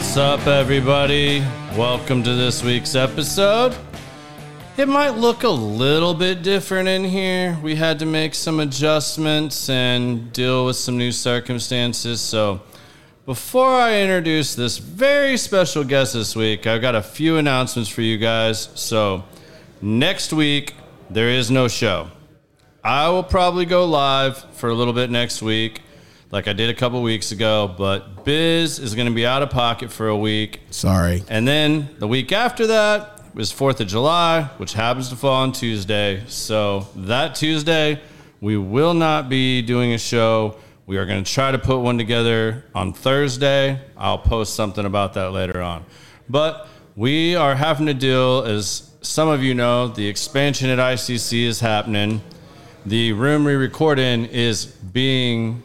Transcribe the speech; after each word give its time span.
What's 0.00 0.16
up, 0.16 0.46
everybody? 0.46 1.40
Welcome 1.76 2.22
to 2.22 2.34
this 2.34 2.64
week's 2.64 2.94
episode. 2.94 3.76
It 4.78 4.88
might 4.88 5.10
look 5.10 5.42
a 5.42 5.50
little 5.50 6.14
bit 6.14 6.42
different 6.42 6.88
in 6.88 7.04
here. 7.04 7.58
We 7.62 7.76
had 7.76 7.98
to 7.98 8.06
make 8.06 8.34
some 8.34 8.60
adjustments 8.60 9.68
and 9.68 10.32
deal 10.32 10.64
with 10.64 10.76
some 10.76 10.96
new 10.96 11.12
circumstances. 11.12 12.22
So, 12.22 12.62
before 13.26 13.68
I 13.68 14.00
introduce 14.00 14.54
this 14.54 14.78
very 14.78 15.36
special 15.36 15.84
guest 15.84 16.14
this 16.14 16.34
week, 16.34 16.66
I've 16.66 16.80
got 16.80 16.94
a 16.94 17.02
few 17.02 17.36
announcements 17.36 17.90
for 17.90 18.00
you 18.00 18.16
guys. 18.16 18.70
So, 18.74 19.22
next 19.82 20.32
week, 20.32 20.74
there 21.10 21.28
is 21.28 21.50
no 21.50 21.68
show. 21.68 22.10
I 22.82 23.10
will 23.10 23.22
probably 23.22 23.66
go 23.66 23.84
live 23.84 24.38
for 24.54 24.70
a 24.70 24.74
little 24.74 24.94
bit 24.94 25.10
next 25.10 25.42
week, 25.42 25.82
like 26.30 26.46
I 26.46 26.52
did 26.52 26.70
a 26.70 26.74
couple 26.74 27.02
weeks 27.02 27.32
ago, 27.32 27.74
but 27.76 28.24
Biz 28.24 28.78
is 28.78 28.94
going 28.94 29.08
to 29.08 29.14
be 29.14 29.26
out 29.26 29.42
of 29.42 29.50
pocket 29.50 29.90
for 29.90 30.08
a 30.08 30.16
week. 30.16 30.60
Sorry. 30.70 31.24
And 31.28 31.46
then 31.46 31.88
the 31.98 32.06
week 32.06 32.30
after 32.30 32.68
that 32.68 33.34
was 33.34 33.52
4th 33.52 33.80
of 33.80 33.88
July, 33.88 34.44
which 34.58 34.72
happens 34.72 35.08
to 35.08 35.16
fall 35.16 35.42
on 35.42 35.52
Tuesday. 35.52 36.22
So 36.28 36.86
that 36.94 37.34
Tuesday, 37.34 38.00
we 38.40 38.56
will 38.56 38.94
not 38.94 39.28
be 39.28 39.60
doing 39.62 39.92
a 39.92 39.98
show. 39.98 40.56
We 40.86 40.98
are 40.98 41.06
going 41.06 41.22
to 41.22 41.30
try 41.30 41.50
to 41.50 41.58
put 41.58 41.78
one 41.78 41.98
together 41.98 42.64
on 42.74 42.92
Thursday. 42.92 43.80
I'll 43.96 44.18
post 44.18 44.54
something 44.54 44.84
about 44.84 45.14
that 45.14 45.32
later 45.32 45.60
on. 45.60 45.84
But 46.28 46.68
we 46.94 47.34
are 47.34 47.56
having 47.56 47.86
to 47.86 47.94
deal, 47.94 48.44
as 48.44 48.90
some 49.00 49.28
of 49.28 49.42
you 49.42 49.54
know, 49.54 49.88
the 49.88 50.06
expansion 50.06 50.70
at 50.70 50.78
ICC 50.78 51.44
is 51.44 51.58
happening. 51.58 52.20
The 52.86 53.12
room 53.12 53.44
we 53.44 53.54
record 53.54 53.98
in 53.98 54.26
is 54.26 54.66
being 54.66 55.62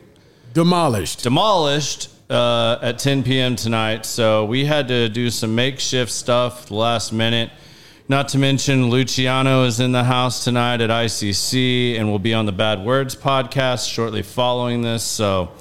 Demolished. 0.55 1.21
demolished 1.21 2.09
uh, 2.29 2.79
at 2.81 2.97
10 2.97 3.23
p.m. 3.23 3.57
tonight. 3.57 4.05
So 4.05 4.45
we 4.45 4.63
had 4.63 4.87
to 4.87 5.09
do 5.09 5.29
some 5.29 5.53
makeshift 5.53 6.09
stuff 6.09 6.71
last 6.71 7.11
minute. 7.11 7.51
Not 8.07 8.29
to 8.29 8.37
mention, 8.37 8.89
Luciano 8.89 9.65
is 9.65 9.81
in 9.81 9.91
the 9.91 10.05
house 10.05 10.45
tonight 10.45 10.79
at 10.79 10.89
ICC 10.89 11.99
and 11.99 12.09
will 12.09 12.19
be 12.19 12.33
on 12.33 12.45
the 12.45 12.53
Bad 12.53 12.85
Words 12.85 13.17
podcast 13.17 13.91
shortly 13.91 14.21
following 14.21 14.81
this. 14.81 15.03
So, 15.03 15.51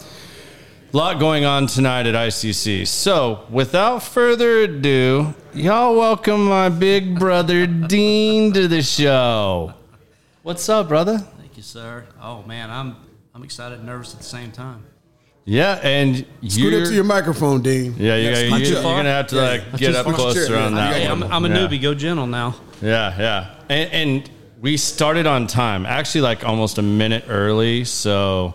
a 0.92 0.96
lot 0.96 1.18
going 1.18 1.44
on 1.44 1.66
tonight 1.66 2.06
at 2.06 2.14
ICC. 2.14 2.86
So, 2.86 3.46
without 3.50 4.00
further 4.00 4.58
ado, 4.58 5.34
y'all 5.52 5.96
welcome 5.96 6.44
my 6.44 6.68
big 6.68 7.18
brother 7.18 7.66
Dean 7.88 8.52
to 8.52 8.68
the 8.68 8.80
show. 8.80 9.74
What's 10.44 10.68
up, 10.68 10.86
brother? 10.86 11.18
Thank 11.18 11.56
you, 11.56 11.64
sir. 11.64 12.06
Oh 12.22 12.44
man, 12.44 12.70
I'm 12.70 12.94
I'm 13.34 13.42
excited 13.42 13.78
and 13.78 13.86
nervous 13.86 14.12
at 14.14 14.18
the 14.20 14.24
same 14.26 14.52
time. 14.52 14.84
Yeah, 15.44 15.80
and 15.82 16.24
Scoot 16.48 16.52
you're 16.72 16.82
up 16.82 16.88
to 16.88 16.94
your 16.94 17.04
microphone, 17.04 17.60
Dean. 17.62 17.94
Yeah, 17.98 18.16
you 18.16 18.28
That's 18.30 18.42
got, 18.42 18.50
my 18.50 18.56
you, 18.58 18.64
chair. 18.64 18.74
you're 18.74 18.82
gonna 18.82 19.08
have 19.10 19.26
to 19.26 19.36
Yeah, 19.36 19.42
like 19.42 19.64
that's 19.72 19.78
get 19.78 19.94
up 19.94 20.06
my 20.06 20.12
closer 20.12 20.46
chair, 20.46 20.56
on 20.58 20.74
man. 20.74 20.74
that 20.74 20.96
Yeah, 21.00 21.04
Hey, 21.04 21.10
one. 21.10 21.22
I'm, 21.24 21.32
I'm 21.32 21.44
a 21.44 21.48
yeah. 21.48 21.56
newbie. 21.68 21.82
Go 21.82 21.94
gentle 21.94 22.26
now. 22.26 22.54
Yeah, 22.80 23.18
yeah, 23.18 23.54
and, 23.68 23.92
and 23.92 24.30
we 24.60 24.76
started 24.78 25.26
on 25.26 25.46
time, 25.48 25.84
actually, 25.84 26.22
like 26.22 26.44
almost 26.44 26.78
a 26.78 26.82
minute 26.82 27.24
early. 27.28 27.84
So 27.84 28.54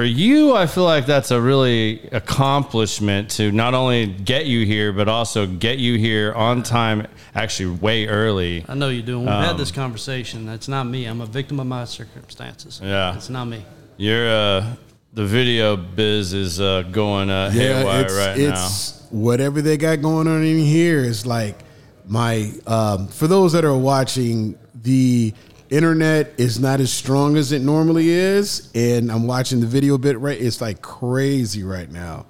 for 0.00 0.06
you, 0.06 0.56
I 0.56 0.64
feel 0.66 0.84
like 0.84 1.04
that's 1.04 1.30
a 1.30 1.38
really 1.38 2.08
accomplishment 2.10 3.28
to 3.32 3.52
not 3.52 3.74
only 3.74 4.06
get 4.06 4.46
you 4.46 4.64
here, 4.64 4.94
but 4.94 5.10
also 5.10 5.46
get 5.46 5.76
you 5.78 5.98
here 5.98 6.32
on 6.32 6.62
time, 6.62 7.06
actually 7.34 7.76
way 7.76 8.06
early. 8.06 8.64
I 8.66 8.72
know 8.72 8.88
you're 8.88 9.02
doing. 9.02 9.26
We've 9.26 9.34
Um, 9.34 9.44
had 9.44 9.58
this 9.58 9.70
conversation. 9.70 10.46
That's 10.46 10.68
not 10.68 10.84
me. 10.84 11.04
I'm 11.04 11.20
a 11.20 11.26
victim 11.26 11.60
of 11.60 11.66
my 11.66 11.84
circumstances. 11.84 12.80
Yeah. 12.82 13.14
it's 13.14 13.28
not 13.28 13.44
me. 13.44 13.62
You're 13.98 14.26
uh, 14.26 14.64
the 15.12 15.26
video 15.26 15.76
biz 15.76 16.32
is 16.32 16.62
uh, 16.62 16.80
going 16.90 17.28
uh, 17.28 17.50
Yeah, 17.52 17.80
haywire 17.80 18.00
it's, 18.06 18.14
right 18.16 18.38
now. 18.38 18.52
it's 18.64 19.06
whatever 19.10 19.60
they 19.60 19.76
got 19.76 20.00
going 20.00 20.26
on 20.28 20.42
in 20.42 20.60
here 20.60 21.00
is 21.00 21.26
like 21.26 21.58
my. 22.06 22.50
Um, 22.66 23.08
for 23.08 23.26
those 23.26 23.52
that 23.52 23.66
are 23.66 23.76
watching, 23.76 24.58
the 24.82 25.34
internet 25.70 26.32
is 26.36 26.58
not 26.58 26.80
as 26.80 26.92
strong 26.92 27.36
as 27.36 27.52
it 27.52 27.62
normally 27.62 28.08
is, 28.10 28.70
and 28.74 29.10
I'm 29.10 29.26
watching 29.26 29.60
the 29.60 29.66
video 29.66 29.96
bit 29.98 30.18
right. 30.18 30.40
It's 30.40 30.60
like 30.60 30.82
crazy 30.82 31.62
right 31.62 31.90
now, 31.90 32.26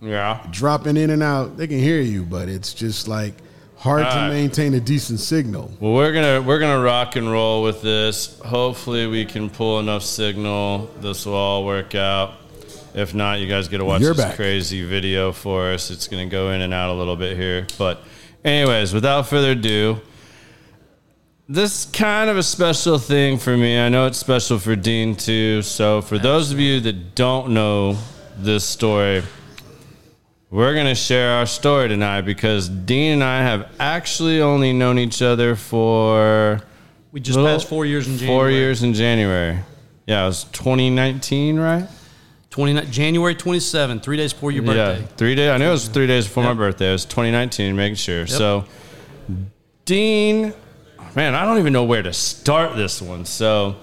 Yeah. 0.00 0.40
dropping 0.50 0.96
in 0.96 1.10
and 1.10 1.22
out. 1.22 1.56
They 1.56 1.66
can 1.66 1.78
hear 1.78 2.00
you, 2.00 2.22
but 2.24 2.48
it's 2.48 2.72
just 2.74 3.08
like 3.08 3.34
hard 3.76 4.04
to 4.10 4.28
maintain 4.28 4.74
a 4.74 4.80
decent 4.80 5.18
signal. 5.20 5.70
Well, 5.80 5.92
we're 5.94 6.12
gonna 6.12 6.40
we're 6.42 6.58
gonna 6.60 6.82
rock 6.82 7.16
and 7.16 7.30
roll 7.30 7.62
with 7.62 7.82
this. 7.82 8.38
Hopefully, 8.44 9.06
we 9.06 9.24
can 9.24 9.48
pull 9.50 9.80
enough 9.80 10.02
signal. 10.02 10.90
This 11.00 11.26
will 11.26 11.34
all 11.34 11.64
work 11.64 11.94
out. 11.94 12.34
If 12.94 13.14
not, 13.14 13.40
you 13.40 13.46
guys 13.48 13.68
get 13.68 13.78
to 13.78 13.86
watch 13.86 14.02
You're 14.02 14.12
this 14.12 14.22
back. 14.26 14.36
crazy 14.36 14.84
video 14.84 15.32
for 15.32 15.72
us. 15.72 15.90
It's 15.90 16.08
gonna 16.08 16.26
go 16.26 16.50
in 16.50 16.60
and 16.60 16.74
out 16.74 16.90
a 16.90 16.92
little 16.94 17.16
bit 17.16 17.38
here, 17.38 17.66
but 17.78 18.02
anyways, 18.44 18.92
without 18.92 19.26
further 19.28 19.52
ado, 19.52 19.98
this 21.52 21.84
is 21.84 21.90
kind 21.92 22.30
of 22.30 22.38
a 22.38 22.42
special 22.42 22.98
thing 22.98 23.36
for 23.36 23.54
me. 23.54 23.78
I 23.78 23.90
know 23.90 24.06
it's 24.06 24.16
special 24.16 24.58
for 24.58 24.74
Dean 24.74 25.14
too. 25.14 25.60
So, 25.60 26.00
for 26.00 26.18
those 26.18 26.50
of 26.50 26.58
you 26.58 26.80
that 26.80 27.14
don't 27.14 27.50
know 27.52 27.98
this 28.38 28.64
story, 28.64 29.22
we're 30.50 30.72
going 30.72 30.86
to 30.86 30.94
share 30.94 31.32
our 31.32 31.44
story 31.44 31.88
tonight 31.88 32.22
because 32.22 32.70
Dean 32.70 33.12
and 33.14 33.24
I 33.24 33.42
have 33.42 33.70
actually 33.78 34.40
only 34.40 34.72
known 34.72 34.98
each 34.98 35.20
other 35.20 35.54
for 35.54 36.60
We 37.12 37.20
just 37.20 37.36
little- 37.36 37.54
passed 37.54 37.68
four 37.68 37.84
years 37.84 38.08
in 38.08 38.16
January. 38.16 38.38
Four 38.38 38.50
years 38.50 38.82
in 38.82 38.94
January. 38.94 39.58
Yeah, 40.06 40.24
it 40.24 40.28
was 40.28 40.44
2019, 40.44 41.58
right? 41.58 41.86
29, 42.48 42.90
January 42.90 43.34
27, 43.34 44.00
three 44.00 44.16
days 44.16 44.32
before 44.32 44.52
your 44.52 44.62
birthday. 44.62 45.00
Yeah, 45.00 45.06
three 45.18 45.34
days. 45.34 45.50
I 45.50 45.58
knew 45.58 45.68
it 45.68 45.70
was 45.70 45.88
three 45.88 46.06
days 46.06 46.26
before 46.26 46.44
my 46.44 46.54
birthday. 46.54 46.88
It 46.88 46.92
was 46.92 47.04
2019, 47.04 47.76
making 47.76 47.96
sure. 47.96 48.26
So, 48.26 48.64
Dean, 49.84 50.52
man, 51.14 51.34
I 51.34 51.44
don't 51.44 51.58
even 51.58 51.72
know 51.72 51.84
where 51.84 52.02
to 52.02 52.12
start 52.12 52.76
this 52.76 53.02
one. 53.02 53.24
So, 53.24 53.76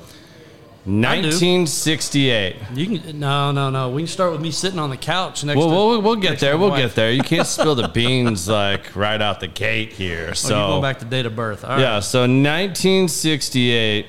1968. 0.85 2.55
You 2.73 2.99
can 2.99 3.19
no, 3.19 3.51
no, 3.51 3.69
no. 3.69 3.89
We 3.91 4.01
can 4.03 4.07
start 4.07 4.31
with 4.31 4.41
me 4.41 4.49
sitting 4.49 4.79
on 4.79 4.89
the 4.89 4.97
couch 4.97 5.43
next. 5.43 5.57
Well, 5.57 5.67
to, 5.67 5.73
we'll, 5.73 6.01
we'll 6.01 6.15
get 6.15 6.39
there. 6.39 6.57
We'll 6.57 6.69
wife. 6.69 6.79
get 6.79 6.95
there. 6.95 7.11
You 7.11 7.21
can't 7.21 7.47
spill 7.57 7.75
the 7.75 7.89
beans 7.89 8.47
like 8.47 8.95
right 8.95 9.21
out 9.21 9.39
the 9.39 9.47
gate 9.47 9.93
here. 9.93 10.29
Oh, 10.31 10.33
So 10.33 10.57
you're 10.57 10.67
going 10.67 10.81
back 10.81 10.99
to 10.99 11.05
date 11.05 11.25
of 11.25 11.35
birth. 11.35 11.63
All 11.63 11.71
right. 11.71 11.79
Yeah, 11.79 11.99
so 11.99 12.21
1968, 12.21 14.07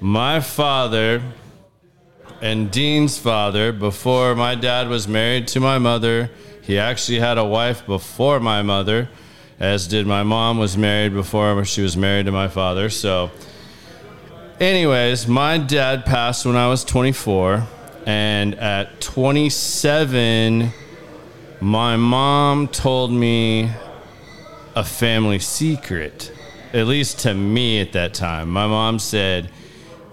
my 0.00 0.40
father 0.40 1.22
and 2.40 2.70
Dean's 2.70 3.18
father, 3.18 3.72
before 3.72 4.34
my 4.34 4.54
dad 4.54 4.88
was 4.88 5.08
married 5.08 5.48
to 5.48 5.60
my 5.60 5.78
mother, 5.78 6.30
he 6.62 6.78
actually 6.78 7.20
had 7.20 7.38
a 7.38 7.44
wife 7.44 7.86
before 7.86 8.38
my 8.38 8.62
mother, 8.62 9.08
as 9.62 9.86
did 9.86 10.08
my 10.08 10.24
mom 10.24 10.58
was 10.58 10.76
married 10.76 11.14
before 11.14 11.64
she 11.64 11.82
was 11.82 11.96
married 11.96 12.26
to 12.26 12.32
my 12.32 12.48
father. 12.48 12.90
So, 12.90 13.30
anyways, 14.58 15.28
my 15.28 15.56
dad 15.56 16.04
passed 16.04 16.44
when 16.44 16.56
I 16.56 16.68
was 16.68 16.82
24, 16.82 17.64
and 18.04 18.56
at 18.56 19.00
27, 19.00 20.72
my 21.60 21.96
mom 21.96 22.66
told 22.66 23.12
me 23.12 23.70
a 24.74 24.82
family 24.82 25.38
secret, 25.38 26.32
at 26.72 26.88
least 26.88 27.20
to 27.20 27.32
me 27.32 27.80
at 27.80 27.92
that 27.92 28.14
time. 28.14 28.50
My 28.50 28.66
mom 28.66 28.98
said, 28.98 29.48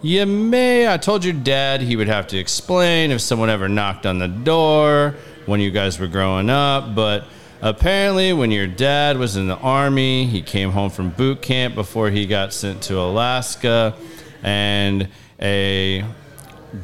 You 0.04 0.28
may, 0.28 0.88
I 0.88 0.98
told 0.98 1.26
your 1.26 1.34
dad 1.34 1.82
he 1.82 1.96
would 1.96 2.08
have 2.08 2.28
to 2.28 2.38
explain 2.38 3.10
if 3.10 3.20
someone 3.20 3.50
ever 3.50 3.68
knocked 3.68 4.06
on 4.06 4.20
the 4.20 4.28
door 4.28 5.16
when 5.48 5.60
you 5.60 5.72
guys 5.72 6.00
were 6.00 6.06
growing 6.06 6.52
up, 6.52 6.94
but 6.94 7.26
apparently, 7.62 8.34
when 8.34 8.52
your 8.52 8.68
dad 8.68 9.18
was 9.18 9.36
in 9.36 9.48
the 9.48 9.58
army, 9.58 10.26
he 10.26 10.42
came 10.42 10.72
home 10.72 10.90
from 10.90 11.10
boot 11.10 11.42
camp 11.42 11.76
before 11.76 12.10
he 12.10 12.26
got 12.26 12.54
sent 12.54 12.84
to 12.84 13.00
Alaska, 13.00 13.96
and 14.44 15.10
a 15.42 16.04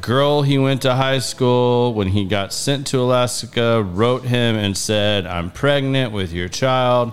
girl 0.00 0.42
he 0.42 0.58
went 0.58 0.82
to 0.82 0.94
high 0.94 1.18
school 1.18 1.94
when 1.94 2.08
he 2.08 2.24
got 2.24 2.52
sent 2.52 2.88
to 2.88 2.98
Alaska 2.98 3.82
wrote 3.82 4.24
him 4.24 4.56
and 4.56 4.76
said, 4.76 5.26
I'm 5.26 5.50
pregnant 5.50 6.12
with 6.12 6.32
your 6.32 6.48
child. 6.48 7.12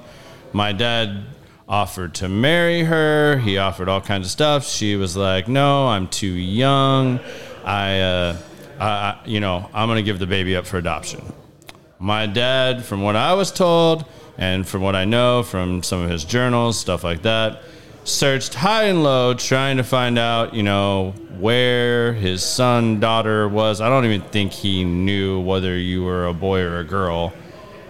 My 0.53 0.71
dad 0.71 1.25
offered 1.67 2.15
to 2.15 2.29
marry 2.29 2.83
her. 2.83 3.37
He 3.37 3.57
offered 3.57 3.89
all 3.89 4.01
kinds 4.01 4.27
of 4.27 4.31
stuff. 4.31 4.67
She 4.67 4.95
was 4.95 5.15
like, 5.15 5.47
No, 5.47 5.87
I'm 5.87 6.07
too 6.07 6.27
young. 6.27 7.19
I, 7.63 7.99
uh, 8.01 8.37
I, 8.79 9.19
you 9.25 9.39
know, 9.39 9.69
I'm 9.73 9.87
going 9.87 9.97
to 9.97 10.03
give 10.03 10.19
the 10.19 10.27
baby 10.27 10.55
up 10.55 10.65
for 10.65 10.77
adoption. 10.77 11.31
My 12.03 12.25
dad, 12.25 12.83
from 12.83 13.01
what 13.01 13.15
I 13.15 13.33
was 13.33 13.49
told, 13.49 14.03
and 14.37 14.67
from 14.67 14.81
what 14.81 14.93
I 14.93 15.05
know 15.05 15.41
from 15.41 15.83
some 15.83 16.01
of 16.01 16.09
his 16.09 16.25
journals, 16.25 16.77
stuff 16.77 17.01
like 17.01 17.21
that, 17.21 17.61
searched 18.03 18.55
high 18.55 18.83
and 18.87 19.03
low 19.03 19.33
trying 19.35 19.77
to 19.77 19.85
find 19.85 20.19
out, 20.19 20.53
you 20.53 20.63
know, 20.63 21.11
where 21.39 22.11
his 22.11 22.43
son, 22.43 22.99
daughter 22.99 23.47
was. 23.47 23.79
I 23.79 23.87
don't 23.87 24.03
even 24.03 24.19
think 24.19 24.51
he 24.51 24.83
knew 24.83 25.39
whether 25.39 25.77
you 25.77 26.03
were 26.03 26.25
a 26.27 26.33
boy 26.33 26.59
or 26.59 26.79
a 26.79 26.83
girl, 26.83 27.31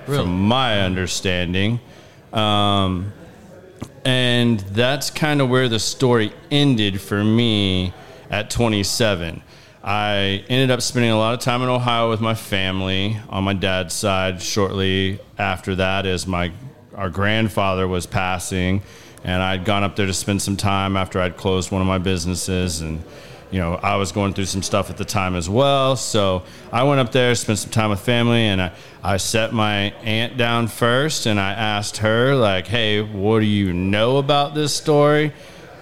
Really? 0.05 0.19
from 0.21 0.47
my 0.47 0.81
understanding. 0.81 1.79
Um, 2.31 3.13
and 4.05 4.59
that's 4.59 5.09
kind 5.09 5.41
of 5.41 5.49
where 5.49 5.67
the 5.69 5.79
story 5.79 6.33
ended 6.51 7.01
for 7.01 7.23
me 7.23 7.93
at 8.29 8.51
27. 8.51 9.41
I 9.83 10.45
ended 10.47 10.71
up 10.71 10.81
spending 10.81 11.11
a 11.11 11.17
lot 11.17 11.33
of 11.33 11.41
time 11.41 11.61
in 11.61 11.67
Ohio 11.67 12.09
with 12.09 12.21
my 12.21 12.35
family 12.35 13.19
on 13.27 13.43
my 13.43 13.53
dad's 13.53 13.93
side. 13.93 14.41
Shortly 14.41 15.19
after 15.37 15.75
that, 15.75 16.05
as 16.05 16.25
my 16.25 16.53
our 16.95 17.09
grandfather 17.09 17.87
was 17.87 18.05
passing, 18.05 18.81
and 19.25 19.41
I'd 19.41 19.65
gone 19.65 19.83
up 19.83 19.95
there 19.97 20.05
to 20.05 20.13
spend 20.13 20.41
some 20.41 20.55
time 20.55 20.95
after 20.95 21.19
I'd 21.19 21.35
closed 21.35 21.69
one 21.71 21.81
of 21.81 21.87
my 21.87 21.97
businesses, 21.97 22.79
and 22.79 23.03
you 23.51 23.59
know 23.59 23.73
I 23.75 23.97
was 23.97 24.13
going 24.13 24.33
through 24.33 24.45
some 24.45 24.63
stuff 24.63 24.89
at 24.89 24.95
the 24.95 25.03
time 25.03 25.35
as 25.35 25.49
well. 25.49 25.97
So 25.97 26.43
I 26.71 26.83
went 26.83 27.01
up 27.01 27.11
there, 27.11 27.35
spent 27.35 27.59
some 27.59 27.71
time 27.71 27.89
with 27.89 27.99
family, 27.99 28.43
and 28.43 28.61
I, 28.61 28.71
I 29.03 29.17
set 29.17 29.51
my 29.51 29.91
aunt 30.05 30.37
down 30.37 30.67
first, 30.67 31.25
and 31.25 31.37
I 31.37 31.51
asked 31.51 31.97
her 31.97 32.35
like, 32.35 32.67
"Hey, 32.67 33.01
what 33.01 33.41
do 33.41 33.45
you 33.45 33.73
know 33.73 34.15
about 34.15 34.55
this 34.55 34.73
story?" 34.73 35.33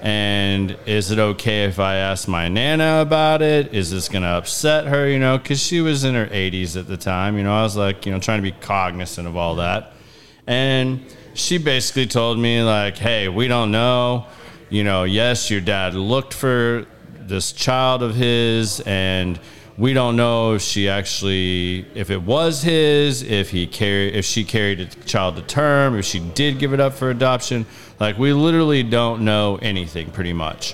And 0.01 0.77
is 0.87 1.11
it 1.11 1.19
okay 1.19 1.65
if 1.65 1.79
I 1.79 1.95
ask 1.95 2.27
my 2.27 2.49
Nana 2.49 3.01
about 3.01 3.43
it? 3.43 3.71
Is 3.71 3.91
this 3.91 4.09
going 4.09 4.23
to 4.23 4.29
upset 4.29 4.87
her? 4.87 5.07
You 5.07 5.19
know, 5.19 5.37
because 5.37 5.61
she 5.61 5.79
was 5.79 6.03
in 6.03 6.15
her 6.15 6.25
80s 6.25 6.75
at 6.75 6.87
the 6.87 6.97
time. 6.97 7.37
You 7.37 7.43
know, 7.43 7.53
I 7.53 7.61
was 7.61 7.77
like, 7.77 8.07
you 8.07 8.11
know, 8.11 8.19
trying 8.19 8.39
to 8.39 8.51
be 8.51 8.51
cognizant 8.51 9.27
of 9.27 9.37
all 9.37 9.55
that. 9.55 9.93
And 10.47 11.05
she 11.35 11.59
basically 11.59 12.07
told 12.07 12.39
me, 12.39 12.63
like, 12.63 12.97
hey, 12.97 13.29
we 13.29 13.47
don't 13.47 13.69
know. 13.71 14.25
You 14.69 14.83
know, 14.83 15.03
yes, 15.03 15.51
your 15.51 15.61
dad 15.61 15.93
looked 15.93 16.33
for 16.33 16.87
this 17.19 17.51
child 17.51 18.01
of 18.01 18.15
his, 18.15 18.79
and 18.81 19.39
we 19.77 19.93
don't 19.93 20.15
know 20.15 20.55
if 20.55 20.61
she 20.61 20.89
actually, 20.89 21.85
if 21.93 22.09
it 22.09 22.21
was 22.21 22.61
his, 22.61 23.21
if 23.21 23.51
he 23.51 23.67
carried, 23.67 24.15
if 24.15 24.25
she 24.25 24.43
carried 24.43 24.79
a 24.79 24.85
child 24.85 25.35
to 25.35 25.41
term, 25.41 25.95
if 25.95 26.05
she 26.05 26.19
did 26.19 26.57
give 26.57 26.73
it 26.73 26.79
up 26.79 26.93
for 26.93 27.09
adoption. 27.09 27.65
Like 28.01 28.17
we 28.17 28.33
literally 28.33 28.81
don't 28.81 29.23
know 29.23 29.59
anything, 29.61 30.09
pretty 30.09 30.33
much, 30.33 30.73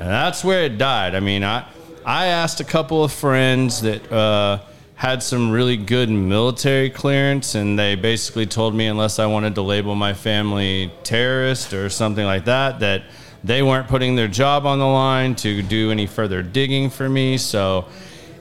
and 0.00 0.08
that's 0.08 0.42
where 0.42 0.64
it 0.64 0.76
died. 0.76 1.14
I 1.14 1.20
mean, 1.20 1.44
I 1.44 1.68
I 2.04 2.26
asked 2.26 2.58
a 2.58 2.64
couple 2.64 3.04
of 3.04 3.12
friends 3.12 3.82
that 3.82 4.10
uh, 4.10 4.58
had 4.96 5.22
some 5.22 5.52
really 5.52 5.76
good 5.76 6.10
military 6.10 6.90
clearance, 6.90 7.54
and 7.54 7.78
they 7.78 7.94
basically 7.94 8.46
told 8.46 8.74
me 8.74 8.88
unless 8.88 9.20
I 9.20 9.26
wanted 9.26 9.54
to 9.54 9.62
label 9.62 9.94
my 9.94 10.14
family 10.14 10.90
terrorist 11.04 11.72
or 11.72 11.88
something 11.90 12.24
like 12.26 12.46
that, 12.46 12.80
that 12.80 13.04
they 13.44 13.62
weren't 13.62 13.86
putting 13.86 14.16
their 14.16 14.26
job 14.26 14.66
on 14.66 14.80
the 14.80 14.84
line 14.84 15.36
to 15.36 15.62
do 15.62 15.92
any 15.92 16.08
further 16.08 16.42
digging 16.42 16.90
for 16.90 17.08
me. 17.08 17.38
So 17.38 17.84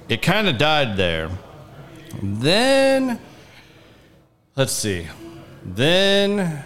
it 0.10 0.24
kind 0.24 0.48
of 0.48 0.58
died 0.58 0.98
there. 0.98 1.30
Then, 2.20 3.20
let's 4.56 4.74
see. 4.74 5.08
Then 5.64 6.64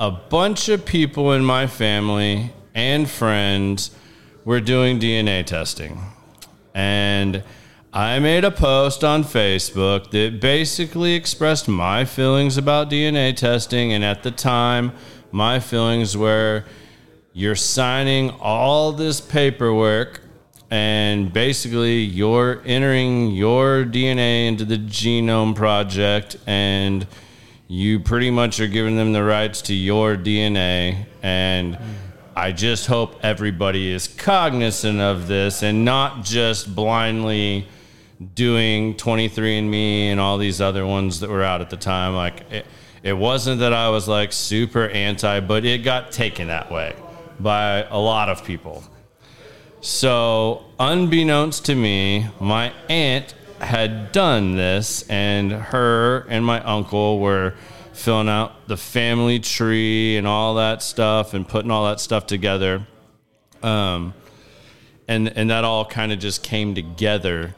a 0.00 0.10
bunch 0.10 0.68
of 0.68 0.84
people 0.84 1.32
in 1.32 1.44
my 1.44 1.66
family 1.66 2.52
and 2.74 3.08
friends 3.08 3.92
were 4.44 4.60
doing 4.60 4.98
DNA 4.98 5.46
testing. 5.46 6.00
And 6.74 7.44
I 7.92 8.18
made 8.18 8.44
a 8.44 8.50
post 8.50 9.04
on 9.04 9.22
Facebook 9.22 10.10
that 10.10 10.40
basically 10.40 11.14
expressed 11.14 11.68
my 11.68 12.04
feelings 12.04 12.56
about 12.56 12.90
DNA 12.90 13.36
testing. 13.36 13.92
And 13.92 14.02
at 14.02 14.24
the 14.24 14.32
time, 14.32 14.92
my 15.30 15.60
feelings 15.60 16.16
were 16.16 16.64
you're 17.32 17.56
signing 17.56 18.30
all 18.40 18.92
this 18.92 19.20
paperwork 19.20 20.20
and 20.70 21.32
basically 21.32 21.98
you're 21.98 22.62
entering 22.64 23.30
your 23.30 23.84
DNA 23.84 24.48
into 24.48 24.64
the 24.64 24.78
genome 24.78 25.54
project 25.54 26.36
and 26.46 27.06
you 27.74 27.98
pretty 27.98 28.30
much 28.30 28.60
are 28.60 28.68
giving 28.68 28.94
them 28.94 29.12
the 29.12 29.24
rights 29.24 29.60
to 29.60 29.74
your 29.74 30.16
DNA. 30.16 31.06
And 31.24 31.76
I 32.36 32.52
just 32.52 32.86
hope 32.86 33.18
everybody 33.24 33.90
is 33.90 34.06
cognizant 34.06 35.00
of 35.00 35.26
this 35.26 35.64
and 35.64 35.84
not 35.84 36.24
just 36.24 36.72
blindly 36.72 37.66
doing 38.36 38.94
23andMe 38.94 40.04
and 40.04 40.20
all 40.20 40.38
these 40.38 40.60
other 40.60 40.86
ones 40.86 41.18
that 41.18 41.28
were 41.28 41.42
out 41.42 41.60
at 41.60 41.68
the 41.68 41.76
time. 41.76 42.14
Like, 42.14 42.48
it, 42.52 42.64
it 43.02 43.12
wasn't 43.12 43.58
that 43.58 43.72
I 43.72 43.88
was 43.88 44.06
like 44.06 44.32
super 44.32 44.88
anti, 44.88 45.40
but 45.40 45.64
it 45.64 45.78
got 45.82 46.12
taken 46.12 46.46
that 46.46 46.70
way 46.70 46.94
by 47.40 47.82
a 47.90 47.98
lot 47.98 48.28
of 48.28 48.44
people. 48.44 48.84
So, 49.80 50.64
unbeknownst 50.78 51.66
to 51.66 51.74
me, 51.74 52.28
my 52.38 52.72
aunt 52.88 53.34
had 53.60 54.12
done 54.12 54.56
this, 54.56 55.08
and 55.08 55.52
her 55.52 56.26
and 56.28 56.44
my 56.44 56.62
uncle 56.62 57.20
were 57.20 57.54
filling 57.92 58.28
out 58.28 58.66
the 58.66 58.76
family 58.76 59.38
tree 59.38 60.16
and 60.16 60.26
all 60.26 60.54
that 60.56 60.82
stuff 60.82 61.32
and 61.32 61.46
putting 61.46 61.70
all 61.70 61.86
that 61.86 62.00
stuff 62.00 62.26
together. 62.26 62.86
Um, 63.62 64.14
and 65.08 65.28
and 65.28 65.50
that 65.50 65.64
all 65.64 65.84
kind 65.84 66.12
of 66.12 66.18
just 66.18 66.42
came 66.42 66.74
together 66.74 67.54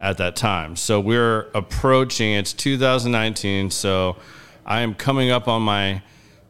at 0.00 0.18
that 0.18 0.36
time. 0.36 0.76
So 0.76 1.00
we're 1.00 1.50
approaching. 1.54 2.32
It's 2.32 2.52
2019, 2.52 3.70
so 3.70 4.16
I 4.64 4.80
am 4.80 4.94
coming 4.94 5.30
up 5.30 5.48
on 5.48 5.62
my 5.62 6.02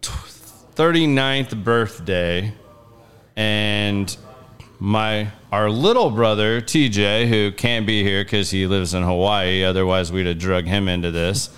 39th 0.02 1.62
birthday, 1.62 2.54
and 3.36 4.16
my 4.81 5.31
our 5.53 5.69
little 5.69 6.11
brother 6.11 6.60
TJ, 6.60 7.29
who 7.29 7.53
can't 7.53 7.87
be 7.87 8.03
here 8.03 8.25
because 8.25 8.51
he 8.51 8.67
lives 8.67 8.94
in 8.94 9.03
Hawaii. 9.03 9.63
Otherwise, 9.63 10.10
we'd 10.10 10.27
have 10.27 10.39
drug 10.39 10.65
him 10.65 10.89
into 10.89 11.10
this, 11.10 11.51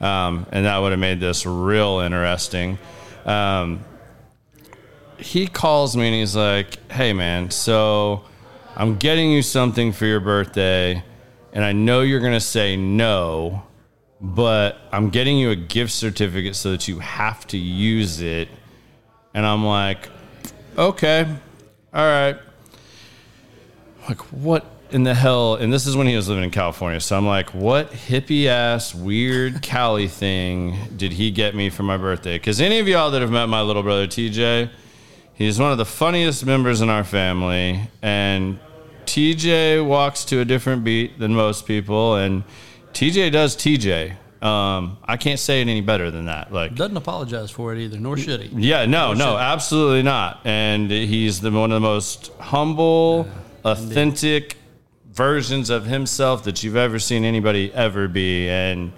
um, 0.00 0.46
and 0.52 0.64
that 0.64 0.78
would 0.78 0.92
have 0.92 1.00
made 1.00 1.18
this 1.18 1.44
real 1.44 1.98
interesting. 1.98 2.78
Um, 3.26 3.84
he 5.18 5.48
calls 5.48 5.96
me 5.96 6.06
and 6.06 6.14
he's 6.14 6.36
like, 6.36 6.78
"Hey, 6.92 7.12
man, 7.12 7.50
so 7.50 8.22
I'm 8.76 8.96
getting 8.96 9.32
you 9.32 9.42
something 9.42 9.92
for 9.92 10.06
your 10.06 10.20
birthday, 10.20 11.02
and 11.52 11.64
I 11.64 11.72
know 11.72 12.02
you're 12.02 12.20
gonna 12.20 12.40
say 12.40 12.76
no." 12.76 13.64
But 14.20 14.78
I'm 14.90 15.10
getting 15.10 15.38
you 15.38 15.50
a 15.50 15.56
gift 15.56 15.92
certificate 15.92 16.56
so 16.56 16.72
that 16.72 16.88
you 16.88 16.98
have 16.98 17.46
to 17.48 17.56
use 17.56 18.20
it. 18.20 18.48
And 19.32 19.46
I'm 19.46 19.64
like, 19.64 20.08
okay, 20.76 21.24
all 21.94 22.04
right 22.04 22.36
like 24.08 24.20
what 24.32 24.64
in 24.90 25.02
the 25.02 25.14
hell? 25.14 25.56
And 25.56 25.70
this 25.70 25.86
is 25.86 25.96
when 25.96 26.06
he 26.06 26.16
was 26.16 26.28
living 26.28 26.44
in 26.44 26.50
california. 26.50 27.00
So 27.00 27.16
i'm 27.16 27.26
like 27.26 27.50
what 27.54 27.90
hippie 27.92 28.46
ass 28.46 28.94
weird 28.94 29.62
cali 29.62 30.08
thing 30.08 30.76
did 30.96 31.12
he 31.12 31.30
get 31.30 31.54
me 31.54 31.70
for 31.70 31.82
my 31.82 31.96
birthday? 31.96 32.38
Because 32.38 32.60
any 32.60 32.78
of 32.78 32.88
y'all 32.88 33.10
that 33.10 33.20
have 33.20 33.30
met 33.30 33.46
my 33.46 33.60
little 33.62 33.82
brother 33.82 34.06
tj 34.06 34.70
he's 35.34 35.58
one 35.58 35.70
of 35.72 35.78
the 35.78 35.84
funniest 35.84 36.44
members 36.44 36.80
in 36.80 36.88
our 36.88 37.04
family. 37.04 37.88
And 38.02 38.58
tj 39.04 39.84
walks 39.86 40.24
to 40.26 40.40
a 40.40 40.44
different 40.44 40.84
beat 40.84 41.18
than 41.18 41.34
most 41.34 41.66
people. 41.66 42.16
And 42.16 42.44
tj 42.92 43.30
does 43.32 43.56
tj 43.56 44.16
um, 44.42 44.98
I 45.04 45.16
can't 45.16 45.40
say 45.40 45.60
it 45.60 45.66
any 45.66 45.80
better 45.80 46.12
than 46.12 46.26
that. 46.26 46.52
Like, 46.52 46.76
Doesn't 46.76 46.96
apologize 46.96 47.50
for 47.50 47.72
it 47.74 47.80
either, 47.80 47.98
nor 47.98 48.16
should 48.16 48.40
he. 48.40 48.68
yeah, 48.68 48.86
no, 48.86 49.12
no, 49.12 49.36
absolutely 49.36 50.04
not. 50.04 50.40
And 50.44 50.90
he's 50.90 51.40
the 51.40 51.50
one 51.50 51.72
of 51.72 51.82
the 51.82 51.86
most 51.88 52.30
humble, 52.38 53.28
authentic 53.72 54.56
versions 55.12 55.70
of 55.70 55.86
himself 55.86 56.44
that 56.44 56.62
you've 56.62 56.76
ever 56.76 56.98
seen 56.98 57.24
anybody 57.24 57.72
ever 57.72 58.08
be, 58.08 58.48
and 58.48 58.92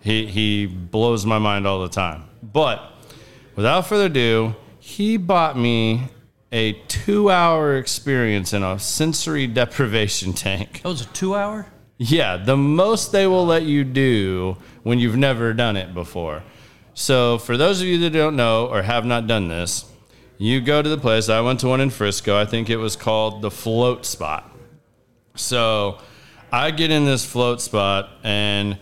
he 0.00 0.26
he 0.26 0.66
blows 0.66 1.26
my 1.26 1.38
mind 1.38 1.66
all 1.66 1.80
the 1.82 1.88
time. 1.88 2.24
But 2.42 2.82
without 3.56 3.86
further 3.86 4.06
ado, 4.06 4.54
he 4.78 5.16
bought 5.16 5.56
me 5.56 6.08
a 6.52 6.72
two-hour 6.88 7.76
experience 7.76 8.52
in 8.52 8.62
a 8.62 8.78
sensory 8.78 9.46
deprivation 9.60 10.32
tank. 10.32 10.82
That 10.82 10.88
was 10.88 11.02
a 11.02 11.06
two 11.06 11.34
hour? 11.34 11.66
Yeah, 11.98 12.36
the 12.36 12.56
most 12.56 13.10
they 13.10 13.26
will 13.26 13.44
let 13.44 13.64
you 13.64 13.82
do 13.84 14.56
when 14.84 14.98
you've 14.98 15.16
never 15.16 15.52
done 15.52 15.76
it 15.76 15.92
before. 15.92 16.44
So, 16.94 17.38
for 17.38 17.56
those 17.56 17.80
of 17.80 17.86
you 17.86 17.98
that 17.98 18.10
don't 18.10 18.36
know 18.36 18.66
or 18.66 18.82
have 18.82 19.04
not 19.04 19.26
done 19.26 19.48
this, 19.48 19.87
you 20.38 20.60
go 20.60 20.80
to 20.80 20.88
the 20.88 20.98
place. 20.98 21.28
I 21.28 21.40
went 21.40 21.60
to 21.60 21.68
one 21.68 21.80
in 21.80 21.90
Frisco. 21.90 22.40
I 22.40 22.46
think 22.46 22.70
it 22.70 22.78
was 22.78 22.96
called 22.96 23.42
the 23.42 23.50
Float 23.50 24.06
Spot. 24.06 24.50
So, 25.34 25.98
I 26.50 26.70
get 26.70 26.90
in 26.90 27.04
this 27.04 27.26
float 27.26 27.60
spot 27.60 28.08
and 28.22 28.78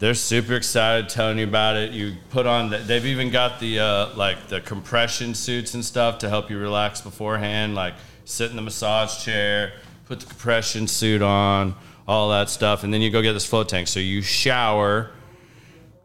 they're 0.00 0.14
super 0.14 0.54
excited 0.54 1.08
telling 1.08 1.38
you 1.38 1.44
about 1.44 1.76
it. 1.76 1.92
You 1.92 2.16
put 2.30 2.46
on 2.46 2.70
the, 2.70 2.78
they've 2.78 3.06
even 3.06 3.30
got 3.30 3.60
the 3.60 3.78
uh, 3.78 4.16
like 4.16 4.48
the 4.48 4.60
compression 4.60 5.34
suits 5.34 5.74
and 5.74 5.84
stuff 5.84 6.18
to 6.18 6.28
help 6.28 6.50
you 6.50 6.58
relax 6.58 7.00
beforehand. 7.00 7.76
Like 7.76 7.94
sit 8.24 8.50
in 8.50 8.56
the 8.56 8.62
massage 8.62 9.24
chair, 9.24 9.74
put 10.06 10.20
the 10.20 10.26
compression 10.26 10.88
suit 10.88 11.22
on, 11.22 11.76
all 12.08 12.30
that 12.30 12.50
stuff, 12.50 12.82
and 12.82 12.92
then 12.92 13.00
you 13.00 13.10
go 13.10 13.22
get 13.22 13.32
this 13.32 13.46
float 13.46 13.68
tank. 13.68 13.86
So 13.86 14.00
you 14.00 14.20
shower, 14.20 15.10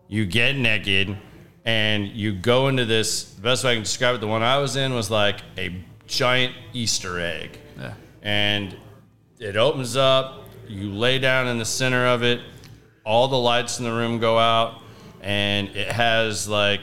you 0.08 0.28
get 0.28 0.56
naked, 0.56 1.18
and 1.70 2.08
you 2.08 2.34
go 2.34 2.68
into 2.68 2.84
this. 2.84 3.36
The 3.36 3.42
best 3.42 3.64
way 3.64 3.72
I 3.72 3.74
can 3.76 3.84
describe 3.84 4.16
it, 4.16 4.22
the 4.22 4.28
one 4.28 4.42
I 4.42 4.58
was 4.58 4.76
in 4.76 4.96
was 4.96 5.12
like 5.12 5.38
a 5.56 5.76
giant 6.08 6.56
Easter 6.74 7.20
egg 7.20 7.60
Yeah. 7.80 7.94
and 8.24 8.76
it 9.40 9.56
opens 9.56 9.96
up. 9.96 10.50
You 10.68 10.92
lay 10.92 11.20
down 11.20 11.48
in 11.48 11.60
the 11.60 11.66
center 11.66 12.08
of 12.08 12.24
it. 12.24 12.42
All 13.06 13.28
the 13.28 13.38
lights 13.38 13.78
in 13.78 13.86
the 13.86 13.92
room 13.92 14.20
go 14.20 14.38
out, 14.40 14.82
and 15.22 15.68
it 15.76 15.92
has 15.92 16.48
like 16.48 16.82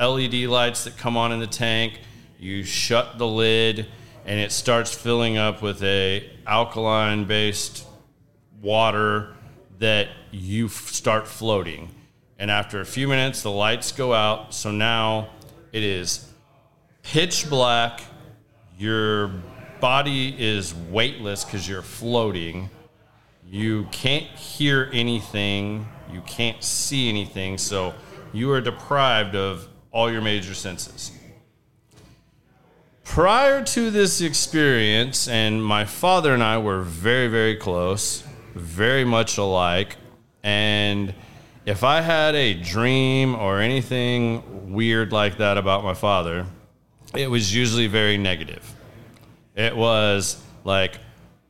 LED 0.00 0.34
lights 0.48 0.82
that 0.84 0.96
come 0.96 1.16
on 1.16 1.30
in 1.32 1.38
the 1.38 1.46
tank. 1.46 2.00
You 2.38 2.64
shut 2.64 3.18
the 3.18 3.26
lid, 3.28 3.86
and 4.26 4.40
it 4.40 4.50
starts 4.50 4.92
filling 4.92 5.36
up 5.38 5.62
with 5.62 5.80
a 5.84 6.28
alkaline 6.46 7.24
based 7.24 7.86
water 8.60 9.34
that 9.78 10.08
you 10.32 10.66
f- 10.66 10.88
start 10.88 11.26
floating. 11.28 11.88
And 12.38 12.50
after 12.50 12.80
a 12.80 12.84
few 12.84 13.08
minutes, 13.08 13.42
the 13.42 13.50
lights 13.50 13.92
go 13.92 14.12
out. 14.12 14.54
So 14.54 14.70
now 14.70 15.28
it 15.72 15.82
is 15.82 16.28
pitch 17.02 17.48
black. 17.48 18.02
Your 18.78 19.28
body 19.80 20.34
is 20.38 20.74
weightless 20.74 21.44
because 21.44 21.68
you're 21.68 21.82
floating. 21.82 22.70
You 23.46 23.86
can't 23.92 24.26
hear 24.26 24.90
anything. 24.92 25.86
You 26.12 26.22
can't 26.22 26.62
see 26.62 27.08
anything. 27.08 27.58
So 27.58 27.94
you 28.32 28.50
are 28.50 28.60
deprived 28.60 29.36
of 29.36 29.68
all 29.92 30.10
your 30.10 30.22
major 30.22 30.54
senses. 30.54 31.12
Prior 33.04 33.62
to 33.62 33.90
this 33.90 34.20
experience, 34.20 35.28
and 35.28 35.64
my 35.64 35.84
father 35.84 36.34
and 36.34 36.42
I 36.42 36.58
were 36.58 36.80
very, 36.80 37.28
very 37.28 37.54
close, 37.54 38.24
very 38.54 39.04
much 39.04 39.38
alike. 39.38 39.96
And 40.42 41.14
if 41.66 41.82
I 41.82 42.00
had 42.00 42.34
a 42.34 42.54
dream 42.54 43.34
or 43.34 43.60
anything 43.60 44.72
weird 44.72 45.12
like 45.12 45.38
that 45.38 45.56
about 45.56 45.84
my 45.84 45.94
father, 45.94 46.46
it 47.14 47.30
was 47.30 47.54
usually 47.54 47.86
very 47.86 48.18
negative. 48.18 48.74
It 49.54 49.76
was 49.76 50.42
like, 50.64 50.98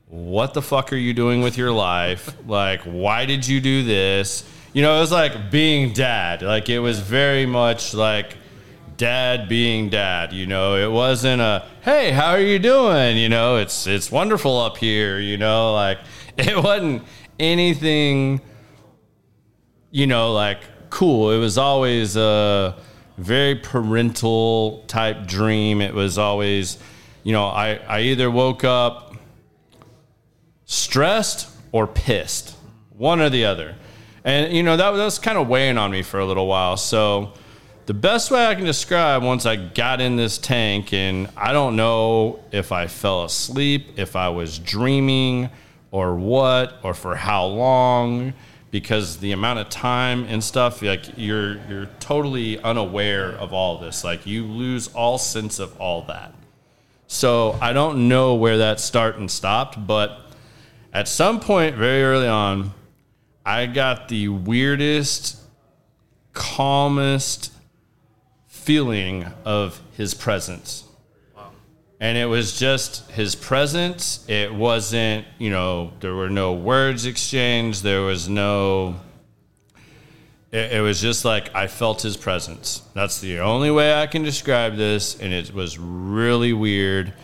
what 0.09 0.55
the 0.55 0.63
fuck 0.63 0.93
are 0.93 0.97
you 0.97 1.15
doing 1.15 1.43
with 1.43 1.59
your 1.59 1.73
life? 1.73 2.37
Like, 2.47 2.83
why 2.83 3.27
did 3.27 3.49
you 3.49 3.61
do 3.61 3.83
this? 3.83 4.49
You 4.73 4.83
know, 4.83 4.97
it 4.97 5.01
was 5.01 5.13
like 5.13 5.51
being 5.51 5.93
dad. 5.93 6.43
Like, 6.43 6.69
it 6.69 6.79
was 6.79 7.01
very 7.01 7.47
much 7.47 7.95
like 7.95 8.37
dad 8.97 9.49
being 9.49 9.89
dad. 9.89 10.33
You 10.33 10.47
know, 10.47 10.77
it 10.77 10.91
wasn't 10.91 11.43
a, 11.43 11.67
hey, 11.83 12.13
how 12.13 12.31
are 12.31 12.41
you 12.41 12.59
doing? 12.59 13.17
You 13.17 13.29
know, 13.29 13.57
it's 13.57 13.87
it's 13.87 14.13
wonderful 14.13 14.61
up 14.61 14.77
here. 14.77 15.19
You 15.19 15.37
know, 15.37 15.73
like 15.73 15.99
it 16.37 16.63
wasn't 16.63 17.03
anything. 17.39 18.41
You 19.95 20.09
know, 20.09 20.33
like 20.33 20.59
cool. 20.91 21.31
It 21.31 21.39
was 21.39 21.57
always 21.57 22.17
a 22.17 22.77
very 23.17 23.55
parental 23.55 24.83
type 24.89 25.25
dream. 25.25 25.81
It 25.81 25.95
was 25.95 26.19
always, 26.19 26.79
you 27.23 27.31
know, 27.31 27.45
I 27.45 27.77
I 27.87 28.01
either 28.01 28.29
woke 28.29 28.65
up 28.65 29.15
stressed 30.65 31.49
or 31.71 31.87
pissed, 31.87 32.57
one 32.97 33.21
or 33.21 33.31
the 33.31 33.45
other. 33.45 33.77
And 34.25 34.53
you 34.53 34.65
know 34.65 34.77
that, 34.77 34.91
that 34.91 35.05
was 35.05 35.21
kind 35.21 35.39
of 35.39 35.47
weighing 35.47 35.79
on 35.79 35.93
me 35.93 36.03
for 36.03 36.19
a 36.19 36.27
little 36.27 36.49
while. 36.49 36.77
So 36.77 37.33
the 37.87 37.95
best 37.95 38.33
way 38.33 38.45
I 38.45 38.57
can 38.57 38.65
describe 38.65 39.23
once 39.23 39.47
I 39.47 39.55
got 39.55 40.01
in 40.01 40.17
this 40.17 40.39
tank, 40.39 40.93
and 40.93 41.29
I 41.37 41.53
don't 41.53 41.77
know 41.77 42.41
if 42.51 42.73
I 42.73 42.89
fell 42.89 43.23
asleep, 43.23 43.91
if 43.97 44.17
I 44.17 44.31
was 44.31 44.59
dreaming, 44.59 45.51
or 45.93 46.17
what, 46.17 46.81
or 46.83 46.95
for 46.95 47.15
how 47.15 47.47
long, 47.47 48.33
because 48.75 49.19
the 49.19 49.31
amount 49.31 49.61
of 49.61 49.69
time 49.69 50.25
and 50.25 50.43
stuff, 50.43 50.83
like 50.83 51.17
you're 51.17 51.59
you're 51.69 51.87
totally 52.01 52.59
unaware 52.59 53.31
of 53.31 53.53
all 53.53 53.79
this. 53.79 54.03
Like 54.03 54.27
you 54.27 54.43
lose 54.43 54.89
all 54.89 55.17
sense 55.17 55.61
of 55.61 55.81
all 55.81 56.03
that. 56.07 56.35
So 57.07 57.57
I 57.63 57.73
don't 57.73 58.09
know 58.09 58.35
where 58.35 58.59
that 58.59 58.81
start 58.81 59.15
and 59.15 59.31
stopped, 59.31 59.87
but 59.87 60.19
at 60.93 61.07
some 61.07 61.39
point 61.39 61.77
very 61.77 62.03
early 62.03 62.27
on, 62.27 62.73
I 63.47 63.67
got 63.67 64.09
the 64.09 64.27
weirdest, 64.27 65.41
calmest 66.33 67.53
feeling 68.49 69.25
of 69.45 69.81
his 69.97 70.15
presence. 70.15 70.83
And 72.01 72.19
it 72.19 72.27
was 72.27 72.59
just 72.59 73.11
his 73.13 73.35
presence. 73.35 74.25
It 74.29 74.53
wasn't, 74.53 75.27
you 75.39 75.51
know, 75.51 75.93
there 76.01 76.15
were 76.15 76.29
no 76.29 76.53
words 76.53 77.07
exchanged. 77.07 77.83
There 77.83 78.03
was 78.03 78.29
no. 78.29 78.97
It, 80.51 80.73
it 80.75 80.81
was 80.81 81.01
just 81.01 81.25
like 81.25 81.55
I 81.55 81.67
felt 81.67 82.03
his 82.03 82.17
presence. 82.17 82.83
That's 82.95 83.21
the 83.21 83.41
only 83.41 83.71
way 83.71 83.95
I 83.95 84.07
can 84.07 84.23
describe 84.23 84.77
this. 84.77 85.19
And 85.21 85.33
it 85.33 85.55
was 85.55 85.79
really 85.79 86.53
weird, 86.53 87.15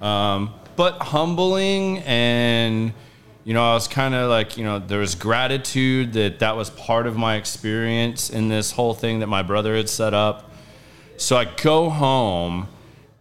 um, 0.00 0.54
but 0.76 1.02
humbling. 1.02 1.98
And, 1.98 2.92
you 3.44 3.52
know, 3.52 3.68
I 3.68 3.74
was 3.74 3.88
kind 3.88 4.14
of 4.14 4.30
like, 4.30 4.56
you 4.56 4.64
know, 4.64 4.78
there 4.78 5.00
was 5.00 5.16
gratitude 5.16 6.12
that 6.14 6.38
that 6.38 6.56
was 6.56 6.70
part 6.70 7.06
of 7.06 7.16
my 7.16 7.34
experience 7.34 8.30
in 8.30 8.48
this 8.48 8.70
whole 8.70 8.94
thing 8.94 9.18
that 9.20 9.26
my 9.26 9.42
brother 9.42 9.76
had 9.76 9.88
set 9.88 10.14
up. 10.14 10.52
So 11.16 11.36
I 11.36 11.44
go 11.44 11.90
home, 11.90 12.68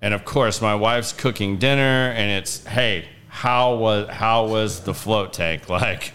and 0.01 0.13
of 0.13 0.25
course, 0.25 0.62
my 0.62 0.75
wife's 0.75 1.13
cooking 1.13 1.58
dinner, 1.58 2.12
and 2.12 2.32
it's, 2.32 2.65
hey, 2.65 3.10
how 3.27 3.75
was 3.75 4.10
how 4.10 4.48
was 4.48 4.82
the 4.82 4.94
float 4.94 5.34
tank? 5.34 5.63
Like, 5.70 6.13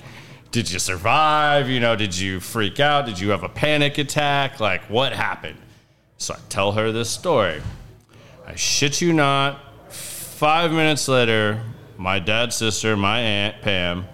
did 0.50 0.70
you 0.70 0.78
survive? 0.78 1.68
You 1.68 1.80
know, 1.80 1.96
did 1.96 2.16
you 2.16 2.38
freak 2.38 2.78
out? 2.78 3.06
Did 3.06 3.18
you 3.18 3.30
have 3.30 3.42
a 3.42 3.48
panic 3.48 3.98
attack? 3.98 4.60
Like, 4.60 4.82
what 4.84 5.12
happened? 5.12 5.58
So 6.16 6.34
I 6.34 6.38
tell 6.48 6.72
her 6.72 6.92
this 6.92 7.10
story. 7.10 7.60
I 8.46 8.54
shit 8.54 9.00
you 9.00 9.12
not. 9.12 9.60
Five 9.92 10.70
minutes 10.70 11.08
later, 11.08 11.60
my 11.96 12.18
dad's 12.18 12.56
sister, 12.56 12.96
my 12.96 13.18
aunt 13.20 13.62
Pam, 13.62 14.06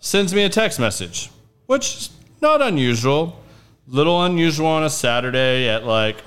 sends 0.00 0.34
me 0.34 0.44
a 0.44 0.48
text 0.48 0.78
message, 0.78 1.30
which 1.66 1.96
is 1.96 2.10
not 2.40 2.60
unusual. 2.60 3.40
Little 3.86 4.22
unusual 4.22 4.66
on 4.66 4.84
a 4.84 4.90
Saturday 4.90 5.68
at 5.68 5.84
like 5.84 6.18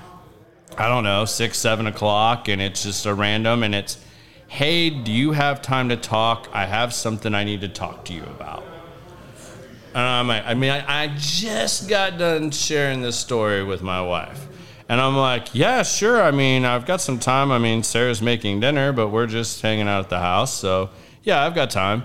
I 0.78 0.86
don't 0.86 1.02
know, 1.02 1.24
six, 1.24 1.58
seven 1.58 1.88
o'clock, 1.88 2.48
and 2.48 2.62
it's 2.62 2.84
just 2.84 3.04
a 3.04 3.12
random, 3.12 3.64
and 3.64 3.74
it's, 3.74 3.98
hey, 4.46 4.90
do 4.90 5.10
you 5.10 5.32
have 5.32 5.60
time 5.60 5.88
to 5.88 5.96
talk? 5.96 6.48
I 6.52 6.66
have 6.66 6.94
something 6.94 7.34
I 7.34 7.42
need 7.42 7.62
to 7.62 7.68
talk 7.68 8.04
to 8.04 8.12
you 8.12 8.22
about. 8.22 8.64
And 9.88 9.98
I'm 9.98 10.28
like, 10.28 10.44
I 10.46 10.54
mean, 10.54 10.70
I, 10.70 11.04
I 11.04 11.14
just 11.18 11.88
got 11.88 12.16
done 12.16 12.52
sharing 12.52 13.02
this 13.02 13.18
story 13.18 13.64
with 13.64 13.82
my 13.82 14.00
wife. 14.00 14.46
And 14.88 15.00
I'm 15.00 15.16
like, 15.16 15.52
yeah, 15.52 15.82
sure. 15.82 16.22
I 16.22 16.30
mean, 16.30 16.64
I've 16.64 16.86
got 16.86 17.00
some 17.00 17.18
time. 17.18 17.50
I 17.50 17.58
mean, 17.58 17.82
Sarah's 17.82 18.22
making 18.22 18.60
dinner, 18.60 18.92
but 18.92 19.08
we're 19.08 19.26
just 19.26 19.60
hanging 19.60 19.88
out 19.88 20.04
at 20.04 20.10
the 20.10 20.20
house. 20.20 20.54
So, 20.54 20.90
yeah, 21.24 21.44
I've 21.44 21.56
got 21.56 21.70
time. 21.70 22.04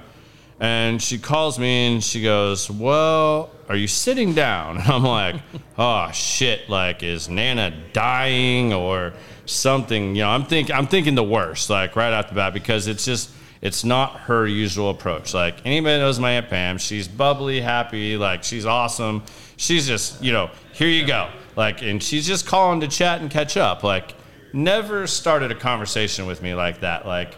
And 0.64 1.02
she 1.02 1.18
calls 1.18 1.60
me 1.60 1.92
and 1.92 2.02
she 2.02 2.22
goes, 2.22 2.72
Well, 2.72 3.52
are 3.68 3.76
you 3.76 3.90
sitting 3.90 4.34
down? 4.34 4.78
And 4.84 4.88
I'm 4.88 5.04
like, 5.04 5.36
Oh 5.78 6.10
shit, 6.14 6.70
like 6.70 7.04
is 7.04 7.28
Nana 7.28 7.74
dying 7.92 8.72
or 8.72 9.12
something? 9.46 10.16
You 10.16 10.22
know, 10.22 10.30
I'm 10.30 10.46
think 10.46 10.72
I'm 10.72 10.88
thinking 10.88 11.16
the 11.16 11.24
worst, 11.24 11.70
like 11.70 11.98
right 11.98 12.14
off 12.14 12.30
the 12.30 12.36
bat, 12.36 12.54
because 12.54 12.88
it's 12.88 13.04
just 13.04 13.32
it's 13.62 13.84
not 13.84 14.22
her 14.22 14.48
usual 14.48 14.90
approach. 14.90 15.34
Like 15.34 15.58
anybody 15.66 16.00
knows 16.00 16.18
my 16.18 16.32
Aunt 16.32 16.50
Pam, 16.50 16.78
she's 16.78 17.10
bubbly, 17.10 17.60
happy, 17.60 18.16
like 18.16 18.46
she's 18.46 18.66
awesome. 18.66 19.24
She's 19.58 19.86
just, 19.86 20.24
you 20.24 20.32
know, 20.32 20.50
here 20.72 20.88
you 20.88 21.06
go. 21.06 21.30
Like 21.58 21.82
and 21.82 22.02
she's 22.02 22.26
just 22.26 22.48
calling 22.48 22.80
to 22.80 22.88
chat 22.88 23.20
and 23.20 23.30
catch 23.30 23.58
up. 23.58 23.84
Like 23.84 24.16
never 24.54 25.08
started 25.08 25.52
a 25.52 25.56
conversation 25.56 26.26
with 26.26 26.42
me 26.42 26.54
like 26.54 26.80
that. 26.80 27.06
Like 27.06 27.36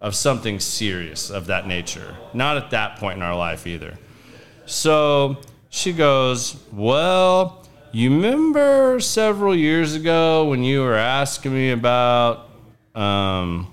of 0.00 0.14
something 0.14 0.60
serious 0.60 1.30
of 1.30 1.46
that 1.46 1.66
nature. 1.66 2.16
Not 2.32 2.56
at 2.56 2.70
that 2.70 2.96
point 2.96 3.16
in 3.16 3.22
our 3.22 3.36
life 3.36 3.66
either. 3.66 3.98
So 4.66 5.38
she 5.70 5.92
goes, 5.92 6.56
Well, 6.72 7.66
you 7.90 8.14
remember 8.14 9.00
several 9.00 9.54
years 9.54 9.94
ago 9.94 10.48
when 10.48 10.62
you 10.62 10.82
were 10.82 10.96
asking 10.96 11.54
me 11.54 11.70
about 11.70 12.48
um, 12.94 13.72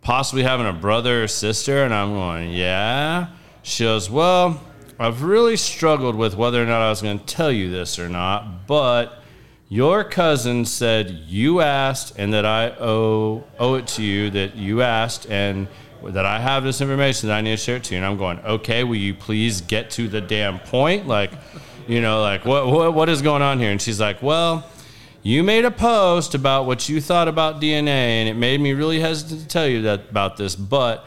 possibly 0.00 0.44
having 0.44 0.66
a 0.66 0.72
brother 0.72 1.24
or 1.24 1.28
sister? 1.28 1.84
And 1.84 1.92
I'm 1.92 2.12
going, 2.12 2.52
Yeah. 2.52 3.28
She 3.62 3.84
goes, 3.84 4.08
Well, 4.08 4.62
I've 4.98 5.22
really 5.22 5.56
struggled 5.56 6.14
with 6.14 6.36
whether 6.36 6.62
or 6.62 6.66
not 6.66 6.80
I 6.80 6.88
was 6.88 7.02
going 7.02 7.18
to 7.18 7.24
tell 7.24 7.50
you 7.50 7.70
this 7.70 7.98
or 7.98 8.08
not, 8.08 8.66
but 8.66 9.23
your 9.74 10.04
cousin 10.04 10.64
said 10.64 11.10
you 11.26 11.60
asked 11.60 12.16
and 12.16 12.32
that 12.32 12.46
I 12.46 12.70
owe 12.78 13.42
owe 13.58 13.74
it 13.74 13.88
to 13.88 14.04
you 14.04 14.30
that 14.30 14.54
you 14.54 14.82
asked 14.82 15.28
and 15.28 15.66
that 16.04 16.24
I 16.24 16.38
have 16.38 16.62
this 16.62 16.80
information 16.80 17.28
that 17.28 17.38
I 17.38 17.40
need 17.40 17.50
to 17.50 17.56
share 17.56 17.76
it 17.78 17.84
to 17.84 17.94
you. 17.94 17.96
And 17.96 18.06
I'm 18.06 18.16
going, 18.16 18.38
okay, 18.38 18.84
will 18.84 18.94
you 18.94 19.14
please 19.14 19.62
get 19.62 19.90
to 19.92 20.06
the 20.06 20.20
damn 20.20 20.60
point? 20.60 21.08
Like, 21.08 21.32
you 21.88 22.00
know, 22.00 22.22
like 22.22 22.44
what 22.44 22.68
what 22.68 22.94
what 22.94 23.08
is 23.08 23.20
going 23.20 23.42
on 23.42 23.58
here? 23.58 23.72
And 23.72 23.82
she's 23.82 23.98
like, 23.98 24.22
well, 24.22 24.64
you 25.24 25.42
made 25.42 25.64
a 25.64 25.72
post 25.72 26.36
about 26.36 26.66
what 26.66 26.88
you 26.88 27.00
thought 27.00 27.26
about 27.26 27.60
DNA, 27.60 27.88
and 27.88 28.28
it 28.28 28.34
made 28.34 28.60
me 28.60 28.74
really 28.74 29.00
hesitant 29.00 29.40
to 29.40 29.48
tell 29.48 29.66
you 29.66 29.82
that 29.82 30.08
about 30.08 30.36
this, 30.36 30.54
but 30.54 31.04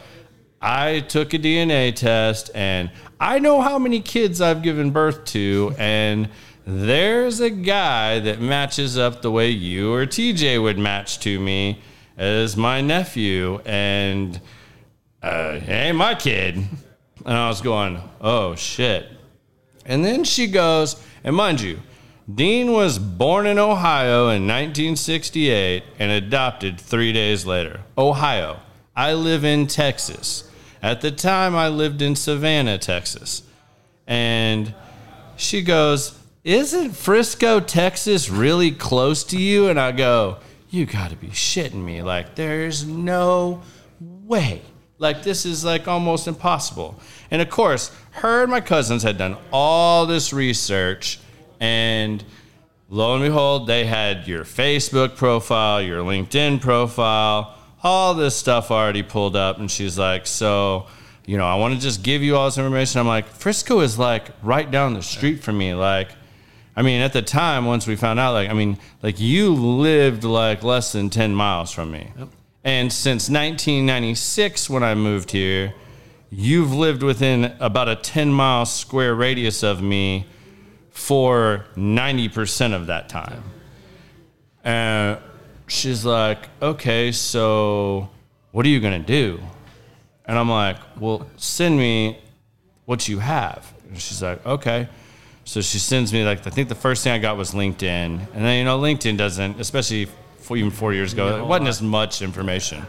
I 0.61 0.99
took 0.99 1.33
a 1.33 1.39
DNA 1.39 1.95
test 1.95 2.51
and 2.53 2.91
I 3.17 3.39
know 3.39 3.61
how 3.61 3.79
many 3.79 4.01
kids 4.01 4.41
I've 4.41 4.61
given 4.61 4.91
birth 4.91 5.23
to 5.25 5.73
and 5.77 6.27
there's 6.69 7.39
a 7.39 7.49
guy 7.49 8.19
that 8.19 8.41
matches 8.41 8.97
up 8.97 9.21
the 9.21 9.31
way 9.31 9.49
you 9.49 9.93
or 9.93 10.05
TJ 10.05 10.61
would 10.61 10.77
match 10.77 11.17
to 11.19 11.39
me 11.39 11.81
as 12.17 12.57
my 12.57 12.81
nephew, 12.81 13.61
and 13.63 14.41
uh, 15.23 15.61
hey, 15.61 15.93
my 15.93 16.13
kid. 16.13 16.57
And 17.25 17.37
I 17.37 17.47
was 17.47 17.61
going, 17.61 18.01
oh 18.19 18.55
shit. 18.55 19.07
And 19.85 20.03
then 20.03 20.25
she 20.25 20.47
goes, 20.47 21.01
and 21.23 21.37
mind 21.37 21.61
you, 21.61 21.79
Dean 22.33 22.73
was 22.73 22.99
born 22.99 23.47
in 23.47 23.57
Ohio 23.57 24.23
in 24.23 24.45
1968 24.45 25.85
and 25.99 26.11
adopted 26.11 26.81
three 26.81 27.13
days 27.13 27.45
later. 27.45 27.79
Ohio. 27.97 28.59
I 28.93 29.13
live 29.13 29.45
in 29.45 29.67
Texas. 29.67 30.51
At 30.81 30.99
the 30.99 31.11
time, 31.11 31.55
I 31.55 31.69
lived 31.69 32.01
in 32.01 32.17
Savannah, 32.17 32.77
Texas. 32.77 33.43
And 34.05 34.73
she 35.37 35.61
goes, 35.61 36.16
Isn't 36.47 36.95
Frisco, 36.95 37.59
Texas 37.59 38.29
really 38.29 38.71
close 38.71 39.25
to 39.25 39.37
you? 39.37 39.67
And 39.67 39.77
I 39.77 39.91
go, 39.91 40.37
You 40.69 40.85
got 40.85 41.09
to 41.09 41.17
be 41.17 41.27
shitting 41.27 41.83
me. 41.83 42.01
Like, 42.01 42.35
there's 42.35 42.85
no 42.85 43.63
way. 43.99 44.61
Like, 44.97 45.23
this 45.23 45.45
is 45.45 45.65
like 45.65 45.89
almost 45.89 46.25
impossible. 46.25 46.97
And 47.31 47.41
of 47.41 47.49
course, 47.49 47.91
her 48.11 48.43
and 48.43 48.49
my 48.49 48.61
cousins 48.61 49.03
had 49.03 49.17
done 49.17 49.35
all 49.51 50.05
this 50.05 50.31
research, 50.31 51.19
and 51.59 52.23
lo 52.87 53.15
and 53.15 53.25
behold, 53.25 53.67
they 53.67 53.85
had 53.85 54.25
your 54.25 54.45
Facebook 54.45 55.17
profile, 55.17 55.81
your 55.81 56.01
LinkedIn 56.01 56.61
profile, 56.61 57.57
all 57.83 58.13
this 58.13 58.37
stuff 58.37 58.71
already 58.71 59.03
pulled 59.03 59.35
up. 59.35 59.59
And 59.59 59.69
she's 59.69 59.99
like, 59.99 60.25
So, 60.25 60.87
you 61.25 61.35
know, 61.37 61.45
I 61.45 61.55
want 61.55 61.75
to 61.75 61.79
just 61.81 62.03
give 62.03 62.23
you 62.23 62.37
all 62.37 62.45
this 62.45 62.57
information. 62.57 63.01
I'm 63.01 63.07
like, 63.07 63.27
Frisco 63.27 63.81
is 63.81 63.99
like 63.99 64.29
right 64.41 64.71
down 64.71 64.93
the 64.93 65.03
street 65.03 65.43
from 65.43 65.57
me. 65.57 65.73
Like, 65.73 66.07
I 66.77 66.83
mean, 66.83 67.01
at 67.01 67.11
the 67.11 67.23
time, 67.23 67.65
once 67.65 67.87
we 67.87 67.95
found 67.95 68.19
out, 68.19 68.33
like, 68.33 68.51
I 68.51 68.53
mean, 68.53 68.77
like 69.01 69.19
you 69.19 69.55
lived 69.55 70.23
like 70.23 70.61
less 70.61 70.91
than 70.91 71.09
10 71.09 71.33
miles 71.33 71.71
from 71.71 71.89
me. 71.89 72.11
And 72.63 72.93
since 72.93 73.29
1996, 73.29 74.69
when 74.69 74.83
I 74.83 74.93
moved 74.93 75.31
here, 75.31 75.73
you've 76.29 76.71
lived 76.71 77.01
within 77.01 77.55
about 77.59 77.89
a 77.89 77.95
10 77.95 78.31
mile 78.31 78.67
square 78.67 79.15
radius 79.15 79.63
of 79.63 79.81
me 79.81 80.27
for 80.91 81.65
90% 81.75 82.75
of 82.75 82.85
that 82.87 83.09
time. 83.09 83.43
And 84.63 85.17
she's 85.65 86.05
like, 86.05 86.47
okay, 86.61 87.11
so 87.11 88.07
what 88.51 88.67
are 88.67 88.69
you 88.69 88.79
going 88.79 89.01
to 89.01 89.07
do? 89.07 89.41
And 90.25 90.37
I'm 90.37 90.49
like, 90.49 90.77
well, 90.99 91.25
send 91.37 91.79
me 91.79 92.19
what 92.85 93.07
you 93.07 93.17
have. 93.17 93.73
And 93.89 93.99
she's 93.99 94.21
like, 94.21 94.45
okay. 94.45 94.87
So 95.47 95.61
she 95.61 95.79
sends 95.79 96.11
me 96.11 96.25
like 96.25 96.45
I 96.45 96.49
think 96.49 96.67
the 96.67 96.75
first 96.75 97.05
thing 97.05 97.13
I 97.13 97.19
got 97.19 97.37
was 97.37 97.53
LinkedIn, 97.53 97.83
and 98.33 98.45
then 98.45 98.57
you 98.57 98.65
know 98.65 98.77
LinkedIn 98.77 99.17
doesn't, 99.17 99.61
especially 99.61 100.09
for, 100.39 100.57
even 100.57 100.71
four 100.71 100.93
years 100.93 101.13
ago, 101.13 101.29
Yeah, 101.29 101.41
it 101.41 101.45
wasn't 101.45 101.69
as 101.69 101.81
much 101.81 102.21
information. 102.21 102.85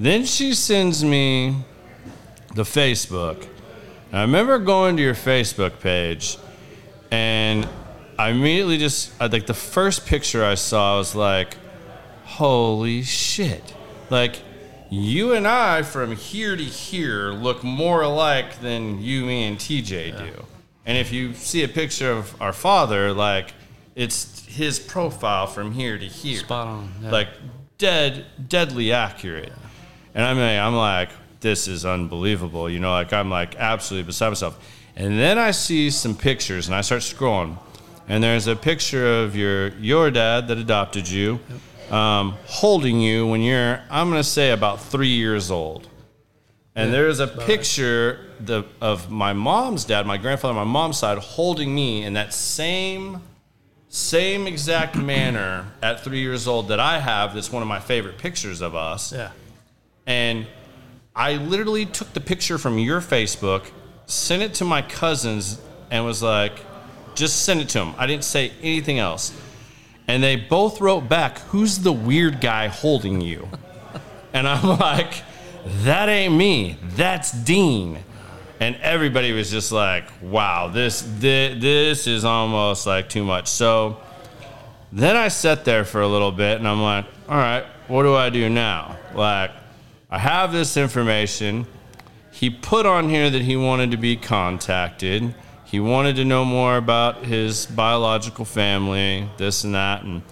Then 0.00 0.24
she 0.24 0.54
sends 0.54 1.04
me 1.04 1.54
the 2.54 2.62
Facebook. 2.62 3.46
And 4.10 4.20
I 4.20 4.22
remember 4.22 4.58
going 4.58 4.96
to 4.96 5.02
your 5.02 5.14
Facebook 5.14 5.78
page, 5.80 6.38
and 7.10 7.68
I 8.18 8.30
immediately 8.30 8.78
just 8.78 9.20
like 9.20 9.44
the 9.44 9.52
first 9.52 10.06
picture 10.06 10.42
I 10.42 10.54
saw 10.54 10.94
I 10.94 10.96
was 10.96 11.14
like, 11.14 11.58
holy 12.24 13.02
shit! 13.02 13.74
Like 14.08 14.40
you 14.88 15.34
and 15.34 15.46
I 15.46 15.82
from 15.82 16.16
here 16.16 16.56
to 16.56 16.64
here 16.64 17.32
look 17.32 17.62
more 17.62 18.00
alike 18.00 18.62
than 18.62 19.02
you, 19.02 19.26
me, 19.26 19.44
and 19.44 19.58
TJ 19.58 20.16
do. 20.16 20.46
And 20.86 20.96
if 20.96 21.12
you 21.12 21.34
see 21.34 21.64
a 21.64 21.68
picture 21.68 22.10
of 22.12 22.40
our 22.40 22.52
father, 22.52 23.12
like 23.12 23.52
it's 23.96 24.46
his 24.46 24.78
profile 24.78 25.46
from 25.46 25.72
here 25.72 25.98
to 25.98 26.04
here, 26.04 26.38
Spot 26.38 26.66
on, 26.66 26.92
yeah. 27.02 27.10
like 27.10 27.28
dead, 27.76 28.24
deadly 28.48 28.92
accurate. 28.92 29.52
And 30.14 30.24
I 30.24 30.32
mean, 30.32 30.60
I'm 30.60 30.74
like, 30.76 31.10
this 31.40 31.68
is 31.68 31.84
unbelievable. 31.84 32.70
You 32.70 32.80
know, 32.80 32.90
like 32.90 33.12
I'm 33.12 33.30
like 33.30 33.56
absolutely 33.56 34.06
beside 34.06 34.28
myself. 34.28 34.58
And 34.96 35.18
then 35.18 35.38
I 35.38 35.50
see 35.50 35.90
some 35.90 36.16
pictures, 36.16 36.68
and 36.68 36.74
I 36.74 36.80
start 36.80 37.02
scrolling, 37.02 37.58
and 38.08 38.24
there's 38.24 38.46
a 38.46 38.56
picture 38.56 39.22
of 39.22 39.36
your 39.36 39.68
your 39.76 40.10
dad 40.10 40.48
that 40.48 40.56
adopted 40.56 41.06
you, 41.06 41.38
um, 41.90 42.34
holding 42.46 43.00
you 43.00 43.26
when 43.26 43.42
you're 43.42 43.80
I'm 43.90 44.08
gonna 44.08 44.24
say 44.24 44.52
about 44.52 44.80
three 44.80 45.08
years 45.08 45.50
old. 45.50 45.88
And 46.76 46.92
there's 46.92 47.20
a 47.20 47.26
picture 47.26 48.20
the, 48.38 48.64
of 48.82 49.10
my 49.10 49.32
mom's 49.32 49.86
dad, 49.86 50.06
my 50.06 50.18
grandfather, 50.18 50.52
my 50.52 50.64
mom's 50.64 50.98
side, 50.98 51.16
holding 51.16 51.74
me 51.74 52.04
in 52.04 52.12
that 52.12 52.34
same 52.34 53.22
same 53.88 54.46
exact 54.46 54.94
manner 55.12 55.64
at 55.82 56.04
three 56.04 56.20
years 56.20 56.46
old 56.46 56.68
that 56.68 56.78
I 56.78 56.98
have. 56.98 57.34
That's 57.34 57.50
one 57.50 57.62
of 57.62 57.68
my 57.68 57.80
favorite 57.80 58.18
pictures 58.18 58.60
of 58.60 58.74
us. 58.74 59.10
Yeah. 59.10 59.30
And 60.06 60.46
I 61.14 61.36
literally 61.36 61.86
took 61.86 62.12
the 62.12 62.20
picture 62.20 62.58
from 62.58 62.78
your 62.78 63.00
Facebook, 63.00 63.70
sent 64.04 64.42
it 64.42 64.52
to 64.54 64.66
my 64.66 64.82
cousins, 64.82 65.58
and 65.90 66.04
was 66.04 66.22
like, 66.22 66.60
just 67.14 67.44
send 67.44 67.60
it 67.60 67.70
to 67.70 67.78
them. 67.78 67.94
I 67.96 68.06
didn't 68.06 68.24
say 68.24 68.52
anything 68.60 68.98
else. 68.98 69.32
And 70.06 70.22
they 70.22 70.36
both 70.36 70.80
wrote 70.80 71.08
back, 71.08 71.38
Who's 71.48 71.78
the 71.78 71.92
weird 71.92 72.40
guy 72.40 72.68
holding 72.68 73.20
you? 73.20 73.48
And 74.32 74.46
I'm 74.46 74.78
like, 74.78 75.22
That 75.66 76.08
ain't 76.08 76.34
me. 76.34 76.78
That's 76.94 77.32
Dean. 77.32 77.98
And 78.60 78.76
everybody 78.76 79.32
was 79.32 79.50
just 79.50 79.72
like, 79.72 80.04
Wow, 80.22 80.68
this, 80.68 81.02
this, 81.18 81.60
this 81.60 82.06
is 82.06 82.24
almost 82.24 82.86
like 82.86 83.08
too 83.08 83.24
much. 83.24 83.48
So 83.48 84.00
then 84.92 85.16
I 85.16 85.28
sat 85.28 85.64
there 85.64 85.84
for 85.84 86.00
a 86.00 86.08
little 86.08 86.32
bit 86.32 86.58
and 86.58 86.68
I'm 86.68 86.80
like, 86.80 87.04
all 87.28 87.36
right, 87.36 87.64
what 87.88 88.04
do 88.04 88.14
I 88.14 88.30
do 88.30 88.48
now? 88.48 88.96
Like, 89.14 89.50
I 90.08 90.18
have 90.18 90.52
this 90.52 90.76
information. 90.76 91.66
He 92.30 92.50
put 92.50 92.86
on 92.86 93.08
here 93.08 93.28
that 93.28 93.42
he 93.42 93.56
wanted 93.56 93.90
to 93.90 93.96
be 93.96 94.16
contacted. 94.16 95.34
He 95.64 95.80
wanted 95.80 96.16
to 96.16 96.24
know 96.24 96.44
more 96.44 96.76
about 96.76 97.24
his 97.24 97.66
biological 97.66 98.44
family, 98.44 99.28
this 99.36 99.64
and 99.64 99.74
that. 99.74 100.04
And 100.04 100.22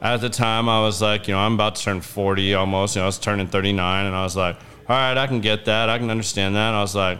at 0.00 0.20
the 0.20 0.30
time, 0.30 0.68
I 0.68 0.80
was 0.80 1.02
like, 1.02 1.28
you 1.28 1.34
know, 1.34 1.40
I'm 1.40 1.54
about 1.54 1.76
to 1.76 1.82
turn 1.82 2.00
40 2.00 2.54
almost. 2.54 2.96
You 2.96 3.00
know, 3.00 3.04
I 3.04 3.08
was 3.08 3.18
turning 3.18 3.46
39. 3.46 4.06
And 4.06 4.14
I 4.14 4.22
was 4.22 4.36
like, 4.36 4.56
all 4.88 4.96
right, 4.96 5.16
I 5.16 5.26
can 5.26 5.40
get 5.40 5.64
that. 5.66 5.88
I 5.88 5.98
can 5.98 6.10
understand 6.10 6.54
that. 6.54 6.68
And 6.68 6.76
I 6.76 6.80
was 6.80 6.94
like, 6.94 7.18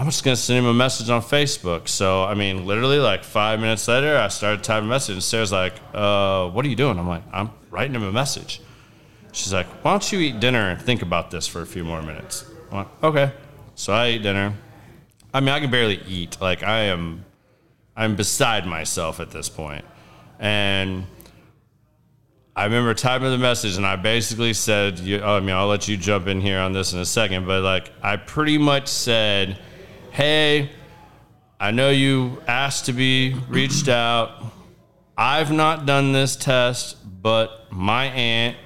I'm 0.00 0.06
just 0.06 0.24
gonna 0.24 0.34
send 0.34 0.60
him 0.60 0.64
a 0.64 0.72
message 0.72 1.10
on 1.10 1.20
Facebook. 1.20 1.86
So 1.86 2.24
I 2.24 2.32
mean, 2.32 2.64
literally 2.64 2.98
like 2.98 3.22
five 3.22 3.60
minutes 3.60 3.86
later, 3.86 4.16
I 4.16 4.28
started 4.28 4.64
typing 4.64 4.86
a 4.86 4.88
message, 4.88 5.14
and 5.14 5.22
Sarah's 5.22 5.52
like, 5.52 5.74
uh, 5.92 6.48
"What 6.48 6.64
are 6.64 6.68
you 6.68 6.76
doing?" 6.76 6.98
I'm 6.98 7.06
like, 7.06 7.22
"I'm 7.32 7.50
writing 7.70 7.94
him 7.94 8.04
a 8.04 8.12
message." 8.12 8.62
She's 9.32 9.52
like, 9.52 9.66
"Why 9.84 9.90
don't 9.90 10.10
you 10.10 10.20
eat 10.20 10.40
dinner 10.40 10.70
and 10.70 10.80
think 10.80 11.02
about 11.02 11.30
this 11.30 11.46
for 11.46 11.60
a 11.60 11.66
few 11.66 11.84
more 11.84 12.00
minutes?" 12.00 12.46
I'm 12.70 12.78
like, 12.78 13.04
"Okay." 13.04 13.32
So 13.74 13.92
I 13.92 14.10
eat 14.12 14.22
dinner. 14.22 14.54
I 15.34 15.40
mean, 15.40 15.50
I 15.50 15.60
can 15.60 15.70
barely 15.70 16.00
eat. 16.08 16.40
Like 16.40 16.62
I 16.62 16.84
am, 16.84 17.26
I'm 17.94 18.16
beside 18.16 18.66
myself 18.66 19.20
at 19.20 19.32
this 19.32 19.50
point, 19.50 19.84
and 20.40 21.06
I 22.56 22.64
remember 22.64 22.92
typing 22.94 23.30
the 23.30 23.38
message, 23.38 23.76
and 23.76 23.86
I 23.86 23.94
basically 23.94 24.54
said, 24.54 24.98
you, 24.98 25.20
oh, 25.20 25.36
"I 25.36 25.40
mean, 25.40 25.54
I'll 25.54 25.68
let 25.68 25.86
you 25.86 25.96
jump 25.96 26.26
in 26.26 26.40
here 26.40 26.58
on 26.58 26.72
this 26.72 26.92
in 26.92 26.98
a 26.98 27.04
second, 27.04 27.46
but 27.46 27.62
like, 27.62 27.92
I 28.02 28.16
pretty 28.16 28.58
much 28.58 28.88
said." 28.88 29.58
hey, 30.10 30.70
I 31.58 31.70
know 31.70 31.90
you 31.90 32.42
asked 32.46 32.86
to 32.86 32.92
be 32.92 33.34
reached 33.48 33.88
out. 33.88 34.44
I've 35.16 35.52
not 35.52 35.86
done 35.86 36.12
this 36.12 36.36
test, 36.36 36.96
but 37.22 37.70
my 37.70 38.06
aunt 38.06 38.56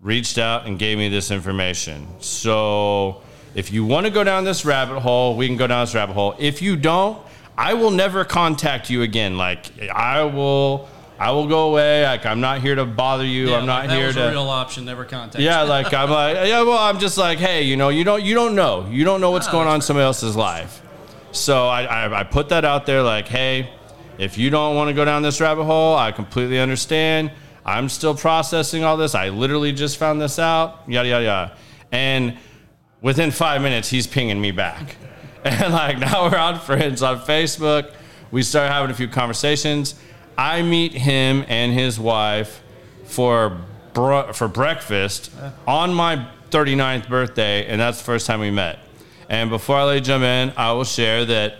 reached 0.00 0.38
out 0.38 0.66
and 0.66 0.78
gave 0.78 0.98
me 0.98 1.08
this 1.08 1.30
information. 1.30 2.06
So 2.20 3.22
if 3.54 3.72
you 3.72 3.84
want 3.84 4.06
to 4.06 4.12
go 4.12 4.24
down 4.24 4.44
this 4.44 4.64
rabbit 4.64 5.00
hole, 5.00 5.36
we 5.36 5.46
can 5.46 5.56
go 5.56 5.66
down 5.66 5.84
this 5.84 5.94
rabbit 5.94 6.12
hole. 6.12 6.34
If 6.38 6.62
you 6.62 6.76
don't, 6.76 7.18
I 7.56 7.74
will 7.74 7.90
never 7.90 8.24
contact 8.24 8.90
you 8.90 9.02
again. 9.02 9.36
Like 9.36 9.66
I 9.90 10.24
will 10.24 10.88
I 11.18 11.30
will 11.30 11.46
go 11.46 11.70
away. 11.70 12.04
Like 12.04 12.26
I'm 12.26 12.40
not 12.40 12.60
here 12.60 12.74
to 12.74 12.84
bother 12.84 13.24
you. 13.24 13.50
Yeah, 13.50 13.58
I'm 13.58 13.66
not 13.66 13.86
that 13.86 13.96
here 13.96 14.06
was 14.06 14.16
to 14.16 14.28
a 14.28 14.30
real 14.30 14.48
option. 14.48 14.84
Never 14.84 15.04
contact. 15.04 15.42
yeah, 15.42 15.62
like 15.62 15.92
I'm 15.94 16.10
like, 16.10 16.36
yeah, 16.48 16.62
well, 16.62 16.78
I'm 16.78 16.98
just 16.98 17.16
like, 17.16 17.38
hey, 17.38 17.62
you 17.62 17.76
know, 17.76 17.90
you 17.90 18.02
don't, 18.04 18.22
you 18.24 18.34
don't 18.34 18.54
know, 18.54 18.88
you 18.90 19.04
don't 19.04 19.20
know 19.20 19.30
what's 19.30 19.48
going 19.48 19.68
on 19.68 19.76
in 19.76 19.80
somebody 19.82 20.04
else's 20.04 20.34
life. 20.34 20.82
So 21.30 21.68
I, 21.68 21.84
I, 21.84 22.20
I 22.20 22.24
put 22.24 22.48
that 22.50 22.64
out 22.64 22.86
there, 22.86 23.02
like, 23.02 23.28
hey, 23.28 23.70
if 24.18 24.36
you 24.36 24.50
don't 24.50 24.74
want 24.76 24.88
to 24.88 24.94
go 24.94 25.04
down 25.04 25.22
this 25.22 25.40
rabbit 25.40 25.64
hole, 25.64 25.96
I 25.96 26.12
completely 26.12 26.58
understand. 26.58 27.30
I'm 27.64 27.88
still 27.88 28.14
processing 28.16 28.82
all 28.84 28.96
this. 28.96 29.14
I 29.14 29.28
literally 29.28 29.72
just 29.72 29.96
found 29.96 30.20
this 30.20 30.38
out. 30.38 30.82
Yada 30.88 31.08
yada 31.08 31.24
yada, 31.24 31.56
and 31.92 32.36
within 33.00 33.30
five 33.30 33.62
minutes, 33.62 33.88
he's 33.88 34.06
pinging 34.08 34.40
me 34.40 34.50
back, 34.50 34.96
and 35.44 35.72
like 35.72 35.98
now 35.98 36.30
we're 36.30 36.36
on 36.38 36.58
friends 36.60 37.02
on 37.02 37.20
Facebook. 37.20 37.92
We 38.30 38.42
start 38.42 38.70
having 38.70 38.90
a 38.90 38.94
few 38.94 39.08
conversations. 39.08 39.94
I 40.38 40.62
meet 40.62 40.92
him 40.92 41.44
and 41.48 41.72
his 41.72 41.98
wife 42.00 42.62
for 43.04 43.58
br- 43.92 44.32
for 44.32 44.48
breakfast 44.48 45.30
on 45.66 45.92
my 45.92 46.26
39th 46.50 47.08
birthday, 47.08 47.66
and 47.66 47.80
that's 47.80 47.98
the 47.98 48.04
first 48.04 48.26
time 48.26 48.40
we 48.40 48.50
met. 48.50 48.78
And 49.28 49.50
before 49.50 49.76
I 49.76 49.84
let 49.84 49.94
you 49.96 50.00
jump 50.00 50.24
in, 50.24 50.52
I 50.56 50.72
will 50.72 50.84
share 50.84 51.24
that 51.26 51.56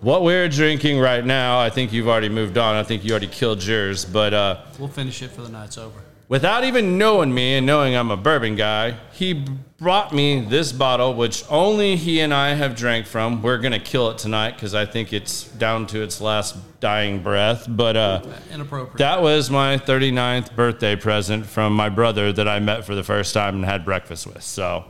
what 0.00 0.22
we're 0.22 0.48
drinking 0.48 0.98
right 0.98 1.24
now. 1.24 1.58
I 1.60 1.70
think 1.70 1.92
you've 1.92 2.08
already 2.08 2.28
moved 2.28 2.58
on. 2.58 2.74
I 2.74 2.82
think 2.82 3.04
you 3.04 3.12
already 3.12 3.28
killed 3.28 3.64
yours, 3.64 4.04
but 4.04 4.34
uh, 4.34 4.60
We'll 4.78 4.88
finish 4.88 5.22
it 5.22 5.30
for 5.30 5.42
the 5.42 5.48
night's 5.48 5.78
over. 5.78 6.00
Without 6.32 6.64
even 6.64 6.96
knowing 6.96 7.34
me 7.34 7.56
and 7.56 7.66
knowing 7.66 7.94
I'm 7.94 8.10
a 8.10 8.16
bourbon 8.16 8.56
guy, 8.56 8.96
he 9.12 9.44
brought 9.76 10.14
me 10.14 10.40
this 10.40 10.72
bottle, 10.72 11.12
which 11.12 11.44
only 11.50 11.94
he 11.94 12.20
and 12.20 12.32
I 12.32 12.54
have 12.54 12.74
drank 12.74 13.04
from. 13.04 13.42
We're 13.42 13.58
gonna 13.58 13.78
kill 13.78 14.08
it 14.08 14.16
tonight 14.16 14.52
because 14.52 14.74
I 14.74 14.86
think 14.86 15.12
it's 15.12 15.44
down 15.44 15.86
to 15.88 16.00
its 16.02 16.22
last 16.22 16.56
dying 16.80 17.22
breath. 17.22 17.66
But 17.68 17.98
uh, 17.98 18.22
Inappropriate. 18.50 18.96
that 18.96 19.20
was 19.20 19.50
my 19.50 19.76
39th 19.76 20.56
birthday 20.56 20.96
present 20.96 21.44
from 21.44 21.74
my 21.74 21.90
brother 21.90 22.32
that 22.32 22.48
I 22.48 22.60
met 22.60 22.86
for 22.86 22.94
the 22.94 23.04
first 23.04 23.34
time 23.34 23.56
and 23.56 23.64
had 23.66 23.84
breakfast 23.84 24.26
with. 24.26 24.42
So. 24.42 24.86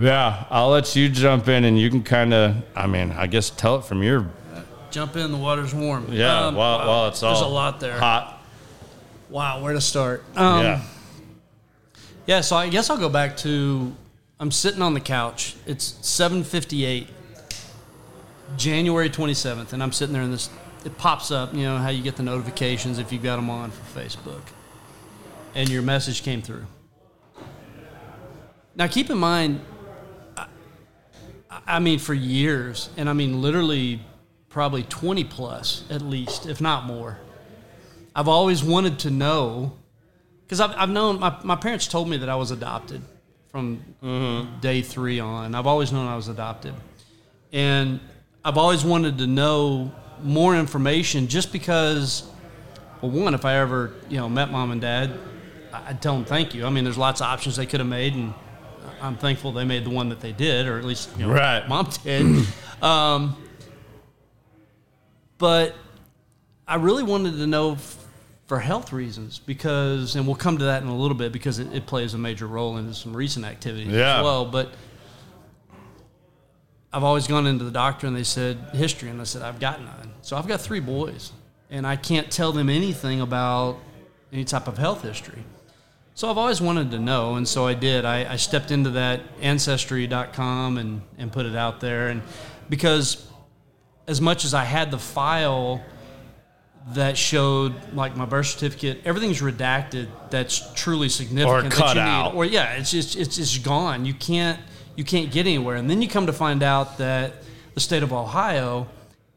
Yeah, 0.00 0.44
I'll 0.48 0.68
let 0.68 0.94
you 0.94 1.08
jump 1.08 1.48
in 1.48 1.64
and 1.64 1.76
you 1.76 1.90
can 1.90 2.04
kind 2.04 2.32
of, 2.32 2.54
I 2.76 2.86
mean, 2.86 3.10
I 3.10 3.26
guess 3.26 3.50
tell 3.50 3.74
it 3.80 3.84
from 3.84 4.04
your, 4.04 4.30
Jump 4.92 5.16
in, 5.16 5.32
the 5.32 5.36
water's 5.38 5.74
warm. 5.74 6.06
yeah, 6.12 6.46
Um, 6.46 6.54
while, 6.54 6.86
while 6.86 7.08
it's 7.08 7.20
all 7.24 7.34
There's 7.34 7.44
a 7.44 7.48
lot 7.52 7.80
there. 7.80 7.98
hot. 7.98 8.37
Wow, 9.30 9.62
where 9.62 9.74
to 9.74 9.80
start? 9.80 10.24
Um, 10.36 10.62
yeah. 10.62 10.82
Yeah, 12.26 12.40
so 12.40 12.56
I 12.56 12.68
guess 12.68 12.90
I'll 12.90 12.98
go 12.98 13.08
back 13.08 13.36
to 13.38 13.94
I'm 14.40 14.50
sitting 14.50 14.82
on 14.82 14.94
the 14.94 15.00
couch. 15.00 15.56
It's 15.66 15.92
7:58, 16.02 17.08
January 18.56 19.10
27th, 19.10 19.72
and 19.72 19.82
I'm 19.82 19.92
sitting 19.92 20.12
there 20.12 20.22
and 20.22 20.32
this 20.32 20.48
it 20.84 20.96
pops 20.96 21.30
up. 21.30 21.52
You 21.52 21.62
know 21.62 21.78
how 21.78 21.88
you 21.88 22.02
get 22.02 22.16
the 22.16 22.22
notifications 22.22 22.98
if 22.98 23.12
you've 23.12 23.22
got 23.22 23.36
them 23.36 23.50
on 23.50 23.70
for 23.70 24.00
Facebook, 24.00 24.42
and 25.54 25.68
your 25.68 25.82
message 25.82 26.22
came 26.22 26.40
through. 26.40 26.66
Now 28.76 28.86
keep 28.86 29.10
in 29.10 29.18
mind, 29.18 29.60
I, 30.36 30.46
I 31.66 31.78
mean 31.80 31.98
for 31.98 32.14
years, 32.14 32.90
and 32.96 33.08
I 33.08 33.12
mean 33.12 33.42
literally 33.42 34.00
probably 34.48 34.84
20 34.84 35.24
plus 35.24 35.84
at 35.90 36.00
least, 36.02 36.46
if 36.46 36.60
not 36.60 36.84
more. 36.84 37.18
I've 38.18 38.26
always 38.26 38.64
wanted 38.64 38.98
to 39.00 39.10
know 39.10 39.74
because 40.42 40.60
I've, 40.60 40.72
I've 40.76 40.88
known 40.90 41.20
my, 41.20 41.36
my 41.44 41.54
parents 41.54 41.86
told 41.86 42.08
me 42.08 42.16
that 42.16 42.28
I 42.28 42.34
was 42.34 42.50
adopted 42.50 43.00
from 43.52 43.78
day 44.60 44.82
three 44.82 45.20
on. 45.20 45.54
I've 45.54 45.68
always 45.68 45.92
known 45.92 46.08
I 46.08 46.16
was 46.16 46.26
adopted, 46.26 46.74
and 47.52 48.00
I've 48.44 48.58
always 48.58 48.84
wanted 48.84 49.18
to 49.18 49.28
know 49.28 49.92
more 50.24 50.56
information 50.56 51.28
just 51.28 51.52
because. 51.52 52.28
Well, 53.00 53.12
one, 53.12 53.34
if 53.34 53.44
I 53.44 53.54
ever 53.58 53.94
you 54.08 54.16
know 54.16 54.28
met 54.28 54.50
mom 54.50 54.72
and 54.72 54.80
dad, 54.80 55.16
I'd 55.72 56.02
tell 56.02 56.14
them 56.14 56.24
thank 56.24 56.56
you. 56.56 56.66
I 56.66 56.70
mean, 56.70 56.82
there's 56.82 56.98
lots 56.98 57.20
of 57.20 57.28
options 57.28 57.54
they 57.54 57.66
could 57.66 57.78
have 57.78 57.88
made, 57.88 58.14
and 58.14 58.34
I'm 59.00 59.16
thankful 59.16 59.52
they 59.52 59.64
made 59.64 59.84
the 59.84 59.90
one 59.90 60.08
that 60.08 60.18
they 60.18 60.32
did, 60.32 60.66
or 60.66 60.76
at 60.76 60.84
least 60.84 61.08
you 61.16 61.26
know, 61.28 61.32
Right. 61.32 61.68
mom 61.68 61.88
did. 62.02 62.44
um, 62.82 63.36
but 65.38 65.76
I 66.66 66.74
really 66.74 67.04
wanted 67.04 67.36
to 67.36 67.46
know 67.46 67.76
for 68.48 68.58
health 68.58 68.92
reasons 68.92 69.38
because, 69.38 70.16
and 70.16 70.26
we'll 70.26 70.34
come 70.34 70.58
to 70.58 70.64
that 70.64 70.82
in 70.82 70.88
a 70.88 70.96
little 70.96 71.16
bit 71.16 71.30
because 71.32 71.58
it, 71.60 71.72
it 71.72 71.86
plays 71.86 72.14
a 72.14 72.18
major 72.18 72.46
role 72.46 72.78
in 72.78 72.92
some 72.94 73.14
recent 73.16 73.44
activities 73.44 73.88
Yeah. 73.92 74.18
as 74.18 74.24
well. 74.24 74.46
But 74.46 74.70
I've 76.92 77.04
always 77.04 77.26
gone 77.26 77.46
into 77.46 77.64
the 77.64 77.70
doctor 77.70 78.06
and 78.06 78.16
they 78.16 78.24
said 78.24 78.56
history, 78.72 79.10
and 79.10 79.20
I 79.20 79.24
said 79.24 79.42
I've 79.42 79.60
got 79.60 79.80
none. 79.82 80.12
So 80.22 80.36
I've 80.36 80.48
got 80.48 80.60
three 80.62 80.80
boys, 80.80 81.32
and 81.70 81.86
I 81.86 81.96
can't 81.96 82.30
tell 82.30 82.50
them 82.52 82.70
anything 82.70 83.20
about 83.20 83.76
any 84.32 84.44
type 84.44 84.66
of 84.66 84.78
health 84.78 85.02
history. 85.02 85.44
So 86.14 86.30
I've 86.30 86.38
always 86.38 86.60
wanted 86.60 86.90
to 86.92 86.98
know, 86.98 87.34
and 87.36 87.46
so 87.46 87.66
I 87.66 87.74
did. 87.74 88.04
I, 88.06 88.32
I 88.32 88.36
stepped 88.36 88.70
into 88.70 88.90
that 88.90 89.20
ancestry.com 89.42 90.78
and, 90.78 91.02
and 91.18 91.30
put 91.30 91.44
it 91.46 91.54
out 91.54 91.80
there, 91.80 92.08
and 92.08 92.22
because 92.70 93.26
as 94.06 94.20
much 94.22 94.46
as 94.46 94.54
I 94.54 94.64
had 94.64 94.90
the 94.90 94.98
file 94.98 95.82
that 96.94 97.18
showed 97.18 97.74
like 97.92 98.16
my 98.16 98.24
birth 98.24 98.46
certificate, 98.46 99.00
everything's 99.04 99.40
redacted. 99.40 100.08
That's 100.30 100.72
truly 100.74 101.08
significant. 101.08 101.70
that 101.70 101.72
cut 101.72 101.96
you 101.96 102.02
need. 102.02 102.08
out. 102.08 102.34
or 102.34 102.44
yeah, 102.44 102.74
it's 102.74 102.90
just 102.90 103.16
it's 103.16 103.38
it's 103.38 103.58
gone. 103.58 104.04
You 104.04 104.14
can't 104.14 104.58
you 104.96 105.04
can't 105.04 105.30
get 105.30 105.46
anywhere. 105.46 105.76
And 105.76 105.88
then 105.88 106.02
you 106.02 106.08
come 106.08 106.26
to 106.26 106.32
find 106.32 106.62
out 106.62 106.98
that 106.98 107.34
the 107.74 107.80
state 107.80 108.02
of 108.02 108.12
Ohio 108.12 108.88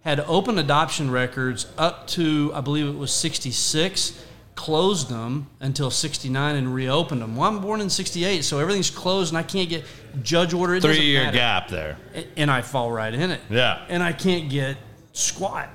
had 0.02 0.20
open 0.22 0.58
adoption 0.58 1.12
records 1.12 1.68
up 1.78 2.08
to 2.08 2.52
I 2.56 2.62
believe 2.62 2.88
it 2.88 2.98
was 2.98 3.12
66, 3.14 4.24
closed 4.56 5.10
them 5.10 5.48
until 5.60 5.92
69 5.92 6.56
and 6.56 6.74
reopened 6.74 7.22
them. 7.22 7.36
Well, 7.36 7.50
I'm 7.50 7.60
born 7.60 7.82
in 7.82 7.90
68, 7.90 8.44
so 8.44 8.60
everything's 8.60 8.90
closed 8.90 9.32
and 9.32 9.38
I 9.38 9.44
can't 9.44 9.70
get 9.70 9.84
judge 10.24 10.54
order. 10.54 10.80
Three 10.80 11.02
year 11.02 11.24
matter. 11.24 11.38
gap 11.38 11.68
there. 11.68 11.98
and 12.38 12.50
I 12.50 12.62
fall 12.62 12.92
right 12.92 13.14
in 13.14 13.30
it. 13.32 13.42
Yeah. 13.50 13.86
And 13.90 14.02
I 14.02 14.14
can't 14.14 14.50
get 14.50 14.78
squat. 15.14 15.70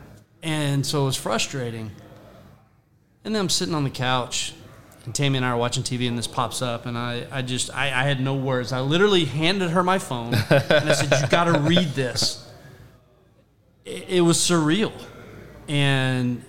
And 0.47 0.87
so 0.87 1.03
it 1.03 1.07
was 1.07 1.17
frustrating. 1.17 1.91
And 3.25 3.35
then 3.35 3.43
I'm 3.43 3.49
sitting 3.49 3.75
on 3.75 3.83
the 3.83 3.91
couch, 3.91 4.55
and 5.05 5.13
Tammy 5.13 5.39
and 5.39 5.45
I 5.45 5.51
are 5.51 5.57
watching 5.57 5.83
TV, 5.83 6.07
and 6.07 6.17
this 6.17 6.29
pops 6.29 6.63
up, 6.63 6.87
and 6.87 6.97
I, 6.97 7.27
I 7.33 7.43
just, 7.43 7.75
I, 7.75 7.87
I 7.87 8.05
had 8.05 8.21
no 8.21 8.37
words. 8.37 8.73
I 8.73 8.81
literally 8.81 9.25
handed 9.25 9.71
her 9.71 9.83
my 9.83 9.99
phone, 9.99 10.35
and 10.35 10.89
I 10.89 10.93
said, 10.93 11.21
You 11.21 11.27
got 11.27 11.45
to 11.45 11.59
read 11.59 11.89
this. 11.95 12.49
It, 13.85 14.09
it 14.09 14.21
was 14.21 14.39
surreal. 14.39 14.93
And 15.67 16.45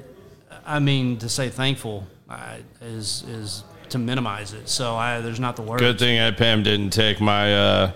I 0.63 0.77
mean, 0.77 1.17
to 1.17 1.27
say 1.27 1.49
thankful 1.49 2.05
I, 2.29 2.59
is, 2.79 3.23
is 3.23 3.63
to 3.89 3.97
minimize 3.97 4.53
it. 4.53 4.69
So 4.69 4.95
I, 4.95 5.21
there's 5.21 5.39
not 5.39 5.55
the 5.55 5.63
word. 5.63 5.79
Good 5.79 5.97
thing 5.97 6.19
Aunt 6.19 6.37
Pam 6.37 6.61
didn't 6.61 6.91
take 6.91 7.19
my 7.19 7.55
uh, 7.55 7.91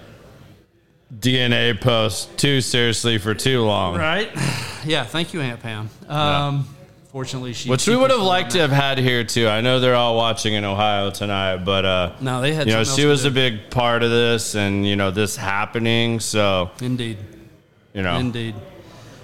DNA 1.19 1.79
post 1.79 2.37
too 2.37 2.61
seriously 2.61 3.17
for 3.17 3.33
too 3.33 3.63
long. 3.63 3.97
Right? 3.97 4.29
Yeah, 4.83 5.03
thank 5.03 5.31
you, 5.31 5.41
Aunt 5.41 5.61
Pam. 5.61 5.91
Um, 6.09 6.67
Fortunately, 7.11 7.53
she. 7.53 7.69
Which 7.69 7.81
she 7.81 7.91
we 7.91 7.97
would 7.97 8.09
have 8.09 8.19
liked 8.21 8.51
to 8.53 8.59
have 8.59 8.71
had 8.71 8.97
here 8.97 9.23
too. 9.23 9.47
I 9.47 9.61
know 9.61 9.79
they're 9.79 9.93
all 9.93 10.15
watching 10.15 10.55
in 10.55 10.63
Ohio 10.63 11.11
tonight, 11.11 11.57
but 11.57 11.85
uh, 11.85 12.13
No, 12.19 12.41
they 12.41 12.51
had. 12.53 12.65
you 12.65 12.73
know 12.73 12.83
she 12.83 13.05
was 13.05 13.21
to 13.21 13.27
a 13.27 13.31
big 13.31 13.69
part 13.69 14.01
of 14.01 14.09
this, 14.09 14.55
and 14.55 14.87
you 14.87 14.95
know 14.95 15.11
this 15.11 15.35
happening. 15.35 16.19
So 16.19 16.71
Indeed. 16.81 17.19
you 17.93 18.01
know, 18.01 18.17
Indeed. 18.17 18.55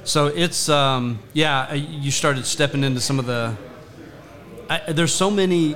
So 0.04 0.28
it's 0.28 0.70
um, 0.70 1.20
yeah. 1.34 1.74
You 1.74 2.12
started 2.12 2.46
stepping 2.46 2.84
into 2.84 3.00
some 3.00 3.18
of 3.18 3.26
the. 3.26 3.56
I, 4.70 4.92
there's 4.92 5.14
so 5.14 5.32
many. 5.32 5.76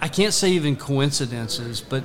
I 0.00 0.08
can't 0.08 0.32
say 0.32 0.50
even 0.52 0.76
coincidences, 0.76 1.82
but 1.82 2.04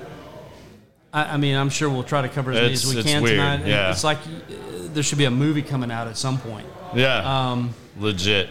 I, 1.14 1.34
I 1.34 1.38
mean, 1.38 1.56
I'm 1.56 1.70
sure 1.70 1.90
we'll 1.90 2.04
try 2.04 2.22
to 2.22 2.30
cover 2.30 2.52
as 2.52 2.56
many 2.56 2.66
It's- 2.74 2.86
as 2.88 2.96
we 2.96 3.04
can 3.04 3.22
weird, 3.24 3.36
tonight. 3.36 3.66
Yeah. 3.68 3.92
It's 3.92 4.04
like 4.04 4.20
there 4.94 5.04
should 5.04 5.18
be 5.18 5.26
a 5.26 5.32
movie 5.32 5.62
coming 5.62 5.92
out 5.92 6.08
at 6.08 6.18
some 6.18 6.38
point. 6.38 6.68
yeah, 6.96 7.50
Um, 7.52 7.74
legit. 8.00 8.50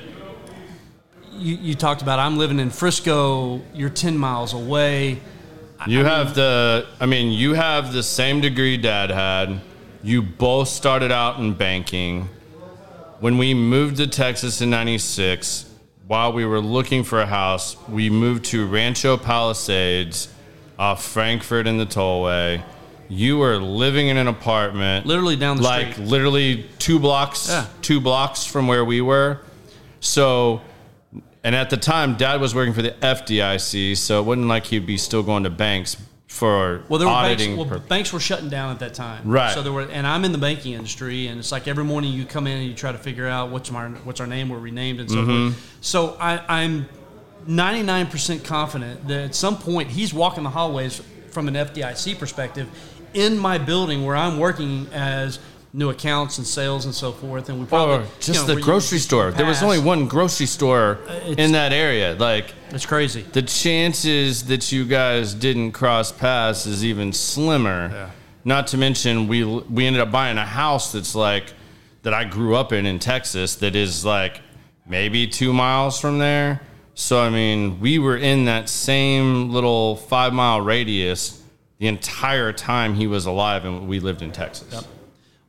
you, 1.33 1.57
you 1.57 1.75
talked 1.75 2.03
about 2.03 2.19
I'm 2.19 2.37
living 2.39 2.59
in 2.59 2.71
Frisco. 2.71 3.61
You're 3.75 3.91
10 3.91 4.17
miles 4.19 4.53
away. 4.55 5.21
You 5.87 6.05
have 6.05 6.35
the, 6.35 6.87
I 7.01 7.07
mean, 7.07 7.33
you 7.33 7.55
have 7.55 7.93
the 7.95 8.03
same 8.03 8.41
degree 8.43 8.77
dad 8.77 9.11
had. 9.11 9.61
You 10.03 10.21
both 10.23 10.69
started 10.69 11.11
out 11.11 11.39
in 11.39 11.55
banking. 11.55 12.29
When 13.21 13.39
we 13.39 13.55
moved 13.55 13.97
to 13.99 14.07
Texas 14.07 14.61
in 14.61 14.69
96, 14.71 15.67
while 16.07 16.33
we 16.33 16.45
were 16.45 16.61
looking 16.61 17.05
for 17.05 17.21
a 17.21 17.27
house, 17.27 17.77
we 17.89 18.11
moved 18.11 18.45
to 18.47 18.67
Rancho 18.67 19.17
Palisades 19.17 20.29
off 20.81 21.05
Frankford 21.05 21.67
in 21.67 21.77
the 21.79 21.85
tollway. 21.87 22.63
You 23.09 23.39
were 23.39 23.59
living 23.59 24.09
in 24.09 24.17
an 24.17 24.29
apartment 24.29 25.05
Literally 25.05 25.37
down 25.37 25.59
the 25.59 25.63
like 25.63 25.93
street. 25.95 26.07
literally 26.09 26.67
two 26.79 26.99
blocks 26.99 27.49
Yeah. 27.51 27.67
two 27.83 28.01
blocks 28.01 28.45
from 28.47 28.67
where 28.67 28.85
we 28.85 29.01
were 29.01 29.41
so 29.99 30.61
and 31.45 31.55
at 31.57 31.71
the 31.71 31.77
time 31.77 32.15
dad 32.15 32.41
was 32.41 32.55
working 32.55 32.73
for 32.73 32.83
the 32.83 32.93
fdic 32.93 33.97
so 33.97 34.21
it 34.21 34.25
wasn't 34.25 34.47
like 34.47 34.67
he'd 34.67 34.87
be 34.87 34.97
still 34.97 35.23
going 35.25 35.43
to 35.43 35.51
banks 35.51 35.97
for 36.29 36.85
Well, 36.89 37.01
there 37.01 37.09
were 37.09 37.15
banks, 37.15 37.43
auditing 37.43 37.57
well, 37.57 37.81
banks 37.81 38.13
were 38.13 38.21
shutting 38.21 38.49
down 38.49 38.71
at 38.71 38.79
that 38.79 38.95
time. 38.95 39.23
Right. 39.25 39.53
So 39.53 39.63
there 39.65 39.73
were, 39.73 39.83
and 39.83 40.07
I'm 40.07 40.25
in 40.25 40.31
the 40.31 40.39
banking 40.39 40.75
industry, 40.75 41.27
and 41.27 41.41
it's 41.41 41.51
like 41.51 41.67
every 41.67 41.83
morning 41.83 42.13
you 42.13 42.25
come 42.25 42.47
in 42.47 42.57
and 42.59 42.67
you 42.69 42.73
try 42.73 42.93
to 42.93 42.99
figure 42.99 43.27
out 43.27 43.51
what's 43.51 43.69
our 43.73 43.89
what's 44.05 44.21
our 44.21 44.29
name, 44.29 44.49
we're 44.49 44.61
renamed, 44.61 45.01
and 45.01 45.11
so 45.11 45.17
Mm-hmm. 45.17 45.49
forth. 45.51 45.79
So 45.81 46.17
I, 46.21 46.41
I'm 46.61 46.89
99% 47.47 48.45
confident 48.45 49.09
that 49.09 49.21
at 49.21 49.35
some 49.35 49.57
point 49.57 49.91
he's 49.91 50.13
walking 50.15 50.45
the 50.45 50.51
hallways 50.51 51.03
from 51.31 51.49
an 51.49 51.55
FDIC 51.55 52.19
perspective 52.19 52.69
in 53.15 53.39
my 53.39 53.59
building 53.59 54.05
where 54.05 54.17
I'm 54.17 54.39
working 54.39 54.87
as 54.93 55.39
new 55.73 55.91
accounts 55.91 56.39
and 56.39 56.47
sales 56.47 56.85
and 56.85 56.95
so 56.95 57.13
forth, 57.13 57.49
and 57.49 57.59
we 57.59 57.65
oh, 57.65 57.69
probably 57.69 57.97
or 57.97 58.01
you 58.03 58.09
just 58.21 58.49
know, 58.49 58.55
the 58.55 58.61
grocery 58.61 58.99
just 58.99 59.07
store 59.09 59.31
there 59.31 59.47
was 59.47 59.63
only 59.63 59.79
one 59.79 60.09
grocery 60.09 60.47
store 60.47 60.99
uh, 61.09 61.13
it's- 61.15 61.37
in 61.39 61.53
that 61.53 61.73
area 61.73 62.15
like 62.17 62.53
It's 62.71 62.87
crazy. 62.87 63.23
the 63.23 63.43
chances 63.43 64.45
that 64.47 64.73
you 64.73 64.85
guys 64.85 65.33
didn't 65.33 65.73
cross 65.73 66.11
paths 66.11 66.67
is 66.67 66.85
even 66.85 67.13
slimmer. 67.13 67.91
Yeah. 67.93 68.11
Not 68.45 68.67
to 68.69 68.79
mention 68.79 69.29
we 69.29 69.45
we 69.45 69.87
ended 69.87 70.03
up 70.03 70.11
buying 70.11 70.39
a 70.39 70.47
house 70.47 70.93
that's 70.93 71.15
like 71.15 71.53
that 72.03 72.15
I 72.15 72.25
grew 72.25 72.57
up 72.57 72.73
in 72.73 72.85
in 72.87 72.99
Texas 72.99 73.57
that 73.57 73.77
is 73.77 74.05
like 74.05 74.41
maybe 74.87 75.27
2 75.29 75.53
miles 75.53 76.01
from 76.01 76.19
there. 76.19 76.63
So 76.95 77.21
I 77.21 77.31
mean, 77.31 77.81
we 77.81 77.99
were 77.99 78.17
in 78.17 78.45
that 78.45 78.69
same 78.69 79.51
little 79.51 79.97
5 79.97 80.33
mile 80.33 80.61
radius 80.61 81.43
the 81.79 81.87
entire 81.87 82.53
time 82.53 82.95
he 82.95 83.07
was 83.07 83.27
alive 83.27 83.65
and 83.65 83.89
we 83.89 84.01
lived 84.01 84.23
in 84.23 84.33
Texas. 84.33 84.87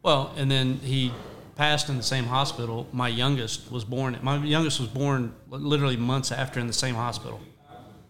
Well, 0.02 0.34
and 0.38 0.50
then 0.50 0.76
he 0.78 1.12
passed 1.56 1.90
in 1.90 1.98
the 1.98 2.04
same 2.04 2.24
hospital. 2.26 2.88
My 2.92 3.08
youngest 3.08 3.72
was 3.72 3.84
born. 3.84 4.18
My 4.22 4.38
youngest 4.38 4.80
was 4.80 4.88
born 4.88 5.34
literally 5.50 5.98
months 5.98 6.32
after 6.32 6.60
in 6.60 6.68
the 6.68 6.74
same 6.74 6.96
hospital. 6.96 7.40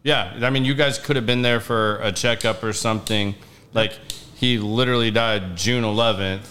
Yeah, 0.03 0.39
I 0.41 0.49
mean, 0.49 0.65
you 0.65 0.73
guys 0.73 0.97
could 0.97 1.15
have 1.15 1.25
been 1.25 1.41
there 1.41 1.59
for 1.59 1.99
a 2.01 2.11
checkup 2.11 2.63
or 2.63 2.73
something. 2.73 3.35
Like 3.73 3.93
he 4.35 4.57
literally 4.57 5.11
died 5.11 5.57
June 5.57 5.83
11th 5.83 6.47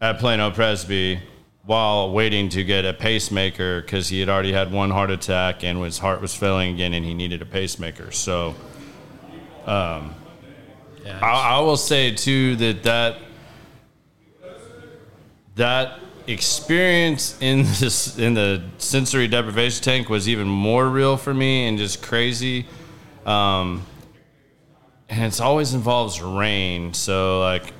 at 0.00 0.18
Plano 0.18 0.50
Presby 0.50 1.20
while 1.68 2.10
waiting 2.10 2.48
to 2.48 2.64
get 2.64 2.86
a 2.86 2.94
pacemaker 2.94 3.82
because 3.82 4.08
he 4.08 4.20
had 4.20 4.30
already 4.30 4.52
had 4.52 4.72
one 4.72 4.88
heart 4.88 5.10
attack 5.10 5.62
and 5.62 5.78
his 5.84 5.98
heart 5.98 6.18
was 6.18 6.34
failing 6.34 6.72
again 6.72 6.94
and 6.94 7.04
he 7.04 7.12
needed 7.12 7.42
a 7.42 7.44
pacemaker. 7.44 8.10
So 8.10 8.54
Yeah. 11.04 11.20
I, 11.22 11.56
I 11.56 11.60
will 11.60 11.76
say 11.76 12.14
too 12.14 12.56
that 12.56 12.84
that 12.84 13.18
that 15.56 16.00
experience 16.26 17.36
in 17.42 17.58
this 17.64 18.18
in 18.18 18.32
the 18.32 18.64
sensory 18.78 19.28
deprivation 19.28 19.84
tank 19.84 20.08
was 20.08 20.26
even 20.26 20.48
more 20.48 20.88
real 20.88 21.18
for 21.18 21.34
me 21.34 21.68
and 21.68 21.76
just 21.76 22.00
crazy. 22.00 22.64
Um, 23.26 23.84
and 25.10 25.26
it's 25.26 25.40
always 25.40 25.74
involves 25.74 26.22
rain, 26.22 26.94
so 26.94 27.40
like. 27.40 27.74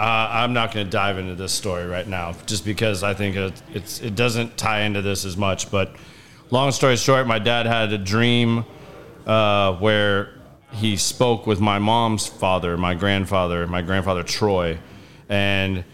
I 0.00 0.42
I'm 0.42 0.52
not 0.52 0.72
going 0.72 0.86
to 0.86 0.90
dive 0.90 1.18
into 1.18 1.34
this 1.34 1.52
story 1.52 1.86
right 1.86 2.06
now, 2.06 2.34
just 2.46 2.64
because 2.64 3.02
I 3.02 3.14
think 3.14 3.36
it, 3.36 4.00
it 4.02 4.14
doesn't 4.14 4.56
tie 4.56 4.82
into 4.82 5.02
this 5.02 5.24
as 5.24 5.36
much. 5.36 5.70
But 5.70 5.94
long 6.50 6.72
story 6.72 6.96
short, 6.96 7.26
my 7.26 7.38
dad 7.38 7.66
had 7.66 7.92
a 7.92 7.98
dream 7.98 8.64
uh, 9.26 9.74
where 9.74 10.34
he 10.72 10.96
spoke 10.96 11.46
with 11.46 11.60
my 11.60 11.78
mom's 11.78 12.26
father, 12.26 12.76
my 12.76 12.94
grandfather, 12.94 13.66
my 13.66 13.82
grandfather 13.82 14.22
Troy, 14.22 14.78
and 15.28 15.84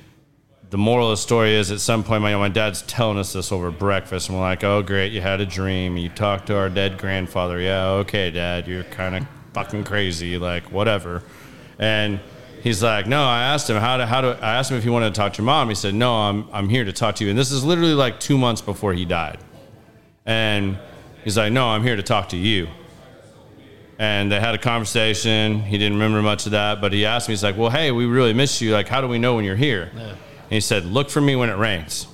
the 0.71 0.79
moral 0.79 1.11
of 1.11 1.13
the 1.13 1.23
story 1.23 1.55
is 1.55 1.71
at 1.71 1.81
some 1.81 2.03
point 2.03 2.23
my, 2.23 2.35
my 2.37 2.49
dad's 2.49 2.83
telling 2.83 3.19
us 3.19 3.33
this 3.33 3.53
over 3.53 3.71
breakfast 3.71 4.29
and 4.29 4.37
we're 4.37 4.43
like 4.43 4.65
oh 4.65 4.83
great 4.83 5.13
you 5.13 5.21
had 5.21 5.41
a 5.41 5.47
dream 5.47 5.97
you 5.97 6.09
talked 6.09 6.49
to 6.49 6.57
our 6.57 6.69
dead 6.69 6.99
grandfather 6.99 7.61
yeah 7.61 7.87
okay 7.87 8.33
dad 8.33 8.67
you're 8.67 8.83
kind 8.83 9.15
of 9.15 9.25
fucking 9.53 9.85
crazy 9.85 10.37
like 10.37 10.65
whatever 10.73 11.23
and 11.79 12.19
he's 12.67 12.83
like 12.83 13.07
no 13.07 13.23
i 13.23 13.43
asked 13.43 13.71
him 13.71 13.77
how 13.77 13.97
to 13.97 14.05
how 14.05 14.21
to 14.21 14.29
i 14.43 14.55
asked 14.57 14.71
him 14.71 14.77
if 14.77 14.83
he 14.83 14.91
wanted 14.91 15.15
to 15.15 15.19
talk 15.19 15.33
to 15.33 15.39
your 15.39 15.47
mom 15.47 15.69
he 15.69 15.75
said 15.75 15.95
no 15.95 16.13
i'm 16.15 16.49
i'm 16.53 16.69
here 16.69 16.85
to 16.85 16.93
talk 16.93 17.15
to 17.15 17.25
you 17.25 17.31
and 17.31 17.39
this 17.39 17.53
is 17.53 17.63
literally 17.63 17.95
like 17.95 18.19
two 18.19 18.37
months 18.37 18.61
before 18.61 18.93
he 18.93 19.05
died 19.05 19.39
and 20.25 20.77
he's 21.23 21.37
like 21.37 21.53
no 21.53 21.69
i'm 21.69 21.83
here 21.83 21.95
to 21.95 22.03
talk 22.03 22.29
to 22.29 22.37
you 22.37 22.67
and 23.99 24.31
they 24.31 24.39
had 24.39 24.55
a 24.55 24.59
conversation. 24.59 25.61
He 25.61 25.79
didn't 25.79 25.95
remember 25.95 26.21
much 26.21 26.47
of 26.47 26.53
that, 26.53 26.81
but 26.81 26.93
he 26.93 27.07
asked 27.07 27.29
me, 27.29 27.33
he's 27.33 27.43
like, 27.43 27.57
Well, 27.57 27.71
hey, 27.71 27.91
we 27.93 28.07
really 28.07 28.35
miss 28.35 28.61
you. 28.61 28.73
Like, 28.73 28.89
how 28.89 29.01
do 29.01 29.09
we 29.09 29.19
know 29.19 29.37
when 29.37 29.45
you're 29.45 29.57
here? 29.57 29.91
And 29.95 30.51
he 30.51 30.61
said, 30.61 30.85
Look 30.85 31.09
for 31.11 31.21
me 31.21 31.35
when 31.37 31.49
it 31.49 31.57
rains. 31.57 32.07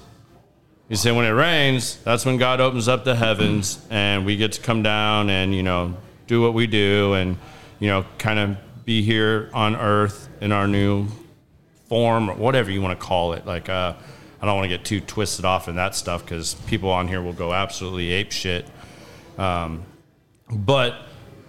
He 0.88 0.96
said, 0.96 1.16
When 1.16 1.24
it 1.24 1.30
rains, 1.30 1.96
that's 2.04 2.24
when 2.24 2.36
God 2.36 2.60
opens 2.60 2.86
up 2.88 3.04
the 3.04 3.16
heavens 3.16 3.84
and 3.90 4.24
we 4.24 4.36
get 4.36 4.52
to 4.52 4.60
come 4.60 4.82
down 4.82 5.28
and, 5.28 5.54
you 5.54 5.62
know, 5.62 5.96
do 6.26 6.40
what 6.40 6.54
we 6.54 6.66
do 6.66 7.14
and, 7.14 7.36
you 7.80 7.88
know, 7.88 8.04
kind 8.18 8.38
of 8.38 8.56
be 8.84 9.02
here 9.02 9.50
on 9.52 9.76
earth 9.76 10.28
in 10.40 10.52
our 10.52 10.66
new 10.66 11.08
form 11.88 12.30
or 12.30 12.34
whatever 12.34 12.70
you 12.70 12.82
want 12.82 12.98
to 12.98 13.04
call 13.04 13.32
it. 13.32 13.46
Like, 13.46 13.68
uh, 13.68 13.94
I 14.40 14.46
don't 14.46 14.56
want 14.56 14.70
to 14.70 14.76
get 14.76 14.84
too 14.84 15.00
twisted 15.00 15.44
off 15.44 15.68
in 15.68 15.76
that 15.76 15.94
stuff 15.94 16.24
because 16.24 16.54
people 16.66 16.90
on 16.90 17.06
here 17.06 17.22
will 17.22 17.32
go 17.32 17.52
absolutely 17.52 18.10
ape 18.10 18.32
shit. 18.32 18.66
Um, 19.38 19.84
but 20.50 20.96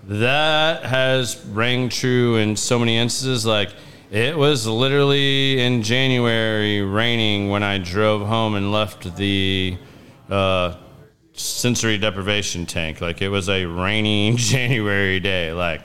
that 0.05 0.83
has 0.85 1.43
rang 1.47 1.89
true 1.89 2.37
in 2.37 2.55
so 2.55 2.77
many 2.77 2.97
instances. 2.97 3.45
Like 3.45 3.73
it 4.11 4.37
was 4.37 4.67
literally 4.67 5.59
in 5.59 5.81
January 5.81 6.81
raining 6.81 7.49
when 7.49 7.63
I 7.63 7.77
drove 7.77 8.27
home 8.27 8.55
and 8.55 8.71
left 8.71 9.15
the 9.15 9.77
uh, 10.29 10.75
sensory 11.33 11.97
deprivation 11.97 12.65
tank. 12.65 13.01
Like 13.01 13.21
it 13.21 13.29
was 13.29 13.49
a 13.49 13.65
rainy 13.65 14.33
January 14.37 15.19
day. 15.19 15.51
Like 15.51 15.81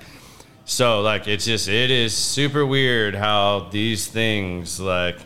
so, 0.68 1.00
like 1.00 1.26
it's 1.26 1.46
just 1.46 1.66
it 1.66 1.90
is 1.90 2.14
super 2.14 2.64
weird 2.66 3.14
how 3.14 3.68
these 3.70 4.07
things 4.07 4.78
like 4.78 5.18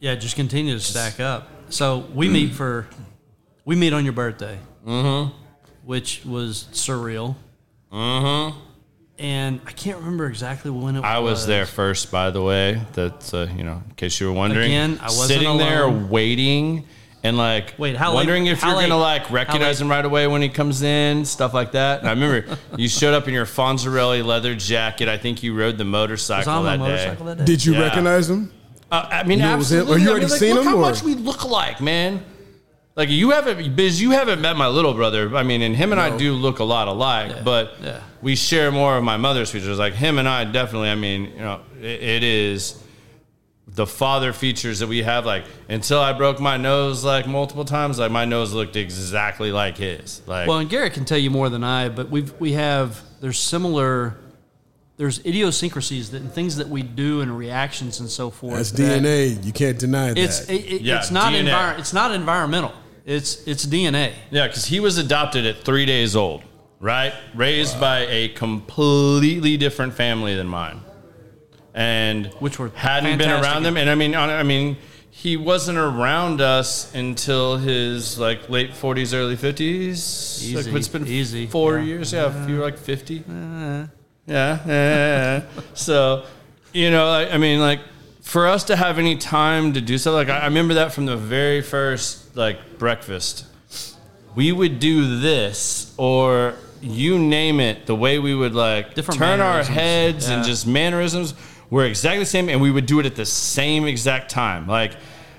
Yeah, 0.00 0.16
just 0.16 0.36
continue 0.36 0.74
to 0.74 0.80
stack 0.80 1.18
up. 1.18 1.48
So 1.70 2.06
we 2.12 2.28
meet 2.28 2.52
for, 2.52 2.86
we 3.64 3.74
meet 3.74 3.94
on 3.94 4.04
your 4.04 4.12
birthday, 4.12 4.58
mm-hmm. 4.86 5.34
which 5.84 6.26
was 6.26 6.68
surreal. 6.72 7.36
Mm-hmm. 7.90 8.58
And 9.18 9.60
I 9.66 9.72
can't 9.72 9.98
remember 9.98 10.26
exactly 10.26 10.70
when 10.70 10.96
it 10.96 11.04
I 11.04 11.20
was 11.20 11.38
was. 11.38 11.46
there 11.46 11.64
first, 11.64 12.10
by 12.10 12.30
the 12.30 12.42
way. 12.42 12.82
That's 12.92 13.32
uh, 13.32 13.48
you 13.56 13.64
know, 13.64 13.82
in 13.88 13.94
case 13.94 14.20
you 14.20 14.26
were 14.26 14.34
wondering. 14.34 14.66
Again, 14.66 14.98
I 15.00 15.06
wasn't 15.06 15.28
sitting 15.28 15.56
there 15.56 15.84
alone. 15.84 16.10
waiting 16.10 16.84
and 17.24 17.36
like 17.36 17.74
Wait, 17.78 17.96
how 17.96 18.10
late- 18.10 18.14
wondering 18.16 18.46
if 18.46 18.60
how 18.60 18.72
you're 18.78 18.82
gonna 18.88 18.96
like 19.00 19.30
recognize 19.30 19.80
him 19.80 19.88
right 19.90 20.04
away 20.04 20.26
when 20.26 20.42
he 20.42 20.48
comes 20.48 20.82
in, 20.82 21.24
stuff 21.24 21.52
like 21.54 21.72
that. 21.72 22.00
And 22.00 22.08
I 22.08 22.12
remember 22.12 22.56
you 22.76 22.88
showed 22.88 23.14
up 23.14 23.26
in 23.26 23.34
your 23.34 23.46
Fonzarelli 23.46 24.24
leather 24.24 24.54
jacket. 24.54 25.08
I 25.08 25.16
think 25.18 25.42
you 25.42 25.54
rode 25.58 25.78
the 25.78 25.84
was 25.84 25.90
motorcycle 25.90 26.52
on 26.52 26.64
my 26.64 26.76
that 26.76 26.78
motorcycle 26.78 27.26
day. 27.26 27.34
that 27.34 27.38
day. 27.38 27.44
Did 27.44 27.64
you 27.64 27.72
Yeah. 27.74 27.80
recognize 27.80 28.30
him? 28.30 28.52
Uh, 28.92 29.08
I 29.10 29.22
mean, 29.24 29.38
You 29.40 29.46
knew 29.46 29.54
it 29.54 29.56
was 29.56 29.72
him? 29.72 29.78
absolutely. 29.80 29.94
Or 29.94 29.98
you 29.98 30.08
I 30.08 30.10
already 30.10 30.24
mean, 30.26 30.30
like, 30.30 30.38
seen 30.40 30.54
look 30.54 30.64
him, 30.64 30.70
how 30.70 30.76
or- 30.76 30.80
much 30.82 31.02
we 31.02 31.14
look 31.14 31.42
alike, 31.42 31.80
man. 31.80 32.22
Like 32.96 33.08
you 33.08 33.30
haven't, 33.30 33.74
Biz, 33.74 34.00
you 34.00 34.12
haven't 34.12 34.40
met 34.40 34.56
my 34.56 34.68
little 34.68 34.94
brother. 34.94 35.34
I 35.34 35.42
mean, 35.42 35.62
and 35.62 35.74
him 35.74 35.90
and 35.90 36.00
I 36.00 36.16
do 36.16 36.34
look 36.34 36.60
a 36.60 36.64
lot 36.64 36.86
alike, 36.86 37.42
but 37.42 37.74
yeah. 37.82 37.98
we 38.22 38.36
share 38.36 38.70
more 38.70 38.96
of 38.96 39.02
my 39.02 39.16
mother's 39.16 39.50
features. 39.50 39.80
Like 39.80 39.94
him 39.94 40.18
and 40.20 40.28
I 40.28 40.44
definitely. 40.44 40.90
I 40.90 40.94
mean, 40.94 41.24
you 41.32 41.38
know, 41.40 41.60
it, 41.80 41.84
it 42.02 42.22
is 42.22 42.80
the 43.66 43.86
father 43.86 44.32
features 44.32 44.78
that 44.80 44.86
we 44.88 45.02
have. 45.02 45.24
Like 45.26 45.44
until 45.68 45.98
I 46.00 46.12
broke 46.12 46.40
my 46.40 46.56
nose 46.56 47.04
like 47.04 47.26
multiple 47.26 47.64
times, 47.64 47.98
like 47.98 48.10
my 48.10 48.24
nose 48.24 48.52
looked 48.52 48.76
exactly 48.76 49.50
like 49.52 49.76
his. 49.78 50.20
Like 50.26 50.48
Well, 50.48 50.58
and 50.58 50.68
Garrett 50.68 50.92
can 50.94 51.04
tell 51.04 51.18
you 51.18 51.30
more 51.30 51.48
than 51.48 51.64
I, 51.64 51.88
but 51.88 52.10
we've 52.10 52.32
we 52.40 52.52
have 52.52 53.00
there's 53.20 53.38
similar 53.38 54.16
there's 54.96 55.18
idiosyncrasies 55.26 56.10
that 56.12 56.22
and 56.22 56.30
things 56.32 56.56
that 56.56 56.68
we 56.68 56.82
do 56.82 57.20
and 57.20 57.36
reactions 57.36 57.98
and 58.00 58.08
so 58.08 58.30
forth. 58.30 58.54
That's 58.56 58.70
that 58.72 59.02
DNA. 59.02 59.44
You 59.44 59.52
can't 59.52 59.78
deny 59.78 60.08
that. 60.08 60.18
It's 60.18 60.48
it, 60.48 60.54
it- 60.54 60.82
Yeah, 60.82 60.98
it's 60.98 61.10
not 61.10 61.32
DNA. 61.32 61.50
envir- 61.50 61.78
it's 61.80 61.92
not 61.92 62.12
environmental. 62.12 62.72
It's 63.04 63.46
it's 63.46 63.66
DNA. 63.66 64.12
Yeah, 64.30 64.46
because 64.46 64.66
he 64.66 64.78
was 64.80 64.96
adopted 64.98 65.46
at 65.46 65.58
three 65.64 65.84
days 65.84 66.14
old, 66.14 66.42
right? 66.80 67.12
Raised 67.34 67.80
by 67.80 68.06
a 68.08 68.28
completely 68.28 69.56
different 69.56 69.94
family 69.94 70.34
than 70.36 70.46
mine, 70.46 70.80
and 71.74 72.26
Which 72.38 72.58
were 72.58 72.70
hadn't 72.74 73.18
been 73.18 73.30
around 73.30 73.64
them. 73.64 73.76
And 73.76 73.90
I 73.90 73.94
mean, 73.94 74.14
I 74.14 74.42
mean, 74.42 74.76
he 75.10 75.36
wasn't 75.36 75.78
around 75.78 76.40
us 76.40 76.94
until 76.94 77.56
his 77.56 78.18
like 78.18 78.48
late 78.48 78.74
forties, 78.74 79.12
early 79.12 79.36
fifties. 79.36 79.98
Easy, 80.42 80.56
like, 80.56 80.66
it's 80.74 80.88
been 80.88 81.06
easy. 81.06 81.46
four 81.46 81.78
Yeah. 81.78 81.84
years. 81.84 82.12
Yeah, 82.12 82.42
if 82.42 82.48
you're 82.48 82.62
like 82.62 82.78
fifty. 82.78 83.20
Uh-huh. 83.20 83.86
yeah, 84.26 84.58
yeah, 84.66 84.66
yeah. 84.66 85.42
so 85.74 86.24
you 86.72 86.90
know, 86.90 87.08
I, 87.08 87.34
I 87.34 87.38
mean, 87.38 87.60
like 87.60 87.80
for 88.22 88.46
us 88.46 88.64
to 88.64 88.76
have 88.76 88.98
any 88.98 89.16
time 89.16 89.72
to 89.74 89.80
do 89.80 89.98
so, 89.98 90.12
like 90.12 90.28
I, 90.28 90.38
I 90.40 90.44
remember 90.46 90.74
that 90.74 90.92
from 90.92 91.06
the 91.06 91.16
very 91.16 91.60
first 91.60 92.36
like 92.36 92.78
breakfast 92.78 93.46
we 94.34 94.50
would 94.50 94.80
do 94.80 95.20
this 95.20 95.94
or 95.96 96.54
you 96.82 97.18
name 97.18 97.60
it 97.60 97.86
the 97.86 97.94
way 97.94 98.18
we 98.18 98.34
would 98.34 98.54
like 98.54 98.94
Different 98.94 99.18
turn 99.18 99.40
our 99.40 99.62
heads 99.62 100.28
and 100.28 100.44
just 100.44 100.66
mannerisms 100.66 101.34
were 101.74 101.84
exactly 101.84 102.20
the 102.20 102.26
same 102.26 102.48
and 102.48 102.60
we 102.60 102.70
would 102.70 102.86
do 102.86 103.00
it 103.00 103.06
at 103.06 103.16
the 103.16 103.26
same 103.26 103.84
exact 103.84 104.30
time. 104.30 104.66
Like 104.68 104.92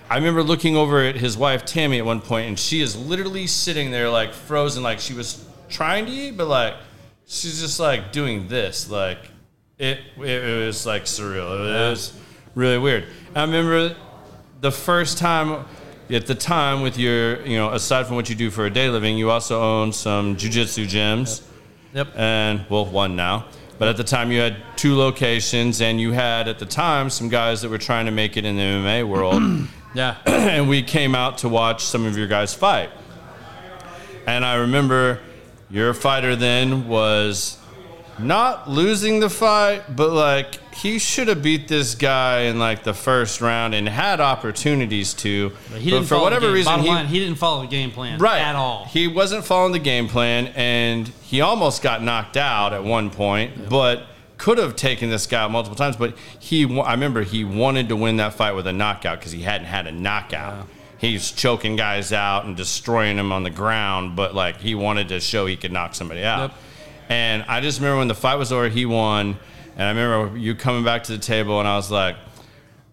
i 0.07 0.15
remember 0.15 0.43
looking 0.43 0.75
over 0.75 1.01
at 1.01 1.15
his 1.15 1.35
wife 1.35 1.65
tammy 1.65 1.97
at 1.97 2.05
one 2.05 2.21
point 2.21 2.47
and 2.47 2.59
she 2.59 2.79
is 2.79 2.95
literally 2.95 3.47
sitting 3.47 3.89
there 3.89 4.07
like 4.07 4.33
frozen 4.33 4.83
like 4.83 4.99
she 4.99 5.15
was 5.15 5.43
trying 5.67 6.05
to 6.05 6.11
eat 6.11 6.37
but 6.37 6.45
like 6.47 6.75
she's 7.25 7.59
just 7.59 7.79
like 7.79 8.11
doing 8.11 8.49
this. 8.49 8.89
Like 8.89 9.19
it 9.77 9.99
it, 10.17 10.43
it 10.43 10.65
was 10.65 10.85
like 10.85 11.05
surreal. 11.05 11.49
It 11.53 11.89
was 11.89 12.13
really 12.53 12.77
weird. 12.77 13.05
I 13.33 13.41
remember 13.41 13.95
the 14.59 14.71
first 14.71 15.17
time 15.17 15.65
at 16.09 16.27
the 16.27 16.35
time 16.35 16.81
with 16.81 16.97
your 16.97 17.41
you 17.43 17.55
know 17.55 17.71
aside 17.71 18.07
from 18.07 18.17
what 18.17 18.29
you 18.29 18.35
do 18.35 18.51
for 18.51 18.65
a 18.65 18.69
day 18.69 18.89
living 18.89 19.17
you 19.17 19.31
also 19.31 19.61
own 19.61 19.93
some 19.93 20.35
jujitsu 20.35 20.85
gyms. 20.85 21.43
Yep. 21.93 22.09
and 22.17 22.65
well 22.69 22.85
one 22.85 23.15
now 23.15 23.45
but 23.77 23.87
at 23.87 23.97
the 23.97 24.03
time 24.03 24.31
you 24.31 24.39
had 24.39 24.57
two 24.75 24.95
locations 24.95 25.81
and 25.81 25.99
you 25.99 26.11
had 26.11 26.47
at 26.47 26.59
the 26.59 26.65
time 26.65 27.09
some 27.09 27.29
guys 27.29 27.61
that 27.61 27.69
were 27.69 27.77
trying 27.77 28.05
to 28.05 28.11
make 28.11 28.37
it 28.37 28.45
in 28.45 28.55
the 28.55 28.61
mma 28.61 29.07
world 29.07 29.41
Yeah. 29.95 30.17
and 30.25 30.67
we 30.67 30.83
came 30.83 31.15
out 31.15 31.37
to 31.39 31.49
watch 31.49 31.83
some 31.83 32.05
of 32.05 32.17
your 32.17 32.27
guys 32.27 32.53
fight 32.53 32.89
and 34.27 34.43
i 34.43 34.55
remember 34.55 35.19
your 35.69 35.93
fighter 35.93 36.35
then 36.35 36.87
was 36.87 37.57
not 38.19 38.69
losing 38.69 39.19
the 39.19 39.29
fight, 39.29 39.95
but 39.95 40.11
like 40.11 40.73
he 40.73 40.99
should 40.99 41.27
have 41.27 41.41
beat 41.41 41.67
this 41.67 41.95
guy 41.95 42.41
in 42.41 42.59
like 42.59 42.83
the 42.83 42.93
first 42.93 43.41
round 43.41 43.73
and 43.73 43.87
had 43.87 44.19
opportunities 44.19 45.13
to. 45.15 45.51
But 45.71 45.81
he 45.81 45.89
didn't 45.91 46.07
for 46.07 46.19
whatever 46.19 46.51
reason, 46.51 46.71
Bottom 46.71 46.85
he, 46.85 46.91
line, 46.91 47.05
he 47.07 47.19
didn't 47.19 47.37
follow 47.37 47.61
the 47.61 47.67
game 47.67 47.91
plan 47.91 48.19
right 48.19 48.39
at 48.41 48.55
all. 48.55 48.85
He 48.85 49.07
wasn't 49.07 49.45
following 49.45 49.71
the 49.71 49.79
game 49.79 50.07
plan, 50.07 50.47
and 50.55 51.07
he 51.23 51.41
almost 51.41 51.81
got 51.81 52.03
knocked 52.03 52.37
out 52.37 52.73
at 52.73 52.83
one 52.83 53.09
point, 53.09 53.69
but 53.69 54.07
could 54.37 54.57
have 54.57 54.75
taken 54.75 55.09
this 55.09 55.27
guy 55.27 55.43
out 55.43 55.51
multiple 55.51 55.75
times. 55.77 55.95
But 55.95 56.17
he, 56.39 56.65
I 56.79 56.91
remember 56.91 57.23
he 57.23 57.43
wanted 57.45 57.89
to 57.89 57.95
win 57.95 58.17
that 58.17 58.33
fight 58.33 58.53
with 58.53 58.67
a 58.67 58.73
knockout 58.73 59.19
because 59.19 59.31
he 59.31 59.41
hadn't 59.41 59.67
had 59.67 59.87
a 59.87 59.91
knockout. 59.91 60.67
he's 60.97 61.31
choking 61.31 61.75
guys 61.75 62.11
out 62.11 62.45
and 62.45 62.55
destroying 62.55 63.17
them 63.17 63.31
on 63.31 63.43
the 63.43 63.49
ground, 63.49 64.15
but 64.15 64.35
like 64.35 64.57
he 64.57 64.75
wanted 64.75 65.09
to 65.09 65.19
show 65.19 65.45
he 65.45 65.55
could 65.55 65.71
knock 65.71 65.95
somebody 65.95 66.23
out. 66.23 66.51
Yep. 66.51 66.59
And 67.09 67.43
I 67.47 67.61
just 67.61 67.79
remember 67.79 67.99
when 67.99 68.07
the 68.07 68.15
fight 68.15 68.35
was 68.35 68.51
over, 68.51 68.69
he 68.69 68.85
won. 68.85 69.37
And 69.77 69.83
I 69.83 69.89
remember 69.89 70.37
you 70.37 70.55
coming 70.55 70.83
back 70.83 71.03
to 71.03 71.11
the 71.11 71.17
table, 71.17 71.59
and 71.59 71.67
I 71.67 71.75
was 71.75 71.91
like, 71.91 72.15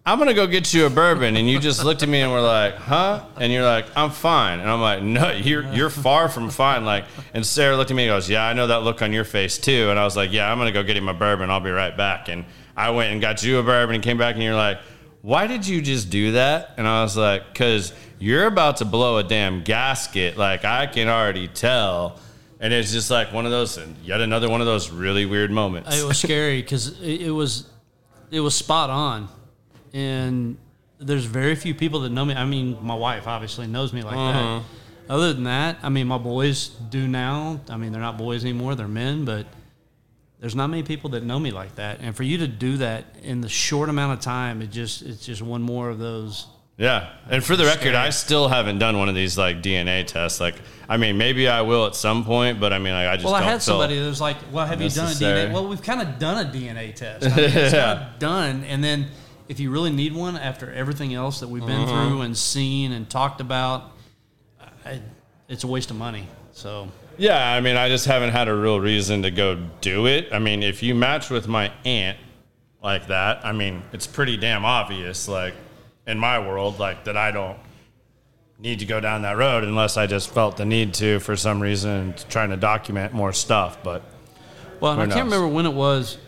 I'm 0.04 0.18
gonna 0.18 0.34
go 0.34 0.48
get 0.48 0.74
you 0.74 0.86
a 0.86 0.90
bourbon, 0.90 1.36
and 1.36 1.48
you 1.48 1.60
just 1.60 1.84
looked 1.84 2.02
at 2.02 2.08
me 2.08 2.22
and 2.22 2.32
were 2.32 2.40
like, 2.40 2.74
"Huh?" 2.74 3.22
And 3.38 3.52
you're 3.52 3.64
like, 3.64 3.86
"I'm 3.94 4.10
fine," 4.10 4.58
and 4.58 4.68
I'm 4.68 4.80
like, 4.80 5.00
"No, 5.00 5.30
you're 5.30 5.62
you're 5.72 5.90
far 5.90 6.28
from 6.28 6.50
fine." 6.50 6.84
Like, 6.84 7.04
and 7.34 7.46
Sarah 7.46 7.76
looked 7.76 7.92
at 7.92 7.96
me 7.96 8.08
and 8.08 8.10
goes, 8.10 8.28
"Yeah, 8.28 8.44
I 8.44 8.52
know 8.52 8.66
that 8.66 8.82
look 8.82 9.00
on 9.00 9.12
your 9.12 9.22
face 9.22 9.58
too." 9.58 9.90
And 9.90 10.00
I 10.00 10.04
was 10.04 10.16
like, 10.16 10.32
"Yeah, 10.32 10.50
I'm 10.50 10.58
gonna 10.58 10.72
go 10.72 10.82
get 10.82 10.96
him 10.96 11.08
a 11.08 11.14
bourbon. 11.14 11.50
I'll 11.50 11.60
be 11.60 11.70
right 11.70 11.96
back." 11.96 12.28
And 12.28 12.44
I 12.76 12.90
went 12.90 13.12
and 13.12 13.20
got 13.20 13.44
you 13.44 13.58
a 13.58 13.62
bourbon 13.62 13.94
and 13.94 14.02
came 14.02 14.18
back, 14.18 14.34
and 14.34 14.42
you're 14.42 14.56
like, 14.56 14.80
"Why 15.20 15.46
did 15.46 15.68
you 15.68 15.80
just 15.80 16.10
do 16.10 16.32
that?" 16.32 16.74
And 16.78 16.88
I 16.88 17.04
was 17.04 17.16
like, 17.16 17.54
"Cause 17.54 17.92
you're 18.18 18.46
about 18.46 18.78
to 18.78 18.84
blow 18.84 19.18
a 19.18 19.22
damn 19.22 19.62
gasket. 19.62 20.36
Like 20.36 20.64
I 20.64 20.88
can 20.88 21.06
already 21.06 21.46
tell." 21.46 22.18
And 22.62 22.72
it's 22.72 22.92
just 22.92 23.10
like 23.10 23.32
one 23.32 23.44
of 23.44 23.50
those, 23.50 23.76
and 23.76 23.96
yet 24.04 24.20
another 24.20 24.48
one 24.48 24.60
of 24.60 24.68
those 24.68 24.88
really 24.88 25.26
weird 25.26 25.50
moments. 25.50 25.94
It 26.00 26.06
was 26.06 26.18
scary 26.18 26.62
because 26.62 27.00
it, 27.02 27.22
it 27.22 27.30
was 27.32 27.68
it 28.30 28.38
was 28.38 28.54
spot 28.54 28.88
on, 28.88 29.28
and 29.92 30.56
there's 31.00 31.24
very 31.24 31.56
few 31.56 31.74
people 31.74 32.00
that 32.00 32.10
know 32.10 32.24
me. 32.24 32.34
I 32.34 32.44
mean, 32.44 32.78
my 32.80 32.94
wife 32.94 33.26
obviously 33.26 33.66
knows 33.66 33.92
me 33.92 34.02
like 34.02 34.14
that. 34.14 34.36
Uh-huh. 34.36 34.60
Other 35.08 35.32
than 35.32 35.44
that, 35.44 35.78
I 35.82 35.88
mean, 35.88 36.06
my 36.06 36.18
boys 36.18 36.68
do 36.68 37.08
now. 37.08 37.60
I 37.68 37.76
mean, 37.76 37.90
they're 37.90 38.00
not 38.00 38.16
boys 38.16 38.44
anymore; 38.44 38.76
they're 38.76 38.86
men. 38.86 39.24
But 39.24 39.46
there's 40.38 40.54
not 40.54 40.68
many 40.68 40.84
people 40.84 41.10
that 41.10 41.24
know 41.24 41.40
me 41.40 41.50
like 41.50 41.74
that. 41.74 41.98
And 42.00 42.16
for 42.16 42.22
you 42.22 42.38
to 42.38 42.46
do 42.46 42.76
that 42.76 43.16
in 43.24 43.40
the 43.40 43.48
short 43.48 43.88
amount 43.88 44.12
of 44.12 44.20
time, 44.20 44.62
it 44.62 44.70
just 44.70 45.02
it's 45.02 45.26
just 45.26 45.42
one 45.42 45.62
more 45.62 45.90
of 45.90 45.98
those. 45.98 46.46
Yeah, 46.82 47.10
and 47.30 47.44
for 47.44 47.54
the 47.54 47.64
record, 47.64 47.94
I 47.94 48.10
still 48.10 48.48
haven't 48.48 48.80
done 48.80 48.98
one 48.98 49.08
of 49.08 49.14
these 49.14 49.38
like 49.38 49.62
DNA 49.62 50.04
tests. 50.04 50.40
Like, 50.40 50.56
I 50.88 50.96
mean, 50.96 51.16
maybe 51.16 51.46
I 51.46 51.60
will 51.62 51.86
at 51.86 51.94
some 51.94 52.24
point, 52.24 52.58
but 52.58 52.72
I 52.72 52.78
mean, 52.80 52.92
like, 52.92 53.06
I 53.06 53.14
just 53.14 53.24
Well, 53.24 53.36
I 53.36 53.42
had 53.42 53.62
somebody 53.62 54.00
that 54.00 54.06
was 54.08 54.20
like, 54.20 54.36
"Well, 54.50 54.66
have 54.66 54.82
you 54.82 54.88
done 54.90 55.06
a. 55.12 55.14
DNA?" 55.14 55.52
Well, 55.52 55.68
we've 55.68 55.80
kind 55.82 56.02
of 56.02 56.18
done 56.18 56.44
a 56.44 56.50
DNA 56.50 56.92
test. 56.92 57.24
I 57.32 57.36
mean, 57.36 57.44
it's 57.44 57.72
Yeah. 57.72 57.94
kind 57.94 57.98
of 58.00 58.18
done, 58.18 58.64
and 58.64 58.82
then 58.82 59.06
if 59.48 59.60
you 59.60 59.70
really 59.70 59.90
need 59.92 60.12
one 60.12 60.36
after 60.36 60.72
everything 60.72 61.14
else 61.14 61.38
that 61.38 61.46
we've 61.48 61.64
been 61.64 61.82
Uh-huh. 61.82 62.08
through 62.08 62.22
and 62.22 62.36
seen 62.36 62.90
and 62.90 63.08
talked 63.08 63.40
about, 63.40 63.92
I, 64.84 65.00
it's 65.48 65.62
a 65.62 65.68
waste 65.68 65.90
of 65.92 65.96
money. 65.96 66.26
So 66.50 66.88
Yeah, 67.16 67.52
I 67.52 67.60
mean, 67.60 67.76
I 67.76 67.88
just 67.90 68.06
haven't 68.06 68.30
had 68.30 68.48
a 68.48 68.54
real 68.56 68.80
reason 68.80 69.22
to 69.22 69.30
go 69.30 69.54
do 69.82 70.06
it. 70.08 70.30
I 70.32 70.40
mean, 70.40 70.64
if 70.64 70.82
you 70.82 70.96
match 70.96 71.30
with 71.30 71.46
my 71.46 71.70
aunt 71.84 72.18
like 72.82 73.06
that, 73.06 73.44
I 73.46 73.52
mean, 73.52 73.82
it's 73.92 74.06
pretty 74.08 74.36
damn 74.36 74.64
obvious, 74.64 75.28
like, 75.28 75.54
in 76.06 76.18
my 76.18 76.38
world, 76.38 76.78
like, 76.78 77.04
that 77.04 77.16
I 77.16 77.30
don't 77.30 77.58
need 78.58 78.78
to 78.80 78.84
go 78.86 79.00
down 79.00 79.22
that 79.22 79.36
road 79.36 79.64
unless 79.64 79.96
I 79.96 80.06
just 80.06 80.30
felt 80.30 80.56
the 80.56 80.64
need 80.64 80.94
to 80.94 81.18
for 81.20 81.36
some 81.36 81.60
reason, 81.60 82.14
trying 82.28 82.50
to 82.50 82.56
document 82.56 83.12
more 83.12 83.32
stuff. 83.32 83.82
But 83.82 84.02
Well, 84.80 84.92
and 84.92 85.02
I 85.02 85.14
can't 85.14 85.24
remember 85.26 85.48
when 85.48 85.66
it 85.66 85.74
was. 85.74 86.18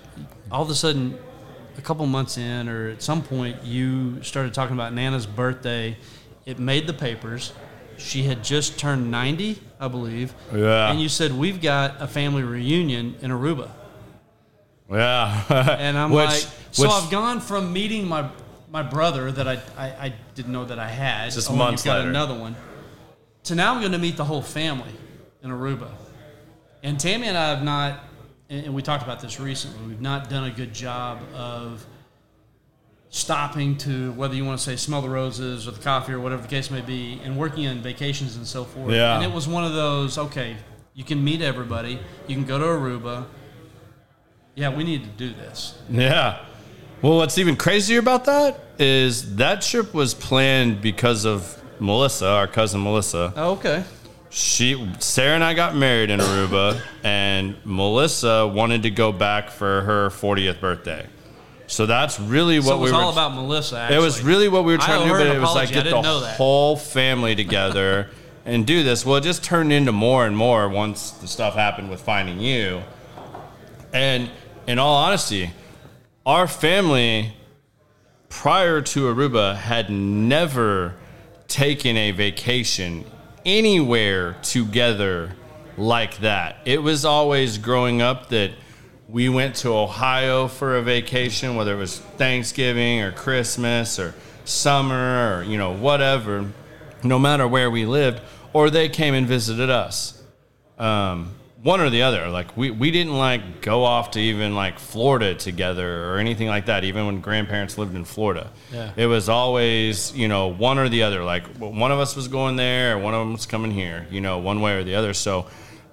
All 0.50 0.62
of 0.62 0.70
a 0.70 0.74
sudden, 0.74 1.18
a 1.78 1.80
couple 1.80 2.06
months 2.06 2.36
in, 2.38 2.68
or 2.68 2.88
at 2.90 3.02
some 3.02 3.22
point, 3.22 3.62
you 3.64 4.22
started 4.22 4.52
talking 4.54 4.74
about 4.74 4.92
Nana's 4.94 5.26
birthday. 5.26 5.96
It 6.46 6.58
made 6.58 6.86
the 6.86 6.92
papers. 6.92 7.52
She 7.96 8.24
had 8.24 8.42
just 8.44 8.78
turned 8.78 9.10
90, 9.10 9.60
I 9.80 9.88
believe. 9.88 10.34
Yeah. 10.52 10.90
And 10.90 11.00
you 11.00 11.08
said, 11.08 11.32
We've 11.32 11.60
got 11.62 12.00
a 12.02 12.06
family 12.08 12.42
reunion 12.42 13.14
in 13.22 13.30
Aruba. 13.30 13.70
yeah. 14.90 15.76
And 15.78 15.96
I'm 15.96 16.10
Which- 16.10 16.26
like, 16.26 16.44
so 16.72 16.82
which- 16.82 16.90
I've 16.92 17.10
gone 17.10 17.40
from 17.40 17.72
meeting 17.72 18.06
my 18.08 18.28
my 18.74 18.82
brother 18.82 19.30
that 19.30 19.46
I, 19.46 19.62
I, 19.78 19.86
I 19.86 20.14
didn't 20.34 20.50
know 20.50 20.64
that 20.64 20.80
I 20.80 20.88
had. 20.88 21.30
Just 21.30 21.48
oh, 21.48 21.54
months 21.54 21.84
got 21.84 21.98
later. 21.98 22.10
another 22.10 22.34
one. 22.34 22.56
To 23.44 23.54
now 23.54 23.72
I'm 23.72 23.80
going 23.80 23.92
to 23.92 23.98
meet 23.98 24.16
the 24.16 24.24
whole 24.24 24.42
family 24.42 24.90
in 25.44 25.50
Aruba. 25.50 25.92
And 26.82 26.98
Tammy 26.98 27.28
and 27.28 27.38
I 27.38 27.50
have 27.50 27.62
not, 27.62 28.00
and 28.50 28.66
and 28.66 28.74
we 28.74 28.82
talked 28.82 29.04
about 29.04 29.20
this 29.20 29.38
recently, 29.38 29.86
we've 29.86 30.00
not 30.00 30.28
done 30.28 30.42
a 30.42 30.50
good 30.50 30.74
job 30.74 31.20
of 31.32 31.86
stopping 33.10 33.76
to, 33.76 34.10
whether 34.12 34.34
you 34.34 34.44
want 34.44 34.58
to 34.58 34.64
say 34.64 34.74
smell 34.74 35.02
the 35.02 35.08
roses 35.08 35.68
or 35.68 35.70
the 35.70 35.80
coffee 35.80 36.12
or 36.12 36.18
whatever 36.18 36.42
the 36.42 36.48
case 36.48 36.68
may 36.68 36.80
be, 36.80 37.20
and 37.22 37.38
working 37.38 37.68
on 37.68 37.78
vacations 37.78 38.34
and 38.34 38.44
so 38.44 38.64
forth. 38.64 38.92
Yeah. 38.92 39.14
And 39.14 39.24
it 39.24 39.32
was 39.32 39.46
one 39.46 39.62
of 39.62 39.72
those, 39.74 40.18
okay, 40.18 40.56
you 40.94 41.04
can 41.04 41.22
meet 41.22 41.42
everybody, 41.42 42.00
you 42.26 42.34
can 42.34 42.44
go 42.44 42.58
to 42.58 42.64
Aruba. 42.64 43.26
Yeah, 44.56 44.74
we 44.74 44.82
need 44.82 45.04
to 45.04 45.10
do 45.10 45.32
this. 45.32 45.78
Yeah. 45.88 46.44
Well, 47.04 47.18
what's 47.18 47.36
even 47.36 47.56
crazier 47.56 47.98
about 47.98 48.24
that 48.24 48.58
is 48.78 49.36
that 49.36 49.60
trip 49.60 49.92
was 49.92 50.14
planned 50.14 50.80
because 50.80 51.26
of 51.26 51.62
Melissa, 51.78 52.26
our 52.26 52.46
cousin 52.46 52.82
Melissa. 52.82 53.30
Oh, 53.36 53.50
okay. 53.56 53.84
She, 54.30 54.90
Sarah, 55.00 55.34
and 55.34 55.44
I 55.44 55.52
got 55.52 55.76
married 55.76 56.08
in 56.08 56.18
Aruba, 56.18 56.80
and 57.02 57.56
Melissa 57.62 58.46
wanted 58.46 58.84
to 58.84 58.90
go 58.90 59.12
back 59.12 59.50
for 59.50 59.82
her 59.82 60.08
40th 60.08 60.60
birthday. 60.60 61.06
So 61.66 61.84
that's 61.84 62.18
really 62.18 62.58
what 62.58 62.68
So 62.68 62.76
it 62.76 62.78
was 62.80 62.92
we 62.92 62.96
were. 62.96 63.02
all 63.04 63.12
about 63.12 63.34
Melissa. 63.34 63.86
it 63.92 63.98
was 63.98 64.22
really 64.22 64.48
what 64.48 64.64
we 64.64 64.72
were 64.72 64.78
trying 64.78 65.02
to 65.02 65.08
do, 65.08 65.12
but 65.12 65.26
it 65.26 65.38
was 65.38 65.54
like 65.54 65.68
get 65.68 65.84
the 65.84 65.90
didn't 65.90 66.04
know 66.04 66.20
that. 66.20 66.38
whole 66.38 66.74
family 66.74 67.36
together 67.36 68.08
and 68.46 68.66
do 68.66 68.82
this. 68.82 69.04
Well, 69.04 69.16
it 69.16 69.24
just 69.24 69.44
turned 69.44 69.74
into 69.74 69.92
more 69.92 70.24
and 70.26 70.34
more 70.34 70.70
once 70.70 71.10
the 71.10 71.28
stuff 71.28 71.52
happened 71.52 71.90
with 71.90 72.00
finding 72.00 72.40
you. 72.40 72.82
And 73.92 74.30
in 74.66 74.78
all 74.78 74.94
honesty, 74.96 75.50
our 76.26 76.46
family 76.46 77.34
prior 78.30 78.80
to 78.80 79.14
Aruba 79.14 79.56
had 79.56 79.90
never 79.90 80.94
taken 81.48 81.96
a 81.96 82.12
vacation 82.12 83.04
anywhere 83.44 84.34
together 84.42 85.36
like 85.76 86.18
that. 86.18 86.56
It 86.64 86.82
was 86.82 87.04
always 87.04 87.58
growing 87.58 88.00
up 88.00 88.30
that 88.30 88.52
we 89.08 89.28
went 89.28 89.56
to 89.56 89.68
Ohio 89.68 90.48
for 90.48 90.76
a 90.76 90.82
vacation, 90.82 91.56
whether 91.56 91.74
it 91.74 91.78
was 91.78 91.98
Thanksgiving 91.98 93.02
or 93.02 93.12
Christmas 93.12 93.98
or 93.98 94.14
summer 94.46 95.38
or, 95.38 95.42
you 95.42 95.58
know, 95.58 95.72
whatever, 95.72 96.50
no 97.02 97.18
matter 97.18 97.46
where 97.46 97.70
we 97.70 97.84
lived, 97.84 98.22
or 98.54 98.70
they 98.70 98.88
came 98.88 99.12
and 99.12 99.26
visited 99.26 99.68
us 99.68 100.22
um, 100.78 101.34
one 101.64 101.80
or 101.80 101.90
the 101.90 102.02
other. 102.02 102.28
Like 102.28 102.56
we, 102.56 102.70
we 102.70 102.90
didn't 102.92 103.16
like 103.18 103.60
go 103.62 103.82
off 103.84 104.12
to 104.12 104.20
even 104.20 104.54
like 104.54 104.78
Florida 104.78 105.34
together 105.34 106.12
or 106.12 106.18
anything 106.18 106.46
like 106.46 106.66
that. 106.66 106.84
Even 106.84 107.06
when 107.06 107.20
grandparents 107.20 107.76
lived 107.78 107.96
in 107.96 108.04
Florida, 108.04 108.50
Yeah. 108.72 108.92
it 108.96 109.06
was 109.06 109.28
always 109.28 110.14
you 110.14 110.28
know 110.28 110.48
one 110.48 110.78
or 110.78 110.88
the 110.88 111.02
other. 111.02 111.24
Like 111.24 111.46
one 111.58 111.90
of 111.90 111.98
us 111.98 112.14
was 112.14 112.28
going 112.28 112.54
there, 112.56 112.96
one 112.98 113.14
of 113.14 113.20
them 113.20 113.32
was 113.32 113.46
coming 113.46 113.72
here. 113.72 114.06
You 114.10 114.20
know, 114.20 114.38
one 114.38 114.60
way 114.60 114.76
or 114.76 114.84
the 114.84 114.94
other. 114.94 115.14
So 115.14 115.46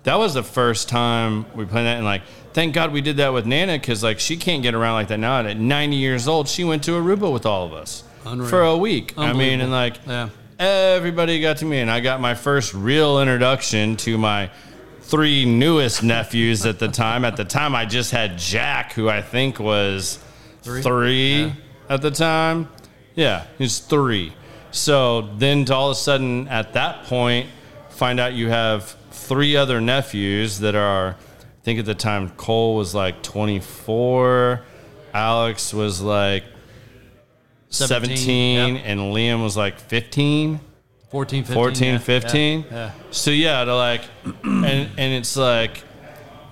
that 0.04 0.16
was 0.20 0.34
the 0.34 0.44
first 0.44 0.90
time 0.90 1.46
we 1.56 1.66
planned 1.66 1.88
that, 1.88 1.96
and 1.98 2.06
like 2.06 2.24
thank 2.54 2.74
God 2.76 2.92
we 2.92 3.00
did 3.02 3.18
that 3.18 3.32
with 3.32 3.46
Nana 3.46 3.80
because 3.80 4.04
like 4.04 4.20
she 4.20 4.36
can't 4.36 4.62
get 4.64 4.74
around 4.76 4.94
like 4.96 5.08
that 5.08 5.20
now. 5.20 5.40
And 5.40 5.48
at 5.48 5.58
90 5.58 5.96
years 5.96 6.28
old, 6.28 6.48
she 6.50 6.64
went 6.66 6.84
to 6.84 6.92
Aruba 6.92 7.32
with 7.32 7.46
all 7.46 7.66
of 7.66 7.74
us 7.74 8.04
Unreal. 8.26 8.50
for 8.50 8.62
a 8.64 8.76
week. 8.78 9.14
I 9.18 9.32
mean, 9.32 9.62
and 9.62 9.72
like 9.72 9.96
Yeah. 10.06 10.30
everybody 10.60 11.40
got 11.40 11.58
to 11.58 11.66
me, 11.66 11.80
and 11.80 11.90
I 11.90 12.02
got 12.02 12.20
my 12.20 12.34
first 12.36 12.74
real 12.74 13.22
introduction 13.22 13.96
to 13.98 14.18
my 14.18 14.50
three 15.12 15.44
newest 15.44 16.04
nephews 16.04 16.66
at 16.66 16.80
the 16.80 16.88
time. 16.88 17.26
At 17.26 17.36
the 17.36 17.44
time, 17.44 17.76
I 17.76 17.86
just 17.86 18.12
had 18.12 18.38
Jack, 18.38 18.94
who 18.94 19.10
I 19.10 19.22
think 19.22 19.60
was 19.60 20.20
three, 20.64 21.54
at 21.90 22.02
the 22.02 22.12
time. 22.12 22.70
Yeah, 23.14 23.46
he's 23.58 23.80
three. 23.80 24.34
So 24.72 25.24
then, 25.36 25.66
to 25.66 25.76
all 25.76 25.90
of 25.90 25.98
a 25.98 26.00
sudden, 26.00 26.48
at 26.48 26.74
that 26.74 27.04
point, 27.04 27.50
find 27.90 28.22
out 28.22 28.34
you 28.34 28.48
have 28.48 28.96
three 29.12 29.58
other 29.58 29.82
nephews 29.82 30.60
that 30.60 30.76
are, 30.76 31.10
I 31.10 31.64
think 31.64 31.80
at 31.80 31.86
the 31.86 31.94
time, 31.94 32.30
Cole 32.32 32.78
was 32.78 32.96
like 32.96 33.22
24, 33.22 34.62
Alex 35.14 35.74
was 35.74 36.02
like 36.02 36.46
17, 37.70 38.18
17, 38.18 38.76
yep. 38.76 38.84
and 38.86 39.00
Liam 39.02 39.44
was 39.44 39.58
like 39.58 39.78
15. 39.78 40.62
14, 41.12 41.44
15. 41.44 41.54
14, 41.54 41.84
yeah, 41.94 41.98
15. 41.98 42.62
Yeah, 42.62 42.76
yeah. 42.76 42.92
So 43.12 43.32
yeah, 43.32 43.66
to 43.66 43.76
like, 43.76 44.02
and 44.44 44.90
and 44.98 45.14
it's 45.14 45.36
like, 45.36 45.84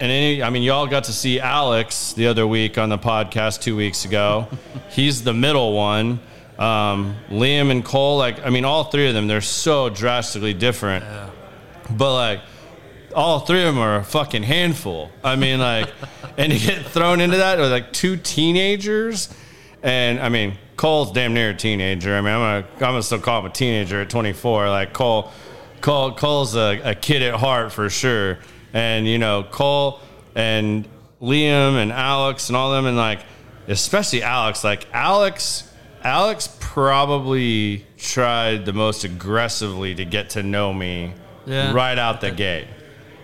and 0.01 0.12
any, 0.12 0.43
I 0.43 0.49
mean, 0.49 0.64
y'all 0.64 0.86
got 0.86 1.05
to 1.05 1.14
see 1.14 1.39
Alex 1.39 2.12
the 2.12 2.28
other 2.28 2.45
week 2.45 2.78
on 2.78 2.89
the 2.89 2.97
podcast 2.97 3.62
two 3.62 3.78
weeks 3.78 4.03
ago. 4.03 4.49
He's 4.89 5.24
the 5.24 5.34
middle 5.34 5.74
one. 5.74 6.20
Um, 6.57 7.16
Liam 7.30 7.72
and 7.72 7.86
Cole, 7.86 8.18
like, 8.18 8.45
I 8.45 8.49
mean, 8.49 8.66
all 8.66 8.84
three 8.84 9.07
of 9.07 9.14
them, 9.14 9.28
they're 9.28 9.39
so 9.39 9.88
drastically 9.88 10.53
different. 10.53 11.05
But 11.89 12.14
like, 12.14 12.41
all 13.16 13.39
three 13.39 13.62
of 13.62 13.74
them 13.74 13.82
are 13.82 13.95
a 13.95 14.03
fucking 14.03 14.43
handful. 14.43 15.10
I 15.24 15.38
mean, 15.38 15.60
like, 15.60 15.89
and 16.38 16.51
to 16.51 16.60
get 16.60 16.86
thrown 16.86 17.22
into 17.22 17.38
that 17.38 17.60
with 17.60 17.72
like 17.72 17.93
two 17.93 18.18
teenagers, 18.18 19.34
and 19.84 20.20
I 20.20 20.28
mean, 20.28 20.57
Cole's 20.80 21.12
damn 21.12 21.34
near 21.34 21.50
a 21.50 21.54
teenager. 21.54 22.16
I 22.16 22.22
mean, 22.22 22.32
I'm 22.34 22.40
gonna, 22.64 22.74
I'm 22.76 22.80
gonna 22.80 23.04
still 23.04 23.20
call 23.20 23.42
him 23.42 23.48
a 23.48 23.54
teenager 23.54 24.00
at 24.00 24.10
24. 24.10 24.70
Like 24.70 24.94
Cole, 24.94 25.30
Cole, 25.82 26.14
Cole's 26.14 26.56
a, 26.56 26.80
a 26.86 26.96
kid 26.96 27.22
at 27.22 27.34
heart 27.38 27.74
for 27.74 27.90
sure. 27.90 28.40
And 28.72 29.06
you 29.06 29.18
know, 29.18 29.44
Cole 29.44 30.00
and 30.36 30.88
Liam 31.22 31.74
and 31.74 31.92
Alex 31.92 32.48
and 32.48 32.56
all 32.56 32.72
them, 32.72 32.86
and 32.86 32.96
like, 32.96 33.20
especially 33.68 34.24
Alex. 34.24 34.64
Like 34.64 34.88
Alex, 34.94 35.70
Alex 36.02 36.48
probably 36.62 37.86
tried 37.98 38.66
the 38.66 38.72
most 38.72 39.04
aggressively 39.04 39.96
to 39.96 40.06
get 40.06 40.30
to 40.30 40.44
know 40.44 40.74
me 40.74 41.14
Yeah. 41.46 41.74
right 41.74 42.00
out 42.00 42.22
the 42.22 42.32
gate. 42.32 42.68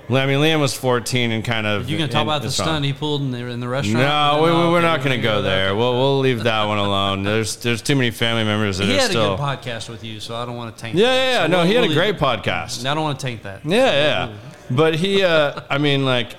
I 0.07 0.25
mean, 0.27 0.39
Liam 0.39 0.59
was 0.59 0.73
14 0.75 1.31
and 1.31 1.43
kind 1.43 1.65
of. 1.65 1.89
You 1.89 1.97
gonna 1.97 2.07
talk 2.07 2.21
and 2.21 2.29
about 2.29 2.41
the 2.43 2.51
stunt 2.51 2.85
he 2.85 2.93
pulled 2.93 3.21
in 3.21 3.31
the 3.31 3.39
in 3.47 3.59
the 3.59 3.67
restaurant? 3.67 4.05
No, 4.05 4.41
we, 4.43 4.49
we, 4.51 4.55
okay, 4.55 4.71
we're 4.71 4.81
not 4.81 4.99
going 5.03 5.15
to 5.17 5.21
go 5.21 5.41
there. 5.41 5.75
We'll 5.75 5.93
we'll 5.93 6.19
leave 6.19 6.43
that 6.43 6.63
one 6.65 6.77
alone. 6.77 7.23
There's 7.23 7.55
there's 7.57 7.81
too 7.81 7.95
many 7.95 8.11
family 8.11 8.43
members 8.43 8.77
that 8.77 8.85
He 8.85 8.95
are 8.97 8.99
had 9.01 9.09
still. 9.09 9.33
a 9.33 9.37
good 9.37 9.43
podcast 9.43 9.89
with 9.89 10.03
you, 10.03 10.19
so 10.19 10.35
I 10.35 10.45
don't 10.45 10.55
want 10.55 10.75
to 10.75 10.81
taint. 10.81 10.95
yeah, 10.95 11.07
that. 11.07 11.15
yeah, 11.15 11.31
yeah. 11.31 11.41
So 11.45 11.47
No, 11.47 11.57
we'll- 11.57 11.67
he 11.67 11.73
had 11.73 11.83
a 11.83 11.87
we'll 11.87 11.95
great 11.97 12.11
leave- 12.13 12.21
podcast. 12.21 12.85
I 12.85 12.93
don't 12.93 13.03
want 13.03 13.19
to 13.19 13.25
taint 13.25 13.43
that. 13.43 13.65
Yeah, 13.65 13.91
yeah. 14.29 14.33
But 14.69 14.95
he, 14.95 15.23
uh, 15.23 15.61
I 15.69 15.77
mean, 15.79 16.05
like, 16.05 16.35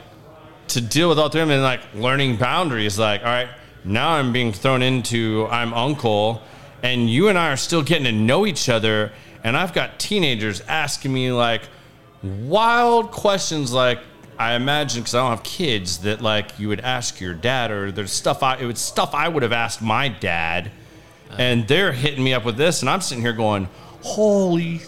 to 0.68 0.80
deal 0.80 1.08
with 1.08 1.18
all 1.18 1.28
three 1.28 1.40
of 1.42 1.48
them 1.48 1.54
and, 1.56 1.62
like, 1.64 1.80
learning 1.94 2.36
boundaries, 2.36 2.98
like, 2.98 3.20
all 3.22 3.26
right, 3.28 3.48
now 3.84 4.10
I'm 4.10 4.32
being 4.32 4.52
thrown 4.52 4.82
into 4.82 5.46
I'm 5.50 5.72
uncle, 5.74 6.42
and 6.82 7.08
you 7.08 7.28
and 7.28 7.38
I 7.38 7.52
are 7.52 7.56
still 7.56 7.82
getting 7.82 8.04
to 8.04 8.12
know 8.12 8.44
each 8.46 8.68
other, 8.68 9.12
and 9.44 9.56
I've 9.56 9.72
got 9.72 9.98
teenagers 10.00 10.60
asking 10.62 11.12
me, 11.12 11.30
like, 11.32 11.62
wild 12.22 13.10
questions, 13.10 13.72
like, 13.72 13.98
I 14.38 14.54
imagine 14.54 15.00
because 15.00 15.14
I 15.14 15.20
don't 15.20 15.30
have 15.30 15.42
kids 15.44 15.98
that 15.98 16.20
like 16.20 16.58
you 16.58 16.68
would 16.68 16.80
ask 16.80 17.20
your 17.22 17.32
dad 17.32 17.70
or 17.70 17.90
there's 17.90 18.12
stuff 18.12 18.42
I 18.42 18.56
it 18.58 18.66
was 18.66 18.78
stuff 18.78 19.14
I 19.14 19.28
would 19.28 19.42
have 19.42 19.52
asked 19.52 19.80
my 19.80 20.08
dad, 20.08 20.70
and 21.38 21.66
they're 21.66 21.92
hitting 21.92 22.22
me 22.22 22.34
up 22.34 22.44
with 22.44 22.56
this, 22.58 22.82
and 22.82 22.90
I'm 22.90 23.00
sitting 23.00 23.22
here 23.24 23.32
going, 23.32 23.66
"Holy 24.02 24.82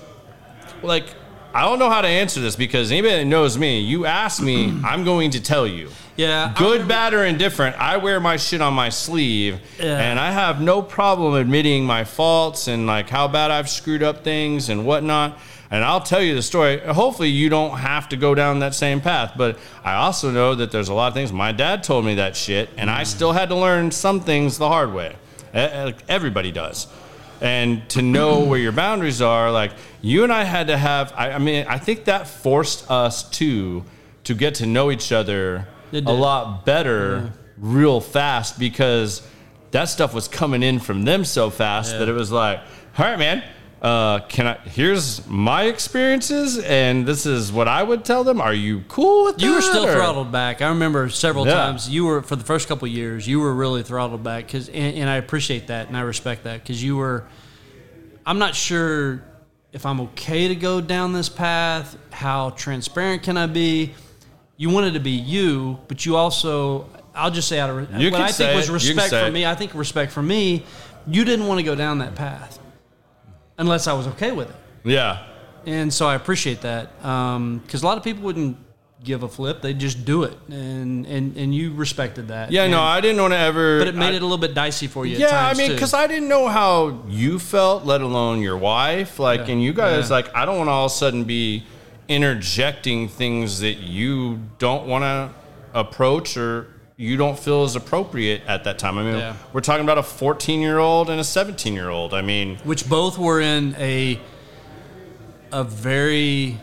like 0.82 1.06
I 1.54 1.62
don't 1.64 1.78
know 1.78 1.88
how 1.88 2.02
to 2.02 2.08
answer 2.08 2.40
this 2.40 2.56
because 2.56 2.92
anybody 2.92 3.16
that 3.16 3.24
knows 3.24 3.56
me, 3.56 3.80
you 3.80 4.04
ask 4.04 4.42
me, 4.42 4.70
I'm 4.84 5.02
going 5.04 5.30
to 5.30 5.42
tell 5.42 5.66
you. 5.66 5.88
Yeah, 6.14 6.52
Good, 6.58 6.86
bad, 6.86 7.14
or 7.14 7.24
indifferent, 7.24 7.76
I 7.80 7.96
wear 7.96 8.18
my 8.20 8.36
shit 8.36 8.60
on 8.60 8.74
my 8.74 8.88
sleeve, 8.90 9.60
Yeah. 9.78 9.98
and 9.98 10.18
I 10.20 10.30
have 10.32 10.60
no 10.60 10.82
problem 10.82 11.34
admitting 11.34 11.84
my 11.86 12.04
faults 12.04 12.66
and 12.68 12.86
like 12.86 13.08
how 13.08 13.28
bad 13.28 13.50
I've 13.50 13.68
screwed 13.70 14.02
up 14.02 14.24
things 14.24 14.68
and 14.68 14.84
whatnot. 14.84 15.38
And 15.70 15.84
I'll 15.84 16.00
tell 16.00 16.22
you 16.22 16.34
the 16.34 16.42
story. 16.42 16.78
Hopefully, 16.80 17.28
you 17.28 17.48
don't 17.50 17.76
have 17.78 18.08
to 18.10 18.16
go 18.16 18.34
down 18.34 18.60
that 18.60 18.74
same 18.74 19.00
path. 19.02 19.34
But 19.36 19.58
I 19.84 19.94
also 19.94 20.30
know 20.30 20.54
that 20.54 20.70
there's 20.70 20.88
a 20.88 20.94
lot 20.94 21.08
of 21.08 21.14
things. 21.14 21.30
My 21.32 21.52
dad 21.52 21.82
told 21.82 22.04
me 22.06 22.14
that 22.14 22.36
shit, 22.36 22.70
and 22.78 22.90
I 22.90 23.02
still 23.04 23.32
had 23.32 23.50
to 23.50 23.54
learn 23.54 23.90
some 23.90 24.20
things 24.20 24.56
the 24.56 24.68
hard 24.68 24.94
way. 24.94 25.14
Everybody 25.52 26.52
does 26.52 26.86
and 27.40 27.88
to 27.90 28.02
know 28.02 28.40
where 28.48 28.58
your 28.58 28.72
boundaries 28.72 29.22
are 29.22 29.52
like 29.52 29.70
you 30.02 30.24
and 30.24 30.32
i 30.32 30.42
had 30.42 30.66
to 30.66 30.76
have 30.76 31.12
i, 31.16 31.30
I 31.30 31.38
mean 31.38 31.66
i 31.68 31.78
think 31.78 32.06
that 32.06 32.26
forced 32.26 32.90
us 32.90 33.30
to 33.38 33.84
to 34.24 34.34
get 34.34 34.56
to 34.56 34.66
know 34.66 34.90
each 34.90 35.12
other 35.12 35.68
a 35.92 36.00
lot 36.00 36.64
better 36.66 37.32
real 37.56 38.00
fast 38.00 38.58
because 38.58 39.22
that 39.70 39.84
stuff 39.84 40.12
was 40.14 40.26
coming 40.26 40.64
in 40.64 40.80
from 40.80 41.04
them 41.04 41.24
so 41.24 41.48
fast 41.48 41.92
Yeah. 41.92 41.98
that 42.00 42.08
it 42.08 42.12
was 42.12 42.32
like 42.32 42.58
all 42.98 43.04
right 43.04 43.18
man 43.18 43.44
uh, 43.82 44.20
can 44.28 44.46
I? 44.46 44.54
Here's 44.68 45.24
my 45.28 45.64
experiences, 45.64 46.58
and 46.58 47.06
this 47.06 47.26
is 47.26 47.52
what 47.52 47.68
I 47.68 47.82
would 47.82 48.04
tell 48.04 48.24
them. 48.24 48.40
Are 48.40 48.52
you 48.54 48.82
cool 48.88 49.24
with 49.24 49.36
that? 49.38 49.44
You 49.44 49.54
were 49.54 49.60
still 49.60 49.86
or- 49.86 49.92
throttled 49.94 50.32
back. 50.32 50.60
I 50.62 50.68
remember 50.70 51.08
several 51.08 51.46
Yeah. 51.46 51.54
times 51.54 51.88
you 51.88 52.04
were 52.04 52.22
for 52.22 52.34
the 52.36 52.44
first 52.44 52.66
couple 52.68 52.86
of 52.86 52.92
years. 52.92 53.26
You 53.28 53.38
were 53.40 53.54
really 53.54 53.82
throttled 53.84 54.24
back 54.24 54.46
because, 54.46 54.68
and, 54.68 54.96
and 54.96 55.08
I 55.08 55.16
appreciate 55.16 55.68
that 55.68 55.86
and 55.88 55.96
I 55.96 56.00
respect 56.00 56.44
that 56.44 56.62
because 56.62 56.82
you 56.82 56.96
were. 56.96 57.24
I'm 58.26 58.38
not 58.38 58.54
sure 58.54 59.22
if 59.72 59.86
I'm 59.86 60.00
okay 60.00 60.48
to 60.48 60.54
go 60.54 60.80
down 60.80 61.12
this 61.12 61.28
path. 61.28 61.96
How 62.10 62.50
transparent 62.50 63.22
can 63.22 63.36
I 63.36 63.46
be? 63.46 63.94
You 64.56 64.70
wanted 64.70 64.94
to 64.94 65.00
be 65.00 65.12
you, 65.12 65.78
but 65.88 66.04
you 66.04 66.16
also. 66.16 66.88
I'll 67.14 67.30
just 67.30 67.48
say 67.48 67.58
out 67.58 67.70
of 67.70 67.76
You 68.00 68.10
what 68.10 68.18
can 68.18 68.26
I 68.26 68.30
say 68.30 68.46
think 68.54 68.56
was 68.56 68.68
it. 68.68 68.72
You 68.72 68.78
can 68.90 68.96
respect 68.96 69.10
say 69.10 69.20
for 69.22 69.28
it. 69.28 69.32
me. 69.32 69.46
I 69.46 69.54
think 69.54 69.74
respect 69.74 70.12
for 70.12 70.22
me. 70.22 70.64
You 71.06 71.24
didn't 71.24 71.46
want 71.46 71.58
to 71.58 71.64
go 71.64 71.74
down 71.74 71.98
that 71.98 72.14
path 72.14 72.57
unless 73.58 73.86
I 73.86 73.92
was 73.92 74.06
okay 74.08 74.32
with 74.32 74.48
it. 74.50 74.56
Yeah, 74.84 75.24
And 75.66 75.92
so 75.92 76.06
I 76.08 76.14
appreciate 76.14 76.60
that 76.62 77.04
um, 77.04 77.58
because 77.58 77.82
a 77.82 77.86
lot 77.86 77.98
of 77.98 78.04
people 78.04 78.22
wouldn't 78.22 78.56
give 79.04 79.22
a 79.22 79.28
flip; 79.28 79.60
they 79.62 79.74
just 79.74 80.04
do 80.04 80.22
it, 80.24 80.36
and 80.48 81.04
and 81.06 81.36
and 81.36 81.54
you 81.54 81.72
respected 81.74 82.28
that. 82.28 82.50
yeah. 82.50 82.66
No, 82.66 82.80
I 82.80 83.00
didn't 83.00 83.20
want 83.20 83.32
to 83.34 83.38
ever. 83.38 83.78
but 83.80 83.88
it 83.88 83.94
made 83.94 84.12
I- 84.14 84.16
it 84.16 84.22
a 84.22 84.24
little 84.24 84.38
bit 84.38 84.54
dicey 84.54 84.86
for 84.86 85.04
you. 85.06 85.14
at 85.14 85.20
Yeah, 85.20 85.46
I 85.46 85.54
mean, 85.54 85.70
because 85.72 85.94
I 85.94 86.06
didn't 86.06 86.28
know 86.28 86.48
how 86.48 87.02
you 87.08 87.38
felt, 87.38 87.84
let 87.84 88.00
alone 88.00 88.40
your 88.42 88.56
wife. 88.56 89.18
Like, 89.18 89.40
Yeah. 89.46 89.52
and 89.52 89.62
you 89.62 89.72
guys, 89.72 90.08
Yeah. 90.10 90.16
like, 90.16 90.34
I 90.34 90.44
don't 90.46 90.56
want 90.58 90.68
to 90.68 90.72
all 90.72 90.86
of 90.86 90.92
a 90.92 90.94
sudden 90.94 91.24
be 91.24 91.64
interjecting 92.08 93.08
things 93.08 93.60
that 93.60 93.78
you 93.78 94.40
don't 94.58 94.86
want 94.86 95.04
to 95.04 95.30
approach 95.78 96.36
or 96.36 96.66
you 97.00 97.16
don't 97.16 97.38
feel 97.38 97.62
is 97.64 97.76
appropriate 97.76 98.42
at 98.48 98.64
that 98.64 98.76
time. 98.78 98.98
I 98.98 99.04
mean, 99.04 99.14
Yeah. 99.14 99.36
we're 99.52 99.60
talking 99.60 99.84
about 99.84 99.98
a 99.98 100.02
14 100.02 100.60
year 100.60 100.78
old 100.78 101.08
and 101.08 101.20
a 101.20 101.24
17 101.24 101.72
year 101.72 101.88
old. 101.88 102.12
I 102.12 102.20
mean, 102.22 102.58
which 102.64 102.88
both 102.88 103.16
were 103.16 103.40
in 103.40 103.74
a 103.78 104.20
a 105.52 105.64
very. 105.64 106.58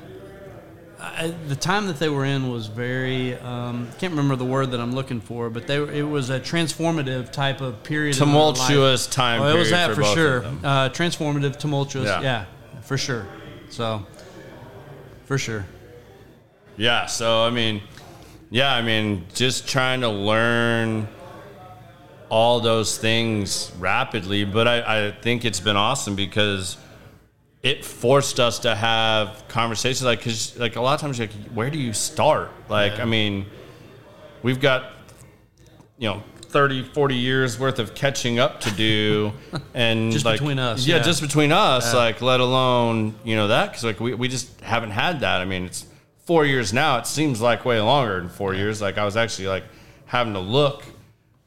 I, 1.00 1.28
the 1.48 1.56
time 1.56 1.86
that 1.88 2.00
they 2.00 2.10
were 2.10 2.26
in 2.26 2.50
was 2.52 2.68
very 2.68 3.36
um, 3.36 3.88
can't 4.00 4.12
remember 4.12 4.36
the 4.36 4.46
word 4.46 4.72
that 4.72 4.80
I'm 4.80 4.94
looking 4.94 5.22
for, 5.22 5.50
but 5.50 5.68
they 5.68 5.78
it 5.78 6.04
was 6.04 6.30
a 6.30 6.40
transformative 6.40 7.32
type 7.32 7.62
of 7.62 7.82
period. 7.84 8.16
Tumultuous 8.16 9.08
time 9.08 9.42
Oh, 9.42 9.48
it 9.48 9.58
was 9.58 9.70
that 9.70 9.92
for 9.92 10.04
for, 10.04 10.14
sure. 10.14 10.46
Uh, 10.64 10.90
transformative, 10.90 11.58
tumultuous. 11.58 12.08
Yeah. 12.08 12.22
Yeah. 12.22 12.46
for 12.82 12.98
sure. 12.98 13.26
So, 13.70 14.06
for 15.26 15.38
sure. 15.38 15.66
Yeah, 16.78 17.06
so 17.06 17.44
I 17.46 17.52
mean, 17.52 17.82
yeah, 18.50 18.74
I 18.74 18.82
mean, 18.82 19.26
just 19.34 19.68
trying 19.68 20.02
to 20.02 20.10
learn 20.10 21.08
all 22.30 22.60
those 22.60 22.98
things 22.98 23.72
rapidly, 23.80 24.46
but 24.46 24.68
I, 24.68 25.08
I 25.08 25.12
think 25.12 25.46
it's 25.46 25.60
been 25.60 25.76
awesome 25.76 26.16
because 26.16 26.78
it 27.66 27.84
forced 27.84 28.40
us 28.40 28.60
to 28.60 28.76
have 28.76 29.44
conversations 29.48 30.04
like 30.04 30.20
because 30.20 30.58
like 30.60 30.76
a 30.76 30.82
lot 30.82 30.94
of 30.94 31.02
times 31.02 31.18
you're 31.18 31.28
like 31.28 31.36
where 31.54 31.72
do 31.72 31.80
you 31.80 31.94
start? 31.94 32.52
Like 32.70 33.00
i 33.00 33.06
mean 33.06 33.48
we've 34.44 34.60
got 34.62 34.92
you 35.98 36.08
know 36.10 36.24
30 36.42 36.84
40 36.84 37.16
years 37.16 37.60
worth 37.60 37.80
of 37.80 37.96
catching 37.96 38.38
up 38.38 38.62
to 38.62 38.72
do 38.72 39.34
and 39.74 40.12
Just 40.12 40.26
like, 40.26 40.40
between 40.40 40.60
us, 40.60 40.86
yeah, 40.86 40.98
yeah. 40.98 41.02
just 41.02 41.22
between 41.22 41.52
us 41.52 41.92
like 41.94 42.22
let 42.22 42.40
alone 42.40 43.16
you 43.24 43.36
know 43.36 43.48
that 43.48 43.72
because 43.72 43.84
like 43.84 44.00
we, 44.00 44.14
we 44.14 44.28
just 44.28 44.62
haven't 44.62 44.92
had 44.92 45.22
that. 45.22 45.42
I 45.42 45.46
mean 45.46 45.66
it's 45.66 45.88
four 46.26 46.46
years 46.46 46.74
now 46.74 46.98
it 46.98 47.08
seems 47.08 47.40
like 47.42 47.66
way 47.66 47.80
longer 47.80 48.20
than 48.20 48.30
four 48.30 48.54
years 48.54 48.82
like 48.82 48.98
i 48.98 49.06
was 49.06 49.16
actually 49.16 49.48
like 49.48 49.64
having 50.06 50.34
to 50.34 50.40
look 50.40 50.84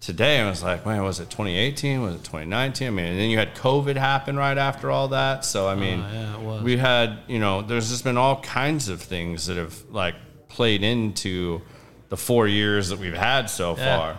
today 0.01 0.37
and 0.39 0.47
I 0.47 0.51
was 0.51 0.62
like 0.62 0.87
man 0.87 1.03
was 1.03 1.18
it 1.18 1.29
2018 1.31 2.01
was 2.03 2.14
it 2.14 2.18
2019 2.18 2.87
i 2.87 2.91
mean 2.91 3.05
and 3.07 3.18
then 3.18 3.31
you 3.31 3.39
had 3.39 3.55
covid 3.57 3.97
happen 3.97 4.37
right 4.37 4.57
after 4.57 4.91
all 4.91 5.09
that 5.09 5.45
so 5.45 5.68
i 5.68 5.74
mean 5.74 6.01
Oh, 6.01 6.55
yeah, 6.55 6.62
we 6.62 6.76
had 6.76 7.18
you 7.26 7.41
know 7.41 7.62
there's 7.62 7.91
just 7.91 8.05
been 8.05 8.16
all 8.16 8.41
kinds 8.41 8.89
of 8.89 9.03
things 9.03 9.47
that 9.47 9.57
have 9.57 9.76
like 9.91 10.14
played 10.49 10.85
into 10.85 11.61
the 12.11 12.16
four 12.16 12.47
years 12.47 12.89
that 12.91 12.99
we've 13.01 13.12
had 13.16 13.51
so 13.51 13.76
Yeah. 13.76 13.97
far 13.99 14.16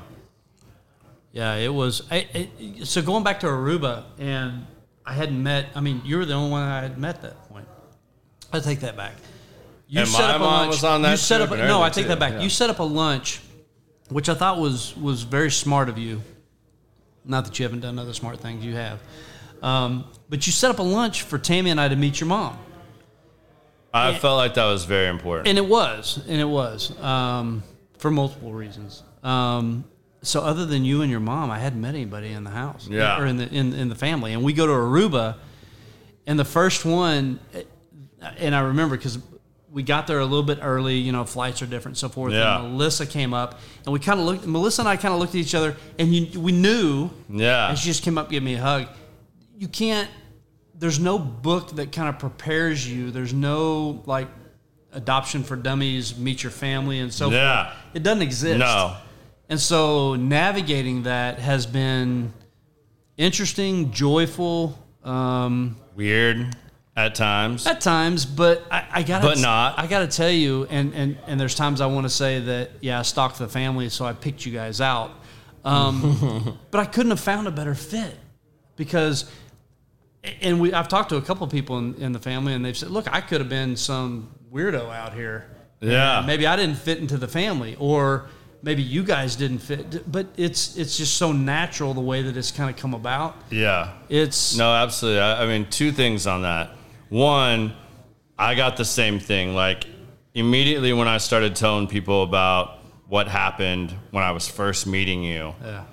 Yeah, 1.31 1.55
it 1.55 1.73
was. 1.73 2.01
I, 2.11 2.27
it, 2.33 2.85
so 2.87 3.01
going 3.03 3.23
back 3.23 3.39
to 3.41 3.47
Aruba, 3.47 4.03
and 4.17 4.65
I 5.05 5.13
hadn't 5.13 5.41
met. 5.41 5.67
I 5.75 5.79
mean, 5.79 6.01
you 6.03 6.17
were 6.17 6.25
the 6.25 6.33
only 6.33 6.49
one 6.51 6.63
I 6.63 6.81
had 6.81 6.97
met 6.97 7.21
that 7.21 7.47
point. 7.49 7.67
I 8.51 8.59
take 8.59 8.79
that 8.79 8.97
back. 8.97 9.13
You 9.89 10.01
And 10.01 10.11
my 10.11 10.37
mom 10.37 10.67
was 10.67 10.83
on 10.83 11.01
that 11.01 11.11
You 11.11 11.17
set 11.17 11.41
up. 11.41 11.49
A, 11.49 11.55
and 11.55 11.63
no, 11.63 11.81
I 11.81 11.87
everything, 11.87 12.03
take 12.03 12.07
that 12.09 12.19
back. 12.19 12.33
Yeah. 12.33 12.41
You 12.41 12.49
set 12.49 12.69
up 12.69 12.77
a 12.77 12.83
lunch, 12.83 13.41
which 14.09 14.29
I 14.29 14.35
thought 14.35 14.59
was 14.59 14.95
was 14.95 15.23
very 15.23 15.49
smart 15.49 15.89
of 15.89 15.97
you. 15.97 16.21
Not 17.25 17.45
that 17.45 17.57
you 17.57 17.63
haven't 17.63 17.79
done 17.81 17.97
other 17.97 18.13
smart 18.13 18.39
things, 18.39 18.63
you 18.63 18.75
have. 18.75 18.99
Um, 19.63 20.05
but 20.29 20.45
you 20.45 20.53
set 20.53 20.69
up 20.69 20.77
a 20.77 20.83
lunch 20.83 21.23
for 21.23 21.39
Tammy 21.39 21.71
and 21.71 21.81
I 21.81 21.87
to 21.89 21.95
meet 21.95 22.19
your 22.19 22.27
mom. 22.27 22.57
i 23.93 24.13
felt 24.13 24.37
like 24.37 24.53
that 24.53 24.65
was 24.65 24.85
very 24.85 25.07
important 25.09 25.47
And 25.47 25.57
it 25.57 25.65
was, 25.65 26.23
and 26.27 26.39
it 26.39 26.45
was 26.47 26.97
um, 27.01 27.63
for 27.97 28.11
multiple 28.11 28.53
reasons. 28.53 29.03
Um, 29.23 29.83
so 30.21 30.41
other 30.41 30.65
than 30.65 30.85
you 30.85 31.01
and 31.01 31.09
your 31.09 31.19
mom, 31.19 31.49
I 31.49 31.57
hadn't 31.59 31.81
met 31.81 31.95
anybody 31.95 32.29
in 32.31 32.43
the 32.43 32.51
house, 32.51 32.87
Yeah. 32.87 33.19
or 33.19 33.25
in 33.25 33.37
the 33.37 33.47
in, 33.49 33.73
in 33.73 33.89
the 33.89 33.95
family. 33.95 34.33
And 34.33 34.43
we 34.43 34.53
go 34.53 34.67
to 34.67 34.71
Aruba, 34.73 35.37
and 36.27 36.37
the 36.37 36.45
first 36.45 36.85
one, 36.85 37.39
and 38.37 38.53
I 38.55 38.61
remember 38.61 38.95
because 38.97 39.17
we 39.71 39.83
got 39.83 40.07
there 40.07 40.19
a 40.19 40.25
little 40.25 40.43
bit 40.43 40.59
early. 40.61 40.95
You 40.95 41.11
know, 41.11 41.25
flights 41.25 41.61
are 41.61 41.65
different, 41.67 41.97
so 41.97 42.09
forth. 42.09 42.33
Yeah. 42.33 42.61
And 42.63 42.73
Melissa 42.73 43.05
came 43.05 43.33
up, 43.33 43.59
and 43.85 43.93
we 43.93 43.99
kind 43.99 44.19
of 44.19 44.25
looked. 44.25 44.45
Melissa 44.45 44.81
and 44.81 44.89
I 44.89 44.97
kind 44.97 45.13
of 45.13 45.19
looked 45.19 45.33
at 45.35 45.39
each 45.41 45.55
other, 45.55 45.75
and 45.97 46.13
you, 46.13 46.39
we 46.39 46.51
knew. 46.51 47.09
Yeah. 47.29 47.69
And 47.69 47.77
she 47.77 47.85
just 47.85 48.03
came 48.03 48.17
up, 48.17 48.29
gave 48.29 48.43
me 48.43 48.55
a 48.55 48.61
hug. 48.61 48.87
You 49.57 49.67
can't. 49.67 50.09
There's 50.73 50.99
no 50.99 51.19
book 51.19 51.75
that 51.75 51.91
kind 51.91 52.07
of 52.09 52.19
prepares 52.19 52.89
you. 52.89 53.11
There's 53.11 53.33
no 53.33 54.01
like 54.05 54.27
adoption 54.93 55.43
for 55.43 55.55
dummies, 55.55 56.17
meet 56.17 56.41
your 56.41 56.51
family, 56.51 56.99
and 56.99 57.13
so 57.13 57.29
Yeah. 57.29 57.65
forth. 57.65 57.77
It 57.95 58.03
doesn't 58.03 58.21
exist. 58.23 58.59
no 58.59 58.95
And 59.49 59.59
so 59.59 60.15
navigating 60.15 61.03
that 61.03 61.39
has 61.39 61.65
been 61.65 62.33
interesting, 63.17 63.91
joyful 63.91 64.77
um, 65.03 65.75
weird 65.95 66.55
at 66.95 67.15
times 67.15 67.65
at 67.65 67.81
times, 67.81 68.25
but 68.25 68.65
I, 68.69 68.85
I 68.91 69.03
gotta, 69.03 69.25
But 69.25 69.39
not. 69.39 69.79
I 69.79 69.87
gotta 69.87 70.07
tell 70.07 70.29
you, 70.29 70.67
and 70.69 70.93
and 70.93 71.17
and 71.27 71.39
there's 71.39 71.55
times 71.55 71.81
I 71.81 71.85
want 71.85 72.05
to 72.05 72.09
say 72.09 72.39
that 72.41 72.71
yeah, 72.81 72.99
I 72.99 73.01
stalked 73.03 73.39
the 73.39 73.47
family, 73.47 73.89
so 73.89 74.05
I 74.05 74.13
picked 74.13 74.45
you 74.45 74.51
guys 74.51 74.81
out, 74.81 75.11
um, 75.63 76.57
but 76.71 76.79
I 76.79 76.85
couldn't 76.85 77.11
have 77.11 77.19
found 77.19 77.47
a 77.47 77.51
better 77.51 77.75
fit 77.75 78.15
because 78.75 79.31
and 80.41 80.59
we 80.59 80.73
I've 80.73 80.87
talked 80.87 81.09
to 81.09 81.17
a 81.17 81.21
couple 81.21 81.45
of 81.45 81.51
people 81.51 81.77
in, 81.77 81.95
in 81.95 82.11
the 82.11 82.19
family, 82.19 82.53
and 82.53 82.63
they've 82.65 82.77
said, 82.77 82.91
"Look, 82.91 83.11
I 83.11 83.21
could 83.21 83.39
have 83.39 83.49
been 83.49 83.75
some 83.75 84.29
weirdo 84.51 84.89
out 84.91 85.13
here. 85.13 85.45
Yeah. 85.79 86.23
Maybe 86.25 86.45
I 86.45 86.55
didn't 86.55 86.77
fit 86.77 86.97
into 86.97 87.17
the 87.17 87.27
family, 87.27 87.75
or 87.79 88.27
maybe 88.61 88.81
you 88.81 89.03
guys 89.03 89.35
didn't 89.35 89.59
fit. 89.59 90.11
But 90.11 90.27
it's 90.37 90.77
it's 90.77 90.97
just 90.97 91.15
so 91.15 91.31
natural 91.31 91.93
the 91.93 92.01
way 92.01 92.21
that 92.21 92.35
it's 92.35 92.51
kind 92.51 92.69
of 92.69 92.75
come 92.75 92.93
about. 92.93 93.35
Yeah. 93.49 93.93
It's 94.09 94.57
No, 94.57 94.73
absolutely. 94.73 95.21
I, 95.21 95.43
I 95.43 95.47
mean, 95.47 95.69
two 95.69 95.91
things 95.91 96.27
on 96.27 96.41
that. 96.43 96.71
One, 97.09 97.73
I 98.37 98.55
got 98.55 98.77
the 98.77 98.85
same 98.85 99.19
thing. 99.19 99.55
Like, 99.55 99.85
immediately 100.33 100.93
when 100.93 101.07
I 101.07 101.17
started 101.17 101.55
telling 101.55 101.87
people 101.87 102.23
about 102.23 102.79
what 103.07 103.27
happened 103.27 103.93
when 104.11 104.23
I 104.23 104.31
was 104.31 104.47
first 104.47 104.85
meeting 104.85 105.23
you, 105.23 105.53
yeah. 105.63 105.85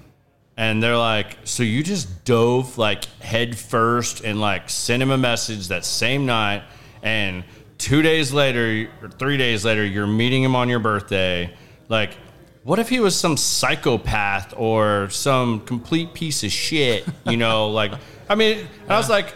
and 0.57 0.83
they're 0.83 0.97
like, 0.97 1.39
"So 1.45 1.63
you 1.63 1.83
just 1.83 2.25
dove 2.25 2.77
like 2.77 3.07
head 3.21 3.57
first 3.57 4.23
and 4.23 4.41
like 4.41 4.69
sent 4.69 5.03
him 5.03 5.11
a 5.11 5.19
message 5.19 5.69
that 5.69 5.85
same 5.85 6.27
night, 6.27 6.63
and 7.03 7.45
two 7.79 8.03
days 8.03 8.33
later 8.33 8.89
or 9.03 9.09
three 9.09 9.37
days 9.37 9.65
later, 9.65 9.85
you're 9.85 10.07
meeting 10.07 10.43
him 10.43 10.55
on 10.55 10.69
your 10.69 10.81
birthday. 10.81 11.53
Like, 11.89 12.17
what 12.65 12.79
if 12.79 12.89
he 12.89 13.01
was 13.01 13.19
some 13.19 13.37
psychopath 13.37 14.53
or 14.57 15.09
some 15.11 15.61
complete 15.61 16.15
piece 16.15 16.43
of 16.45 16.51
shit? 16.51 17.07
You 17.25 17.37
know, 17.37 17.69
like, 17.81 17.93
I 18.29 18.35
mean, 18.35 18.67
and 18.83 18.93
I 18.93 18.99
was 18.99 19.09
like, 19.09 19.35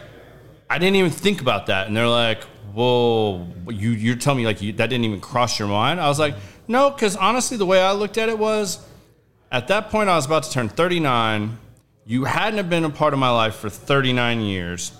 I 0.70 0.78
didn't 0.78 0.96
even 0.96 1.10
think 1.10 1.40
about 1.40 1.66
that, 1.66 1.88
and 1.88 1.96
they're 1.96 2.08
like, 2.08 2.44
"Whoa, 2.72 3.48
you 3.68 3.90
you're 3.90 4.14
telling 4.14 4.38
me 4.38 4.46
like 4.46 4.62
you, 4.62 4.72
that 4.74 4.88
didn't 4.88 5.04
even 5.04 5.20
cross 5.20 5.58
your 5.58 5.66
mind?" 5.66 6.00
I 6.00 6.06
was 6.08 6.20
like, 6.20 6.36
"No," 6.68 6.90
because 6.90 7.16
honestly, 7.16 7.56
the 7.56 7.66
way 7.66 7.82
I 7.82 7.90
looked 7.90 8.16
at 8.16 8.28
it 8.28 8.38
was 8.38 8.78
at 9.50 9.66
that 9.66 9.90
point 9.90 10.08
I 10.08 10.14
was 10.14 10.26
about 10.26 10.44
to 10.44 10.50
turn 10.52 10.68
39. 10.68 11.58
You 12.06 12.24
hadn't 12.24 12.70
been 12.70 12.84
a 12.84 12.90
part 12.90 13.12
of 13.12 13.18
my 13.18 13.30
life 13.30 13.56
for 13.56 13.68
39 13.68 14.40
years. 14.42 14.92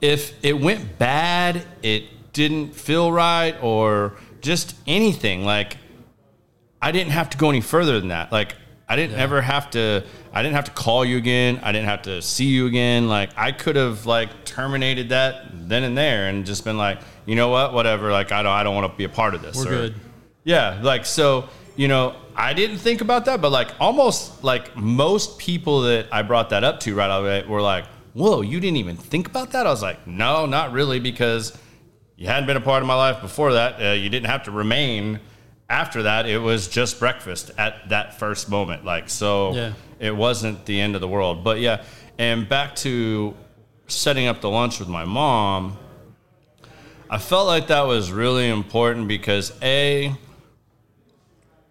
If 0.00 0.34
it 0.44 0.60
went 0.60 0.98
bad, 0.98 1.62
it 1.82 2.32
didn't 2.32 2.74
feel 2.74 3.12
right, 3.12 3.56
or 3.62 4.16
just 4.40 4.74
anything, 4.88 5.44
like 5.44 5.76
I 6.82 6.90
didn't 6.90 7.12
have 7.12 7.30
to 7.30 7.38
go 7.38 7.48
any 7.48 7.60
further 7.60 7.98
than 8.00 8.08
that. 8.08 8.32
Like 8.32 8.56
I 8.88 8.96
didn't 8.96 9.18
ever 9.18 9.42
have 9.42 9.70
to. 9.72 10.04
I 10.32 10.42
didn't 10.42 10.54
have 10.54 10.64
to 10.64 10.70
call 10.70 11.04
you 11.04 11.18
again. 11.18 11.60
I 11.62 11.72
didn't 11.72 11.88
have 11.88 12.02
to 12.02 12.22
see 12.22 12.46
you 12.46 12.66
again. 12.66 13.08
Like 13.08 13.30
I 13.36 13.52
could 13.52 13.76
have 13.76 14.06
like 14.06 14.44
terminated 14.44 15.10
that 15.10 15.46
then 15.68 15.84
and 15.84 15.96
there, 15.96 16.28
and 16.28 16.46
just 16.46 16.64
been 16.64 16.78
like, 16.78 17.00
you 17.26 17.36
know 17.36 17.48
what, 17.50 17.74
whatever. 17.74 18.10
Like 18.10 18.32
I 18.32 18.42
don't. 18.42 18.52
I 18.52 18.62
don't 18.62 18.74
want 18.74 18.90
to 18.90 18.96
be 18.96 19.04
a 19.04 19.08
part 19.08 19.34
of 19.34 19.42
this. 19.42 19.56
We're 19.56 19.66
or- 19.66 19.76
good. 19.76 19.94
yeah, 20.44 20.80
like 20.82 21.04
so, 21.04 21.48
you 21.76 21.88
know, 21.88 22.16
I 22.34 22.54
didn't 22.54 22.78
think 22.78 23.02
about 23.02 23.26
that, 23.26 23.42
but 23.42 23.50
like 23.52 23.68
almost 23.78 24.42
like 24.42 24.74
most 24.76 25.38
people 25.38 25.82
that 25.82 26.06
I 26.10 26.22
brought 26.22 26.50
that 26.50 26.64
up 26.64 26.80
to 26.80 26.94
right 26.94 27.14
away 27.14 27.44
were 27.46 27.60
like, 27.60 27.84
"Whoa, 28.14 28.40
you 28.40 28.58
didn't 28.58 28.78
even 28.78 28.96
think 28.96 29.28
about 29.28 29.50
that?" 29.52 29.66
I 29.66 29.70
was 29.70 29.82
like, 29.82 30.06
"No, 30.06 30.46
not 30.46 30.72
really, 30.72 30.98
because 30.98 31.56
you 32.16 32.26
hadn't 32.26 32.46
been 32.46 32.56
a 32.56 32.60
part 32.62 32.82
of 32.82 32.86
my 32.88 32.94
life 32.94 33.20
before 33.20 33.52
that. 33.52 33.80
Uh, 33.80 33.92
you 33.92 34.08
didn't 34.08 34.30
have 34.30 34.44
to 34.44 34.50
remain 34.50 35.20
after 35.68 36.04
that. 36.04 36.26
It 36.26 36.38
was 36.38 36.68
just 36.68 36.98
breakfast 36.98 37.50
at 37.58 37.88
that 37.90 38.18
first 38.18 38.48
moment, 38.48 38.84
like 38.84 39.08
so. 39.08 39.54
Yeah. 39.54 39.72
It 39.98 40.14
wasn't 40.14 40.64
the 40.64 40.80
end 40.80 40.94
of 40.94 41.00
the 41.00 41.08
world, 41.08 41.42
but 41.42 41.60
yeah. 41.60 41.84
And 42.18 42.48
back 42.48 42.76
to 42.76 43.34
setting 43.86 44.26
up 44.26 44.40
the 44.40 44.50
lunch 44.50 44.78
with 44.78 44.88
my 44.88 45.04
mom. 45.04 45.76
I 47.10 47.18
felt 47.18 47.46
like 47.46 47.68
that 47.68 47.86
was 47.86 48.12
really 48.12 48.48
important 48.48 49.08
because 49.08 49.52
a 49.62 50.14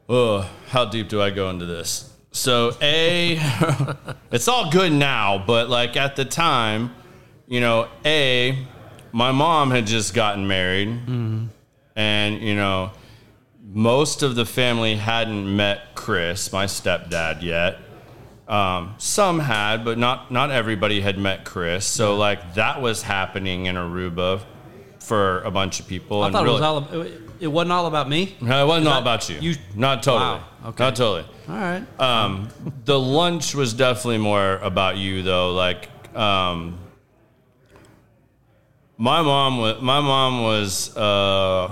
Oh, 0.10 0.50
how 0.70 0.86
deep 0.86 1.10
do 1.10 1.22
I 1.22 1.32
go 1.32 1.50
into 1.50 1.66
this? 1.66 2.10
So, 2.32 2.78
A, 2.82 3.40
it's 4.32 4.48
all 4.48 4.72
good 4.72 4.94
now, 4.94 5.44
but 5.46 5.70
like 5.70 5.98
at 5.98 6.16
the 6.16 6.24
time, 6.24 6.96
you 7.46 7.60
know, 7.60 7.90
A, 8.06 8.66
my 9.12 9.32
mom 9.32 9.72
had 9.72 9.86
just 9.86 10.14
gotten 10.14 10.48
married, 10.48 10.88
mm-hmm. 10.88 11.48
and, 11.96 12.42
you 12.42 12.56
know, 12.56 12.92
most 13.78 14.24
of 14.24 14.34
the 14.34 14.44
family 14.46 14.96
hadn't 14.96 15.56
met 15.56 15.94
Chris, 15.94 16.52
my 16.52 16.66
stepdad, 16.66 17.44
yet. 17.44 17.78
Um, 18.48 18.96
some 18.98 19.38
had, 19.40 19.86
but 19.86 20.00
not 20.00 20.32
not 20.32 20.50
everybody 20.50 21.00
had 21.02 21.20
met 21.20 21.46
Chris. 21.46 21.86
So 21.86 22.16
like 22.16 22.56
that 22.56 22.82
was 22.82 23.04
happening 23.04 23.68
in 23.68 23.76
Aruba 23.76 24.42
for 25.00 25.42
a 25.42 25.52
bunch 25.52 25.80
of 25.80 25.88
people. 25.88 26.24
I 26.24 26.32
thought 26.32 26.44
really, 26.44 26.56
it 26.58 26.60
was 26.60 26.64
all. 26.64 26.78
ab- 27.02 27.22
It 27.40 27.48
wasn't 27.48 27.72
all 27.74 27.86
about 27.86 28.10
me. 28.10 28.36
no, 28.42 28.64
it 28.64 28.68
wasn't 28.68 28.88
all 28.88 29.00
about 29.02 29.30
you. 29.30 29.38
you- 29.42 29.56
not 29.76 30.02
totally. 30.02 30.40
Wow, 30.40 30.44
okay. 30.70 30.84
Not 30.84 30.96
totally. 30.96 31.26
All 31.50 31.56
right. 31.56 32.00
Um, 32.00 32.50
the 32.86 33.00
lunch 33.00 33.54
was 33.54 33.74
definitely 33.74 34.18
more 34.18 34.56
about 34.58 34.98
you, 34.98 35.22
though. 35.22 35.54
Like, 35.54 35.88
um, 36.18 36.80
my 38.98 39.22
mom 39.22 39.60
was 39.60 39.82
my 39.82 40.00
mom 40.00 40.42
was 40.42 40.96
uh, 40.98 41.72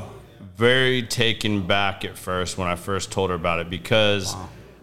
very 0.55 1.03
taken 1.03 1.67
back 1.67 2.05
at 2.05 2.17
first 2.17 2.57
when 2.57 2.67
I 2.67 2.75
first 2.75 3.11
told 3.11 3.29
her 3.29 3.35
about 3.35 3.59
it 3.59 3.69
because 3.69 4.35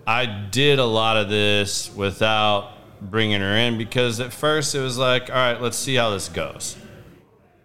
I 0.07 0.27
did 0.27 0.79
a 0.79 0.85
lot 0.85 1.17
of 1.17 1.29
this 1.29 1.95
without 1.95 2.73
bringing 3.01 3.41
her 3.41 3.57
in 3.57 3.79
because 3.79 4.21
at 4.21 4.33
first 4.33 4.75
it 4.75 4.81
was 4.81 4.99
like, 4.99 5.31
all 5.31 5.37
right, 5.37 5.61
let's 5.61 5.77
see 5.77 5.95
how 5.95 6.11
this 6.11 6.29
goes 6.29 6.77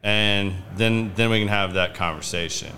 and 0.07 0.55
then 0.75 1.11
then 1.15 1.29
we 1.29 1.39
can 1.39 1.49
have 1.49 1.73
that 1.73 1.93
conversation. 1.93 2.71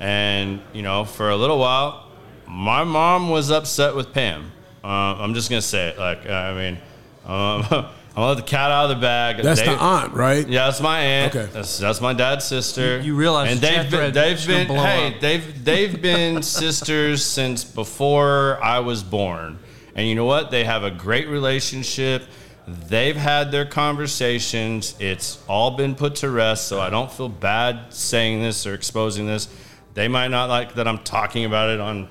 And 0.00 0.60
you 0.72 0.82
know, 0.82 1.04
for 1.04 1.30
a 1.30 1.36
little 1.36 1.58
while, 1.58 2.08
my 2.48 2.82
mom 2.82 3.30
was 3.30 3.52
upset 3.52 3.94
with 3.94 4.12
Pam. 4.12 4.50
Uh, 4.82 5.14
I'm 5.16 5.32
just 5.32 5.48
gonna 5.48 5.62
say 5.62 5.90
it. 5.90 5.98
Like, 5.98 6.28
I 6.28 6.52
mean, 6.54 6.78
um, 7.24 7.86
I'll 8.14 8.28
let 8.28 8.36
the 8.36 8.42
cat 8.42 8.70
out 8.70 8.90
of 8.90 8.96
the 8.96 9.00
bag. 9.00 9.42
That's 9.42 9.60
They- 9.60 9.66
the 9.66 9.76
aunt, 9.76 10.12
right? 10.12 10.46
Yeah, 10.46 10.66
that's 10.66 10.80
my 10.82 10.98
aunt. 11.00 11.34
Okay. 11.34 11.48
That's, 11.52 11.78
that's 11.78 12.00
my 12.00 12.12
dad's 12.12 12.44
sister. 12.44 12.98
You- 12.98 13.04
you 13.04 13.14
realize 13.14 13.52
and 13.52 13.60
they've 13.60 13.90
been, 13.90 14.12
they've 14.12 14.46
been 14.46 14.66
hey 14.68 15.14
up. 15.14 15.20
they've 15.20 15.64
they've 15.64 16.02
been 16.02 16.42
sisters 16.60 17.24
since 17.24 17.64
before 17.64 18.58
I 18.62 18.80
was 18.80 19.02
born. 19.02 19.58
And 19.94 20.06
you 20.06 20.14
know 20.14 20.26
what? 20.26 20.50
They 20.50 20.64
have 20.64 20.84
a 20.84 20.90
great 20.90 21.28
relationship. 21.28 22.24
They've 22.66 23.16
had 23.16 23.50
their 23.50 23.64
conversations. 23.64 24.94
It's 25.00 25.42
all 25.48 25.72
been 25.72 25.94
put 25.94 26.16
to 26.16 26.30
rest, 26.30 26.68
so 26.68 26.80
I 26.80 26.90
don't 26.90 27.10
feel 27.10 27.28
bad 27.28 27.92
saying 27.94 28.40
this 28.42 28.66
or 28.66 28.74
exposing 28.74 29.26
this. 29.26 29.48
They 29.94 30.08
might 30.08 30.28
not 30.28 30.48
like 30.48 30.74
that 30.74 30.86
I'm 30.86 30.98
talking 30.98 31.44
about 31.44 31.70
it 31.70 31.80
on 31.80 32.08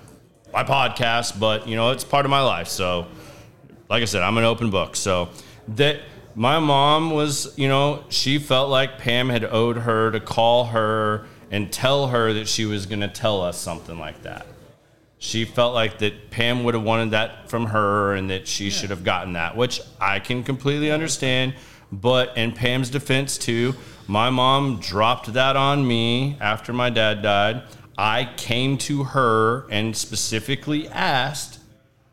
my 0.53 0.63
podcast, 0.63 1.39
but 1.39 1.67
you 1.67 1.75
know, 1.75 1.91
it's 1.91 2.03
part 2.03 2.25
of 2.25 2.31
my 2.31 2.41
life. 2.41 2.67
So 2.67 3.07
like 3.89 4.01
I 4.01 4.05
said, 4.05 4.23
I'm 4.23 4.37
an 4.37 4.43
open 4.43 4.69
book. 4.71 4.95
So 4.95 5.29
that 5.75 5.99
my 6.35 6.59
mom 6.59 7.11
was, 7.11 7.57
you 7.57 7.67
know, 7.67 8.03
she 8.09 8.39
felt 8.39 8.69
like 8.69 8.97
Pam 8.97 9.29
had 9.29 9.43
owed 9.43 9.77
her 9.77 10.11
to 10.11 10.19
call 10.19 10.65
her 10.65 11.25
and 11.49 11.71
tell 11.71 12.07
her 12.07 12.33
that 12.33 12.47
she 12.47 12.65
was 12.65 12.85
going 12.85 13.01
to 13.01 13.07
tell 13.07 13.41
us 13.41 13.57
something 13.57 13.99
like 13.99 14.23
that. 14.23 14.45
She 15.17 15.45
felt 15.45 15.73
like 15.73 15.99
that 15.99 16.31
Pam 16.31 16.63
would 16.63 16.73
have 16.73 16.83
wanted 16.83 17.11
that 17.11 17.49
from 17.49 17.67
her 17.67 18.13
and 18.13 18.29
that 18.29 18.47
she 18.47 18.69
should 18.69 18.89
have 18.89 19.03
gotten 19.03 19.33
that, 19.33 19.55
which 19.55 19.81
I 19.99 20.19
can 20.19 20.43
completely 20.43 20.91
understand. 20.91 21.53
But 21.91 22.35
in 22.37 22.53
Pam's 22.53 22.89
defense, 22.89 23.37
too, 23.37 23.75
my 24.07 24.29
mom 24.29 24.79
dropped 24.79 25.33
that 25.33 25.55
on 25.55 25.85
me 25.85 26.37
after 26.39 26.73
my 26.73 26.89
dad 26.89 27.21
died. 27.21 27.63
I 27.97 28.33
came 28.37 28.77
to 28.79 29.03
her 29.03 29.67
and 29.69 29.95
specifically 29.95 30.87
asked 30.87 31.59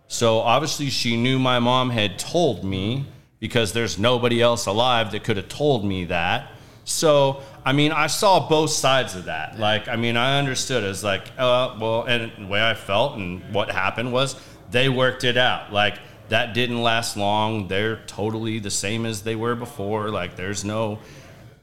so 0.08 0.38
obviously 0.38 0.88
she 0.88 1.16
knew 1.16 1.38
my 1.38 1.58
mom 1.58 1.90
had 1.90 2.18
told 2.18 2.64
me 2.64 3.04
because 3.40 3.72
there's 3.72 3.98
nobody 3.98 4.42
else 4.42 4.66
alive 4.66 5.12
that 5.12 5.24
could 5.24 5.36
have 5.36 5.48
told 5.48 5.84
me 5.84 6.04
that. 6.06 6.50
So 6.84 7.42
I 7.68 7.72
mean, 7.72 7.92
I 7.92 8.06
saw 8.06 8.48
both 8.48 8.70
sides 8.70 9.14
of 9.14 9.26
that. 9.26 9.58
Like, 9.58 9.88
I 9.88 9.96
mean, 9.96 10.16
I 10.16 10.38
understood 10.38 10.84
as 10.84 11.04
like, 11.04 11.26
uh, 11.36 11.76
well, 11.78 12.04
and 12.04 12.32
the 12.38 12.46
way 12.46 12.62
I 12.62 12.72
felt 12.72 13.16
and 13.18 13.42
what 13.52 13.70
happened 13.70 14.10
was 14.10 14.36
they 14.70 14.88
worked 14.88 15.22
it 15.22 15.36
out. 15.36 15.70
Like 15.70 15.98
that 16.30 16.54
didn't 16.54 16.82
last 16.82 17.16
long. 17.16 17.68
They're 17.68 17.96
totally 18.06 18.58
the 18.58 18.70
same 18.70 19.04
as 19.04 19.22
they 19.22 19.36
were 19.36 19.54
before. 19.54 20.08
Like 20.10 20.36
there's 20.36 20.64
no 20.64 20.98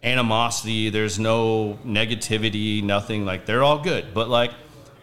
animosity, 0.04 0.90
there's 0.92 1.18
no 1.18 1.80
negativity, 1.84 2.84
nothing. 2.84 3.26
Like 3.26 3.46
they're 3.46 3.64
all 3.64 3.80
good. 3.80 4.14
But 4.14 4.30
like 4.30 4.52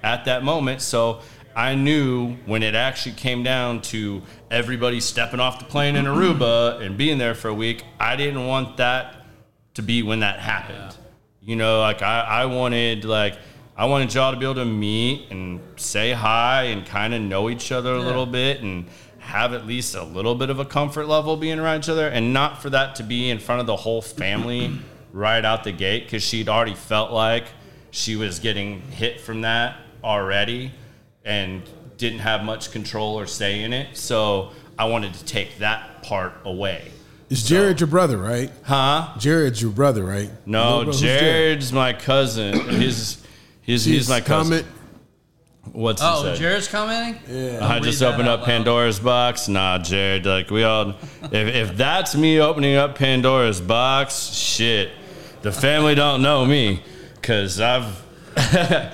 at 0.03 0.27
that 0.27 0.45
moment, 0.45 0.83
so 0.83 1.21
I 1.55 1.75
knew 1.75 2.35
when 2.47 2.63
it 2.63 2.75
actually 2.75 3.15
came 3.15 3.43
down 3.43 3.83
to 3.83 4.23
everybody 4.51 5.01
stepping 5.01 5.41
off 5.41 5.59
the 5.59 5.65
plane 5.65 5.97
in 5.97 6.05
Aruba 6.07 6.81
and 6.81 6.97
being 6.97 7.19
there 7.19 7.35
for 7.35 7.49
a 7.49 7.55
week, 7.55 7.85
I 8.01 8.17
didn't 8.17 8.47
want 8.47 8.79
that 8.79 9.17
to 9.75 9.83
be 9.83 10.03
when 10.03 10.21
that 10.21 10.39
happened. 10.39 10.97
You 11.41 11.57
know, 11.57 11.81
like 11.81 12.03
I, 12.03 12.21
I 12.21 12.45
wanted 12.47 13.05
like 13.05 13.39
I 13.77 13.87
wanted 13.87 14.13
y'all 14.15 14.33
to 14.33 14.39
be 14.39 14.45
able 14.45 14.57
to 14.57 14.65
meet 14.65 15.31
and 15.31 15.61
say 15.77 16.13
hi 16.13 16.65
and 16.65 16.87
kind 16.87 17.15
of 17.15 17.21
know 17.23 17.51
each 17.51 17.73
other 17.73 17.95
a 17.95 17.99
Yeah. 17.99 18.05
little 18.07 18.27
bit 18.27 18.61
and 18.61 18.87
have 19.19 19.53
at 19.55 19.67
least 19.67 19.95
a 19.95 20.03
little 20.03 20.35
bit 20.35 20.51
of 20.51 20.59
a 20.59 20.65
comfort 20.65 21.07
level 21.07 21.37
being 21.37 21.59
around 21.59 21.81
each 21.81 21.89
other 21.89 22.09
and 22.09 22.33
not 22.33 22.61
for 22.61 22.71
that 22.71 22.97
to 22.97 23.03
be 23.03 23.31
in 23.31 23.39
front 23.39 23.61
of 23.61 23.67
the 23.67 23.77
whole 23.77 24.03
family 24.03 24.71
right 25.13 25.45
out 25.45 25.65
the 25.65 25.73
gate 25.73 26.05
because 26.05 26.23
she'd 26.23 26.49
already 26.49 26.75
felt 26.75 27.13
like 27.13 27.45
she 27.91 28.17
was 28.17 28.39
getting 28.39 28.81
hit 28.83 29.21
from 29.21 29.43
that 29.43 29.77
already 30.03 30.73
and 31.25 31.63
didn't 31.97 32.21
have 32.21 32.45
much 32.45 32.73
control 32.73 33.19
or 33.19 33.27
say 33.27 33.63
in 33.63 33.73
it. 33.73 33.97
So 33.97 34.51
I 34.79 34.87
wanted 34.87 35.15
to 35.15 35.25
take 35.25 35.59
that 35.59 36.03
part 36.03 36.35
away. 36.45 36.91
Is 37.31 37.45
Jared 37.45 37.81
your 37.81 37.87
brother, 37.87 38.19
right? 38.19 38.51
Huh? 38.63 39.15
Jared's 39.19 39.63
your 39.63 39.71
brother, 39.71 40.05
right? 40.05 40.31
No, 40.45 40.85
Who's 40.85 41.01
Jared? 41.01 41.21
Jared's 41.21 41.73
my 41.73 41.93
cousin. 41.95 42.69
He's 42.69 43.25
he's 43.63 43.85
he's 43.85 44.09
my 44.09 44.21
cousin. 44.21 44.59
Comment. 44.65 44.67
What's 45.73 46.03
Oh, 46.05 46.25
say? 46.25 46.37
Jared's 46.37 46.69
commenting. 46.69 47.21
Yeah. 47.29 47.67
I 47.67 47.79
just 47.79 48.03
opened 48.03 48.29
up 48.29 48.41
loud. 48.41 48.47
Pandora's 48.47 48.99
box. 48.99 49.49
Nah, 49.49 49.79
Jared. 49.79 50.27
Like 50.27 50.51
we 50.51 50.65
all, 50.65 50.91
if 51.23 51.33
if 51.71 51.77
that's 51.77 52.15
me 52.15 52.41
opening 52.41 52.75
up 52.77 52.97
Pandora's 52.99 53.61
box, 53.61 54.35
shit, 54.35 54.91
the 55.41 55.53
family 55.53 55.95
don't 55.95 56.21
know 56.21 56.45
me, 56.45 56.83
cause 57.23 57.61
I've, 57.61 58.05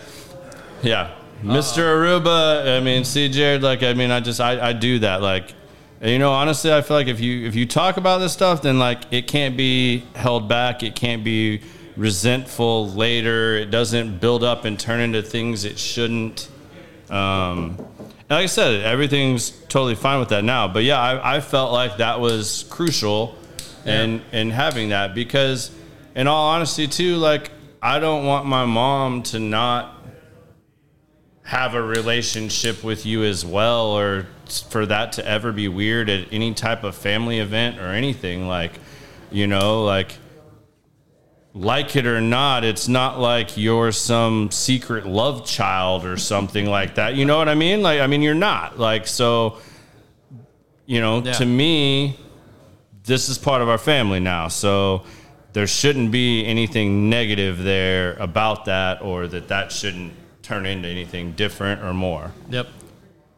yeah, 0.83 1.11
Mr. 1.43 1.83
Aruba. 1.83 2.79
I 2.79 2.81
mean, 2.81 3.05
see, 3.05 3.29
Jared. 3.29 3.63
Like, 3.63 3.83
I 3.83 3.95
mean, 3.95 4.11
I 4.11 4.21
just 4.21 4.41
I, 4.41 4.69
I 4.69 4.73
do 4.73 4.99
that. 5.01 5.23
Like, 5.23 5.55
and, 6.01 6.11
you 6.11 6.19
know, 6.19 6.33
honestly, 6.33 6.73
I 6.73 6.83
feel 6.83 6.97
like 6.97 7.09
if 7.09 7.21
you 7.21 7.47
if 7.47 7.55
you 7.55 7.67
talk 7.67 7.97
about 7.97 8.19
this 8.19 8.33
stuff, 8.33 8.63
then 8.63 8.79
like 8.79 9.03
it 9.11 9.27
can't 9.27 9.57
be 9.57 10.05
held 10.15 10.49
back. 10.49 10.83
It 10.83 10.95
can't 10.95 11.25
be 11.25 11.63
resentful 11.97 12.91
later. 12.91 13.57
It 13.57 13.71
doesn't 13.71 14.21
build 14.21 14.45
up 14.45 14.65
and 14.65 14.79
turn 14.79 15.01
into 15.01 15.23
things 15.23 15.65
it 15.65 15.79
shouldn't. 15.79 16.49
Um, 17.11 17.77
and 17.79 18.31
like 18.31 18.45
I 18.45 18.47
said, 18.47 18.83
everything's 18.83 19.51
totally 19.51 19.95
fine 19.95 20.21
with 20.21 20.29
that 20.29 20.45
now. 20.45 20.69
But 20.69 20.85
yeah, 20.85 21.01
I, 21.01 21.37
I 21.37 21.41
felt 21.41 21.73
like 21.73 21.97
that 21.97 22.21
was 22.21 22.65
crucial 22.69 23.37
in 23.85 24.23
in 24.33 24.51
having 24.51 24.91
that 24.91 25.15
because, 25.15 25.71
in 26.15 26.27
all 26.27 26.51
honesty, 26.51 26.87
too, 26.87 27.17
like 27.17 27.51
I 27.81 27.99
don't 27.99 28.27
want 28.27 28.47
my 28.47 28.65
mom 28.65 29.23
to 29.25 29.39
not 29.39 29.98
have 31.49 31.75
a 31.75 31.83
relationship 31.83 32.85
with 32.85 33.07
you 33.07 33.25
as 33.25 33.43
well, 33.43 33.87
or 33.87 34.27
for 34.69 34.85
that 34.85 35.13
to 35.13 35.27
ever 35.27 35.51
be 35.51 35.67
weird 35.67 36.11
at 36.11 36.31
any 36.31 36.53
type 36.53 36.85
of 36.85 36.95
family 36.95 37.39
event 37.39 37.79
or 37.79 37.87
anything. 37.87 38.47
Like, 38.47 38.73
you 39.31 39.47
know, 39.47 39.83
like 39.83 40.13
like 41.55 41.97
it 41.97 42.07
or 42.07 42.21
not, 42.21 42.65
it's 42.65 42.87
not 42.87 43.19
like 43.19 43.57
you're 43.57 43.93
some 43.93 44.51
secret 44.51 45.07
love 45.07 45.47
child 45.47 46.05
or 46.05 46.19
something 46.19 46.67
like 46.67 46.97
that. 46.97 47.15
You 47.15 47.25
know 47.25 47.39
what 47.39 47.49
I 47.49 47.55
mean? 47.55 47.81
Like, 47.81 48.01
I 48.03 48.07
mean, 48.07 48.21
you're 48.21 48.35
not. 48.35 48.79
Like, 48.79 49.07
so, 49.07 49.57
you 50.85 51.01
know, 51.01 51.23
Yeah. 51.23 51.33
to 51.33 51.47
me, 51.47 52.19
this 53.05 53.31
is 53.31 53.39
part 53.39 53.63
of 53.63 53.71
our 53.71 53.79
family 53.79 54.21
now. 54.21 54.49
So 54.49 55.05
there 55.55 55.67
shouldn't 55.67 56.11
be 56.13 56.45
anything 56.45 57.09
negative 57.09 57.63
there 57.65 58.17
about 58.21 58.67
that 58.67 59.01
or 59.01 59.27
that 59.29 59.49
that 59.49 59.73
shouldn't 59.73 60.13
turn 60.49 60.65
into 60.65 60.89
anything 60.89 61.33
different 61.33 61.83
or 61.83 61.93
more. 61.93 62.33
Yep. 62.49 62.69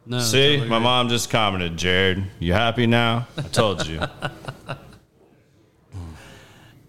No. 0.05 0.19
See, 0.19 0.53
totally 0.55 0.69
my 0.69 0.79
mom 0.79 1.09
just 1.09 1.29
commented, 1.29 1.75
Jared, 1.77 2.23
you 2.39 2.53
happy 2.53 2.87
now? 2.87 3.27
I 3.37 3.41
told 3.43 3.85
you. 3.85 4.01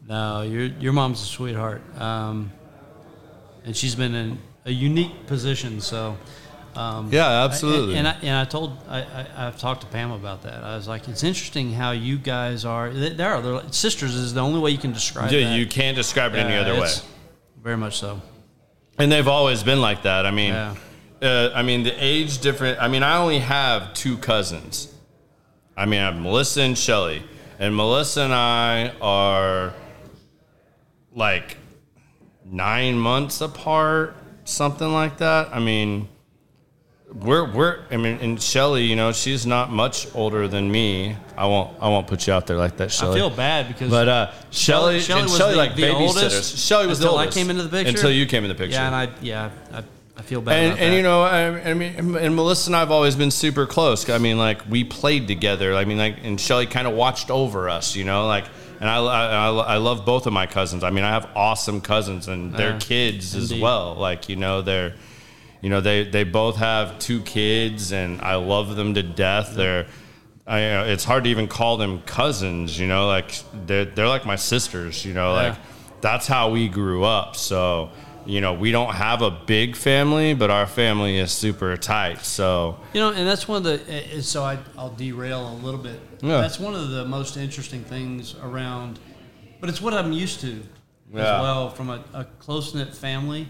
No, 0.08 0.42
your 0.42 0.64
your 0.64 0.92
mom's 0.92 1.22
a 1.22 1.24
sweetheart, 1.24 1.80
um, 1.98 2.52
and 3.64 3.74
she's 3.74 3.94
been 3.94 4.14
in 4.14 4.38
a 4.66 4.70
unique 4.70 5.26
position. 5.26 5.80
So, 5.80 6.18
um, 6.74 7.08
Yeah, 7.10 7.28
I- 7.28 7.66
and, 7.66 8.06
I, 8.08 8.10
and 8.20 8.36
I 8.36 8.44
told 8.44 8.76
I, 8.88 9.00
I 9.04 9.46
I've 9.46 9.58
talked 9.58 9.80
to 9.82 9.86
Pam 9.86 10.10
about 10.10 10.42
that. 10.42 10.64
I 10.64 10.76
was 10.76 10.86
like, 10.86 11.08
it's 11.08 11.22
interesting 11.22 11.72
how 11.72 11.92
you 11.92 12.18
guys 12.18 12.66
are. 12.66 12.90
There 12.90 13.32
are 13.32 13.40
like- 13.40 13.72
sisters 13.72 14.14
is 14.14 14.34
the 14.34 14.40
only 14.40 14.60
way 14.60 14.70
you 14.70 14.76
can 14.76 14.92
describe. 14.92 15.30
yeah, 15.30 15.48
that. 15.48 15.56
you 15.56 15.66
can't 15.66 15.96
describe 15.96 16.34
it 16.34 16.38
any 16.38 16.56
other 16.56 16.78
way. 16.78 16.90
Very 17.62 17.76
much 17.78 17.96
so. 17.96 18.20
And 18.98 19.10
they've 19.10 19.28
always 19.28 19.62
been 19.62 19.80
like 19.80 20.02
that. 20.02 20.26
I 20.26 20.30
mean, 20.30 20.52
Yeah. 20.52 20.74
uh, 21.22 21.50
I 21.54 21.62
mean 21.62 21.82
the 21.82 21.94
age 21.98 22.38
different. 22.38 22.80
I 22.80 22.88
mean, 22.88 23.02
I 23.02 23.16
only 23.16 23.38
have 23.40 23.94
two 23.94 24.16
cousins. 24.18 24.88
I 25.76 25.86
mean, 25.86 26.00
I 26.00 26.04
have 26.04 26.16
Melissa 26.20 26.62
and 26.62 26.76
Shelly, 26.76 27.22
and 27.58 27.74
Melissa 27.74 28.22
and 28.22 28.34
I 28.34 28.92
are 29.00 29.72
like 31.14 31.56
nine 32.44 32.98
months 32.98 33.40
apart, 33.40 34.14
something 34.44 34.92
like 34.92 35.18
that. 35.18 35.48
I 35.52 35.58
mean, 35.60 36.08
we're 37.14 37.50
we're. 37.50 37.80
I 37.90 37.96
mean, 37.96 38.18
and 38.20 38.42
Shelly, 38.42 38.84
you 38.84 38.96
know, 38.96 39.12
she's 39.12 39.46
not 39.46 39.70
much 39.70 40.12
older 40.14 40.48
than 40.48 40.70
me. 40.70 41.16
I 41.36 41.46
won't 41.46 41.76
I 41.80 41.88
won't 41.88 42.06
put 42.06 42.26
you 42.26 42.32
out 42.32 42.46
there 42.46 42.56
like 42.56 42.76
that, 42.78 42.90
Shelly. 42.90 43.12
I 43.12 43.18
feel 43.18 43.30
bad 43.30 43.68
because 43.68 43.90
But 43.90 44.08
uh, 44.08 44.32
Shelly, 44.50 45.00
Shelly 45.00 45.20
and 45.22 45.30
was 45.30 45.38
Shelly 45.38 45.52
the- 45.52 45.58
like 45.58 45.76
the 45.76 45.92
oldest 45.92 46.58
Shelly 46.58 46.86
was 46.86 46.98
until 47.00 47.14
the 47.14 47.18
I 47.18 47.26
came 47.26 47.50
into 47.50 47.62
the 47.62 47.68
picture? 47.68 47.90
Until 47.90 48.10
you 48.10 48.26
came 48.26 48.44
in 48.44 48.48
the 48.48 48.54
picture. 48.54 48.74
yeah, 48.74 48.86
and 48.86 48.94
I 48.94 49.08
yeah 49.20 49.50
I, 49.72 49.82
I 50.16 50.22
feel 50.22 50.40
bad. 50.40 50.72
and, 50.72 50.78
and 50.78 50.94
you 50.94 51.02
know, 51.02 51.22
I, 51.22 51.70
I 51.70 51.74
mean, 51.74 52.16
and 52.16 52.36
Melissa 52.36 52.68
and 52.68 52.76
I 52.76 52.80
have 52.80 52.90
always 52.90 53.16
been 53.16 53.30
super 53.30 53.66
close. 53.66 54.08
I 54.08 54.18
mean, 54.18 54.38
like 54.38 54.68
we 54.68 54.84
played 54.84 55.26
together. 55.26 55.74
I 55.74 55.84
mean, 55.84 55.98
like, 55.98 56.16
and 56.22 56.40
Shelly 56.40 56.66
kind 56.66 56.86
of 56.86 56.94
watched 56.94 57.30
over 57.30 57.68
us. 57.68 57.96
You 57.96 58.04
know, 58.04 58.26
like, 58.26 58.44
and 58.80 58.88
I, 58.90 58.96
I, 58.98 59.48
I, 59.48 59.76
love 59.76 60.04
both 60.04 60.26
of 60.26 60.32
my 60.32 60.46
cousins. 60.46 60.82
I 60.84 60.90
mean, 60.90 61.04
I 61.04 61.10
have 61.10 61.28
awesome 61.34 61.80
cousins 61.80 62.28
and 62.28 62.52
their 62.52 62.72
Yeah, 62.72 62.78
kids 62.78 63.34
as 63.34 63.54
well. 63.54 63.94
Like, 63.94 64.28
you 64.28 64.36
know, 64.36 64.60
they're, 64.60 64.94
you 65.62 65.70
know, 65.70 65.80
they 65.80 66.04
they 66.04 66.24
both 66.24 66.56
have 66.56 66.98
two 66.98 67.22
kids, 67.22 67.92
and 67.92 68.20
I 68.20 68.34
love 68.34 68.76
them 68.76 68.92
to 68.94 69.02
death. 69.02 69.54
They're 69.54 69.86
I, 70.46 70.64
uh, 70.74 70.84
it's 70.86 71.04
hard 71.04 71.22
to 71.24 71.30
even 71.30 71.46
call 71.46 71.76
them 71.76 72.02
cousins, 72.02 72.76
you 72.78 72.88
know, 72.88 73.06
like 73.06 73.32
they're, 73.66 73.84
they're 73.84 74.08
like 74.08 74.26
my 74.26 74.34
sisters, 74.34 75.04
you 75.04 75.14
know, 75.14 75.28
Yeah. 75.36 75.48
like 75.50 75.58
that's 76.00 76.26
how 76.26 76.50
we 76.50 76.68
grew 76.68 77.04
up. 77.04 77.36
So, 77.36 77.90
you 78.26 78.40
know, 78.40 78.52
we 78.52 78.72
don't 78.72 78.92
have 78.92 79.22
a 79.22 79.30
big 79.30 79.76
family, 79.76 80.34
but 80.34 80.50
our 80.50 80.66
family 80.66 81.16
is 81.18 81.30
super 81.30 81.76
tight. 81.76 82.24
So, 82.24 82.76
You 82.92 83.00
know, 83.00 83.10
and 83.10 83.24
that's 83.26 83.46
one 83.46 83.58
of 83.58 83.62
the. 83.62 83.74
uh, 84.14 84.18
uh, 84.18 84.20
So 84.20 84.42
I, 84.42 84.58
I'll 84.76 84.90
derail 84.90 85.48
a 85.48 85.54
little 85.64 85.78
bit. 85.80 86.00
Yeah. 86.20 86.40
That's 86.40 86.58
one 86.58 86.74
of 86.74 86.90
the 86.90 87.04
most 87.04 87.36
interesting 87.36 87.84
things 87.84 88.34
around, 88.42 88.98
but 89.60 89.68
it's 89.70 89.80
what 89.80 89.94
I'm 89.94 90.10
used 90.10 90.40
to 90.40 90.60
Yeah. 91.14 91.36
as 91.36 91.40
well 91.40 91.70
from 91.70 91.88
a, 91.88 92.02
a 92.14 92.24
close 92.40 92.74
knit 92.74 92.92
family. 92.96 93.46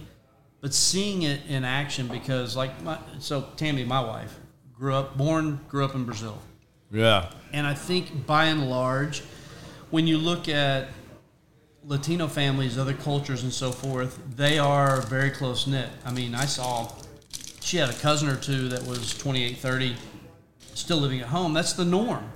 But 0.63 0.73
seeing 0.73 1.23
it 1.23 1.41
in 1.49 1.65
action 1.65 2.09
because, 2.09 2.57
like, 2.57 2.83
my, 2.83 2.97
so 3.19 3.49
Tammy, 3.57 3.85
my 3.85 4.01
wife, 4.01 4.39
grew 4.73 4.95
up, 4.95 5.19
born, 5.19 5.61
grew 5.69 5.85
up 5.85 5.95
in 5.95 6.05
Brazil. 6.05 6.39
yeah. 6.91 7.31
And 7.53 7.67
I 7.67 7.75
think 7.75 8.27
by 8.27 8.47
and 8.47 8.71
large, 8.71 9.23
when 9.91 10.07
you 10.07 10.17
look 10.17 10.49
at 10.49 10.89
Latino 11.85 12.29
families, 12.29 12.79
other 12.79 12.95
cultures, 12.95 13.43
and 13.43 13.53
so 13.53 13.73
forth, 13.73 14.19
they 14.37 14.59
are 14.59 15.03
very 15.03 15.31
close 15.31 15.67
knit. 15.67 15.91
I 16.07 16.13
mean, 16.13 16.35
I 16.35 16.47
saw 16.47 16.91
she 17.61 17.77
had 17.77 17.91
a 17.91 17.95
cousin 17.95 18.29
or 18.29 18.37
two 18.37 18.69
that 18.69 18.85
was 18.87 19.17
28, 19.19 19.59
30, 19.59 19.97
still 20.75 20.99
living 20.99 21.21
at 21.21 21.29
home. 21.29 21.53
That's 21.53 21.73
the 21.73 21.85
norm. 21.85 22.31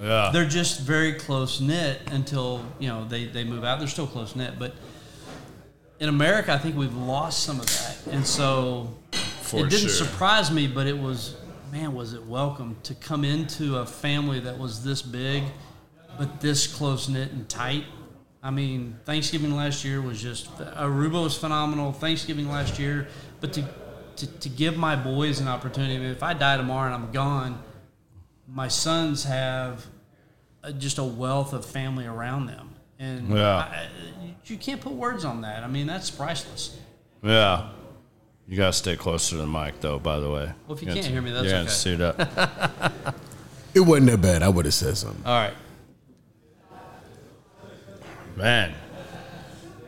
Yeah. 0.00 0.30
They're 0.32 0.48
just 0.48 0.80
very 0.80 1.14
close 1.14 1.60
knit 1.60 2.00
until, 2.10 2.64
you 2.78 2.88
know, 2.88 3.06
they, 3.06 3.26
they 3.26 3.44
move 3.44 3.64
out. 3.64 3.78
They're 3.78 3.88
still 3.88 4.06
close 4.06 4.36
knit. 4.36 4.58
But 4.58 4.74
in 6.00 6.08
America, 6.08 6.52
I 6.52 6.58
think 6.58 6.76
we've 6.76 6.94
lost 6.94 7.42
some 7.42 7.60
of 7.60 7.66
that. 7.66 8.12
And 8.12 8.26
so 8.26 8.94
For 9.42 9.60
it 9.60 9.70
didn't 9.70 9.88
sure. 9.88 10.06
surprise 10.06 10.50
me, 10.50 10.66
but 10.66 10.86
it 10.86 10.98
was, 10.98 11.36
man, 11.72 11.94
was 11.94 12.12
it 12.12 12.24
welcome 12.24 12.76
to 12.84 12.94
come 12.94 13.24
into 13.24 13.78
a 13.78 13.86
family 13.86 14.40
that 14.40 14.58
was 14.58 14.84
this 14.84 15.02
big, 15.02 15.44
but 16.18 16.40
this 16.40 16.66
close 16.66 17.08
knit 17.08 17.32
and 17.32 17.48
tight. 17.48 17.84
I 18.42 18.50
mean, 18.50 18.98
Thanksgiving 19.04 19.54
last 19.56 19.84
year 19.84 20.00
was 20.00 20.20
just 20.20 20.56
Aruba 20.58 21.22
was 21.24 21.36
phenomenal. 21.36 21.92
Thanksgiving 21.92 22.48
last 22.48 22.78
year, 22.78 23.08
but 23.40 23.52
to 23.54 23.64
to, 24.16 24.26
to 24.26 24.48
give 24.48 24.76
my 24.76 24.96
boys 24.96 25.40
an 25.40 25.48
opportunity. 25.48 25.96
I 25.96 25.98
mean, 25.98 26.10
if 26.10 26.22
I 26.22 26.34
die 26.34 26.56
tomorrow 26.56 26.92
and 26.92 26.94
I'm 26.94 27.12
gone, 27.12 27.62
my 28.48 28.68
sons 28.68 29.24
have 29.24 29.86
a, 30.62 30.72
just 30.72 30.98
a 30.98 31.04
wealth 31.04 31.52
of 31.52 31.64
family 31.64 32.06
around 32.06 32.46
them, 32.46 32.65
and 32.98 33.28
Yeah. 33.30 33.56
I, 33.56 33.86
you 34.46 34.56
can't 34.56 34.80
put 34.80 34.92
words 34.92 35.24
on 35.24 35.40
that. 35.42 35.64
I 35.64 35.66
mean, 35.66 35.86
that's 35.86 36.10
priceless. 36.10 36.78
Yeah. 37.22 37.68
You 38.48 38.56
got 38.56 38.66
to 38.68 38.72
stay 38.72 38.94
closer 38.96 39.30
to 39.32 39.36
the 39.38 39.46
mic, 39.46 39.80
though, 39.80 39.98
by 39.98 40.20
the 40.20 40.30
way. 40.30 40.52
Well, 40.68 40.76
if 40.76 40.82
you 40.82 40.86
You're 40.86 40.94
can't 40.94 41.06
gonna- 41.06 41.12
hear 41.12 41.22
me, 41.22 41.30
that's 41.32 41.44
you're 41.44 41.52
gonna 41.52 41.64
okay. 41.64 41.70
suit 41.72 42.00
up. 42.00 43.14
It 43.74 43.80
wasn't 43.80 44.06
that 44.10 44.22
bad. 44.22 44.42
I 44.42 44.48
would 44.48 44.64
have 44.64 44.72
said 44.72 44.96
something. 44.96 45.20
All 45.26 45.38
right. 45.38 45.52
Man. 48.34 48.72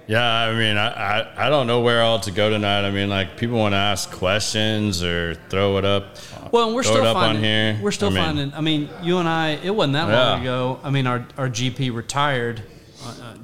Yeah, 0.06 0.22
I 0.26 0.52
mean, 0.54 0.76
I, 0.76 0.88
I, 1.20 1.46
I 1.46 1.48
don't 1.50 1.66
know 1.66 1.80
where 1.80 2.02
all 2.02 2.18
to 2.20 2.30
go 2.30 2.48
tonight. 2.50 2.86
I 2.86 2.90
mean, 2.90 3.10
like, 3.10 3.36
people 3.38 3.58
want 3.58 3.72
to 3.72 3.76
ask 3.78 4.10
questions 4.10 5.02
or 5.02 5.34
throw 5.50 5.76
it 5.78 5.84
up. 5.84 6.16
Well, 6.50 6.66
and 6.68 6.74
we're 6.76 6.82
throw 6.82 6.92
still 6.94 7.04
it 7.04 7.08
up 7.08 7.14
finding. 7.16 7.36
on 7.38 7.42
here. 7.44 7.78
We're 7.82 7.90
still 7.90 8.08
I 8.08 8.12
mean, 8.12 8.24
finding. 8.24 8.54
I 8.54 8.60
mean, 8.62 8.88
you 9.02 9.18
and 9.18 9.28
I. 9.28 9.50
It 9.62 9.74
wasn't 9.74 9.92
that 9.94 10.08
Yeah. 10.08 10.30
long 10.30 10.40
ago. 10.42 10.80
I 10.82 10.90
mean, 10.90 11.06
our 11.06 11.26
our 11.36 11.48
GP 11.50 11.94
retired 11.94 12.62
uh, 13.04 13.08
uh, 13.22 13.34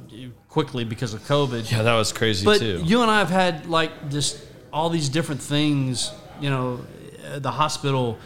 quickly 0.48 0.84
because 0.84 1.14
of 1.14 1.20
COVID. 1.22 1.70
Yeah, 1.70 1.82
that 1.82 1.94
was 1.94 2.12
crazy, 2.12 2.44
But 2.44 2.58
too. 2.58 2.82
you 2.84 3.02
and 3.02 3.10
I 3.10 3.18
have 3.18 3.30
had 3.30 3.66
like 3.66 4.10
just 4.10 4.38
all 4.72 4.90
these 4.90 5.08
different 5.08 5.40
things. 5.40 6.10
You 6.40 6.50
know, 6.50 6.80
uh, 7.32 7.38
the 7.38 7.50
hospital, 7.52 8.18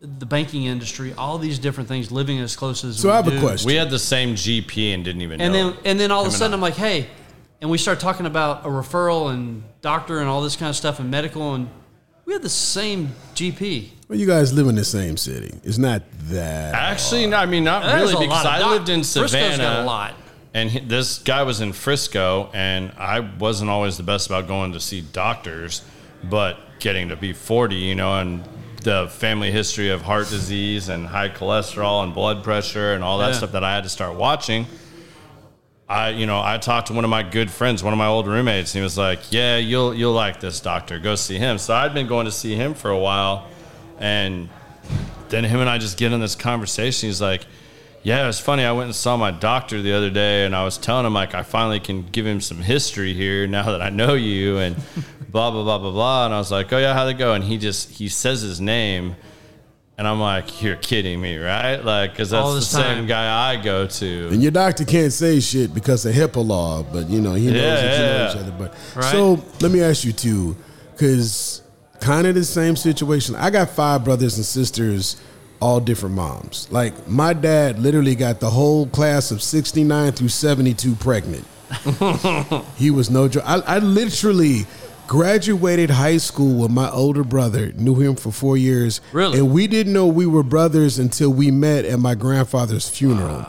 the 0.00 0.26
banking 0.26 0.64
industry, 0.64 1.14
all 1.16 1.38
these 1.38 1.58
different 1.58 1.88
things. 1.88 2.10
Living 2.12 2.38
as 2.40 2.54
close 2.56 2.84
as 2.84 2.98
So 3.00 3.08
we 3.08 3.12
I 3.12 3.16
have 3.16 3.28
a 3.28 3.30
do. 3.32 3.40
question. 3.40 3.66
we 3.66 3.74
had 3.74 3.90
the 3.90 3.98
same 3.98 4.34
GP 4.34 4.94
and 4.94 5.04
didn't 5.04 5.22
even 5.22 5.40
And 5.40 5.52
know. 5.52 5.70
then 5.70 5.78
and 5.84 6.00
then 6.00 6.10
all 6.10 6.22
of 6.26 6.28
a 6.28 6.36
sudden 6.36 6.52
I. 6.52 6.56
I'm 6.56 6.60
like, 6.60 6.74
hey, 6.74 7.08
and 7.60 7.70
we 7.70 7.78
start 7.78 8.00
talking 8.00 8.26
about 8.26 8.64
a 8.64 8.68
referral 8.68 9.32
and 9.32 9.62
doctor 9.82 10.18
and 10.20 10.28
all 10.28 10.42
this 10.42 10.56
kind 10.56 10.68
of 10.70 10.76
stuff 10.76 11.00
and 11.00 11.10
medical 11.10 11.54
and 11.54 11.68
we 12.26 12.34
had 12.34 12.42
the 12.42 12.48
same 12.48 13.08
GP. 13.34 13.88
Well, 14.08 14.18
you 14.18 14.26
guys 14.26 14.52
live 14.52 14.68
in 14.68 14.74
the 14.76 14.84
same 14.84 15.16
city. 15.16 15.52
It's 15.64 15.78
not 15.78 16.02
that. 16.28 16.74
Actually, 16.74 17.26
no, 17.26 17.36
I 17.36 17.46
mean, 17.46 17.64
not 17.64 17.82
There's 17.84 18.12
really, 18.12 18.26
because 18.26 18.44
I 18.46 18.58
doc- 18.60 18.70
lived 18.70 18.88
in 18.88 19.00
Frisco's 19.00 19.30
Savannah. 19.32 19.56
got 19.62 19.80
a 19.80 19.84
lot. 19.84 20.14
And 20.52 20.70
he, 20.70 20.80
this 20.80 21.18
guy 21.18 21.42
was 21.44 21.60
in 21.60 21.72
Frisco, 21.72 22.50
and 22.52 22.92
I 22.98 23.20
wasn't 23.20 23.70
always 23.70 23.96
the 23.96 24.02
best 24.02 24.26
about 24.26 24.48
going 24.48 24.72
to 24.72 24.80
see 24.80 25.00
doctors, 25.00 25.82
but 26.24 26.58
getting 26.80 27.08
to 27.10 27.16
be 27.16 27.32
40, 27.32 27.76
you 27.76 27.94
know, 27.94 28.18
and 28.18 28.42
the 28.82 29.08
family 29.10 29.50
history 29.52 29.90
of 29.90 30.02
heart 30.02 30.28
disease 30.30 30.88
and 30.88 31.06
high 31.06 31.28
cholesterol 31.28 32.02
and 32.02 32.14
blood 32.14 32.42
pressure 32.42 32.94
and 32.94 33.04
all 33.04 33.18
that 33.18 33.28
Yeah. 33.28 33.36
stuff 33.36 33.52
that 33.52 33.62
I 33.62 33.74
had 33.74 33.84
to 33.84 33.90
start 33.90 34.16
watching. 34.16 34.66
I, 35.88 36.10
you 36.10 36.24
know, 36.26 36.40
I 36.40 36.56
talked 36.58 36.86
to 36.88 36.92
one 36.94 37.04
of 37.04 37.10
my 37.10 37.22
good 37.22 37.50
friends, 37.50 37.82
one 37.82 37.92
of 37.92 37.98
my 37.98 38.06
old 38.06 38.26
roommates, 38.26 38.74
and 38.74 38.80
he 38.80 38.82
was 38.82 38.96
like, 38.96 39.18
"Yeah, 39.32 39.56
you'll 39.56 39.92
you'll 39.92 40.12
like 40.12 40.38
this 40.40 40.60
doctor. 40.60 40.98
Go 41.00 41.16
see 41.16 41.36
him." 41.36 41.58
So 41.58 41.74
I'd 41.74 41.92
been 41.92 42.06
going 42.06 42.26
to 42.26 42.30
see 42.32 42.54
him 42.54 42.74
for 42.74 42.90
a 42.90 42.98
while, 42.98 43.48
and 43.98 44.48
then 45.30 45.42
him 45.44 45.58
and 45.60 45.68
I 45.68 45.78
just 45.78 45.96
get 45.98 46.12
in 46.12 46.20
this 46.20 46.36
conversation. 46.36 47.08
He's 47.08 47.20
like, 47.20 47.44
"Yeah, 48.02 48.28
it's 48.28 48.40
funny. 48.40 48.64
I 48.64 48.72
went 48.72 48.86
and 48.86 48.94
saw 48.94 49.16
my 49.16 49.30
doctor 49.30 49.82
the 49.82 49.92
other 49.92 50.10
day, 50.10 50.44
and 50.46 50.54
I 50.56 50.64
was 50.64 50.78
telling 50.78 51.06
him 51.06 51.14
like 51.14 51.34
I 51.34 51.42
finally 51.42 51.80
can 51.80 52.02
give 52.10 52.26
him 52.26 52.40
some 52.40 52.58
history 52.58 53.12
here 53.14 53.46
now 53.46 53.64
that 53.72 53.82
I 53.82 53.90
know 53.90 54.14
you, 54.14 54.58
and 54.58 54.76
blah 55.30 55.50
blah 55.50 55.62
blah 55.64 55.78
blah 55.78 55.90
blah." 55.92 56.24
And 56.26 56.34
I 56.34 56.38
was 56.38 56.50
like, 56.50 56.72
"Oh 56.72 56.78
yeah, 56.78 56.94
how'd 56.94 57.08
it 57.08 57.18
go?" 57.18 57.34
And 57.34 57.44
he 57.44 57.58
just 57.58 57.90
he 57.90 58.08
says 58.08 58.40
his 58.40 58.60
name, 58.60 59.16
and 59.98 60.08
I'm 60.08 60.18
like, 60.20 60.62
"You're 60.62 60.76
kidding 60.76 61.20
me, 61.20 61.36
right?" 61.36 61.76
Like, 61.84 62.12
because 62.12 62.30
that's 62.30 62.48
the 62.48 62.54
this 62.54 62.68
same 62.70 63.06
guy 63.06 63.52
I 63.52 63.56
go 63.62 63.86
to. 63.86 64.28
And 64.28 64.42
your 64.42 64.52
doctor 64.52 64.84
can't 64.84 65.12
say 65.12 65.40
shit 65.40 65.74
because 65.74 66.06
of 66.06 66.14
HIPAA 66.14 66.46
law, 66.46 66.82
but 66.82 67.08
you 67.10 67.20
know 67.20 67.34
he 67.34 67.46
knows 67.46 67.56
Yeah, 67.56 67.74
that 67.74 67.92
you 67.98 68.04
know 68.04 68.16
yeah. 68.16 68.30
each 68.30 68.36
other. 68.36 68.52
But 68.58 68.74
Right. 68.96 69.12
so 69.12 69.44
let 69.60 69.70
me 69.70 69.82
ask 69.82 70.04
you 70.04 70.12
too, 70.12 70.56
because 70.92 71.60
kind 72.00 72.26
of 72.26 72.34
the 72.34 72.44
same 72.44 72.76
situation. 72.76 73.34
I 73.36 73.50
got 73.50 73.68
five 73.68 74.04
brothers 74.04 74.36
and 74.38 74.44
sisters, 74.46 75.16
all 75.60 75.80
different 75.80 76.14
moms. 76.14 76.70
Like 76.70 77.06
my 77.06 77.32
dad 77.32 77.78
literally 77.78 78.14
got 78.14 78.40
the 78.40 78.50
whole 78.50 78.86
class 78.86 79.30
of 79.30 79.42
sixty 79.42 79.84
nine 79.84 80.12
through 80.12 80.28
seventy 80.28 80.74
two 80.74 80.94
pregnant. 80.94 81.44
he 82.76 82.90
was 82.90 83.10
no 83.10 83.28
joke. 83.28 83.44
I, 83.46 83.60
I 83.60 83.78
literally 83.78 84.66
graduated 85.06 85.90
high 85.90 86.16
school 86.18 86.62
with 86.62 86.70
my 86.70 86.88
older 86.90 87.24
brother. 87.24 87.72
Knew 87.72 87.96
him 87.96 88.16
for 88.16 88.30
four 88.30 88.56
years. 88.56 89.00
Really? 89.12 89.38
and 89.38 89.52
we 89.52 89.66
didn't 89.66 89.92
know 89.92 90.06
we 90.06 90.26
were 90.26 90.42
brothers 90.42 90.98
until 90.98 91.30
we 91.30 91.50
met 91.50 91.84
at 91.84 91.98
my 91.98 92.14
grandfather's 92.14 92.88
funeral. 92.88 93.44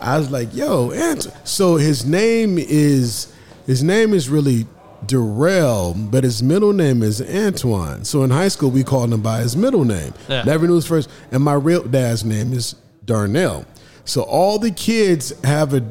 I 0.00 0.18
was 0.18 0.30
like, 0.30 0.54
"Yo, 0.54 0.92
Ant." 0.92 1.26
So 1.44 1.76
his 1.76 2.04
name 2.04 2.56
is 2.58 3.32
his 3.66 3.82
name 3.82 4.14
is 4.14 4.28
really 4.28 4.66
Darrell, 5.06 5.94
but 5.94 6.24
his 6.24 6.42
middle 6.42 6.72
name 6.72 7.02
is 7.02 7.22
Antoine. 7.22 8.04
So 8.04 8.22
in 8.22 8.30
high 8.30 8.48
school, 8.48 8.70
we 8.70 8.84
called 8.84 9.12
him 9.12 9.22
by 9.22 9.40
his 9.40 9.56
middle 9.56 9.84
name. 9.84 10.12
Yeah. 10.28 10.42
Never 10.42 10.66
knew 10.66 10.74
his 10.74 10.86
first. 10.86 11.08
And 11.30 11.42
my 11.42 11.54
real 11.54 11.84
dad's 11.84 12.24
name 12.24 12.52
is 12.52 12.74
Darnell. 13.04 13.64
So 14.04 14.22
all 14.22 14.58
the 14.58 14.70
kids 14.70 15.38
have 15.42 15.74
a, 15.74 15.84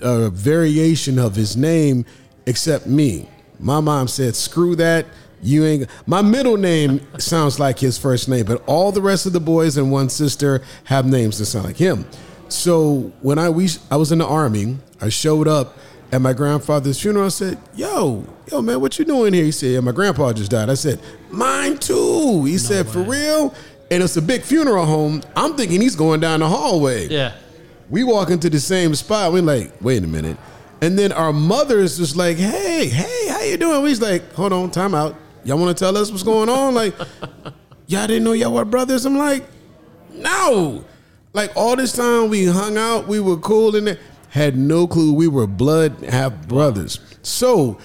a 0.00 0.30
variation 0.30 1.18
of 1.18 1.34
his 1.34 1.56
name 1.56 2.04
except 2.46 2.86
me. 2.86 3.28
My 3.58 3.80
mom 3.80 4.08
said, 4.08 4.36
"Screw 4.36 4.76
that." 4.76 5.06
You 5.42 5.64
ain't. 5.64 5.88
My 6.06 6.22
middle 6.22 6.56
name 6.56 7.06
sounds 7.18 7.60
like 7.60 7.78
his 7.78 7.98
first 7.98 8.28
name, 8.28 8.46
but 8.46 8.62
all 8.66 8.90
the 8.90 9.02
rest 9.02 9.26
of 9.26 9.32
the 9.32 9.40
boys 9.40 9.76
and 9.76 9.92
one 9.92 10.08
sister 10.08 10.62
have 10.84 11.06
names 11.06 11.38
that 11.38 11.46
sound 11.46 11.66
like 11.66 11.76
him. 11.76 12.06
So 12.48 13.12
when 13.20 13.38
I 13.38 13.50
we 13.50 13.68
I 13.90 13.96
was 13.96 14.12
in 14.12 14.18
the 14.18 14.26
army, 14.26 14.78
I 15.00 15.08
showed 15.08 15.48
up 15.48 15.76
at 16.12 16.20
my 16.20 16.32
grandfather's 16.32 17.00
funeral. 17.00 17.26
I 17.26 17.28
said, 17.28 17.58
"Yo, 17.74 18.24
yo, 18.50 18.62
man, 18.62 18.80
what 18.80 18.98
you 18.98 19.04
doing 19.04 19.32
here?" 19.34 19.44
He 19.44 19.52
said, 19.52 19.70
"Yeah, 19.72 19.80
my 19.80 19.92
grandpa 19.92 20.32
just 20.32 20.50
died." 20.50 20.70
I 20.70 20.74
said, 20.74 21.00
"Mine 21.30 21.78
too." 21.78 22.44
He 22.44 22.58
said, 22.58 22.88
"For 22.88 23.00
real?" 23.00 23.54
And 23.90 24.02
it's 24.02 24.16
a 24.16 24.22
big 24.22 24.42
funeral 24.42 24.84
home. 24.84 25.22
I'm 25.36 25.54
thinking 25.54 25.80
he's 25.80 25.94
going 25.94 26.20
down 26.20 26.40
the 26.40 26.48
hallway. 26.48 27.06
Yeah. 27.08 27.32
We 27.88 28.02
walk 28.02 28.30
into 28.30 28.50
the 28.50 28.58
same 28.58 28.94
spot. 28.96 29.32
We're 29.32 29.42
like, 29.42 29.72
wait 29.80 30.02
a 30.02 30.08
minute. 30.08 30.36
And 30.80 30.98
then 30.98 31.12
our 31.12 31.32
mother's 31.32 31.96
just 31.98 32.16
like, 32.16 32.36
hey, 32.36 32.88
hey, 32.88 33.28
how 33.28 33.42
you 33.42 33.56
doing? 33.56 33.82
We's 33.82 34.00
like, 34.00 34.32
hold 34.32 34.52
on, 34.52 34.70
time 34.70 34.94
out. 34.94 35.14
Y'all 35.44 35.58
want 35.58 35.76
to 35.76 35.84
tell 35.84 35.96
us 35.96 36.10
what's 36.10 36.24
going 36.24 36.48
on? 36.48 36.74
Like, 36.74 36.94
y'all 37.86 38.06
didn't 38.08 38.24
know 38.24 38.32
y'all 38.32 38.52
were 38.52 38.64
brothers? 38.64 39.04
I'm 39.04 39.16
like, 39.16 39.44
no. 40.12 40.84
Like 41.32 41.52
all 41.54 41.76
this 41.76 41.92
time 41.92 42.28
we 42.28 42.46
hung 42.46 42.76
out, 42.76 43.06
we 43.06 43.20
were 43.20 43.36
cool 43.36 43.76
and 43.76 43.98
had 44.30 44.56
no 44.56 44.86
clue 44.86 45.12
we 45.12 45.28
were 45.28 45.46
blood 45.46 46.02
half 46.08 46.46
brothers. 46.48 47.00
So, 47.22 47.78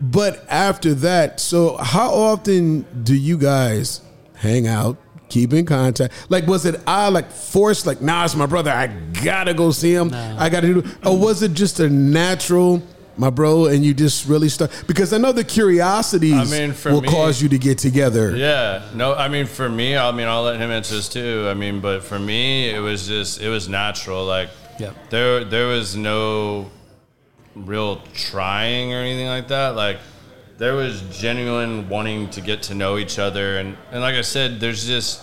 but 0.00 0.44
after 0.48 0.94
that, 0.94 1.40
so 1.40 1.76
how 1.76 2.10
often 2.10 2.86
do 3.02 3.14
you 3.14 3.36
guys 3.36 4.00
hang 4.36 4.66
out, 4.66 4.96
keep 5.28 5.52
in 5.52 5.66
contact? 5.66 6.12
Like, 6.30 6.46
was 6.46 6.64
it 6.64 6.80
I 6.86 7.08
like 7.08 7.30
forced? 7.30 7.86
Like, 7.86 8.00
nah, 8.00 8.24
it's 8.24 8.34
my 8.34 8.46
brother. 8.46 8.70
I 8.70 8.86
gotta 9.22 9.52
go 9.54 9.70
see 9.72 9.92
him. 9.92 10.10
I 10.14 10.48
gotta 10.48 10.68
do. 10.68 10.88
Or 11.04 11.18
was 11.18 11.42
it 11.42 11.52
just 11.52 11.80
a 11.80 11.88
natural? 11.90 12.82
My 13.16 13.28
bro, 13.28 13.66
and 13.66 13.84
you 13.84 13.92
just 13.92 14.26
really 14.26 14.48
start 14.48 14.70
because 14.86 15.12
I 15.12 15.18
know 15.18 15.30
the 15.32 15.44
curiosities 15.44 16.32
I 16.32 16.44
mean, 16.44 16.72
for 16.72 16.90
will 16.92 17.02
me- 17.02 17.08
cause 17.08 17.42
you 17.42 17.50
to 17.50 17.58
get 17.58 17.76
together. 17.76 18.34
Yeah, 18.34 18.88
no, 18.94 19.14
I 19.14 19.28
mean 19.28 19.44
for 19.44 19.68
me, 19.68 19.94
I 19.94 20.10
mean 20.12 20.26
I'll 20.26 20.44
let 20.44 20.58
him 20.58 20.70
answer 20.70 20.94
this 20.94 21.08
too. 21.08 21.46
I 21.50 21.52
mean, 21.52 21.80
but 21.80 22.02
for 22.02 22.18
me, 22.18 22.70
it 22.70 22.78
was 22.78 23.06
just 23.06 23.42
it 23.42 23.50
was 23.50 23.68
natural. 23.68 24.24
Like, 24.24 24.48
Yep. 24.80 25.10
there 25.10 25.44
there 25.44 25.66
was 25.66 25.94
no 25.94 26.70
real 27.54 28.00
trying 28.14 28.94
or 28.94 28.96
anything 28.96 29.26
like 29.26 29.48
that. 29.48 29.76
Like, 29.76 29.98
there 30.56 30.74
was 30.74 31.02
genuine 31.18 31.88
wanting 31.88 32.30
to 32.30 32.40
get 32.40 32.62
to 32.64 32.74
know 32.74 32.96
each 32.98 33.18
other, 33.18 33.58
and 33.58 33.76
and 33.92 34.00
like 34.00 34.14
I 34.14 34.22
said, 34.22 34.58
there's 34.58 34.86
just 34.86 35.22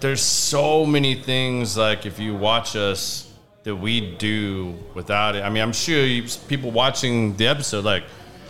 there's 0.00 0.22
so 0.22 0.86
many 0.86 1.14
things 1.14 1.76
like 1.76 2.06
if 2.06 2.18
you 2.18 2.34
watch 2.34 2.74
us 2.74 3.30
that 3.64 3.76
we 3.76 4.16
do 4.16 4.74
without 4.94 5.36
it. 5.36 5.42
I 5.42 5.50
mean, 5.50 5.62
I'm 5.62 5.74
sure 5.74 6.02
you, 6.02 6.24
people 6.48 6.70
watching 6.70 7.36
the 7.36 7.46
episode, 7.46 7.84
like, 7.84 8.04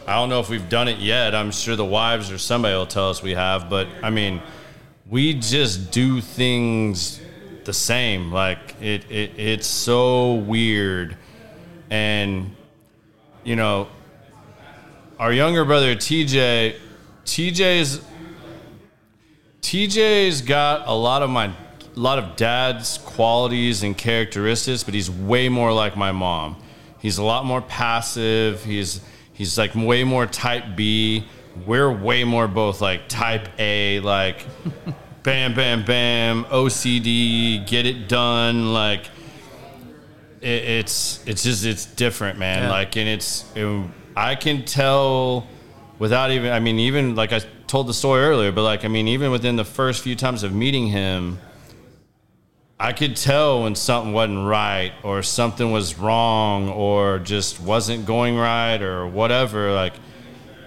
I 0.07 0.14
don't 0.14 0.28
know 0.28 0.39
if 0.39 0.49
we've 0.49 0.68
done 0.68 0.87
it 0.87 0.99
yet. 0.99 1.35
I'm 1.35 1.51
sure 1.51 1.74
the 1.74 1.85
wives 1.85 2.31
or 2.31 2.39
somebody 2.39 2.76
will 2.76 2.87
tell 2.87 3.11
us 3.11 3.20
we 3.20 3.33
have, 3.33 3.68
but 3.68 3.89
I 4.05 4.11
mean, 4.11 4.41
we 5.09 5.35
just 5.35 5.91
do 5.91 6.20
things 6.20 7.20
the 7.65 7.73
same. 7.73 8.33
Like 8.33 8.77
it, 8.81 9.11
it 9.11 9.33
it's 9.39 9.67
so 9.67 10.35
weird, 10.35 11.17
and 11.91 12.55
you 13.45 13.57
know, 13.57 13.89
our 15.19 15.33
younger 15.33 15.65
brother 15.65 15.95
TJ, 15.95 16.77
TJ's 17.25 18.03
TJ's 19.63 20.43
got 20.43 20.89
a 20.89 20.93
lot 20.95 21.23
of 21.23 21.31
my 21.31 21.47
a 21.47 22.01
lot 22.01 22.19
of 22.19 22.37
dad's 22.37 22.99
qualities 22.99 23.83
and 23.83 23.97
characteristics, 23.97 24.85
but 24.85 24.95
he's 24.95 25.11
way 25.11 25.49
more 25.49 25.73
like 25.73 25.97
my 25.97 26.13
mom. 26.13 26.57
He's 26.99 27.19
a 27.19 27.25
lot 27.25 27.45
more 27.45 27.61
passive. 27.61 28.65
He's 28.65 29.01
he's 29.33 29.59
like 29.59 29.75
way 29.75 30.05
more 30.05 30.27
type 30.27 30.77
B. 30.77 31.27
We're 31.67 31.91
way 31.93 32.25
more 32.25 32.49
both 32.49 32.81
like 32.81 33.09
type 33.09 33.49
A, 33.59 34.01
like 34.01 34.47
bam, 35.23 35.55
bam, 35.55 35.85
bam, 35.85 36.45
OCD, 36.45 37.66
get 37.66 37.87
it 37.87 38.09
done. 38.09 38.73
Like 38.73 39.07
it, 40.41 40.49
it's 40.49 41.27
it's 41.27 41.43
just 41.43 41.64
it's 41.64 41.87
different, 41.87 42.39
man. 42.39 42.64
Yeah. 42.64 42.71
Like 42.71 42.97
and 42.97 43.09
it's 43.09 43.45
it, 43.55 43.87
I 44.16 44.35
can 44.35 44.64
tell 44.64 45.47
without 45.99 46.31
even 46.31 46.53
I 46.53 46.61
mean 46.61 46.79
even 46.79 47.14
like 47.14 47.33
I 47.33 47.41
told 47.66 47.87
the 47.87 47.95
story 47.95 48.25
earlier, 48.25 48.53
but 48.53 48.62
like 48.62 48.85
I 48.85 48.89
mean 48.89 49.09
even 49.09 49.31
within 49.31 49.57
the 49.57 49.64
first 49.64 50.03
few 50.03 50.16
times 50.16 50.43
of 50.43 50.55
meeting 50.55 50.89
him, 50.89 51.39
I 52.79 52.93
could 52.93 53.16
tell 53.16 53.64
when 53.64 53.75
something 53.75 54.12
wasn't 54.12 54.47
right 54.47 54.93
or 55.03 55.23
something 55.23 55.71
was 55.71 55.99
wrong 55.99 56.71
or 56.71 57.18
just 57.18 57.61
wasn't 57.61 58.07
going 58.07 58.37
right 58.37 58.81
or 58.81 59.07
whatever. 59.07 59.73
Like 59.73 59.95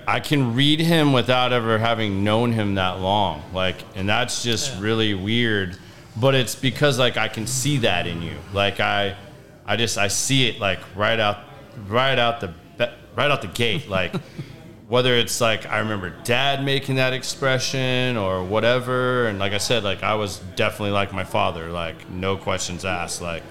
I 0.08 0.20
can 0.20 0.56
read 0.56 0.80
him 0.80 1.14
without 1.14 1.54
ever 1.54 1.78
having 1.78 2.24
known 2.24 2.52
him 2.52 2.76
that 2.76 3.00
long. 3.00 3.42
Like 3.54 3.78
and 3.96 4.08
that's 4.08 4.44
just 4.44 4.80
really 4.80 5.14
weird. 5.14 5.78
But 6.16 6.36
it's 6.36 6.56
because 6.56 7.00
like 7.00 7.18
I 7.18 7.28
can 7.28 7.48
see 7.48 7.78
that 7.80 8.06
in 8.08 8.22
you. 8.22 8.36
Like 8.54 8.80
I 8.80 9.16
I 9.66 9.76
just 9.78 9.98
I 9.98 10.08
see 10.10 10.48
it 10.50 10.60
like 10.60 10.80
right 10.96 11.20
out 11.20 11.38
right 11.88 12.20
out 12.20 12.40
the 12.42 12.54
right 13.16 13.30
out 13.32 13.42
the 13.42 13.48
gate 13.48 13.88
like 13.90 14.14
whether 14.88 15.16
it's 15.16 15.40
like 15.40 15.66
I 15.68 15.80
remember 15.80 16.10
dad 16.24 16.64
making 16.64 16.96
that 16.96 17.14
expression 17.14 18.18
or 18.18 18.44
whatever 18.44 19.28
and 19.28 19.38
like 19.40 19.54
I 19.54 19.58
said 19.60 19.84
like 19.84 20.04
I 20.04 20.16
was 20.16 20.40
definitely 20.56 20.92
like 20.92 21.14
my 21.14 21.24
father 21.24 21.70
like 21.70 22.10
no 22.10 22.38
questions 22.38 22.86
asked 22.86 23.22
like 23.22 23.44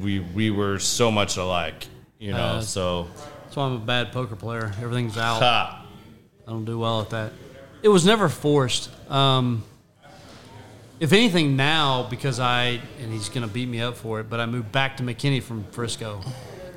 we 0.00 0.18
we 0.20 0.50
were 0.50 0.78
so 0.78 1.10
much 1.10 1.36
alike 1.36 1.86
you 2.18 2.32
know 2.32 2.38
Uh, 2.38 2.60
so 2.60 3.08
That's 3.52 3.58
why 3.58 3.66
I'm 3.66 3.74
a 3.74 3.78
bad 3.80 4.12
poker 4.12 4.34
player. 4.34 4.72
Everything's 4.80 5.18
out. 5.18 5.40
ha, 5.42 5.84
I 6.48 6.50
don't 6.50 6.64
do 6.64 6.78
well 6.78 7.02
at 7.02 7.10
that. 7.10 7.32
It 7.82 7.90
was 7.90 8.06
never 8.06 8.30
forced. 8.30 8.88
Um, 9.10 9.62
if 10.98 11.12
anything, 11.12 11.54
now 11.54 12.06
because 12.08 12.40
I 12.40 12.80
and 13.02 13.12
he's 13.12 13.28
going 13.28 13.46
to 13.46 13.52
beat 13.52 13.68
me 13.68 13.82
up 13.82 13.98
for 13.98 14.20
it, 14.20 14.30
but 14.30 14.40
I 14.40 14.46
moved 14.46 14.72
back 14.72 14.96
to 14.96 15.02
McKinney 15.02 15.42
from 15.42 15.64
Frisco, 15.64 16.22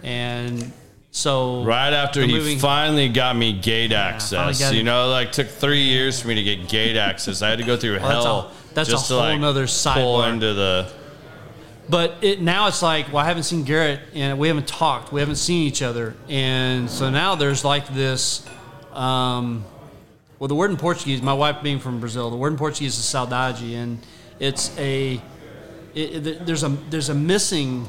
and 0.04 0.70
So 1.12 1.64
Right 1.64 1.94
after 1.94 2.22
he 2.24 2.34
movie- 2.34 2.58
finally 2.60 3.08
got 3.08 3.38
me 3.38 3.54
gate 3.54 3.92
finally 3.92 4.50
access, 4.52 4.74
you 4.74 4.82
it. 4.82 4.84
know, 4.84 5.08
like 5.08 5.32
took 5.32 5.48
three 5.48 5.84
years 5.84 6.20
for 6.22 6.28
me 6.28 6.36
to 6.36 6.44
get 6.44 6.68
gate 6.68 6.98
access. 6.98 7.42
I 7.42 7.52
had 7.52 7.60
to 7.60 7.64
go 7.66 7.78
through 7.78 8.00
Well, 8.02 8.10
that's 8.10 8.26
hell. 8.26 8.40
a- 8.40 8.74
that's 8.74 8.90
a 8.90 8.92
just 8.92 9.08
to, 9.08 9.14
whole 9.14 9.24
like, 9.24 9.40
nother 9.40 9.66
pull 9.94 10.24
into 10.24 10.54
the. 10.54 10.92
But 11.88 12.18
it 12.22 12.42
now 12.42 12.68
it's 12.68 12.82
like, 12.82 13.08
well, 13.08 13.24
I 13.24 13.28
haven't 13.28 13.44
seen 13.44 13.64
Garrett 13.64 14.00
and 14.14 14.40
we 14.40 14.48
haven't 14.48 14.68
talked, 14.68 15.12
we 15.12 15.20
haven't 15.20 15.36
seen 15.36 15.68
each 15.68 15.82
other, 15.82 16.16
and 16.28 16.90
so 16.90 17.10
now 17.10 17.36
there's 17.36 17.64
like 17.64 17.88
this. 17.94 18.46
Um, 18.92 19.66
well, 20.40 20.48
the 20.48 20.56
word 20.56 20.72
in 20.72 20.78
Portuguese, 20.78 21.22
my 21.22 21.34
wife 21.34 21.62
being 21.62 21.80
from 21.80 22.00
Brazil, 22.00 22.30
the 22.30 22.38
word 22.38 22.54
in 22.54 22.58
Portuguese 22.58 22.98
is 22.98 23.06
saudade, 23.06 23.76
and 23.76 24.00
it's 24.40 24.76
a 24.80 25.22
it, 25.94 26.28
it, 26.28 26.46
there's 26.46 26.64
a 26.64 26.70
there's 26.90 27.10
a 27.10 27.14
missing, 27.14 27.88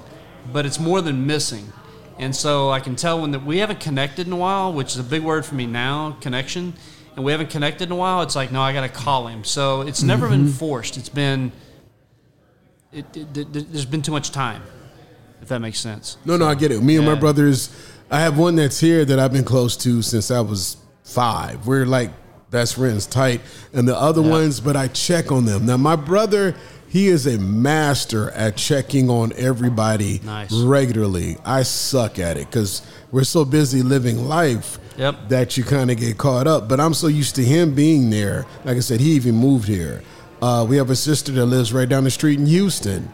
but 0.53 0.67
it's 0.67 0.79
more 0.79 1.01
than 1.01 1.27
missing, 1.27 1.73
and 2.19 2.37
so 2.37 2.71
I 2.71 2.81
can 2.81 2.97
tell 2.97 3.23
when 3.23 3.31
that 3.31 3.47
we 3.47 3.59
haven't 3.59 3.81
connected 3.81 4.27
in 4.27 4.33
a 4.33 4.37
while, 4.37 4.75
which 4.75 4.89
is 4.89 4.99
a 4.99 5.05
big 5.05 5.23
word 5.23 5.47
for 5.47 5.55
me 5.55 5.67
now, 5.67 6.19
connection, 6.21 6.75
and 7.17 7.25
we 7.25 7.33
haven't 7.33 7.49
connected 7.49 7.85
in 7.85 7.93
a 7.93 7.97
while. 7.97 8.21
It's 8.21 8.37
like 8.37 8.53
no, 8.53 8.61
I 8.61 8.75
got 8.75 8.83
to 8.83 8.91
call 8.91 9.27
him. 9.27 9.43
So 9.43 9.81
it's 9.81 10.03
never 10.03 10.29
been 10.29 10.49
forced. 10.49 10.99
It's 10.99 11.09
been 11.09 11.51
it, 12.97 13.17
it, 13.17 13.37
it- 13.57 13.73
there's 13.73 13.85
been 13.87 14.03
too 14.03 14.13
much 14.13 14.31
time, 14.31 14.63
if 15.43 15.49
that 15.49 15.61
makes 15.61 15.79
sense. 15.79 16.17
No, 16.25 16.37
no, 16.37 16.47
I 16.47 16.55
get 16.55 16.71
it. 16.73 16.83
Me 16.83 16.97
and 16.97 17.07
my 17.07 17.15
brothers, 17.15 17.71
I 18.11 18.21
have 18.21 18.39
one 18.39 18.57
that's 18.57 18.81
here 18.81 19.05
that 19.05 19.19
I've 19.19 19.33
been 19.33 19.45
close 19.45 19.77
to 19.79 20.03
since 20.03 20.31
I 20.31 20.41
was 20.41 20.77
five. 21.05 21.67
We're 21.67 21.87
like 21.87 22.11
best 22.51 22.77
friends, 22.77 23.07
tight, 23.07 23.41
and 23.73 23.87
the 23.87 23.97
other 23.97 24.23
ones, 24.23 24.61
but 24.61 24.77
I 24.77 24.89
check 24.89 25.31
on 25.33 25.45
them. 25.45 25.67
Now, 25.67 25.77
my 25.77 25.97
brother, 25.97 26.55
he 26.89 27.09
is 27.09 27.27
a 27.27 27.39
master 27.39 28.31
at 28.31 28.57
checking 28.57 29.11
on 29.11 29.33
everybody 29.37 30.21
Nice. 30.25 30.53
regularly. 30.53 31.37
I 31.45 31.65
suck 31.65 32.19
at 32.19 32.37
it 32.37 32.47
because 32.49 32.83
we're 33.11 33.25
so 33.25 33.45
busy 33.45 33.83
living 33.83 34.27
life 34.29 34.79
Yep. 34.97 35.29
that 35.29 35.57
you 35.59 35.65
kind 35.65 35.91
of 35.91 35.99
get 35.99 36.17
caught 36.17 36.47
up. 36.47 36.69
But 36.69 36.81
I'm 36.81 36.95
so 36.95 37.09
used 37.09 37.35
to 37.35 37.45
him 37.45 37.75
being 37.75 38.09
there. 38.09 38.47
Like 38.65 38.77
I 38.79 38.81
said, 38.81 39.01
he 39.01 39.11
even 39.13 39.35
moved 39.35 39.69
here. 39.69 40.03
Uh, 40.41 40.67
we 40.69 40.77
have 40.77 40.91
a 40.91 40.97
sister 40.97 41.33
that 41.33 41.47
lives 41.47 41.73
right 41.73 41.89
down 41.89 42.05
the 42.05 42.11
street 42.11 42.39
in 42.39 42.47
Houston, 42.47 43.11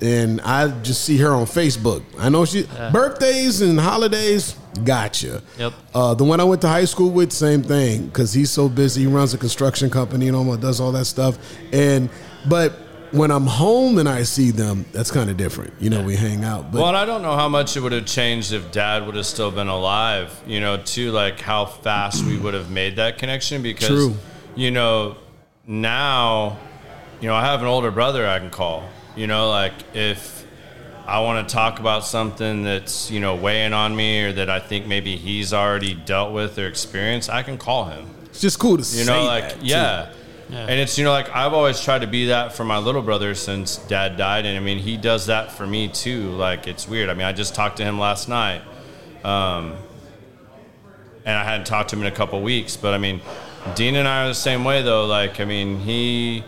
and 0.00 0.40
I 0.42 0.68
just 0.82 1.04
see 1.04 1.16
her 1.18 1.30
on 1.32 1.46
Facebook. 1.46 2.02
I 2.18 2.28
know 2.28 2.44
she 2.44 2.64
birthdays 2.92 3.60
and 3.60 3.78
holidays. 3.80 4.56
Gotcha. 4.84 5.42
Yep. 5.58 5.72
Uh, 5.94 6.14
the 6.14 6.24
one 6.24 6.38
I 6.38 6.44
went 6.44 6.60
to 6.62 6.68
high 6.68 6.84
school 6.84 7.10
with, 7.10 7.32
same 7.32 7.62
thing, 7.62 8.06
because 8.06 8.32
he's 8.32 8.50
so 8.50 8.68
busy. 8.68 9.02
He 9.02 9.06
runs 9.06 9.32
a 9.32 9.38
construction 9.38 9.88
company 9.88 10.28
and 10.28 10.36
all 10.36 10.56
does 10.56 10.80
all 10.80 10.92
that 10.92 11.06
stuff. 11.06 11.38
And 11.72 12.10
but 12.46 12.72
when 13.12 13.30
I'm 13.30 13.46
home 13.46 13.98
and 13.98 14.08
I 14.08 14.22
see 14.22 14.50
them, 14.50 14.84
that's 14.92 15.10
kind 15.10 15.30
of 15.30 15.36
different. 15.36 15.72
You 15.80 15.90
know, 15.90 16.02
we 16.02 16.16
hang 16.16 16.44
out. 16.44 16.72
But 16.72 16.78
Well, 16.78 16.88
and 16.88 16.96
I 16.96 17.04
don't 17.04 17.22
know 17.22 17.36
how 17.36 17.48
much 17.48 17.76
it 17.76 17.80
would 17.80 17.92
have 17.92 18.06
changed 18.06 18.52
if 18.52 18.70
Dad 18.72 19.06
would 19.06 19.14
have 19.14 19.26
still 19.26 19.50
been 19.50 19.68
alive. 19.68 20.38
You 20.46 20.60
know, 20.60 20.76
too, 20.76 21.12
like 21.12 21.40
how 21.40 21.64
fast 21.64 22.24
we 22.24 22.36
would 22.36 22.54
have 22.54 22.70
made 22.70 22.96
that 22.96 23.18
connection 23.18 23.62
because, 23.62 23.88
True. 23.88 24.16
you 24.54 24.70
know, 24.70 25.16
now, 25.66 26.58
you 27.20 27.28
know, 27.28 27.34
I 27.34 27.44
have 27.44 27.60
an 27.60 27.66
older 27.68 27.90
brother 27.90 28.26
I 28.26 28.38
can 28.38 28.50
call. 28.50 28.88
You 29.16 29.26
know, 29.26 29.48
like 29.48 29.72
if 29.94 30.46
I 31.06 31.20
want 31.20 31.48
to 31.48 31.52
talk 31.54 31.80
about 31.80 32.04
something 32.04 32.62
that's 32.62 33.10
you 33.10 33.20
know 33.20 33.34
weighing 33.36 33.72
on 33.72 33.96
me 33.96 34.24
or 34.24 34.32
that 34.32 34.50
I 34.50 34.60
think 34.60 34.86
maybe 34.86 35.16
he's 35.16 35.52
already 35.52 35.94
dealt 35.94 36.32
with 36.32 36.58
or 36.58 36.66
experienced, 36.66 37.30
I 37.30 37.42
can 37.42 37.58
call 37.58 37.86
him. 37.86 38.06
it's 38.26 38.40
just 38.40 38.58
cool 38.58 38.72
to 38.76 38.78
You 38.78 38.84
say 38.84 39.06
know, 39.06 39.24
like 39.24 39.56
yeah. 39.62 40.10
Yeah. 40.48 40.60
And 40.60 40.78
it's 40.78 40.96
you 40.96 41.02
know 41.04 41.10
like 41.10 41.28
I've 41.34 41.52
always 41.54 41.80
tried 41.80 42.02
to 42.02 42.06
be 42.06 42.26
that 42.26 42.52
for 42.52 42.64
my 42.64 42.78
little 42.78 43.02
brother 43.02 43.34
since 43.34 43.78
dad 43.78 44.16
died 44.16 44.46
and 44.46 44.56
I 44.56 44.60
mean 44.60 44.78
he 44.78 44.96
does 44.96 45.26
that 45.26 45.50
for 45.50 45.66
me 45.66 45.88
too. 45.88 46.30
Like 46.32 46.68
it's 46.68 46.86
weird. 46.86 47.08
I 47.08 47.14
mean 47.14 47.26
I 47.26 47.32
just 47.32 47.54
talked 47.56 47.78
to 47.78 47.84
him 47.84 47.98
last 47.98 48.28
night. 48.28 48.62
Um 49.24 49.74
and 51.24 51.36
I 51.36 51.42
hadn't 51.42 51.66
talked 51.66 51.90
to 51.90 51.96
him 51.96 52.02
in 52.02 52.12
a 52.12 52.14
couple 52.14 52.40
weeks, 52.42 52.76
but 52.76 52.94
I 52.94 52.98
mean 52.98 53.20
Dean 53.74 53.96
and 53.96 54.06
I 54.06 54.24
are 54.24 54.28
the 54.28 54.34
same 54.34 54.64
way 54.64 54.82
though. 54.82 55.06
Like 55.06 55.40
I 55.40 55.44
mean 55.44 55.80
he 55.80 56.44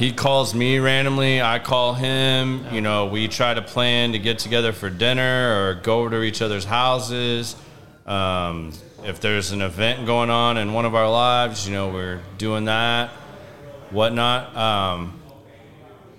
he 0.00 0.12
calls 0.12 0.54
me 0.54 0.78
randomly, 0.78 1.42
I 1.42 1.58
call 1.58 1.92
him, 1.92 2.64
you 2.72 2.80
know, 2.80 3.04
we 3.06 3.28
try 3.28 3.52
to 3.52 3.60
plan 3.60 4.12
to 4.12 4.18
get 4.18 4.38
together 4.38 4.72
for 4.72 4.88
dinner 4.88 5.68
or 5.68 5.74
go 5.74 6.08
to 6.08 6.22
each 6.22 6.40
other's 6.40 6.64
houses. 6.64 7.54
Um, 8.06 8.72
if 9.04 9.20
there's 9.20 9.52
an 9.52 9.60
event 9.60 10.06
going 10.06 10.30
on 10.30 10.56
in 10.56 10.72
one 10.72 10.86
of 10.86 10.94
our 10.94 11.10
lives, 11.10 11.68
you 11.68 11.74
know, 11.74 11.90
we're 11.90 12.20
doing 12.38 12.64
that, 12.64 13.10
whatnot. 13.90 14.56
Um, 14.56 15.20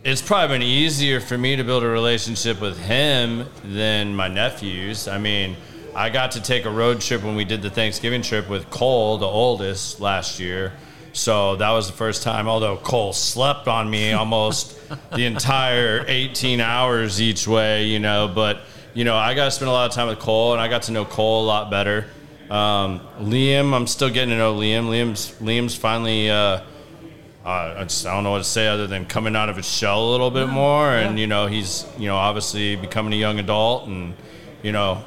it's 0.03 0.21
probably 0.21 0.59
been 0.59 0.67
easier 0.67 1.19
for 1.19 1.37
me 1.37 1.55
to 1.55 1.63
build 1.63 1.83
a 1.83 1.87
relationship 1.87 2.61
with 2.61 2.77
him 2.77 3.47
than 3.63 4.15
my 4.15 4.27
nephews. 4.27 5.07
I 5.07 5.17
mean, 5.17 5.55
I 5.93 6.09
got 6.09 6.31
to 6.31 6.41
take 6.41 6.65
a 6.65 6.69
road 6.69 7.01
trip 7.01 7.21
when 7.21 7.35
we 7.35 7.43
did 7.43 7.61
the 7.61 7.69
Thanksgiving 7.69 8.21
trip 8.21 8.47
with 8.49 8.69
Cole, 8.69 9.17
the 9.17 9.27
oldest, 9.27 9.99
last 9.99 10.39
year. 10.39 10.71
So 11.11 11.57
that 11.57 11.71
was 11.71 11.87
the 11.87 11.93
first 11.93 12.23
time, 12.23 12.47
although 12.47 12.77
Cole 12.77 13.11
slept 13.11 13.67
on 13.67 13.89
me 13.89 14.13
almost 14.13 14.79
the 15.13 15.25
entire 15.25 16.05
18 16.07 16.61
hours 16.61 17.21
each 17.21 17.45
way, 17.45 17.87
you 17.87 17.99
know. 17.99 18.31
But, 18.33 18.61
you 18.93 19.03
know, 19.03 19.17
I 19.17 19.33
got 19.33 19.45
to 19.45 19.51
spend 19.51 19.67
a 19.67 19.73
lot 19.73 19.89
of 19.89 19.93
time 19.93 20.07
with 20.07 20.19
Cole, 20.19 20.53
and 20.53 20.61
I 20.61 20.69
got 20.69 20.83
to 20.83 20.93
know 20.93 21.03
Cole 21.03 21.43
a 21.43 21.47
lot 21.47 21.69
better. 21.69 22.05
Um, 22.49 23.01
Liam, 23.19 23.73
I'm 23.73 23.87
still 23.87 24.09
getting 24.09 24.29
to 24.29 24.37
know 24.37 24.55
Liam. 24.55 24.85
Liam's 24.85 25.33
Liam's 25.41 25.75
finally, 25.75 26.29
uh, 26.29 26.61
uh, 27.45 27.75
I 27.77 27.83
just 27.83 28.05
I 28.05 28.13
don't 28.13 28.23
know 28.23 28.31
what 28.31 28.39
to 28.39 28.43
say 28.43 28.67
other 28.67 28.87
than 28.87 29.05
coming 29.05 29.35
out 29.35 29.49
of 29.49 29.55
his 29.55 29.67
shell 29.67 30.09
a 30.09 30.09
little 30.11 30.31
bit 30.31 30.47
more, 30.47 30.89
and 30.89 31.17
you 31.17 31.27
know 31.27 31.47
he's 31.47 31.85
you 31.97 32.07
know 32.07 32.17
obviously 32.17 32.75
becoming 32.75 33.13
a 33.13 33.15
young 33.15 33.39
adult, 33.39 33.87
and 33.87 34.13
you 34.63 34.73
know 34.73 35.03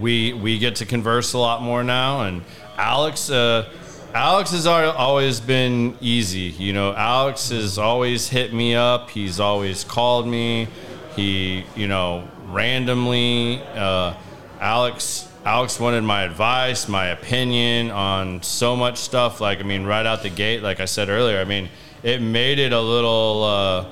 we 0.00 0.32
we 0.32 0.58
get 0.58 0.76
to 0.76 0.86
converse 0.86 1.32
a 1.32 1.38
lot 1.38 1.62
more 1.62 1.84
now. 1.84 2.22
And 2.22 2.42
Alex, 2.76 3.30
uh, 3.30 3.70
Alex 4.14 4.50
has 4.52 4.66
always 4.66 5.40
been 5.40 5.96
easy. 6.00 6.54
You 6.58 6.72
know, 6.72 6.94
Alex 6.94 7.50
has 7.50 7.78
always 7.78 8.28
hit 8.28 8.52
me 8.52 8.74
up. 8.74 9.10
He's 9.10 9.40
always 9.40 9.84
called 9.84 10.26
me. 10.26 10.68
He, 11.16 11.64
you 11.76 11.88
know, 11.88 12.28
randomly. 12.46 13.62
Uh, 13.74 14.14
Alex, 14.60 15.28
Alex 15.44 15.78
wanted 15.78 16.02
my 16.02 16.22
advice, 16.22 16.88
my 16.88 17.06
opinion 17.06 17.90
on 17.90 18.42
so 18.42 18.76
much 18.76 18.98
stuff. 18.98 19.40
Like, 19.40 19.60
I 19.60 19.62
mean, 19.62 19.84
right 19.84 20.06
out 20.06 20.22
the 20.22 20.30
gate, 20.30 20.62
like 20.62 20.80
I 20.80 20.84
said 20.86 21.08
earlier. 21.08 21.38
I 21.38 21.44
mean, 21.44 21.68
it 22.02 22.20
made 22.20 22.58
it 22.58 22.72
a 22.72 22.80
little. 22.80 23.44
Uh, 23.44 23.86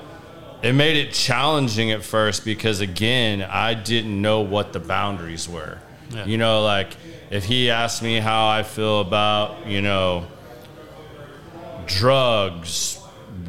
it 0.63 0.71
made 0.71 0.95
it 0.95 1.11
challenging 1.11 1.91
at 1.91 2.01
first 2.01 2.45
because 2.45 2.79
again 2.79 3.41
i 3.41 3.73
didn't 3.73 4.19
know 4.19 4.39
what 4.39 4.71
the 4.71 4.79
boundaries 4.79 5.47
were 5.47 5.77
Yeah. 6.13 6.25
you 6.25 6.37
know 6.37 6.61
like 6.63 6.95
if 7.31 7.43
he 7.43 7.71
asked 7.71 8.03
me 8.03 8.19
how 8.19 8.47
i 8.47 8.63
feel 8.63 9.01
about 9.01 9.65
you 9.67 9.81
know 9.81 10.27
drugs 11.85 12.99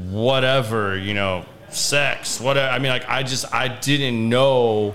whatever 0.08 0.96
you 0.96 1.14
know 1.14 1.44
sex 1.70 2.40
whatever 2.40 2.72
i 2.72 2.78
mean 2.78 2.90
like 2.90 3.08
i 3.08 3.22
just 3.22 3.52
i 3.52 3.68
didn't 3.68 4.28
know 4.28 4.94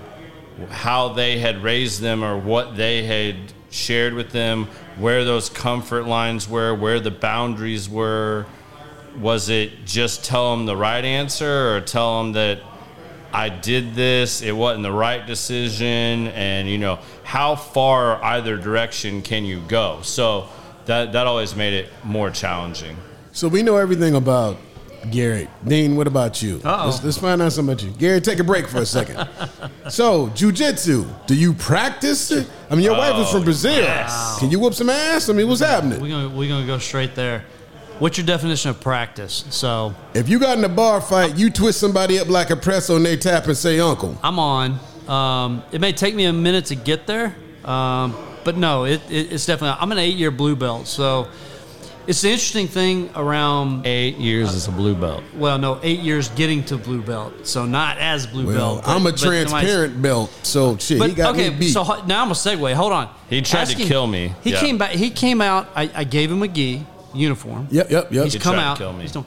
how 0.70 1.08
they 1.08 1.38
had 1.38 1.62
raised 1.62 2.00
them 2.00 2.22
or 2.24 2.38
what 2.38 2.76
they 2.76 3.04
had 3.04 3.36
shared 3.70 4.14
with 4.14 4.30
them 4.32 4.66
where 4.98 5.24
those 5.24 5.48
comfort 5.48 6.06
lines 6.06 6.48
were 6.48 6.74
where 6.74 7.00
the 7.00 7.10
boundaries 7.10 7.88
were 7.88 8.46
was 9.18 9.48
it 9.48 9.84
just 9.84 10.24
tell 10.24 10.56
them 10.56 10.66
the 10.66 10.76
right 10.76 11.04
answer 11.04 11.76
or 11.76 11.80
tell 11.80 12.22
them 12.22 12.32
that 12.32 12.60
I 13.32 13.48
did 13.48 13.94
this, 13.94 14.42
it 14.42 14.52
wasn't 14.52 14.82
the 14.82 14.92
right 14.92 15.26
decision, 15.26 16.28
and 16.28 16.68
you 16.68 16.78
know 16.78 16.98
how 17.22 17.56
far 17.56 18.22
either 18.22 18.56
direction 18.56 19.22
can 19.22 19.44
you 19.44 19.60
go? 19.68 20.00
So 20.02 20.48
that 20.86 21.12
that 21.12 21.26
always 21.26 21.54
made 21.54 21.74
it 21.74 21.88
more 22.04 22.30
challenging. 22.30 22.96
So 23.32 23.48
we 23.48 23.62
know 23.62 23.76
everything 23.76 24.14
about 24.14 24.56
Garrett. 25.10 25.48
Dean, 25.66 25.96
what 25.96 26.06
about 26.06 26.42
you? 26.42 26.60
Uh-oh. 26.64 26.86
Let's, 26.86 27.04
let's 27.04 27.18
find 27.18 27.40
out 27.40 27.52
something 27.52 27.72
about 27.72 27.82
you. 27.82 27.90
Garrett, 27.92 28.24
take 28.24 28.38
a 28.38 28.44
break 28.44 28.68
for 28.68 28.78
a 28.78 28.86
second. 28.86 29.16
so, 29.88 30.28
jujitsu, 30.28 31.26
do 31.26 31.34
you 31.34 31.54
practice 31.54 32.30
it? 32.30 32.48
I 32.68 32.74
mean, 32.74 32.84
your 32.84 32.96
wife 32.96 33.16
is 33.16 33.30
from 33.30 33.42
oh, 33.42 33.44
Brazil. 33.44 33.72
yes. 33.72 34.38
Can 34.38 34.50
you 34.50 34.60
whoop 34.60 34.74
some 34.74 34.90
ass? 34.90 35.28
I 35.28 35.32
mean, 35.32 35.48
what's 35.48 35.60
happening? 35.60 36.00
We're 36.00 36.08
gonna 36.08 36.28
we're 36.28 36.48
gonna 36.48 36.66
go 36.66 36.78
straight 36.78 37.14
there. 37.14 37.44
What's 38.00 38.16
your 38.16 38.26
definition 38.26 38.70
of 38.70 38.80
practice? 38.80 39.44
So 39.50 39.94
If 40.14 40.28
you 40.28 40.38
got 40.38 40.56
in 40.58 40.64
a 40.64 40.68
bar 40.70 41.00
fight, 41.02 41.36
you 41.36 41.50
twist 41.50 41.78
somebody 41.78 42.18
up 42.18 42.28
like 42.28 42.48
a 42.50 42.56
press 42.56 42.88
and 42.88 43.04
they 43.04 43.16
tap 43.16 43.44
and 43.46 43.56
say, 43.56 43.78
Uncle. 43.78 44.18
I'm 44.22 44.38
on. 44.38 44.80
Um, 45.06 45.62
it 45.70 45.80
may 45.82 45.92
take 45.92 46.14
me 46.14 46.24
a 46.24 46.32
minute 46.32 46.64
to 46.66 46.76
get 46.76 47.06
there, 47.06 47.34
um, 47.64 48.16
but 48.44 48.56
no, 48.56 48.84
it, 48.84 49.02
it, 49.10 49.32
it's 49.32 49.44
definitely. 49.44 49.76
I'm 49.80 49.92
an 49.92 49.98
eight 49.98 50.16
year 50.16 50.30
blue 50.30 50.56
belt, 50.56 50.86
so 50.86 51.28
it's 52.06 52.22
the 52.22 52.30
interesting 52.30 52.68
thing 52.68 53.10
around. 53.16 53.86
Eight 53.86 54.16
years 54.16 54.54
as 54.54 54.66
a 54.68 54.70
blue 54.70 54.94
belt. 54.94 55.22
Well, 55.36 55.58
no, 55.58 55.78
eight 55.82 56.00
years 56.00 56.28
getting 56.30 56.64
to 56.66 56.76
blue 56.78 57.02
belt, 57.02 57.46
so 57.46 57.66
not 57.66 57.98
as 57.98 58.26
blue 58.26 58.46
Well, 58.46 58.76
belt. 58.76 58.88
I'm 58.88 59.02
a 59.02 59.10
but- 59.10 59.20
but 59.20 59.26
transparent 59.26 60.00
belt, 60.00 60.30
so 60.42 60.76
shit, 60.78 60.98
But 61.00 61.10
he 61.10 61.16
got 61.16 61.34
okay, 61.34 61.50
me 61.50 61.56
beat. 61.58 61.72
so 61.72 61.82
now 61.82 61.92
I'm 61.98 62.06
gonna 62.06 62.34
segue. 62.34 62.72
Hold 62.74 62.92
on. 62.92 63.08
He 63.28 63.42
tried 63.42 63.66
to 63.66 63.74
kill 63.76 64.06
me. 64.06 64.32
He 64.42 64.52
Yeah. 64.52 64.60
came 64.60 64.78
back. 64.78 64.92
He 64.92 65.10
came 65.10 65.40
out. 65.42 65.68
I, 65.74 65.90
I 65.94 66.04
gave 66.04 66.30
him 66.30 66.42
a 66.42 66.48
gi 66.48 66.86
uniform. 67.14 67.68
yep, 67.70 67.90
yep, 67.90 68.12
yep. 68.12 68.24
He's 68.24 68.32
He 68.34 68.38
come 68.38 68.56
out. 68.56 68.78
kill 68.78 68.92
me. 68.92 69.02
He's 69.02 69.12
done- 69.12 69.24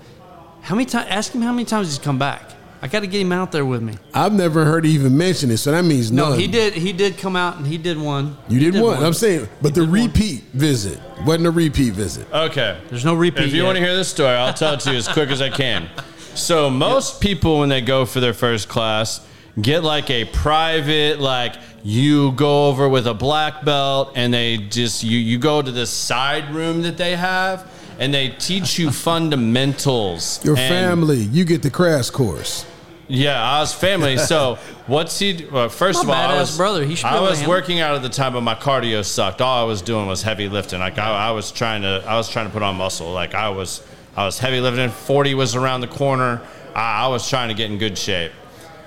how 0.61 0.75
many 0.75 0.85
times? 0.85 1.07
Ask 1.09 1.33
him 1.33 1.41
how 1.41 1.51
many 1.51 1.65
times 1.65 1.87
he's 1.89 1.99
come 1.99 2.17
back. 2.17 2.51
I 2.81 2.87
got 2.87 2.99
to 2.99 3.07
get 3.07 3.21
him 3.21 3.31
out 3.31 3.51
there 3.53 3.65
with 3.65 3.81
me. 3.81 3.93
I've 4.13 4.33
never 4.33 4.65
heard 4.65 4.83
he 4.83 4.91
even 4.91 5.17
mention 5.17 5.51
it, 5.51 5.57
so 5.57 5.71
that 5.71 5.83
means 5.85 6.11
No, 6.11 6.29
none. 6.31 6.39
he 6.39 6.47
did. 6.47 6.73
He 6.73 6.91
did 6.91 7.17
come 7.17 7.35
out 7.37 7.55
and 7.57 7.65
he 7.65 7.77
did 7.77 7.97
one. 7.97 8.37
You 8.49 8.59
He 8.59 8.71
did, 8.71 8.81
one. 8.81 9.01
I'm 9.01 9.13
saying, 9.13 9.47
but 9.61 9.73
the 9.73 9.81
did 9.81 9.89
one. 9.89 10.01
repeat 10.07 10.43
visit 10.53 10.99
wasn't 11.25 11.47
a 11.47 11.51
repeat 11.51 11.93
visit. 11.93 12.27
Okay. 12.33 12.77
There's 12.89 13.05
no 13.05 13.13
repeat. 13.13 13.45
If 13.45 13.51
you 13.53 13.59
yet. 13.61 13.65
want 13.65 13.77
to 13.77 13.83
hear 13.83 13.95
this 13.95 14.09
story, 14.09 14.35
I'll 14.35 14.53
tell 14.53 14.73
it 14.73 14.81
to 14.81 14.91
you 14.91 14.97
as 14.97 15.07
quick 15.07 15.29
as 15.29 15.41
I 15.41 15.49
can. 15.49 15.87
So 16.35 16.69
most 16.89 17.21
people 17.21 17.59
when 17.59 17.69
they 17.69 17.79
go 17.81 18.05
for 18.05 18.19
their 18.19 18.33
first 18.33 18.67
class 18.67 19.21
get 19.61 19.83
like 19.83 20.09
a 20.09 20.25
private 20.25 21.19
like 21.21 21.55
you 21.83 22.31
go 22.33 22.69
over 22.69 22.87
with 22.87 23.05
a 23.07 23.13
black 23.13 23.65
belt 23.65 24.13
and 24.15 24.33
they 24.33 24.57
just 24.57 25.03
you 25.03 25.17
you 25.19 25.37
go 25.37 25.61
to 25.61 25.71
this 25.71 25.89
side 25.89 26.49
room 26.53 26.81
that 26.83 26.95
they 26.97 27.15
have 27.15 27.69
and 27.99 28.13
they 28.13 28.29
teach 28.29 28.79
you 28.79 28.89
fundamentals. 29.53 30.43
Your 30.45 30.57
And- 30.57 30.69
family, 30.73 31.17
you 31.19 31.45
get 31.45 31.61
the 31.61 31.69
crash 31.69 32.09
course. 32.09 32.65
Yeah, 33.09 33.39
I 33.43 33.59
was 33.59 33.73
family. 33.73 34.17
So 34.33 34.57
what's 34.87 35.19
he? 35.19 35.45
Well, 35.51 35.67
first 35.69 35.97
My 35.97 36.03
of 36.03 36.09
all, 36.09 36.35
I 36.37 36.39
was 36.39 36.55
brother. 36.57 36.85
He 36.85 36.95
should 36.95 37.05
I 37.07 37.19
was 37.19 37.45
working 37.45 37.81
out 37.81 37.95
at 37.95 38.01
the 38.01 38.09
time, 38.09 38.33
but 38.33 38.41
my 38.41 38.55
cardio 38.55 39.03
sucked. 39.03 39.41
All 39.41 39.61
I 39.63 39.67
was 39.67 39.81
doing 39.81 40.07
was 40.07 40.23
heavy 40.23 40.47
lifting. 40.47 40.79
Like 40.79 40.97
I, 40.97 41.27
I 41.27 41.31
was 41.31 41.51
trying 41.51 41.81
to, 41.81 42.01
I 42.07 42.15
was 42.15 42.29
trying 42.29 42.47
to 42.47 42.51
put 42.53 42.63
on 42.63 42.75
muscle. 42.77 43.11
Like 43.11 43.35
I 43.35 43.49
was, 43.49 43.85
I 44.15 44.25
was 44.25 44.39
heavy 44.39 44.61
lifting. 44.61 44.89
Forty 44.89 45.33
was 45.33 45.53
around 45.55 45.81
the 45.81 45.87
corner. 45.87 46.41
I, 46.73 47.03
I 47.03 47.07
was 47.09 47.29
trying 47.29 47.49
to 47.49 47.53
get 47.53 47.69
in 47.69 47.77
good 47.77 47.97
shape, 47.97 48.31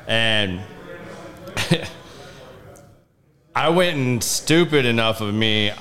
and 0.08 0.60
I 3.56 3.70
went 3.70 3.96
and 3.96 4.22
stupid 4.22 4.84
enough 4.84 5.22
of 5.22 5.32
me. 5.32 5.72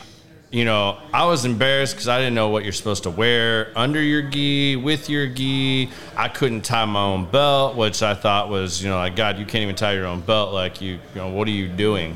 You 0.50 0.64
know, 0.64 0.98
I 1.14 1.26
was 1.26 1.44
embarrassed 1.44 1.94
because 1.96 2.08
I 2.08 2.20
didn't 2.20 2.34
know 2.34 2.48
what 2.48 2.64
you're 2.64 2.72
supposed 2.72 3.04
to 3.04 3.10
wear 3.10 3.74
under 3.76 4.02
your 4.02 4.22
gi, 4.22 4.78
with 4.78 5.10
your 5.10 5.28
gi. 5.28 5.90
I 6.16 6.30
couldn't 6.30 6.62
tie 6.62 6.86
my 6.86 7.02
own 7.02 7.26
belt, 7.30 7.76
which 7.76 8.02
I 8.02 8.14
thought 8.14 8.48
was, 8.48 8.82
you 8.82 8.88
know, 8.88 8.96
like 8.96 9.18
God, 9.18 9.38
you 9.38 9.46
can't 9.46 9.64
even 9.64 9.76
tie 9.76 9.92
your 9.92 10.06
own 10.06 10.22
belt. 10.22 10.54
Like 10.54 10.80
you, 10.80 10.94
you 10.94 11.00
know, 11.16 11.28
what 11.28 11.50
are 11.50 11.52
you 11.52 11.68
doing? 11.68 12.16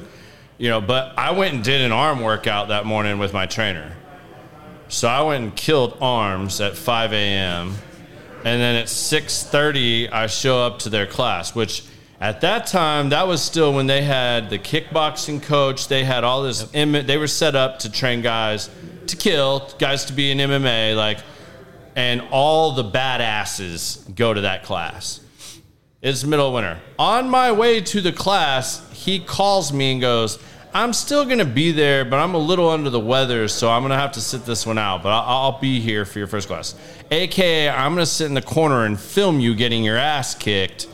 You 0.58 0.70
know, 0.70 0.80
but 0.80 1.14
I 1.18 1.32
went 1.32 1.56
and 1.56 1.62
did 1.62 1.82
an 1.82 1.92
arm 1.92 2.22
workout 2.22 2.70
that 2.70 2.86
morning 2.86 3.20
with 3.20 3.34
my 3.34 3.46
trainer. 3.46 3.92
So 4.88 5.10
I 5.10 5.24
went 5.24 5.44
and 5.44 5.54
killed 5.54 5.98
arms 6.00 6.62
at 6.62 6.78
5 6.78 7.12
a.m. 7.12 7.76
And 8.46 8.62
then 8.62 8.78
at 8.78 8.86
6:30, 8.86 10.10
I 10.10 10.28
show 10.28 10.66
up 10.66 10.80
to 10.80 10.90
their 10.90 11.06
class, 11.06 11.54
which 11.54 11.84
at 12.22 12.42
that 12.42 12.68
time 12.68 13.10
that 13.10 13.28
was 13.28 13.42
still 13.42 13.74
when 13.74 13.88
they 13.88 14.02
had 14.02 14.50
the 14.50 14.60
kickboxing 14.60 15.42
coach. 15.42 15.88
They 15.88 16.04
had 16.04 16.24
all 16.24 16.44
this. 16.44 16.68
M- 16.74 17.06
they 17.06 17.18
were 17.18 17.28
set 17.28 17.56
up 17.56 17.80
to 17.80 17.92
train 17.92 18.22
guys 18.22 18.70
to 19.08 19.16
kill, 19.16 19.72
guys 19.80 20.06
to 20.06 20.14
be 20.14 20.32
in 20.32 20.38
MMA, 20.38 20.96
like, 20.96 21.20
and 21.96 22.22
all 22.32 22.74
the 22.74 22.84
badasses 22.84 24.14
go 24.16 24.34
to 24.34 24.42
that 24.42 24.64
class. 24.64 25.22
It's 26.02 26.24
middle 26.24 26.48
of 26.48 26.54
winter. 26.54 26.80
On 26.98 27.30
my 27.30 27.52
way 27.52 27.82
to 27.82 28.02
the 28.02 28.14
class, 28.14 28.90
he 28.94 29.20
calls 29.20 29.74
me 29.74 29.94
and 29.94 30.02
goes, 30.02 30.40
I'm 30.74 30.94
still 30.94 31.26
going 31.26 31.40
to 31.40 31.46
be 31.46 31.72
there, 31.72 32.06
but 32.06 32.18
I'm 32.18 32.36
a 32.36 32.40
little 32.40 32.70
under 32.70 32.90
the 32.90 33.00
weather, 33.00 33.48
so 33.48 33.72
I'm 33.72 33.82
going 33.82 33.90
to 33.90 33.98
have 33.98 34.12
to 34.14 34.22
sit 34.22 34.46
this 34.46 34.66
one 34.66 34.78
out. 34.78 35.04
But 35.04 35.10
I'll, 35.10 35.54
I'll 35.54 35.60
be 35.60 35.80
here 35.80 36.06
for 36.06 36.20
your 36.20 36.28
first 36.28 36.48
class. 36.48 36.76
AKA, 37.10 37.70
I'm 37.70 37.96
going 37.96 38.06
to 38.06 38.12
sit 38.12 38.28
in 38.28 38.34
the 38.34 38.42
corner 38.42 38.86
and 38.86 39.00
film 39.00 39.40
you 39.40 39.56
getting 39.56 39.84
your 39.84 39.98
ass 39.98 40.36
kicked 40.36 40.88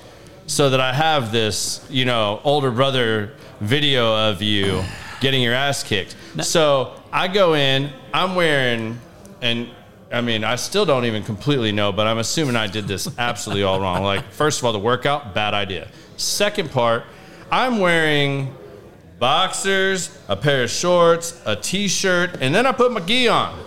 so 0.48 0.70
that 0.70 0.80
I 0.80 0.94
have 0.94 1.32
this, 1.32 1.86
you 1.90 2.06
know, 2.06 2.40
older 2.44 2.72
brother 2.72 3.34
video 3.60 4.30
of 4.30 4.42
you 4.42 4.84
getting 5.20 5.42
your 5.42 5.54
ass 5.54 5.84
kicked. 5.84 6.16
So 6.42 6.94
I 7.12 7.28
go 7.28 7.56
in, 7.56 7.92
I'm 8.14 8.36
wearing, 8.36 9.00
and 9.42 9.70
I 10.12 10.22
mean, 10.22 10.44
I 10.44 10.56
still 10.56 10.86
don't 10.86 11.06
even 11.06 11.24
completely 11.24 11.72
know, 11.72 11.92
but 11.92 12.08
I'm 12.08 12.20
assuming 12.20 12.56
I 12.56 12.68
did 12.68 12.88
this 12.88 13.08
absolutely 13.18 13.64
all 13.64 13.80
wrong. 13.80 14.04
Like, 14.04 14.32
first 14.32 14.60
of 14.60 14.66
all, 14.66 14.74
the 14.74 14.80
workout, 14.80 15.34
bad 15.34 15.54
idea. 15.54 15.88
Second 16.18 16.72
part, 16.72 17.04
I'm 17.52 17.80
wearing 17.80 18.56
boxers, 19.20 20.18
a 20.28 20.36
pair 20.36 20.64
of 20.64 20.70
shorts, 20.70 21.42
a 21.46 21.56
t 21.56 21.88
shirt, 21.88 22.38
and 22.42 22.54
then 22.54 22.66
I 22.66 22.72
put 22.72 22.92
my 22.92 23.00
gi 23.00 23.28
on. 23.28 23.60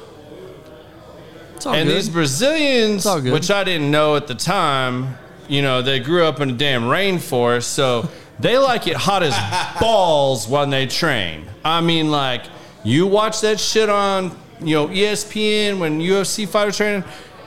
And 1.67 1.89
good. 1.89 1.97
these 1.97 2.09
Brazilians, 2.09 3.05
which 3.05 3.51
I 3.51 3.65
didn't 3.65 3.91
know 3.91 4.15
at 4.15 4.29
the 4.29 4.35
time, 4.35 5.17
you 5.49 5.63
know, 5.63 5.83
they 5.83 5.99
grew 5.99 6.25
up 6.25 6.41
in 6.41 6.51
a 6.51 6.53
damn 6.53 6.83
rainforest, 6.83 7.65
so 7.65 8.09
they 8.39 8.59
like 8.59 8.87
it 8.87 8.97
hot 8.97 9.23
as 9.23 9.35
balls 9.81 10.47
when 10.47 10.71
they 10.71 10.87
train. 10.87 11.47
I 11.65 11.81
mean, 11.81 12.11
like, 12.11 12.45
you 12.85 13.07
watch 13.07 13.41
that 13.41 13.59
shit 13.59 13.89
on, 13.89 14.37
you 14.61 14.75
know, 14.75 14.89
ESPN 14.89 15.79
when 15.79 16.01
UFC 16.01 16.47
fighters 16.47 16.77
training. 16.77 17.05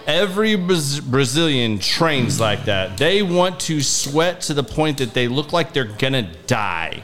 Every 0.08 0.56
Brazilian 0.56 1.78
trains 1.78 2.40
like 2.40 2.66
that. 2.66 2.98
They 2.98 3.22
want 3.22 3.60
to 3.62 3.82
sweat 3.82 4.42
to 4.42 4.54
the 4.54 4.64
point 4.64 4.98
that 4.98 5.14
they 5.14 5.28
look 5.28 5.54
like 5.54 5.74
they're 5.74 5.86
gonna 5.86 6.24
die. 6.48 7.04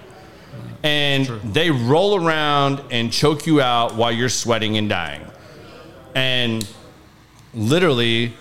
And 0.84 1.28
they 1.54 1.70
roll 1.70 2.24
around 2.24 2.82
and 2.92 3.12
choke 3.12 3.46
you 3.46 3.62
out 3.62 3.96
while 3.96 4.12
you're 4.12 4.30
sweating 4.30 4.78
and 4.78 4.90
dying. 4.90 5.26
And 6.16 6.68
literally 7.54 8.34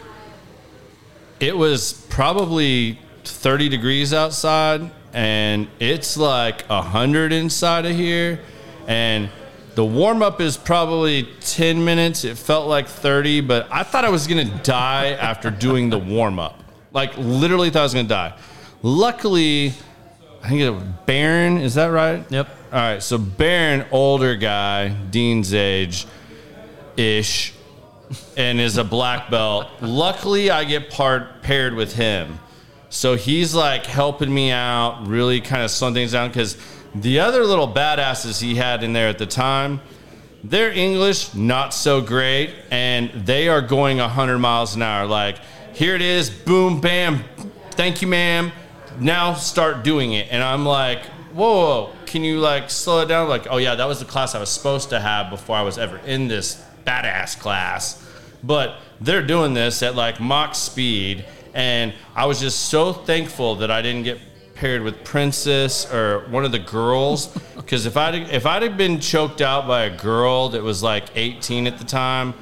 it 1.41 1.57
was 1.57 1.93
probably 2.09 2.99
30 3.25 3.69
degrees 3.69 4.15
outside 4.15 4.91
and 5.13 5.69
it's 5.79 6.17
like 6.17 6.67
100 6.69 7.33
inside 7.33 7.87
of 7.87 7.95
here 7.95 8.41
and 8.87 9.29
the 9.75 9.85
warm 9.85 10.23
up 10.23 10.41
is 10.41 10.57
probably 10.57 11.29
10 11.41 11.85
minutes. 11.85 12.25
It 12.25 12.39
felt 12.39 12.69
like 12.69 12.89
30 12.89 13.43
but 13.43 13.69
i 13.71 13.83
thought 13.83 14.05
i 14.05 14.09
was 14.09 14.27
going 14.27 14.47
to 14.49 14.57
die 14.63 15.11
after 15.13 15.51
doing 15.51 15.91
the 15.91 15.99
warm 15.99 16.39
up 16.39 16.63
like 16.93 17.17
literally 17.19 17.71
thought 17.71 17.81
i 17.81 17.83
was 17.83 17.95
going 17.95 18.07
to 18.07 18.15
die. 18.15 18.39
Luckily 18.83 19.75
i 20.43 20.49
think 20.49 20.61
it 20.61 20.71
was 20.71 20.83
baron 21.05 21.59
is 21.59 21.75
that 21.75 21.87
right? 21.87 22.25
Yep. 22.31 22.49
all 22.73 22.79
right 22.79 23.03
so 23.03 23.19
baron 23.19 23.85
older 23.91 24.37
guy 24.37 24.89
dean's 24.89 25.53
age 25.53 26.07
ish 26.97 27.53
and 28.37 28.61
is 28.61 28.77
a 28.77 28.85
black 28.85 29.31
belt. 29.31 29.69
Luckily, 29.81 30.51
I 30.51 30.65
get 30.65 30.91
part 30.91 31.43
paired 31.43 31.75
with 31.75 31.95
him. 31.95 32.39
So 32.89 33.17
he's 33.17 33.55
like 33.55 33.85
helping 33.87 34.33
me 34.33 34.51
out, 34.51 35.07
really 35.07 35.41
kind 35.41 35.63
of 35.63 35.71
slowing 35.71 35.95
things 35.95 36.13
down 36.13 36.29
because 36.29 36.57
the 36.95 37.21
other 37.21 37.45
little 37.45 37.69
badasses 37.69 38.41
he 38.41 38.55
had 38.55 38.83
in 38.83 38.93
there 38.93 39.09
at 39.09 39.19
the 39.19 39.27
time, 39.27 39.81
their 40.43 40.71
English 40.71 41.35
not 41.35 41.75
so 41.75 42.01
great, 42.01 42.55
and 42.71 43.11
they 43.27 43.49
are 43.49 43.61
going 43.61 43.99
100 43.99 44.39
miles 44.39 44.77
an 44.77 44.83
hour. 44.83 45.07
Like, 45.07 45.39
here 45.75 45.95
it 45.95 46.03
is, 46.03 46.31
boom, 46.31 46.81
bam, 46.81 47.25
thank 47.73 48.01
you, 48.01 48.09
ma'am. 48.09 48.53
Now 48.99 49.35
start 49.35 49.83
doing 49.83 50.13
it. 50.13 50.29
And 50.31 50.43
I'm 50.43 50.65
like, 50.65 51.05
whoa, 51.35 51.87
whoa, 51.87 51.93
can 52.07 52.25
you 52.25 52.39
like 52.41 52.71
slow 52.71 53.01
it 53.01 53.07
down? 53.07 53.29
Like, 53.29 53.47
oh 53.51 53.59
yeah, 53.59 53.75
that 53.75 53.87
was 53.87 53.99
the 53.99 54.07
class 54.07 54.35
I 54.35 54.41
was 54.41 54.49
supposed 54.49 54.89
to 54.91 55.01
have 55.01 55.29
before 55.29 55.57
I 55.57 55.63
was 55.63 55.77
ever 55.77 55.99
in 55.99 56.29
this 56.29 56.65
badass 56.87 57.39
class. 57.39 58.03
But 58.43 58.79
they're 59.01 59.27
doing 59.27 59.55
this 59.55 59.83
at 59.83 59.95
like 59.95 60.21
mock 60.21 60.55
speed. 60.55 61.25
And 61.55 61.93
I 62.15 62.27
was 62.27 62.41
just 62.41 62.69
so 62.69 62.93
thankful 62.93 63.57
that 63.57 63.71
I 63.71 63.83
didn't 63.83 64.05
get 64.05 64.19
paired 64.55 64.83
with 64.83 65.05
Princess 65.05 65.91
or 65.93 66.27
one 66.29 66.45
of 66.45 66.53
the 66.53 66.59
girls. 66.59 67.37
Because 67.67 67.85
if 67.85 67.97
I'd, 67.97 68.15
if 68.15 68.47
I'd 68.47 68.63
have 68.63 68.77
been 68.77 69.01
choked 69.01 69.41
out 69.41 69.67
by 69.67 69.87
a 69.87 69.97
girl 69.97 70.51
that 70.51 70.63
was 70.63 70.85
like 70.85 71.07
18 71.17 71.67
at 71.67 71.79
the 71.79 71.85
time, 71.85 72.33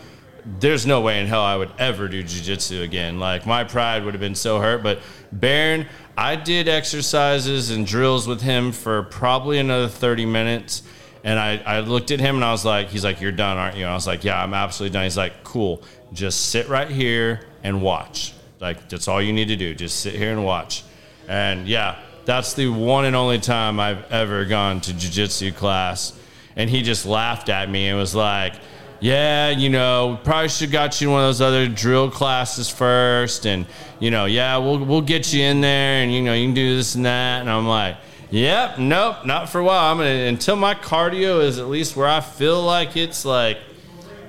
there's 0.60 0.84
no 0.84 1.00
way 1.00 1.18
in 1.18 1.26
hell 1.26 1.40
I 1.40 1.56
would 1.56 1.72
ever 1.78 2.08
do 2.08 2.22
jujitsu 2.22 2.82
again. 2.82 3.18
Like 3.18 3.46
my 3.46 3.64
pride 3.64 4.04
would 4.04 4.12
have 4.12 4.20
been 4.20 4.34
so 4.34 4.60
hurt. 4.60 4.82
But 4.82 5.00
Baron, 5.32 5.86
I 6.16 6.36
did 6.36 6.68
exercises 6.68 7.70
and 7.70 7.86
drills 7.86 8.28
with 8.28 8.42
him 8.42 8.72
for 8.72 9.04
probably 9.04 9.58
another 9.58 9.88
30 9.88 10.26
minutes. 10.26 10.82
And 11.24 11.38
I, 11.38 11.56
I 11.64 11.80
looked 11.80 12.10
at 12.10 12.20
him 12.20 12.36
and 12.36 12.44
I 12.44 12.52
was 12.52 12.66
like, 12.66 12.90
he's 12.90 13.02
like, 13.02 13.20
you're 13.22 13.32
done, 13.32 13.56
aren't 13.56 13.76
you? 13.76 13.84
And 13.84 13.90
I 13.90 13.94
was 13.94 14.06
like, 14.06 14.24
yeah, 14.24 14.42
I'm 14.42 14.52
absolutely 14.52 14.92
done. 14.92 15.04
He's 15.04 15.16
like, 15.16 15.42
cool. 15.42 15.82
Just 16.12 16.50
sit 16.50 16.68
right 16.68 16.88
here 16.88 17.46
and 17.62 17.80
watch. 17.80 18.34
Like, 18.60 18.90
that's 18.90 19.08
all 19.08 19.22
you 19.22 19.32
need 19.32 19.48
to 19.48 19.56
do. 19.56 19.74
Just 19.74 20.00
sit 20.00 20.14
here 20.14 20.32
and 20.32 20.44
watch. 20.44 20.84
And 21.26 21.66
yeah, 21.66 21.98
that's 22.26 22.52
the 22.52 22.68
one 22.68 23.06
and 23.06 23.16
only 23.16 23.40
time 23.40 23.80
I've 23.80 24.10
ever 24.12 24.44
gone 24.44 24.82
to 24.82 24.92
jujitsu 24.92 25.54
class. 25.54 26.18
And 26.56 26.68
he 26.68 26.82
just 26.82 27.06
laughed 27.06 27.48
at 27.48 27.70
me 27.70 27.88
and 27.88 27.98
was 27.98 28.14
like, 28.14 28.54
yeah, 29.00 29.50
you 29.50 29.70
know, 29.70 30.20
probably 30.24 30.48
should 30.48 30.68
have 30.68 30.72
got 30.72 31.00
you 31.00 31.08
in 31.08 31.12
one 31.12 31.22
of 31.22 31.28
those 31.28 31.40
other 31.40 31.68
drill 31.68 32.10
classes 32.10 32.68
first. 32.68 33.46
And, 33.46 33.66
you 33.98 34.10
know, 34.10 34.26
yeah, 34.26 34.58
we'll, 34.58 34.78
we'll 34.78 35.00
get 35.00 35.32
you 35.32 35.42
in 35.42 35.62
there 35.62 36.02
and, 36.02 36.12
you 36.12 36.22
know, 36.22 36.34
you 36.34 36.46
can 36.46 36.54
do 36.54 36.76
this 36.76 36.94
and 36.94 37.06
that. 37.06 37.40
And 37.40 37.50
I'm 37.50 37.66
like, 37.66 37.96
yep, 38.34 38.78
nope, 38.78 39.24
not 39.24 39.48
for 39.48 39.60
a 39.60 39.64
while. 39.64 39.92
I'm 39.92 39.98
to, 39.98 40.04
until 40.04 40.56
my 40.56 40.74
cardio 40.74 41.42
is 41.42 41.58
at 41.58 41.68
least 41.68 41.96
where 41.96 42.08
I 42.08 42.20
feel 42.20 42.62
like 42.62 42.96
it's 42.96 43.24
like 43.24 43.58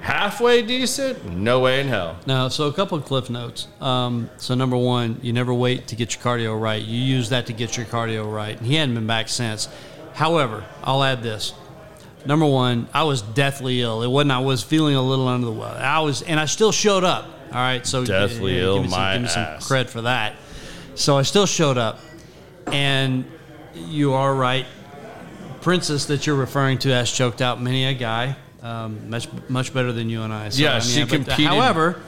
halfway 0.02 0.62
decent, 0.62 1.26
no 1.26 1.60
way 1.60 1.82
in 1.82 1.88
hell. 1.88 2.18
No, 2.28 2.48
so 2.50 2.68
a 2.68 2.74
couple 2.74 2.98
of 2.98 3.06
cliff 3.06 3.30
notes. 3.30 3.68
Um, 3.82 4.30
so 4.38 4.54
number 4.56 4.78
one, 4.78 5.20
you 5.22 5.34
never 5.34 5.54
wait 5.54 5.88
to 5.88 5.96
get 5.96 6.16
your 6.16 6.24
cardio 6.24 6.60
right. 6.60 6.82
You 6.82 7.00
use 7.00 7.30
that 7.30 7.48
to 7.48 7.54
get 7.54 7.76
your 7.76 7.86
cardio 7.88 8.32
right. 8.32 8.56
And 8.58 8.66
he 8.68 8.76
hadn't 8.76 8.96
been 8.96 9.08
back 9.08 9.28
since. 9.28 9.68
However, 10.14 10.64
I'll 10.84 11.04
add 11.04 11.24
this. 11.24 11.54
Number 12.26 12.46
one, 12.46 12.88
I 12.94 13.04
was 13.04 13.22
deathly 13.22 13.82
ill. 13.82 14.02
It 14.02 14.08
wasn't. 14.08 14.32
I 14.32 14.40
was 14.40 14.64
feeling 14.64 14.96
a 14.96 15.02
little 15.02 15.28
under 15.28 15.46
the 15.46 15.52
weather. 15.52 15.80
I 15.80 16.00
was, 16.00 16.22
and 16.22 16.40
I 16.40 16.46
still 16.46 16.72
showed 16.72 17.04
up. 17.04 17.26
All 17.48 17.62
right, 17.62 17.86
so 17.86 18.04
Deathly 18.04 18.60
uh, 18.60 18.64
ill, 18.64 18.76
Give 18.76 18.84
me, 18.86 18.90
some, 18.90 19.00
my 19.00 19.14
give 19.14 19.22
me 19.22 19.28
some 19.30 19.44
ass. 19.44 19.68
credit 19.68 19.90
for 19.90 20.02
that. 20.02 20.36
So 20.96 21.18
I 21.18 21.22
still 21.22 21.46
showed 21.46 21.78
up, 21.78 22.00
and 22.68 23.26
you 23.76 24.14
are 24.14 24.34
right. 24.34 24.66
Princess 25.62 26.06
that 26.06 26.28
you're 26.28 26.36
referring 26.36 26.78
to 26.80 26.90
has 26.90 27.12
choked 27.12 27.42
out 27.42 27.62
many 27.62 27.86
a 27.86 27.94
guy, 27.94 28.36
um, 28.62 29.10
much 29.10 29.28
much 29.50 29.74
better 29.74 29.92
than 29.92 30.10
you 30.10 30.22
and 30.22 30.32
I. 30.32 30.50
So, 30.50 30.62
Yeah, 30.62 30.72
I 30.76 30.80
mean, 30.80 30.82
she 30.82 31.02
but, 31.04 31.10
competed- 31.10 31.46
However, 31.48 32.00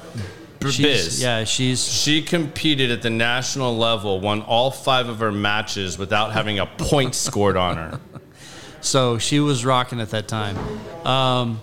Biz. 0.59 0.73
she's, 0.75 1.21
yeah, 1.21 1.43
she's 1.43 1.83
She 1.83 2.21
competed 2.21 2.91
at 2.91 3.01
the 3.01 3.09
national 3.09 3.75
level, 3.77 4.19
won 4.19 4.41
all 4.43 4.69
five 4.69 5.09
of 5.09 5.19
her 5.19 5.31
matches 5.31 5.97
without 5.97 6.33
having 6.33 6.59
a 6.59 6.65
point 6.67 7.15
scored 7.25 7.57
on 7.57 7.77
her. 7.77 7.99
So 8.81 9.17
she 9.17 9.39
was 9.39 9.65
rocking 9.65 9.99
at 10.01 10.11
that 10.11 10.27
time. 10.27 10.55
Um, 11.05 11.61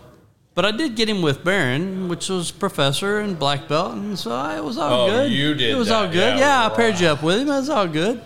but 0.57 0.64
I 0.64 0.70
did 0.72 0.94
get 0.96 1.09
him 1.09 1.22
with 1.22 1.44
Baron, 1.44 2.09
which 2.09 2.28
was 2.28 2.50
professor 2.50 3.18
and 3.20 3.38
black 3.38 3.66
belt, 3.68 3.92
and 3.94 4.18
so 4.18 4.32
I, 4.32 4.57
it 4.57 4.64
was 4.64 4.78
all 4.78 5.07
Oh, 5.07 5.11
good. 5.11 5.32
you 5.32 5.55
did 5.55 5.70
It 5.70 5.76
was 5.76 5.88
that, 5.88 5.94
all 5.94 6.07
good. 6.07 6.38
yeah. 6.38 6.38
Yeah, 6.38 6.66
I 6.66 6.68
paired 6.74 6.98
you 7.00 7.07
up 7.09 7.22
with 7.22 7.38
him. 7.40 7.48
It 7.48 7.52
was 7.57 7.68
all 7.70 7.86
good. 7.88 8.20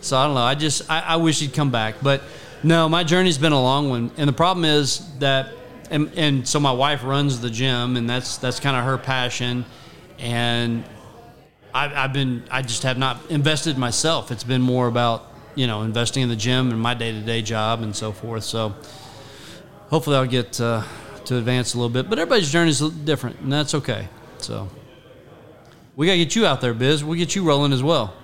So 0.00 0.16
I 0.16 0.26
don't 0.26 0.34
know. 0.34 0.42
I 0.42 0.54
just 0.54 0.90
I, 0.90 1.00
I 1.00 1.16
wish 1.16 1.40
he'd 1.40 1.52
come 1.52 1.70
back, 1.70 1.96
but 2.02 2.22
no, 2.62 2.88
my 2.88 3.04
journey's 3.04 3.38
been 3.38 3.52
a 3.52 3.60
long 3.60 3.88
one, 3.88 4.10
and 4.16 4.28
the 4.28 4.32
problem 4.32 4.64
is 4.64 5.06
that, 5.18 5.52
and, 5.90 6.10
and 6.16 6.46
so 6.48 6.58
my 6.58 6.72
wife 6.72 7.04
runs 7.04 7.40
the 7.40 7.50
gym, 7.50 7.96
and 7.96 8.08
that's 8.08 8.36
that's 8.38 8.58
kind 8.58 8.76
of 8.76 8.84
her 8.84 8.98
passion, 8.98 9.64
and 10.18 10.84
I've, 11.72 11.92
I've 11.92 12.12
been 12.12 12.44
I 12.50 12.62
just 12.62 12.82
have 12.82 12.98
not 12.98 13.18
invested 13.30 13.74
in 13.74 13.80
myself. 13.80 14.30
It's 14.32 14.44
been 14.44 14.62
more 14.62 14.88
about 14.88 15.26
you 15.54 15.66
know 15.66 15.82
investing 15.82 16.22
in 16.22 16.28
the 16.28 16.36
gym 16.36 16.70
and 16.70 16.80
my 16.80 16.94
day 16.94 17.12
to 17.12 17.20
day 17.20 17.42
job 17.42 17.82
and 17.82 17.94
so 17.94 18.12
forth. 18.12 18.44
So 18.44 18.74
hopefully 19.88 20.16
I'll 20.16 20.26
get 20.26 20.60
uh, 20.60 20.82
to 21.26 21.36
advance 21.36 21.74
a 21.74 21.76
little 21.76 21.90
bit. 21.90 22.08
But 22.08 22.18
everybody's 22.18 22.50
journey 22.50 22.70
is 22.70 22.80
different, 22.80 23.38
and 23.40 23.52
that's 23.52 23.74
okay. 23.74 24.08
So 24.38 24.68
we 25.94 26.06
gotta 26.06 26.18
get 26.18 26.34
you 26.34 26.46
out 26.46 26.60
there, 26.60 26.74
Biz. 26.74 27.04
We'll 27.04 27.18
get 27.18 27.36
you 27.36 27.44
rolling 27.44 27.72
as 27.72 27.82
well. 27.82 28.14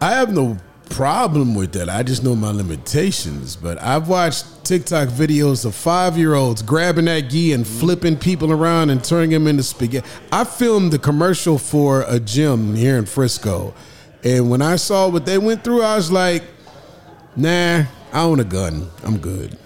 I 0.00 0.10
have 0.12 0.32
no 0.32 0.56
problem 0.90 1.54
with 1.54 1.72
that. 1.72 1.88
I 1.88 2.02
just 2.02 2.22
know 2.22 2.36
my 2.36 2.50
limitations. 2.50 3.56
But 3.56 3.80
I've 3.80 4.08
watched 4.08 4.64
TikTok 4.64 5.08
videos 5.08 5.64
of 5.64 5.74
five 5.74 6.18
year 6.18 6.34
olds 6.34 6.60
grabbing 6.60 7.06
that 7.06 7.30
gi 7.30 7.52
and 7.52 7.64
mm-hmm. 7.64 7.80
flipping 7.80 8.16
people 8.16 8.52
around 8.52 8.90
and 8.90 9.02
turning 9.02 9.30
them 9.30 9.46
into 9.46 9.62
spaghetti. 9.62 10.06
I 10.30 10.44
filmed 10.44 10.92
the 10.92 10.98
commercial 10.98 11.56
for 11.56 12.04
a 12.06 12.20
gym 12.20 12.74
here 12.74 12.98
in 12.98 13.06
Frisco. 13.06 13.72
And 14.22 14.50
when 14.50 14.60
I 14.60 14.76
saw 14.76 15.08
what 15.08 15.24
they 15.24 15.38
went 15.38 15.64
through, 15.64 15.82
I 15.82 15.96
was 15.96 16.12
like, 16.12 16.42
nah, 17.36 17.84
I 18.12 18.22
own 18.22 18.40
a 18.40 18.44
gun. 18.44 18.90
I'm 19.02 19.16
good. 19.18 19.56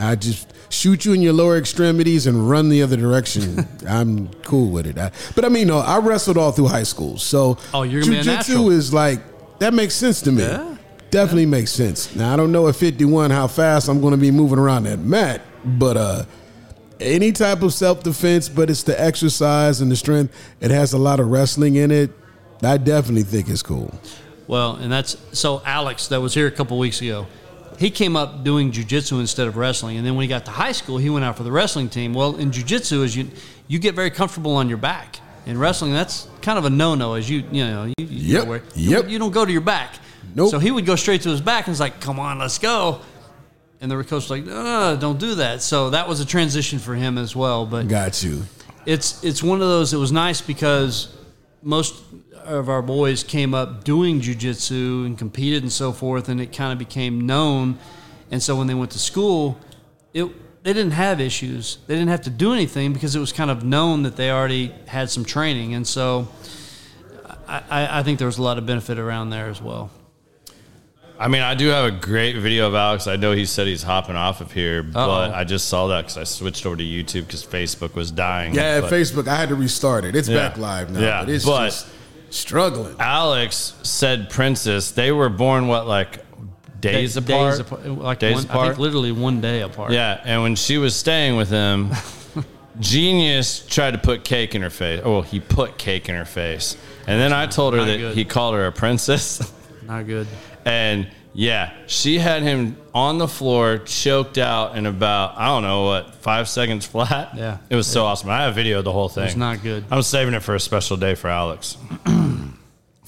I 0.00 0.16
just 0.16 0.52
shoot 0.70 1.04
you 1.04 1.12
in 1.12 1.20
your 1.22 1.34
lower 1.34 1.58
extremities 1.58 2.26
and 2.26 2.48
run 2.48 2.68
the 2.68 2.82
other 2.82 2.96
direction. 2.96 3.68
I'm 3.88 4.28
cool 4.42 4.70
with 4.70 4.86
it. 4.86 4.98
I, 4.98 5.12
but 5.36 5.44
I 5.44 5.48
mean, 5.48 5.68
no, 5.68 5.78
I 5.78 5.98
wrestled 5.98 6.38
all 6.38 6.50
through 6.50 6.68
high 6.68 6.82
school. 6.82 7.18
So 7.18 7.58
Oh, 7.74 7.82
you're 7.82 8.00
gonna 8.00 8.12
be 8.12 8.18
a 8.18 8.24
natural. 8.24 8.64
jujitsu 8.64 8.72
is 8.72 8.92
like 8.92 9.20
that 9.62 9.72
makes 9.72 9.94
sense 9.94 10.20
to 10.22 10.32
me. 10.32 10.42
Yeah. 10.42 10.76
Definitely 11.10 11.46
makes 11.46 11.70
sense. 11.70 12.16
Now 12.16 12.32
I 12.32 12.36
don't 12.36 12.52
know 12.52 12.68
at 12.68 12.76
51 12.76 13.30
how 13.30 13.46
fast 13.46 13.88
I'm 13.88 14.00
going 14.00 14.12
to 14.12 14.18
be 14.18 14.30
moving 14.30 14.58
around 14.58 14.84
that 14.84 14.98
mat, 14.98 15.42
but 15.64 15.96
uh 15.96 16.24
any 17.00 17.32
type 17.32 17.62
of 17.62 17.72
self 17.72 18.02
defense, 18.02 18.48
but 18.48 18.70
it's 18.70 18.82
the 18.82 19.00
exercise 19.00 19.80
and 19.80 19.90
the 19.90 19.96
strength. 19.96 20.34
It 20.60 20.70
has 20.70 20.92
a 20.92 20.98
lot 20.98 21.20
of 21.20 21.28
wrestling 21.28 21.76
in 21.76 21.90
it. 21.90 22.10
I 22.62 22.76
definitely 22.76 23.24
think 23.24 23.48
it's 23.48 23.62
cool. 23.62 23.92
Well, 24.46 24.76
and 24.76 24.90
that's 24.90 25.16
so 25.32 25.62
Alex 25.64 26.08
that 26.08 26.20
was 26.20 26.34
here 26.34 26.46
a 26.46 26.50
couple 26.50 26.78
weeks 26.78 27.00
ago. 27.00 27.26
He 27.78 27.90
came 27.90 28.16
up 28.16 28.44
doing 28.44 28.70
jujitsu 28.70 29.18
instead 29.18 29.48
of 29.48 29.56
wrestling, 29.56 29.96
and 29.96 30.06
then 30.06 30.14
when 30.14 30.22
he 30.22 30.28
got 30.28 30.44
to 30.44 30.50
high 30.52 30.72
school, 30.72 30.98
he 30.98 31.10
went 31.10 31.24
out 31.24 31.36
for 31.36 31.42
the 31.42 31.50
wrestling 31.50 31.88
team. 31.88 32.14
Well, 32.14 32.36
in 32.36 32.50
jujitsu, 32.50 33.02
is 33.02 33.16
you 33.16 33.28
you 33.66 33.78
get 33.78 33.94
very 33.94 34.10
comfortable 34.10 34.54
on 34.54 34.68
your 34.68 34.78
back. 34.78 35.18
In 35.46 35.58
wrestling, 35.58 35.92
that's 35.92 36.28
kind 36.42 36.58
of 36.58 36.64
a 36.64 36.70
no 36.70 36.94
no. 36.94 37.14
As 37.14 37.28
you 37.30 37.44
you 37.50 37.64
know, 37.64 37.84
you, 37.84 37.94
you 37.98 38.38
Yep, 38.38 38.46
know 38.46 38.60
yep. 38.74 39.08
you 39.08 39.18
don't 39.18 39.32
go 39.32 39.44
to 39.44 39.52
your 39.52 39.60
back. 39.62 39.94
Nope. 40.34 40.50
So 40.50 40.58
he 40.58 40.70
would 40.70 40.86
go 40.86 40.96
straight 40.96 41.22
to 41.22 41.28
his 41.30 41.40
back 41.40 41.66
and 41.66 41.72
was 41.72 41.80
like, 41.80 42.00
"Come 42.00 42.18
on, 42.18 42.38
let's 42.38 42.58
go." 42.58 43.00
And 43.80 43.90
the 43.90 43.96
coach 43.96 44.10
was 44.10 44.30
like, 44.30 44.44
"No, 44.44 44.96
don't 45.00 45.18
do 45.18 45.34
that." 45.36 45.62
So 45.62 45.90
that 45.90 46.08
was 46.08 46.20
a 46.20 46.26
transition 46.26 46.78
for 46.78 46.94
him 46.94 47.18
as 47.18 47.34
well. 47.34 47.66
But 47.66 47.88
Got 47.88 48.22
you. 48.22 48.42
it's 48.86 49.22
it's 49.24 49.42
one 49.42 49.60
of 49.60 49.68
those. 49.68 49.92
It 49.92 49.98
was 49.98 50.12
nice 50.12 50.40
because 50.40 51.08
most 51.62 52.02
of 52.44 52.68
our 52.68 52.82
boys 52.82 53.22
came 53.22 53.54
up 53.54 53.84
doing 53.84 54.20
jujitsu 54.20 55.06
and 55.06 55.16
competed 55.18 55.62
and 55.62 55.72
so 55.72 55.92
forth, 55.92 56.28
and 56.28 56.40
it 56.40 56.52
kind 56.56 56.72
of 56.72 56.78
became 56.78 57.26
known. 57.26 57.78
And 58.30 58.42
so 58.42 58.56
when 58.56 58.66
they 58.66 58.74
went 58.74 58.90
to 58.92 58.98
school, 58.98 59.58
it 60.14 60.26
they 60.62 60.72
didn't 60.72 60.92
have 60.92 61.20
issues. 61.20 61.78
They 61.86 61.94
didn't 61.94 62.10
have 62.10 62.22
to 62.22 62.30
do 62.30 62.52
anything 62.52 62.92
because 62.92 63.16
it 63.16 63.20
was 63.20 63.32
kind 63.32 63.50
of 63.50 63.64
known 63.64 64.04
that 64.04 64.16
they 64.16 64.30
already 64.30 64.72
had 64.86 65.10
some 65.10 65.24
training. 65.24 65.74
And 65.74 65.86
so 65.86 66.28
I, 67.48 67.62
I, 67.70 67.98
I 67.98 68.02
think 68.02 68.18
there 68.18 68.26
was 68.26 68.38
a 68.38 68.42
lot 68.42 68.58
of 68.58 68.66
benefit 68.66 68.98
around 68.98 69.30
there 69.30 69.46
as 69.48 69.60
well. 69.60 69.90
I 71.18 71.28
mean, 71.28 71.42
I 71.42 71.54
do 71.54 71.68
have 71.68 71.84
a 71.84 71.90
great 71.96 72.36
video 72.36 72.66
of 72.66 72.74
Alex. 72.74 73.06
I 73.06 73.14
know 73.16 73.32
he 73.32 73.44
said 73.46 73.66
he's 73.68 73.82
hopping 73.84 74.16
off 74.16 74.40
of 74.40 74.50
here, 74.50 74.82
but 74.82 74.98
Uh-oh. 75.08 75.32
I 75.34 75.44
just 75.44 75.68
saw 75.68 75.86
that 75.88 76.02
because 76.02 76.16
I 76.18 76.24
switched 76.24 76.66
over 76.66 76.74
to 76.76 76.82
YouTube 76.82 77.26
because 77.26 77.44
Facebook 77.46 77.94
was 77.94 78.10
dying. 78.10 78.54
Yeah, 78.54 78.80
But 78.80 78.90
Facebook, 78.90 79.28
I 79.28 79.36
had 79.36 79.48
to 79.50 79.54
restart 79.54 80.04
it. 80.04 80.16
It's 80.16 80.28
Yeah. 80.28 80.48
back 80.48 80.58
live 80.58 80.90
now, 80.90 81.00
Yeah, 81.00 81.20
but 81.24 81.28
it's 81.28 81.44
but- 81.44 81.66
just 81.66 81.86
struggling. 82.30 82.96
Alex 82.98 83.74
said 83.82 84.30
Princess. 84.30 84.90
They 84.92 85.12
were 85.12 85.28
born 85.28 85.68
what 85.68 85.86
like 85.86 86.24
days 86.82 87.14
Da- 87.14 87.20
apart. 87.34 87.50
Days 87.52 87.60
apart. 87.60 87.86
Like 87.86 88.18
Days 88.18 88.34
one, 88.34 88.44
I 88.44 88.48
apart? 88.50 88.66
think 88.68 88.78
literally 88.80 89.12
one 89.12 89.40
day 89.40 89.62
apart. 89.62 89.92
Yeah, 89.92 90.20
and 90.24 90.42
when 90.42 90.54
she 90.56 90.76
was 90.76 90.94
staying 90.94 91.36
with 91.36 91.48
him, 91.48 91.90
Genius 92.80 93.64
tried 93.66 93.92
to 93.92 93.98
put 93.98 94.24
cake 94.24 94.54
in 94.54 94.60
her 94.62 94.70
face. 94.70 95.00
Oh, 95.04 95.22
he 95.22 95.40
put 95.40 95.78
cake 95.78 96.08
in 96.08 96.14
her 96.14 96.24
face, 96.26 96.76
and 97.06 97.20
then 97.20 97.32
I 97.32 97.46
told 97.46 97.72
her 97.74 97.78
Not 97.80 97.86
that 97.86 97.96
good. 97.98 98.14
he 98.16 98.24
called 98.24 98.54
her 98.54 98.66
a 98.66 98.72
princess. 98.72 99.52
Not 99.86 100.06
good. 100.06 100.26
And 100.64 101.08
yeah, 101.34 101.72
she 101.86 102.18
had 102.18 102.42
him 102.42 102.76
on 102.94 103.18
the 103.18 103.26
floor, 103.28 103.78
choked 103.78 104.36
out 104.38 104.76
in 104.76 104.86
about, 104.86 105.36
I 105.38 105.46
don't 105.46 105.62
know 105.62 105.84
what, 105.84 106.14
five 106.16 106.48
seconds 106.48 106.86
flat. 106.86 107.30
Yeah. 107.34 107.58
It 107.70 107.74
was 107.76 107.86
so 107.86 108.04
awesome. 108.04 108.28
I 108.30 108.42
have 108.42 108.54
video 108.54 108.78
of 108.78 108.84
the 108.84 108.92
whole 108.92 109.08
thing. 109.08 109.24
It's 109.24 109.34
not 109.36 109.62
good. 109.62 109.84
I'm 109.90 110.02
saving 110.02 110.34
it 110.34 110.40
for 110.42 110.54
a 110.54 110.60
special 110.60 110.96
day 110.96 111.14
for 111.14 111.28
Alex. 111.28 111.76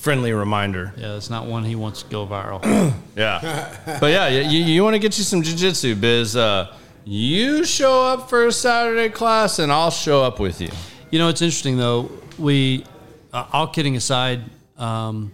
Friendly 0.05 0.35
reminder. 0.35 0.93
Yeah, 0.99 1.17
it's 1.17 1.31
not 1.31 1.47
one 1.47 1.65
he 1.65 1.77
wants 1.77 2.03
to 2.03 2.11
go 2.11 2.27
viral. 2.27 2.61
Yeah. 3.17 3.97
but 4.01 4.09
yeah, 4.09 4.29
you, 4.29 4.63
you 4.65 4.83
want 4.85 4.95
to 4.95 4.99
get 4.99 5.17
you 5.17 5.25
some 5.25 5.41
jujitsu, 5.41 5.99
Biz. 5.99 6.37
Uh, 6.37 6.77
you 7.05 7.65
show 7.65 8.05
up 8.05 8.29
for 8.29 8.47
a 8.49 8.53
Saturday 8.53 9.09
class 9.09 9.61
and 9.61 9.73
I'll 9.73 9.91
show 9.93 10.23
up 10.23 10.41
with 10.41 10.61
you. 10.61 10.69
You 11.11 11.21
know, 11.21 11.29
it's 11.29 11.41
interesting 11.41 11.79
though. 11.79 12.11
We, 12.39 12.85
uh, 13.33 13.47
all 13.51 13.69
kidding 13.69 13.97
aside, 13.97 14.43
um, 14.77 15.33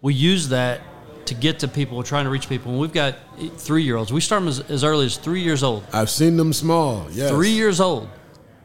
we 0.00 0.14
use 0.14 0.48
that 0.48 0.80
to 1.26 1.34
get 1.34 1.58
to 1.58 1.68
people. 1.68 2.02
Trying 2.02 2.24
to 2.24 2.30
reach 2.30 2.48
people. 2.48 2.70
And 2.72 2.80
we've 2.80 2.92
got 2.92 3.16
three 3.58 3.82
year 3.82 3.96
olds. 3.96 4.10
We 4.10 4.22
start 4.22 4.40
them 4.40 4.48
as, 4.48 4.60
as 4.70 4.82
early 4.82 5.04
as 5.04 5.18
three 5.18 5.42
years 5.42 5.62
old. 5.62 5.84
I've 5.92 6.08
seen 6.10 6.38
them 6.38 6.54
small. 6.54 7.06
Yes. 7.10 7.30
Three 7.30 7.50
years 7.50 7.80
old, 7.82 8.08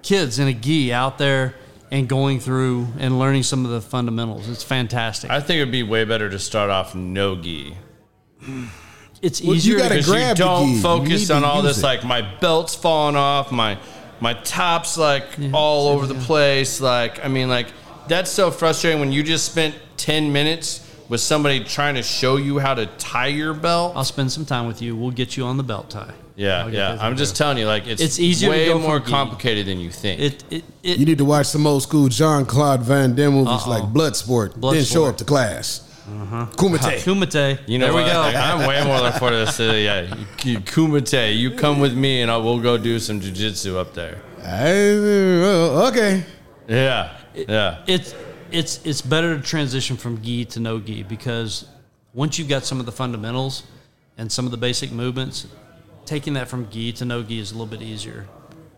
kids 0.02 0.40
in 0.40 0.48
a 0.48 0.54
gi 0.54 0.94
out 0.94 1.18
there 1.18 1.56
and 1.94 2.10
going 2.10 2.40
through 2.40 2.88
and 2.98 3.20
learning 3.20 3.44
some 3.44 3.64
of 3.66 3.72
the 3.72 3.80
fundamentals. 3.80 4.50
It's 4.50 4.64
fantastic. 4.64 5.30
I 5.30 5.40
think 5.40 5.62
it'd 5.62 5.72
be 5.72 5.84
way 5.84 6.06
better 6.06 6.28
to 6.28 6.40
start 6.40 6.72
off 6.72 6.96
no 6.96 7.36
gi. 7.36 7.78
it's 9.22 9.42
Well, 9.42 9.52
you 9.52 9.56
easier 9.58 9.78
gotta 9.78 9.90
to 9.90 9.96
Because 9.98 10.08
you 10.08 10.14
grab 10.14 10.38
the 10.38 10.44
don't 10.44 10.70
You 10.72 10.82
focus 10.82 11.22
need 11.22 11.26
to 11.28 11.36
on 11.36 11.44
all 11.44 11.62
this, 11.62 11.78
it. 11.78 11.84
like 11.84 12.04
my 12.04 12.22
belt's 12.40 12.74
falling 12.74 13.16
off, 13.16 13.52
my 13.52 13.78
my 14.20 14.34
top's 14.34 14.98
like 14.98 15.24
all 15.54 15.90
over 15.90 16.08
the 16.08 16.16
place. 16.16 16.82
Like, 16.82 17.24
I 17.24 17.28
mean, 17.28 17.48
like 17.48 17.68
that's 18.08 18.32
so 18.32 18.50
frustrating 18.50 19.00
when 19.00 19.12
you 19.12 19.22
just 19.22 19.46
spent 19.46 19.76
ten 19.96 20.34
minutes 20.34 20.80
with 21.10 21.22
somebody 21.22 21.64
trying 21.64 21.94
to 21.94 22.02
show 22.02 22.38
you 22.38 22.58
how 22.58 22.74
to 22.74 22.88
tie 22.98 23.28
your 23.28 23.54
belt. 23.54 23.94
I'll 23.96 24.04
spend 24.04 24.32
some 24.32 24.46
time 24.46 24.66
with 24.66 24.82
you. 24.82 24.96
We'll 24.96 25.12
get 25.12 25.38
you 25.38 25.44
on 25.44 25.58
the 25.58 25.64
belt 25.64 25.92
tie. 25.92 26.16
Yeah, 26.36 26.68
yeah. 26.68 26.98
I'm 27.00 27.12
in 27.12 27.18
just 27.18 27.36
telling 27.38 27.58
you, 27.60 27.68
like 27.68 27.86
it's 27.88 28.02
It's 28.02 28.20
easier 28.20 28.50
to 28.50 28.58
way 28.58 28.66
go 28.68 28.80
more 28.80 29.00
gi. 29.00 29.06
complicated 29.12 29.68
than 29.68 29.80
you 29.80 29.92
think. 29.92 30.20
It 30.20 30.44
it, 30.50 30.64
it 30.82 30.98
You 31.00 31.06
need 31.06 31.20
to 31.20 31.26
watch 31.26 31.46
some 31.48 31.68
old 31.68 31.84
school 31.84 32.08
Jean-Claude 32.10 32.82
Van 32.82 33.14
Damme 33.16 33.34
movies 33.36 33.50
Uh-oh. 33.66 33.70
like 33.70 33.84
Bloodsport. 33.84 34.54
then 34.60 34.84
show 34.84 35.02
Bloodsport. 35.04 35.10
up 35.10 35.18
to 35.18 35.26
class. 35.26 35.90
Kumite. 36.58 37.00
Kumite. 37.06 37.60
you 37.68 37.78
know 37.80 37.86
there 37.86 37.94
what? 37.94 38.06
we 38.06 38.12
go. 38.12 38.20
Like, 38.20 38.36
I'm 38.50 38.68
way 38.68 38.84
more 38.84 39.00
looking 39.00 39.20
forward 39.20 39.38
to 39.40 39.46
this. 39.46 39.60
Uh, 39.60 39.74
yeah, 39.74 40.02
you, 40.16 40.26
you, 40.54 40.60
Kumite, 40.60 41.38
you 41.38 41.52
come 41.52 41.80
with 41.80 41.94
me 41.96 42.22
and 42.22 42.30
I 42.32 42.38
will 42.38 42.60
go 42.60 42.78
do 42.78 43.00
some 43.00 43.22
jujitsu 43.22 43.78
up 43.78 43.94
there. 43.94 44.20
I- 44.44 45.88
okay. 45.90 46.24
Yeah, 46.68 47.16
yeah. 47.36 47.84
it's 47.88 48.16
it's 48.52 48.80
it's 48.86 49.02
better 49.02 49.36
to 49.38 49.42
transition 49.44 49.98
from 49.98 50.22
gi 50.22 50.46
to 50.46 50.60
no 50.60 50.80
gi 50.80 51.04
because 51.04 51.66
once 52.14 52.38
you've 52.40 52.48
got 52.50 52.64
some 52.66 52.80
of 52.80 52.86
the 52.86 52.92
fundamentals 52.92 53.64
and 54.18 54.32
some 54.32 54.46
of 54.46 54.52
the 54.52 54.58
basic 54.58 54.92
movements, 54.92 55.48
taking 56.06 56.34
that 56.34 56.48
from 56.48 56.70
gi 56.70 56.94
to 56.94 57.06
no 57.06 57.24
gi 57.24 57.40
is 57.40 57.52
a 57.52 57.54
little 57.56 57.68
bit 57.68 57.82
easier. 57.82 58.26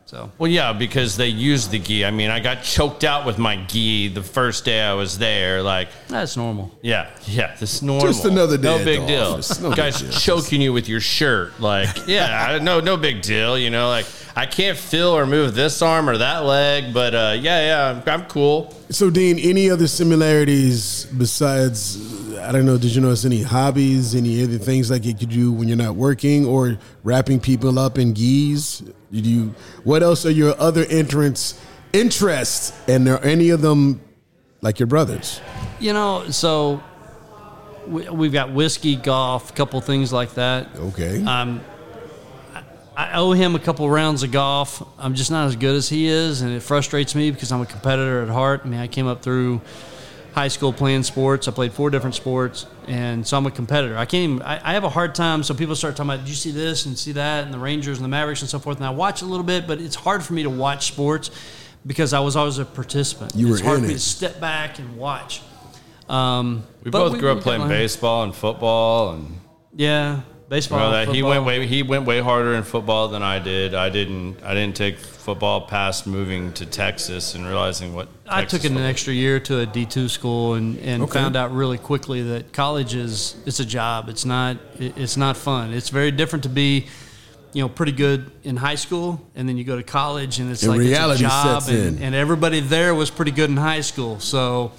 So 0.08 0.32
Well, 0.38 0.52
yeah, 0.52 0.72
because 0.72 1.18
they 1.18 1.30
use 1.30 1.68
the 1.68 1.80
gi. 1.80 2.06
I 2.06 2.12
mean, 2.12 2.30
I 2.30 2.40
got 2.40 2.62
choked 2.62 3.04
out 3.04 3.26
with 3.26 3.40
my 3.40 3.56
gi 3.66 4.10
the 4.10 4.22
first 4.22 4.64
day 4.64 4.80
I 4.80 4.94
was 4.94 5.18
there. 5.18 5.64
Like, 5.64 5.88
that's 6.10 6.38
normal. 6.38 6.72
yeah, 6.84 7.10
yeah, 7.26 7.56
this 7.60 7.82
normal. 7.82 8.06
Just 8.06 8.24
another 8.24 8.56
day 8.58 8.64
No 8.78 8.86
big 8.86 9.02
the 9.02 9.08
deal. 9.08 9.22
office. 9.24 9.60
No 9.60 9.70
big 9.70 9.78
Guys 9.78 10.00
deal. 10.02 10.12
choking 10.12 10.62
you 10.62 10.74
with 10.74 10.88
your 10.88 11.00
shirt. 11.02 11.60
Like, 11.60 11.90
yeah, 12.08 12.50
I- 12.52 12.60
no, 12.60 12.80
no 12.82 12.98
big 12.98 13.24
deal. 13.24 13.58
You 13.58 13.72
know, 13.72 13.88
like 13.90 14.06
I 14.36 14.46
can't 14.46 14.78
feel 14.78 15.08
or 15.08 15.26
move 15.26 15.56
this 15.56 15.82
arm 15.82 16.08
or 16.08 16.20
that 16.20 16.46
leg, 16.46 16.94
but 16.94 17.16
uh, 17.16 17.36
yeah, 17.40 17.66
yeah, 17.96 18.02
I'm, 18.06 18.22
I'm 18.22 18.28
cool. 18.28 18.76
So, 18.92 19.10
Dean, 19.10 19.40
any 19.40 19.72
other 19.72 19.88
similarities 19.88 21.06
besides 21.18 21.96
I 22.40 22.52
don't 22.52 22.66
know. 22.66 22.78
Did 22.78 22.96
you 22.96 23.02
notice 23.02 23.26
any 23.26 23.42
hobbies, 23.42 24.16
any 24.16 24.44
other 24.44 24.58
things 24.58 24.92
like 24.92 25.06
you 25.06 25.14
could 25.14 25.30
do 25.30 25.52
when 25.52 25.68
you're 25.68 25.78
not 25.78 25.96
working, 25.96 26.46
or 26.46 26.78
wrapping 27.04 27.40
people 27.40 27.80
up 27.80 27.98
in 27.98 28.14
gis? 28.14 28.84
Did 29.12 29.26
you? 29.26 29.56
What 29.84 30.04
else 30.04 30.26
are 30.26 30.32
your 30.32 30.60
other 30.60 30.86
entrants 30.90 31.60
interests, 31.94 32.74
and 32.88 33.08
are 33.08 33.24
any 33.24 33.50
of 33.50 33.62
them 33.62 34.02
like 34.62 34.80
your 34.80 34.88
brothers? 34.88 35.42
You 35.80 35.94
know, 35.94 36.30
so 36.30 36.84
we, 37.88 38.10
we've 38.10 38.34
got 38.34 38.52
whiskey, 38.52 38.96
golf, 38.96 39.52
a 39.52 39.54
couple 39.54 39.80
things 39.82 40.12
like 40.12 40.34
that. 40.36 40.68
Okay. 40.76 41.24
Um, 41.24 41.62
I 42.54 42.64
I 42.96 43.14
owe 43.14 43.32
him 43.32 43.56
a 43.56 43.60
couple 43.60 43.90
rounds 43.90 44.24
of 44.24 44.32
golf. 44.32 44.82
I'm 44.98 45.16
just 45.16 45.32
not 45.32 45.48
as 45.48 45.56
good 45.56 45.76
as 45.76 45.90
he 45.90 46.08
is, 46.08 46.42
and 46.42 46.52
it 46.52 46.62
frustrates 46.62 47.16
me 47.16 47.32
because 47.32 47.52
I'm 47.52 47.62
a 47.62 47.66
competitor 47.66 48.22
at 48.24 48.30
heart. 48.30 48.62
I 48.64 48.68
mean, 48.68 48.80
I 48.80 48.88
came 48.88 49.08
up 49.08 49.22
through 49.22 49.62
high 50.36 50.50
school 50.50 50.74
playing 50.74 51.02
sports. 51.04 51.48
I 51.48 51.52
played 51.52 51.72
four 51.72 51.90
different 51.90 52.14
sports, 52.14 52.66
and 52.88 53.26
so 53.26 53.38
I'm 53.38 53.46
a 53.46 53.52
competitor. 53.52 53.98
I 53.98 54.04
can't 54.04 54.32
even. 54.32 54.42
I, 54.42 54.72
I 54.72 54.74
have 54.74 54.84
a 54.84 54.90
hard 54.90 55.16
time. 55.16 55.42
So 55.44 55.54
people 55.54 55.76
start 55.76 55.96
talking 55.96 56.12
about, 56.12 56.20
"Did 56.26 56.30
you 56.30 56.36
see 56.36 56.52
this 56.52 56.86
and 56.86 56.98
see 56.98 57.14
that?" 57.14 57.46
and 57.46 57.54
the 57.54 57.58
Rangers 57.58 57.98
and 57.98 58.04
the 58.04 58.10
Mavericks 58.10 58.42
and 58.42 58.50
so 58.50 58.60
forth. 58.60 58.76
And 58.78 58.86
I 58.86 58.90
watch 58.90 59.22
a 59.22 59.26
little 59.26 59.46
bit, 59.46 59.66
but 59.66 59.80
it's 59.80 59.96
hard 59.96 60.24
for 60.24 60.34
me 60.34 60.44
to 60.44 60.50
watch 60.50 60.88
sports 60.88 61.32
because 61.88 62.12
I 62.14 62.20
was 62.20 62.36
always 62.36 62.58
a 62.58 62.66
participant. 62.66 63.34
You 63.34 63.48
were 63.48 63.54
it's 63.54 63.62
hard 63.64 63.78
in 63.78 63.84
for 63.84 63.88
me 63.88 63.94
it. 63.94 63.98
to 63.98 64.04
step 64.04 64.42
back 64.42 64.78
and 64.78 64.98
watch. 64.98 65.42
Um, 66.10 66.64
We 66.84 66.92
but 66.92 67.00
both 67.10 67.18
grew 67.18 67.32
up 67.32 67.40
playing 67.40 67.68
baseball 67.70 68.24
and 68.24 68.36
football, 68.36 69.14
and 69.14 69.40
Yeah, 69.74 70.22
baseball. 70.50 70.88
you 70.92 71.06
that 71.06 71.14
he 71.16 71.24
went 71.24 71.46
way 71.46 71.66
he 71.68 71.84
went 71.84 72.06
way 72.06 72.20
harder 72.22 72.54
in 72.56 72.64
football 72.64 73.08
than 73.08 73.24
I 73.24 73.40
did. 73.40 73.74
I 73.74 73.90
didn't 73.90 74.44
I 74.44 74.54
didn't 74.54 74.76
take 74.76 74.98
football 75.00 75.62
past 75.62 76.06
moving 76.06 76.54
to 76.54 76.66
Texas 76.66 77.34
and 77.36 77.46
realizing 77.48 77.96
what 77.96 78.08
I 78.28 78.42
Texas 78.42 78.62
took 78.62 78.70
an 78.70 78.76
football- 78.76 78.90
extra 78.90 79.14
year 79.14 79.40
to 79.42 79.60
a 79.60 79.66
D 79.66 79.86
two 79.86 80.08
school 80.08 80.54
and, 80.54 80.78
and 80.80 81.04
Okay. 81.04 81.14
found 81.20 81.36
out 81.36 81.54
really 81.54 81.78
quickly 81.78 82.22
that 82.24 82.54
college 82.54 82.94
is 82.96 83.36
it's 83.46 83.60
a 83.60 83.66
job. 83.66 84.08
It's 84.10 84.26
not 84.26 84.58
it's 84.80 85.18
not 85.18 85.36
fun. 85.38 85.74
It's 85.74 85.90
very 85.90 86.12
different 86.12 86.44
to 86.44 86.50
be, 86.50 86.86
you 87.54 87.64
know, 87.64 87.70
pretty 87.70 87.92
good 87.94 88.30
in 88.44 88.58
high 88.58 88.76
school 88.76 89.20
and 89.36 89.50
then 89.50 89.58
you 89.58 89.64
go 89.64 89.76
to 89.78 89.84
college 89.84 90.40
and 90.40 90.52
it's 90.52 90.62
And 90.64 90.72
like 90.74 90.80
reality 90.82 91.26
it's 91.26 91.34
a 91.34 91.38
job 91.44 91.64
sets 91.64 91.70
and, 91.76 91.98
in. 91.98 92.04
and 92.04 92.16
everybody 92.16 92.60
there 92.60 92.94
was 92.94 93.10
pretty 93.10 93.32
good 93.32 93.50
in 93.50 93.58
high 93.58 93.82
school. 93.82 94.20
So 94.20 94.72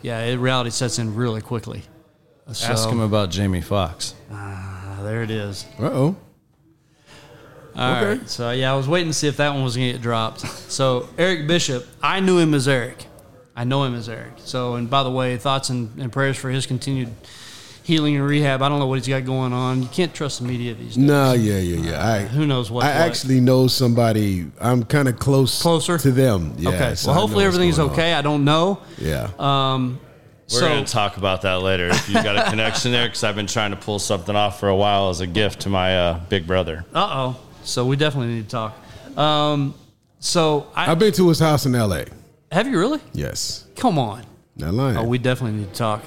yeah, 0.00 0.20
it, 0.24 0.36
reality 0.38 0.70
sets 0.70 0.98
in 0.98 1.14
really 1.14 1.42
quickly. 1.42 1.82
So, 2.50 2.72
Ask 2.72 2.88
him 2.88 2.98
about 3.00 3.30
Jamie 3.30 3.60
Foxx. 3.60 4.14
ah, 4.32 4.71
there 5.12 5.22
it 5.22 5.30
is. 5.30 5.66
Uh 5.78 5.82
oh. 5.84 6.16
All 7.76 7.96
Okay. 7.96 8.08
right. 8.18 8.28
So 8.30 8.50
yeah, 8.50 8.72
I 8.72 8.76
was 8.76 8.88
waiting 8.88 9.08
to 9.08 9.14
see 9.14 9.28
if 9.28 9.36
that 9.36 9.50
one 9.52 9.62
was 9.62 9.76
gonna 9.76 9.92
get 9.92 10.00
dropped. 10.00 10.40
So 10.40 11.08
Eric 11.18 11.46
Bishop, 11.46 11.86
I 12.02 12.20
knew 12.20 12.38
him 12.38 12.54
as 12.54 12.66
Eric. 12.66 13.04
I 13.54 13.64
know 13.64 13.84
him 13.84 13.94
as 13.94 14.08
Eric. 14.08 14.32
So 14.38 14.76
and 14.76 14.88
by 14.88 15.02
the 15.02 15.10
way, 15.10 15.36
thoughts 15.36 15.68
and, 15.68 15.90
and 16.00 16.10
prayers 16.10 16.38
for 16.38 16.48
his 16.48 16.64
continued 16.64 17.10
healing 17.82 18.16
and 18.16 18.24
rehab. 18.24 18.62
I 18.62 18.70
don't 18.70 18.78
know 18.78 18.86
what 18.86 19.00
he's 19.00 19.08
got 19.08 19.26
going 19.26 19.52
on. 19.52 19.82
You 19.82 19.88
can't 19.88 20.14
trust 20.14 20.40
the 20.40 20.46
media 20.46 20.72
these 20.72 20.94
days. 20.96 20.98
No, 20.98 21.34
yeah, 21.34 21.58
yeah, 21.58 21.90
yeah. 21.90 22.06
I 22.14 22.20
Who 22.20 22.46
knows 22.46 22.70
what? 22.70 22.84
I 22.84 22.88
what. 22.98 23.06
actually 23.08 23.40
know 23.40 23.66
somebody. 23.66 24.50
I'm 24.60 24.82
kind 24.84 25.08
of 25.08 25.18
close 25.18 25.60
Closer? 25.60 25.98
to 25.98 26.10
them. 26.10 26.54
Yeah, 26.56 26.70
okay. 26.70 26.94
so 26.94 27.10
well, 27.10 27.20
hopefully 27.20 27.44
everything's 27.44 27.76
going 27.76 27.90
on. 27.90 27.94
okay. 27.94 28.14
I 28.14 28.22
don't 28.22 28.44
know. 28.46 28.80
Yeah. 28.96 29.28
Um, 29.38 30.00
We're 30.52 30.60
so 30.60 30.68
going 30.68 30.84
to 30.84 30.92
talk 30.92 31.16
about 31.16 31.42
that 31.42 31.62
later 31.62 31.88
if 31.88 32.08
you've 32.08 32.22
got 32.24 32.36
a 32.36 32.44
connection 32.50 32.92
there 32.92 33.06
because 33.08 33.24
I've 33.24 33.36
been 33.36 33.46
trying 33.46 33.70
to 33.70 33.76
pull 33.76 33.98
something 33.98 34.34
off 34.36 34.60
for 34.60 34.68
a 34.68 34.76
while 34.76 35.08
as 35.10 35.20
a 35.20 35.26
gift 35.26 35.60
to 35.62 35.68
my 35.68 35.96
uh, 35.96 36.20
big 36.28 36.46
brother. 36.46 36.84
uh 36.94 37.08
oh. 37.34 37.40
So 37.64 37.86
we 37.86 37.96
definitely 37.96 38.34
need 38.34 38.48
to 38.48 38.50
talk. 38.50 39.18
Um, 39.18 39.74
so 40.18 40.66
I, 40.74 40.90
I've 40.90 40.98
been 40.98 41.12
to 41.14 41.28
his 41.28 41.38
house 41.38 41.64
in 41.66 41.74
L.A. 41.74 42.06
have 42.50 42.66
you 42.66 42.78
really? 42.78 43.00
Yes, 43.12 43.66
Come 43.76 43.98
on. 43.98 44.24
not 44.56 44.74
lying. 44.74 44.96
Oh, 44.96 45.04
we 45.04 45.18
definitely 45.18 45.58
need 45.60 45.68
to 45.72 45.78
talk. 45.78 46.02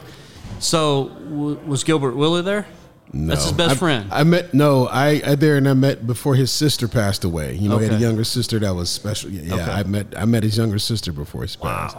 So 0.59 1.09
w- 1.09 1.57
was 1.65 1.83
Gilbert 1.83 2.15
Willie 2.15 2.41
there? 2.41 2.65
No. 3.13 3.29
That's 3.33 3.43
his 3.45 3.53
best 3.53 3.71
I- 3.71 3.75
friend. 3.75 4.09
I 4.11 4.23
met 4.23 4.53
no, 4.53 4.87
I, 4.87 5.21
I 5.25 5.35
there 5.35 5.55
and 5.57 5.67
I 5.69 5.73
met 5.73 6.05
before 6.05 6.35
his 6.35 6.51
sister 6.51 6.87
passed 6.87 7.23
away. 7.23 7.55
You 7.55 7.69
know, 7.69 7.77
he 7.77 7.85
had 7.87 7.93
a 7.95 7.99
younger 7.99 8.23
sister 8.23 8.59
that 8.59 8.73
was 8.75 8.89
special. 8.89 9.29
Yeah, 9.29 9.55
yeah, 9.55 9.63
Okay. 9.63 9.71
I 9.71 9.83
met 9.83 10.07
I 10.17 10.25
met 10.25 10.43
his 10.43 10.57
younger 10.57 10.79
sister 10.79 11.11
before 11.13 11.43
he 11.45 11.55
passed. 11.57 11.97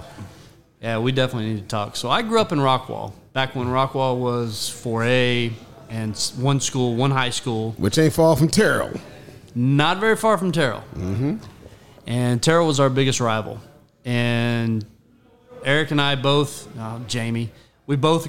Yeah, 0.80 0.98
we 0.98 1.12
definitely 1.12 1.54
need 1.54 1.62
to 1.62 1.66
talk. 1.68 1.96
So 1.96 2.10
I 2.10 2.22
grew 2.22 2.40
up 2.40 2.52
in 2.52 2.58
Rockwall, 2.58 3.12
back 3.32 3.54
when 3.56 3.66
Rockwall 3.66 4.18
was 4.18 4.54
4A 4.84 5.52
and 5.88 6.16
one 6.38 6.60
school, 6.60 6.94
one 6.96 7.10
high 7.10 7.30
school, 7.30 7.72
Which 7.78 7.98
ain't 7.98 8.12
far 8.12 8.36
from 8.36 8.48
Terrell. 8.48 8.90
not 9.54 9.98
very 9.98 10.16
far 10.16 10.36
from 10.38 10.52
Terrell. 10.52 10.82
Mm-hmm. 10.94 11.36
And 12.06 12.42
Terrell 12.42 12.66
was 12.66 12.78
our 12.78 12.90
biggest 12.90 13.20
rival. 13.20 13.60
And 14.04 14.84
Eric 15.64 15.90
and 15.90 16.00
I 16.00 16.14
both, 16.14 16.68
uh, 16.78 17.00
Jamie, 17.08 17.50
we 17.86 17.96
both 17.96 18.28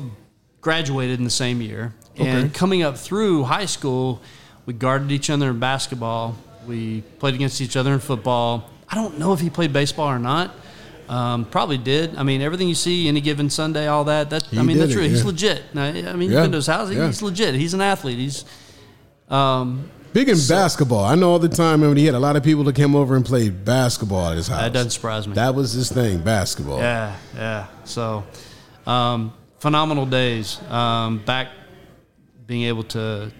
graduated 0.61 1.19
in 1.19 1.23
the 1.23 1.29
same 1.29 1.61
year. 1.61 1.93
And 2.15 2.51
coming 2.51 2.81
up 2.81 2.97
through 2.97 3.43
high 3.43 3.67
school, 3.67 4.21
we 4.65 4.73
guarded 4.73 5.11
each 5.11 5.29
other 5.29 5.51
in 5.51 5.59
basketball. 5.59 6.35
We 6.65 7.01
played 7.19 7.35
against 7.35 7.61
each 7.61 7.77
other 7.77 7.93
in 7.93 7.99
football. 7.99 8.67
I 8.89 8.95
don't 8.95 9.19
know 9.19 9.33
if 9.33 9.39
he 9.39 9.51
played 9.51 9.71
baseball 9.71 10.07
or 10.07 10.17
not. 10.17 10.55
Um, 11.09 11.45
probably 11.45 11.77
did. 11.77 12.15
I 12.17 12.23
mean, 12.23 12.41
everything 12.41 12.67
you 12.67 12.75
see, 12.75 13.07
any 13.07 13.21
given 13.21 13.49
Sunday, 13.49 13.87
all 13.87 14.03
that. 14.05 14.29
That 14.29 14.47
I 14.57 14.61
mean, 14.61 14.77
that's 14.77 14.91
it, 14.91 14.95
true. 14.95 15.03
He's 15.03 15.23
legit. 15.23 15.63
I 15.75 15.91
mean, 15.91 16.03
Yeah, 16.03 16.13
you've 16.15 16.29
been 16.29 16.51
to 16.51 16.57
his 16.57 16.67
house. 16.67 16.91
yeah. 16.91 17.07
He's 17.07 17.21
legit. 17.21 17.55
He's 17.55 17.73
an 17.73 17.81
athlete. 17.81 18.17
He's 18.17 18.43
um, 19.29 19.89
Big 20.13 20.29
in 20.29 20.37
basketball. 20.49 21.03
I 21.03 21.15
know 21.15 21.31
all 21.31 21.39
the 21.39 21.49
time 21.49 21.83
I 21.83 21.87
mean, 21.87 21.97
he 21.97 22.05
had 22.05 22.15
a 22.15 22.19
lot 22.19 22.35
of 22.35 22.43
people 22.43 22.63
that 22.65 22.75
came 22.75 22.95
over 22.95 23.15
and 23.15 23.25
played 23.25 23.63
basketball 23.63 24.29
at 24.29 24.37
his 24.37 24.47
house. 24.47 24.61
that 24.61 24.73
doesn't 24.73 24.91
surprise 24.91 25.27
me. 25.27 25.33
That 25.35 25.53
was 25.53 25.73
his 25.73 25.91
thing, 25.91 26.19
basketball. 26.21 26.79
Yeah, 26.79 27.15
yeah. 27.35 27.67
So, 27.83 28.23
um, 28.85 29.33
phenomenal 29.59 30.05
days. 30.05 30.59
Um, 30.69 31.19
back 31.19 31.49
being 32.47 32.63
able 32.63 32.83
to 32.83 33.31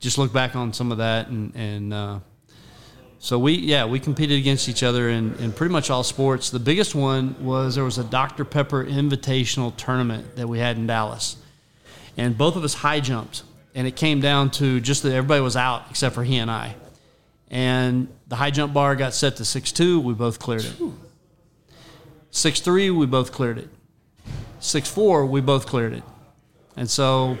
just 0.00 0.16
look 0.16 0.32
back 0.32 0.56
on 0.56 0.72
some 0.72 0.90
of 0.92 0.98
that, 0.98 1.28
and 1.28 1.54
and 1.54 1.92
uh, 1.92 2.20
so 3.24 3.38
we 3.38 3.54
yeah 3.54 3.86
we 3.86 3.98
competed 3.98 4.38
against 4.38 4.68
each 4.68 4.82
other 4.82 5.08
in, 5.08 5.34
in 5.36 5.50
pretty 5.50 5.72
much 5.72 5.88
all 5.88 6.04
sports. 6.04 6.50
The 6.50 6.58
biggest 6.58 6.94
one 6.94 7.42
was 7.42 7.74
there 7.74 7.82
was 7.82 7.96
a 7.96 8.04
Dr 8.04 8.44
Pepper 8.44 8.84
Invitational 8.84 9.74
tournament 9.78 10.36
that 10.36 10.46
we 10.46 10.58
had 10.58 10.76
in 10.76 10.86
Dallas, 10.86 11.38
and 12.18 12.36
both 12.36 12.54
of 12.54 12.64
us 12.64 12.74
high 12.74 13.00
jumped, 13.00 13.42
and 13.74 13.86
it 13.86 13.96
came 13.96 14.20
down 14.20 14.50
to 14.50 14.78
just 14.78 15.04
that 15.04 15.14
everybody 15.14 15.40
was 15.40 15.56
out 15.56 15.86
except 15.88 16.14
for 16.14 16.22
he 16.22 16.36
and 16.36 16.50
I. 16.50 16.74
And 17.50 18.08
the 18.26 18.36
high 18.36 18.50
jump 18.50 18.74
bar 18.74 18.94
got 18.94 19.14
set 19.14 19.36
to 19.36 19.44
six 19.46 19.72
two. 19.72 20.00
We 20.00 20.12
both 20.12 20.38
cleared 20.38 20.66
it. 20.66 20.74
Six 22.30 22.60
three, 22.60 22.90
we 22.90 23.06
both 23.06 23.32
cleared 23.32 23.56
it. 23.56 23.70
Six 24.60 24.86
four, 24.86 25.24
we 25.24 25.40
both 25.40 25.64
cleared 25.64 25.94
it. 25.94 26.02
And 26.76 26.90
so 26.90 27.38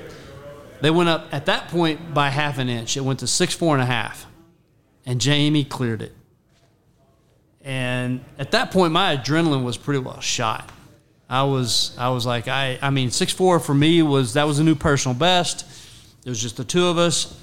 they 0.80 0.90
went 0.90 1.10
up 1.10 1.26
at 1.30 1.44
that 1.44 1.68
point 1.68 2.14
by 2.14 2.30
half 2.30 2.56
an 2.56 2.70
inch. 2.70 2.96
It 2.96 3.02
went 3.02 3.18
to 3.18 3.26
six 3.26 3.54
four 3.54 3.74
and 3.74 3.82
a 3.82 3.86
half, 3.86 4.24
and 5.06 5.20
Jamie 5.20 5.64
cleared 5.64 6.02
it. 6.02 6.14
And 7.62 8.24
at 8.38 8.50
that 8.50 8.70
point, 8.70 8.92
my 8.92 9.16
adrenaline 9.16 9.64
was 9.64 9.76
pretty 9.76 10.00
well 10.00 10.20
shot. 10.20 10.70
I 11.28 11.44
was 11.44 11.96
I 11.98 12.10
was 12.10 12.26
like 12.26 12.48
I 12.48 12.78
I 12.82 12.90
mean 12.90 13.10
six 13.10 13.32
four 13.32 13.58
for 13.58 13.74
me 13.74 14.02
was 14.02 14.34
that 14.34 14.44
was 14.44 14.58
a 14.58 14.64
new 14.64 14.74
personal 14.74 15.16
best. 15.16 15.64
It 16.24 16.28
was 16.28 16.40
just 16.40 16.56
the 16.56 16.64
two 16.64 16.86
of 16.86 16.98
us, 16.98 17.38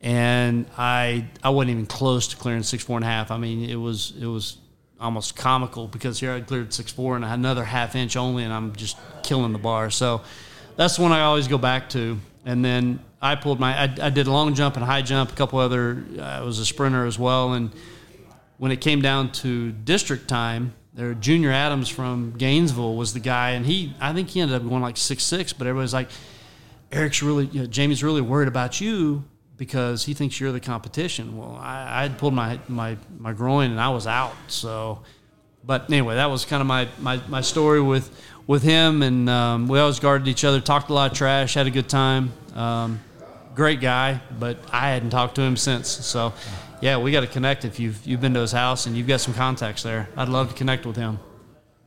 and 0.00 0.66
I 0.76 1.26
I 1.42 1.50
wasn't 1.50 1.70
even 1.70 1.86
close 1.86 2.28
to 2.28 2.36
clearing 2.36 2.64
six 2.64 2.82
four 2.82 2.96
and 2.96 3.04
a 3.04 3.08
half. 3.08 3.30
I 3.30 3.38
mean 3.38 3.70
it 3.70 3.76
was 3.76 4.12
it 4.20 4.26
was 4.26 4.58
almost 5.00 5.36
comical 5.36 5.88
because 5.88 6.18
here 6.20 6.32
I 6.32 6.40
cleared 6.40 6.72
six 6.72 6.90
four 6.90 7.16
and 7.16 7.24
I 7.24 7.28
had 7.28 7.38
another 7.38 7.64
half 7.64 7.94
inch 7.94 8.16
only, 8.16 8.42
and 8.42 8.52
I'm 8.52 8.74
just 8.74 8.96
killing 9.22 9.52
the 9.52 9.58
bar. 9.58 9.90
So 9.90 10.22
that's 10.76 10.98
one 10.98 11.12
I 11.12 11.22
always 11.22 11.46
go 11.46 11.58
back 11.58 11.88
to. 11.90 12.18
And 12.44 12.64
then 12.64 12.98
I 13.22 13.36
pulled 13.36 13.60
my 13.60 13.84
I, 13.84 13.84
I 13.84 14.10
did 14.10 14.26
a 14.26 14.32
long 14.32 14.52
jump 14.54 14.76
and 14.76 14.84
high 14.84 15.02
jump, 15.02 15.30
a 15.30 15.34
couple 15.34 15.60
other. 15.60 16.04
I 16.20 16.42
was 16.42 16.58
a 16.58 16.66
sprinter 16.66 17.06
as 17.06 17.18
well, 17.18 17.52
and 17.52 17.70
when 18.58 18.72
it 18.72 18.80
came 18.80 19.00
down 19.00 19.30
to 19.32 19.70
district 19.70 20.28
time, 20.28 20.74
there 20.92 21.14
Junior 21.14 21.52
Adams 21.52 21.88
from 21.88 22.34
Gainesville 22.36 22.96
was 22.96 23.14
the 23.14 23.20
guy, 23.20 23.50
and 23.50 23.64
he 23.64 23.94
I 24.00 24.12
think 24.12 24.30
he 24.30 24.40
ended 24.40 24.56
up 24.56 24.68
going 24.68 24.82
like 24.82 24.96
six 24.96 25.22
six, 25.22 25.52
but 25.52 25.68
everybody's 25.68 25.94
like, 25.94 26.10
Eric's 26.90 27.22
really 27.22 27.46
you 27.46 27.60
know, 27.60 27.66
Jamie's 27.66 28.02
really 28.02 28.20
worried 28.20 28.48
about 28.48 28.80
you 28.80 29.24
because 29.56 30.04
he 30.04 30.14
thinks 30.14 30.40
you're 30.40 30.50
the 30.50 30.60
competition. 30.60 31.36
Well, 31.36 31.56
I, 31.60 32.00
I 32.00 32.02
had 32.02 32.18
pulled 32.18 32.34
my 32.34 32.58
my 32.66 32.98
my 33.18 33.32
groin 33.32 33.70
and 33.70 33.80
I 33.80 33.90
was 33.90 34.06
out, 34.06 34.34
so. 34.48 35.02
But 35.64 35.88
anyway, 35.90 36.16
that 36.16 36.26
was 36.26 36.44
kind 36.44 36.60
of 36.60 36.66
my, 36.66 36.88
my, 36.98 37.20
my 37.28 37.40
story 37.40 37.80
with 37.80 38.10
with 38.48 38.64
him, 38.64 39.00
and 39.00 39.30
um, 39.30 39.68
we 39.68 39.78
always 39.78 40.00
guarded 40.00 40.26
each 40.26 40.44
other, 40.44 40.60
talked 40.60 40.90
a 40.90 40.92
lot 40.92 41.12
of 41.12 41.16
trash, 41.16 41.54
had 41.54 41.68
a 41.68 41.70
good 41.70 41.88
time. 41.88 42.32
Um, 42.54 42.98
great 43.54 43.80
guy, 43.80 44.20
but 44.38 44.58
I 44.72 44.90
hadn't 44.90 45.10
talked 45.10 45.34
to 45.36 45.42
him 45.42 45.56
since. 45.56 45.88
So, 45.88 46.32
yeah, 46.80 46.98
we 46.98 47.12
got 47.12 47.20
to 47.20 47.26
connect. 47.26 47.64
If 47.64 47.78
you've 47.80 48.04
you've 48.06 48.20
been 48.20 48.34
to 48.34 48.40
his 48.40 48.52
house 48.52 48.86
and 48.86 48.96
you've 48.96 49.06
got 49.08 49.20
some 49.20 49.34
contacts 49.34 49.82
there, 49.82 50.08
I'd 50.16 50.28
love 50.28 50.48
to 50.50 50.54
connect 50.54 50.86
with 50.86 50.96
him. 50.96 51.18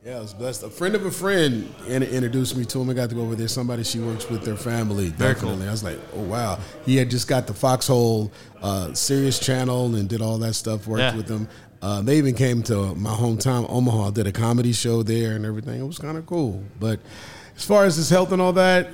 Yeah, 0.04 0.18
I 0.18 0.20
was 0.20 0.34
blessed. 0.34 0.62
A 0.62 0.70
friend 0.70 0.94
of 0.94 1.04
a 1.04 1.10
friend 1.10 1.68
introduced 1.88 2.56
me 2.56 2.64
to 2.66 2.80
him. 2.80 2.88
I 2.90 2.92
got 2.94 3.08
to 3.08 3.16
go 3.16 3.22
over 3.22 3.34
there. 3.34 3.48
Somebody 3.48 3.82
she 3.82 3.98
works 3.98 4.30
with 4.30 4.44
their 4.44 4.54
family. 4.56 5.08
Very 5.08 5.34
cool. 5.34 5.48
Definitely. 5.50 5.66
I 5.68 5.70
was 5.72 5.82
like, 5.82 5.98
oh 6.14 6.20
wow. 6.22 6.60
He 6.84 6.96
had 6.96 7.10
just 7.10 7.26
got 7.26 7.48
the 7.48 7.52
Foxxhole 7.52 8.30
uh, 8.62 8.94
Sirius 8.94 9.40
channel 9.40 9.96
and 9.96 10.08
did 10.08 10.22
all 10.22 10.38
that 10.38 10.54
stuff. 10.54 10.86
Worked 10.86 11.00
Yeah. 11.00 11.16
with 11.16 11.26
them. 11.26 11.48
Uh, 11.82 12.00
they 12.02 12.18
even 12.18 12.34
came 12.34 12.62
to 12.64 12.94
my 12.94 13.10
hometown, 13.10 13.66
Omaha. 13.68 14.10
Did 14.10 14.26
a 14.26 14.32
comedy 14.32 14.72
show 14.72 15.02
there 15.02 15.36
and 15.36 15.44
everything. 15.44 15.80
It 15.80 15.84
was 15.86 15.98
kind 15.98 16.16
of 16.16 16.26
cool. 16.26 16.62
But 16.80 17.00
as 17.56 17.64
far 17.64 17.84
as 17.84 17.96
his 17.96 18.08
health 18.10 18.32
and 18.32 18.40
all 18.42 18.54
that, 18.54 18.88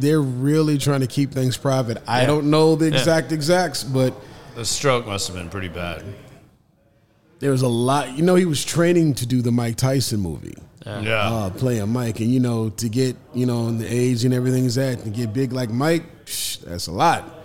they're 0.00 0.20
really 0.22 0.78
trying 0.78 1.00
to 1.00 1.06
keep 1.06 1.30
things 1.32 1.56
private. 1.56 1.98
I 2.06 2.24
don't 2.26 2.50
know 2.50 2.74
the 2.74 2.86
exact 2.86 3.32
exacts, 3.32 3.84
but 3.84 4.14
The 4.56 4.64
stroke 4.64 5.06
must 5.06 5.28
have 5.28 5.36
been 5.36 5.50
pretty 5.50 5.68
bad. 5.68 6.02
there 7.38 7.50
was 7.52 7.62
a 7.62 7.68
lot. 7.68 8.16
You 8.16 8.22
know, 8.22 8.34
he 8.34 8.44
was 8.44 8.64
training 8.64 9.14
to 9.14 9.26
do 9.26 9.40
the 9.42 9.50
Mike 9.52 9.76
Tyson 9.76 10.20
movie, 10.20 10.56
Yeah. 10.84 11.14
uh, 11.30 11.50
playing 11.50 11.88
Mike, 11.90 12.20
and 12.20 12.30
you 12.30 12.40
know, 12.40 12.68
to 12.70 12.88
get 12.88 13.16
you 13.34 13.46
know 13.46 13.68
in 13.68 13.78
the 13.78 13.86
age 13.86 14.24
and 14.24 14.34
everything 14.34 14.64
is 14.66 14.74
that 14.74 15.02
to 15.04 15.10
get 15.10 15.32
big 15.32 15.52
like 15.52 15.70
Mike, 15.70 16.04
psh, 16.26 16.60
that's 16.60 16.86
a 16.86 16.92
lot. 16.92 17.36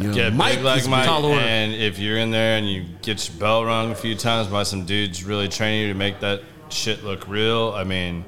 Know, 0.00 0.12
Get 0.12 0.36
big 0.36 0.62
like 0.62 0.88
Mike, 0.88 1.08
and 1.08 1.72
if 1.72 2.00
you're 2.00 2.18
in 2.18 2.32
there 2.32 2.58
and 2.58 2.68
you 2.68 2.84
get 3.02 3.28
your 3.28 3.38
bell 3.38 3.64
rung 3.64 3.92
a 3.92 3.94
few 3.94 4.16
times 4.16 4.48
by 4.48 4.64
some 4.64 4.86
dudes 4.86 5.22
really 5.22 5.48
training 5.48 5.82
you 5.82 5.88
to 5.88 5.94
make 5.94 6.18
that 6.20 6.42
shit 6.68 7.04
look 7.04 7.28
real, 7.28 7.72
I 7.76 7.84
mean, 7.84 8.24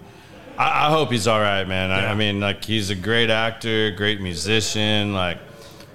I, 0.56 0.86
I 0.86 0.90
hope 0.90 1.10
he's 1.10 1.26
all 1.26 1.40
right, 1.40 1.66
man. 1.66 1.90
I, 1.90 2.12
I 2.12 2.14
mean, 2.14 2.38
like 2.38 2.64
he's 2.64 2.90
a 2.90 2.94
great 2.94 3.30
actor, 3.30 3.90
great 3.90 4.20
musician. 4.20 5.12
Like, 5.12 5.38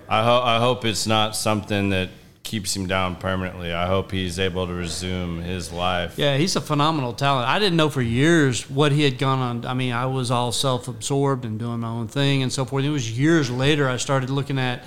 I 0.10 0.24
hope 0.24 0.44
I 0.44 0.60
hope 0.60 0.84
it's 0.84 1.08
not 1.08 1.38
something 1.38 1.90
that 1.92 2.10
keeps 2.44 2.76
him 2.76 2.86
down 2.86 3.16
permanently. 3.16 3.72
I 3.72 3.88
hope 3.88 4.12
he's 4.12 4.38
able 4.38 4.68
to 4.68 4.74
resume 4.74 5.42
his 5.42 5.72
life. 5.72 6.18
Yeah, 6.18 6.36
he's 6.36 6.58
a 6.58 6.62
phenomenal 6.62 7.14
talent. 7.14 7.48
I 7.48 7.60
didn't 7.60 7.78
know 7.78 7.90
for 7.90 8.02
years 8.02 8.70
what 8.70 8.92
he 8.92 9.04
had 9.04 9.18
gone 9.18 9.40
on. 9.40 9.66
I 9.66 9.74
mean, 9.74 9.94
I 9.94 10.08
was 10.08 10.32
all 10.32 10.52
self-absorbed 10.52 11.46
and 11.46 11.58
doing 11.58 11.80
my 11.80 11.88
own 11.88 12.10
thing 12.10 12.44
and 12.44 12.52
so 12.52 12.66
forth. 12.66 12.84
It 12.84 12.90
was 12.90 13.18
years 13.18 13.50
later 13.50 13.88
I 13.88 13.96
started 13.96 14.30
looking 14.30 14.60
at, 14.60 14.84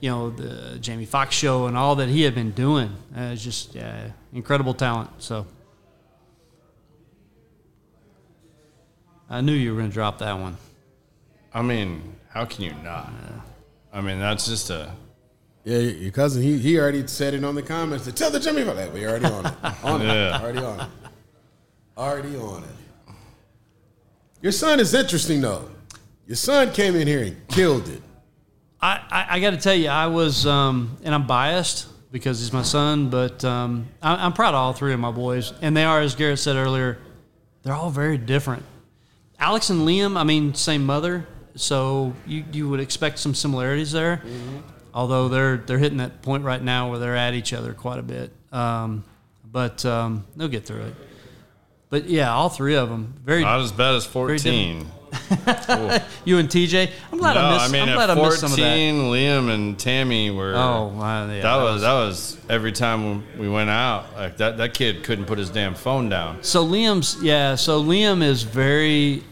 you 0.00 0.10
know, 0.10 0.30
the 0.30 0.78
Jamie 0.78 1.06
Foxx 1.06 1.34
show 1.34 1.66
and 1.66 1.76
all 1.76 1.96
that 1.96 2.08
he 2.08 2.22
had 2.22 2.34
been 2.34 2.52
doing. 2.52 2.94
Uh, 3.16 3.32
it's 3.32 3.42
just 3.42 3.74
yeah, 3.74 4.10
incredible 4.32 4.74
talent. 4.74 5.10
So 5.18 5.46
I 9.28 9.40
knew 9.40 9.52
you 9.52 9.72
were 9.72 9.78
going 9.78 9.90
to 9.90 9.94
drop 9.94 10.18
that 10.18 10.38
one. 10.38 10.56
I 11.52 11.62
mean, 11.62 12.16
how 12.30 12.44
can 12.44 12.64
you 12.64 12.74
not? 12.82 13.12
I 13.92 14.00
mean, 14.00 14.18
that's 14.18 14.46
just 14.46 14.70
a. 14.70 14.92
Yeah, 15.64 15.78
your 15.78 16.12
cousin, 16.12 16.42
he, 16.42 16.58
he 16.58 16.78
already 16.78 17.06
said 17.06 17.34
it 17.34 17.44
on 17.44 17.54
the 17.54 17.62
comments. 17.62 18.04
To 18.04 18.12
tell 18.12 18.30
the 18.30 18.40
Jimmy 18.40 18.62
about 18.62 18.76
that. 18.76 18.92
We 18.92 19.06
already 19.06 19.26
on 19.26 19.46
it. 19.46 19.54
On 19.84 20.00
it. 20.00 20.32
Already 20.32 20.58
on 20.60 20.80
it. 20.80 20.86
Already 21.96 22.36
on 22.36 22.62
it. 22.62 23.14
Your 24.40 24.52
son 24.52 24.80
is 24.80 24.94
interesting 24.94 25.40
though. 25.40 25.68
Your 26.26 26.36
son 26.36 26.72
came 26.72 26.94
in 26.94 27.06
here 27.06 27.22
and 27.22 27.48
killed 27.48 27.88
it. 27.88 28.02
I, 28.80 29.00
I, 29.10 29.26
I 29.36 29.40
got 29.40 29.50
to 29.50 29.56
tell 29.56 29.74
you, 29.74 29.88
I 29.88 30.06
was, 30.06 30.46
um, 30.46 30.96
and 31.02 31.14
I'm 31.14 31.26
biased 31.26 31.88
because 32.12 32.40
he's 32.40 32.52
my 32.52 32.62
son, 32.62 33.10
but 33.10 33.44
um, 33.44 33.88
I, 34.00 34.24
I'm 34.24 34.32
proud 34.32 34.50
of 34.50 34.56
all 34.56 34.72
three 34.72 34.92
of 34.92 35.00
my 35.00 35.10
boys. 35.10 35.52
And 35.60 35.76
they 35.76 35.84
are, 35.84 36.00
as 36.00 36.14
Garrett 36.14 36.38
said 36.38 36.56
earlier, 36.56 36.98
they're 37.62 37.74
all 37.74 37.90
very 37.90 38.18
different. 38.18 38.64
Alex 39.38 39.70
and 39.70 39.80
Liam, 39.86 40.16
I 40.16 40.24
mean, 40.24 40.54
same 40.54 40.84
mother, 40.84 41.26
so 41.54 42.14
you, 42.26 42.44
you 42.52 42.68
would 42.68 42.80
expect 42.80 43.18
some 43.18 43.34
similarities 43.34 43.92
there. 43.92 44.22
Although 44.94 45.28
they're 45.28 45.58
they're 45.58 45.78
hitting 45.78 45.98
that 45.98 46.22
point 46.22 46.44
right 46.44 46.62
now 46.62 46.90
where 46.90 46.98
they're 46.98 47.16
at 47.16 47.34
each 47.34 47.52
other 47.52 47.72
quite 47.72 47.98
a 47.98 48.02
bit. 48.02 48.32
Um, 48.52 49.04
but 49.44 49.84
um, 49.84 50.26
they'll 50.34 50.48
get 50.48 50.66
through 50.66 50.82
it. 50.82 50.94
But 51.90 52.06
yeah, 52.06 52.32
all 52.32 52.48
three 52.48 52.74
of 52.74 52.88
them 52.88 53.14
very. 53.24 53.42
Not 53.42 53.60
as 53.60 53.70
bad 53.70 53.94
as 53.94 54.06
14. 54.06 54.86
you 56.24 56.38
and 56.38 56.48
TJ, 56.48 56.90
I'm 57.12 57.18
glad 57.18 57.34
no, 57.34 57.40
I 57.40 57.52
missed. 57.52 57.68
I 57.68 57.72
mean, 57.72 57.82
I'm 57.82 57.88
at 57.90 57.94
glad 57.94 58.10
I 58.10 58.14
14, 58.14 58.28
missed 58.28 58.40
some 58.40 58.50
of 58.52 58.56
that. 58.58 58.76
Liam 58.76 59.50
and 59.54 59.78
Tammy 59.78 60.30
were. 60.30 60.54
Oh, 60.54 60.88
wow, 60.88 61.26
yeah, 61.26 61.42
that, 61.42 61.56
was, 61.56 61.82
that 61.82 61.92
was 61.92 62.38
every 62.48 62.72
time 62.72 63.24
we 63.38 63.48
went 63.48 63.70
out. 63.70 64.14
Like 64.14 64.36
that, 64.38 64.58
that 64.58 64.74
kid 64.74 65.04
couldn't 65.04 65.26
put 65.26 65.38
his 65.38 65.50
damn 65.50 65.74
phone 65.74 66.08
down. 66.08 66.42
So 66.42 66.64
Liam's 66.64 67.22
yeah. 67.22 67.54
So 67.54 67.82
Liam 67.82 68.22
is 68.22 68.42
very, 68.42 69.22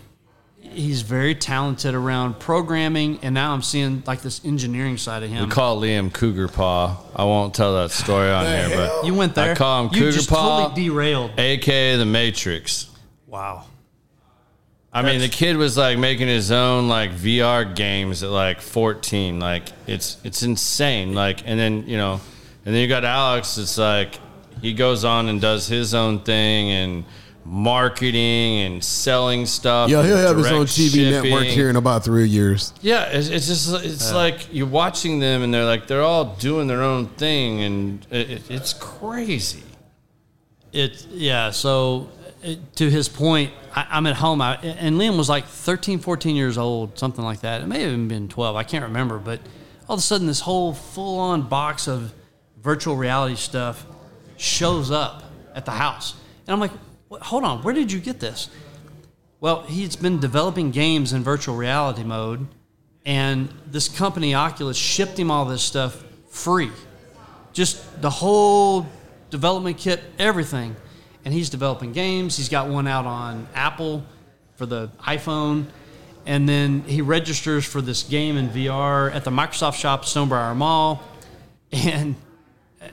he's 0.60 1.02
very 1.02 1.34
talented 1.34 1.94
around 1.94 2.38
programming, 2.38 3.18
and 3.22 3.34
now 3.34 3.52
I'm 3.52 3.62
seeing 3.62 4.02
like 4.06 4.22
this 4.22 4.44
engineering 4.44 4.96
side 4.96 5.22
of 5.22 5.30
him. 5.30 5.44
We 5.44 5.50
call 5.50 5.80
Liam 5.80 6.12
Cougar 6.12 6.48
Paw. 6.48 6.96
I 7.14 7.24
won't 7.24 7.54
tell 7.54 7.74
that 7.76 7.90
story 7.90 8.30
on 8.30 8.46
here, 8.46 8.76
but 8.76 9.06
you 9.06 9.14
went 9.14 9.34
there. 9.34 9.52
I 9.52 9.54
call 9.54 9.84
him 9.84 9.94
you 9.94 10.00
Cougar 10.00 10.12
just 10.12 10.30
Paw, 10.30 10.68
totally 10.68 10.88
derailed. 10.88 11.38
aka 11.38 11.96
the 11.96 12.06
Matrix. 12.06 12.90
Wow. 13.26 13.66
I 14.96 15.02
mean, 15.02 15.20
the 15.20 15.28
kid 15.28 15.56
was 15.56 15.76
like 15.76 15.98
making 15.98 16.28
his 16.28 16.50
own 16.50 16.88
like 16.88 17.10
VR 17.12 17.74
games 17.74 18.22
at 18.22 18.30
like 18.30 18.60
14. 18.60 19.38
Like 19.38 19.68
it's 19.86 20.16
it's 20.24 20.42
insane. 20.42 21.12
Like 21.12 21.42
and 21.46 21.58
then 21.60 21.86
you 21.86 21.96
know, 21.96 22.20
and 22.64 22.74
then 22.74 22.80
you 22.80 22.88
got 22.88 23.04
Alex. 23.04 23.58
It's 23.58 23.76
like 23.76 24.18
he 24.62 24.72
goes 24.72 25.04
on 25.04 25.28
and 25.28 25.40
does 25.40 25.66
his 25.68 25.94
own 25.94 26.20
thing 26.20 26.70
and 26.70 27.04
marketing 27.46 28.58
and 28.60 28.84
selling 28.84 29.46
stuff. 29.46 29.88
Yeah, 29.88 30.02
he'll 30.02 30.16
have 30.16 30.36
his 30.36 30.46
own 30.46 30.64
direct 30.64 30.72
TV 30.72 31.10
network 31.10 31.44
here 31.44 31.70
in 31.70 31.76
about 31.76 32.04
three 32.04 32.28
years. 32.28 32.72
Yeah, 32.80 33.04
it's, 33.04 33.28
it's 33.28 33.46
just 33.46 33.84
it's 33.84 34.12
like 34.12 34.52
you're 34.52 34.66
watching 34.66 35.20
them 35.20 35.42
and 35.42 35.54
they're 35.54 35.64
like 35.64 35.86
they're 35.86 36.02
all 36.02 36.36
doing 36.36 36.66
their 36.66 36.82
own 36.82 37.06
thing 37.06 37.62
and 37.62 38.06
it, 38.10 38.30
it, 38.30 38.50
it's 38.50 38.72
crazy. 38.72 39.62
It's 40.72 41.06
yeah. 41.06 41.50
So 41.50 42.08
it, 42.24 42.25
to 42.76 42.90
his 42.90 43.08
point, 43.08 43.52
I, 43.74 43.86
I'm 43.90 44.06
at 44.06 44.16
home, 44.16 44.40
I, 44.40 44.56
and 44.56 44.96
Liam 44.96 45.16
was 45.16 45.28
like 45.28 45.46
13, 45.46 45.98
14 45.98 46.36
years 46.36 46.58
old, 46.58 46.98
something 46.98 47.24
like 47.24 47.40
that. 47.40 47.62
It 47.62 47.66
may 47.66 47.82
have 47.82 47.92
even 47.92 48.08
been 48.08 48.28
12. 48.28 48.56
I 48.56 48.62
can't 48.62 48.84
remember, 48.84 49.18
but 49.18 49.40
all 49.88 49.94
of 49.94 50.00
a 50.00 50.02
sudden, 50.02 50.26
this 50.26 50.40
whole 50.40 50.72
full-on 50.72 51.42
box 51.42 51.88
of 51.88 52.12
virtual 52.62 52.96
reality 52.96 53.36
stuff 53.36 53.86
shows 54.36 54.90
up 54.90 55.24
at 55.54 55.64
the 55.64 55.70
house, 55.72 56.14
and 56.46 56.52
I'm 56.52 56.60
like, 56.60 56.72
"Hold 57.22 57.44
on, 57.44 57.62
where 57.62 57.72
did 57.72 57.90
you 57.90 58.00
get 58.00 58.20
this?" 58.20 58.50
Well, 59.40 59.62
he's 59.62 59.96
been 59.96 60.18
developing 60.18 60.70
games 60.70 61.12
in 61.12 61.22
virtual 61.22 61.56
reality 61.56 62.02
mode, 62.02 62.46
and 63.04 63.48
this 63.66 63.88
company 63.88 64.34
Oculus 64.34 64.76
shipped 64.76 65.18
him 65.18 65.30
all 65.30 65.44
this 65.44 65.62
stuff 65.62 66.04
free 66.28 66.70
just 67.56 68.02
the 68.02 68.10
whole 68.10 68.86
development 69.30 69.78
kit, 69.78 70.02
everything. 70.18 70.76
And 71.26 71.34
he's 71.34 71.50
developing 71.50 71.92
games. 71.92 72.36
He's 72.36 72.48
got 72.48 72.68
one 72.68 72.86
out 72.86 73.04
on 73.04 73.48
Apple 73.52 74.04
for 74.54 74.64
the 74.64 74.88
iPhone. 75.00 75.66
And 76.24 76.48
then 76.48 76.82
he 76.82 77.02
registers 77.02 77.64
for 77.64 77.82
this 77.82 78.04
game 78.04 78.36
in 78.36 78.48
VR 78.48 79.12
at 79.12 79.24
the 79.24 79.30
Microsoft 79.30 79.74
shop, 79.74 80.04
Stonebriar 80.04 80.56
Mall. 80.56 81.02
And 81.72 82.14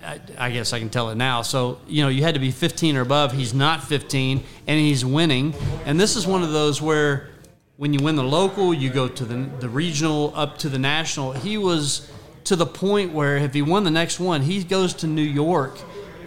I, 0.04 0.20
I 0.38 0.52
guess 0.52 0.74
I 0.74 0.80
can 0.80 0.90
tell 0.90 1.12
it 1.12 1.16
now. 1.16 1.44
So, 1.44 1.80
you 1.88 2.04
know, 2.04 2.10
you 2.10 2.24
had 2.24 2.34
to 2.34 2.40
be 2.40 2.50
15 2.50 2.98
or 2.98 3.02
above. 3.02 3.32
He's 3.32 3.54
not 3.54 3.84
15, 3.84 4.44
and 4.66 4.80
he's 4.80 5.06
winning. 5.06 5.54
And 5.86 6.00
this 6.00 6.16
is 6.16 6.26
one 6.26 6.42
of 6.42 6.52
those 6.52 6.82
where 6.82 7.30
when 7.78 7.94
you 7.94 8.00
win 8.04 8.16
the 8.16 8.24
local, 8.24 8.74
you 8.74 8.90
go 8.90 9.08
to 9.08 9.26
the, 9.26 9.48
the 9.60 9.70
regional, 9.70 10.34
up 10.36 10.58
to 10.60 10.70
the 10.70 10.80
national. 10.80 11.34
He 11.34 11.60
was 11.60 12.10
to 12.46 12.56
the 12.56 12.66
point 12.66 13.14
where 13.14 13.38
if 13.38 13.54
he 13.54 13.62
won 13.62 13.84
the 13.84 13.92
next 13.92 14.20
one, 14.20 14.42
he 14.42 14.64
goes 14.64 14.96
to 14.96 15.08
New 15.08 15.22
York. 15.22 15.78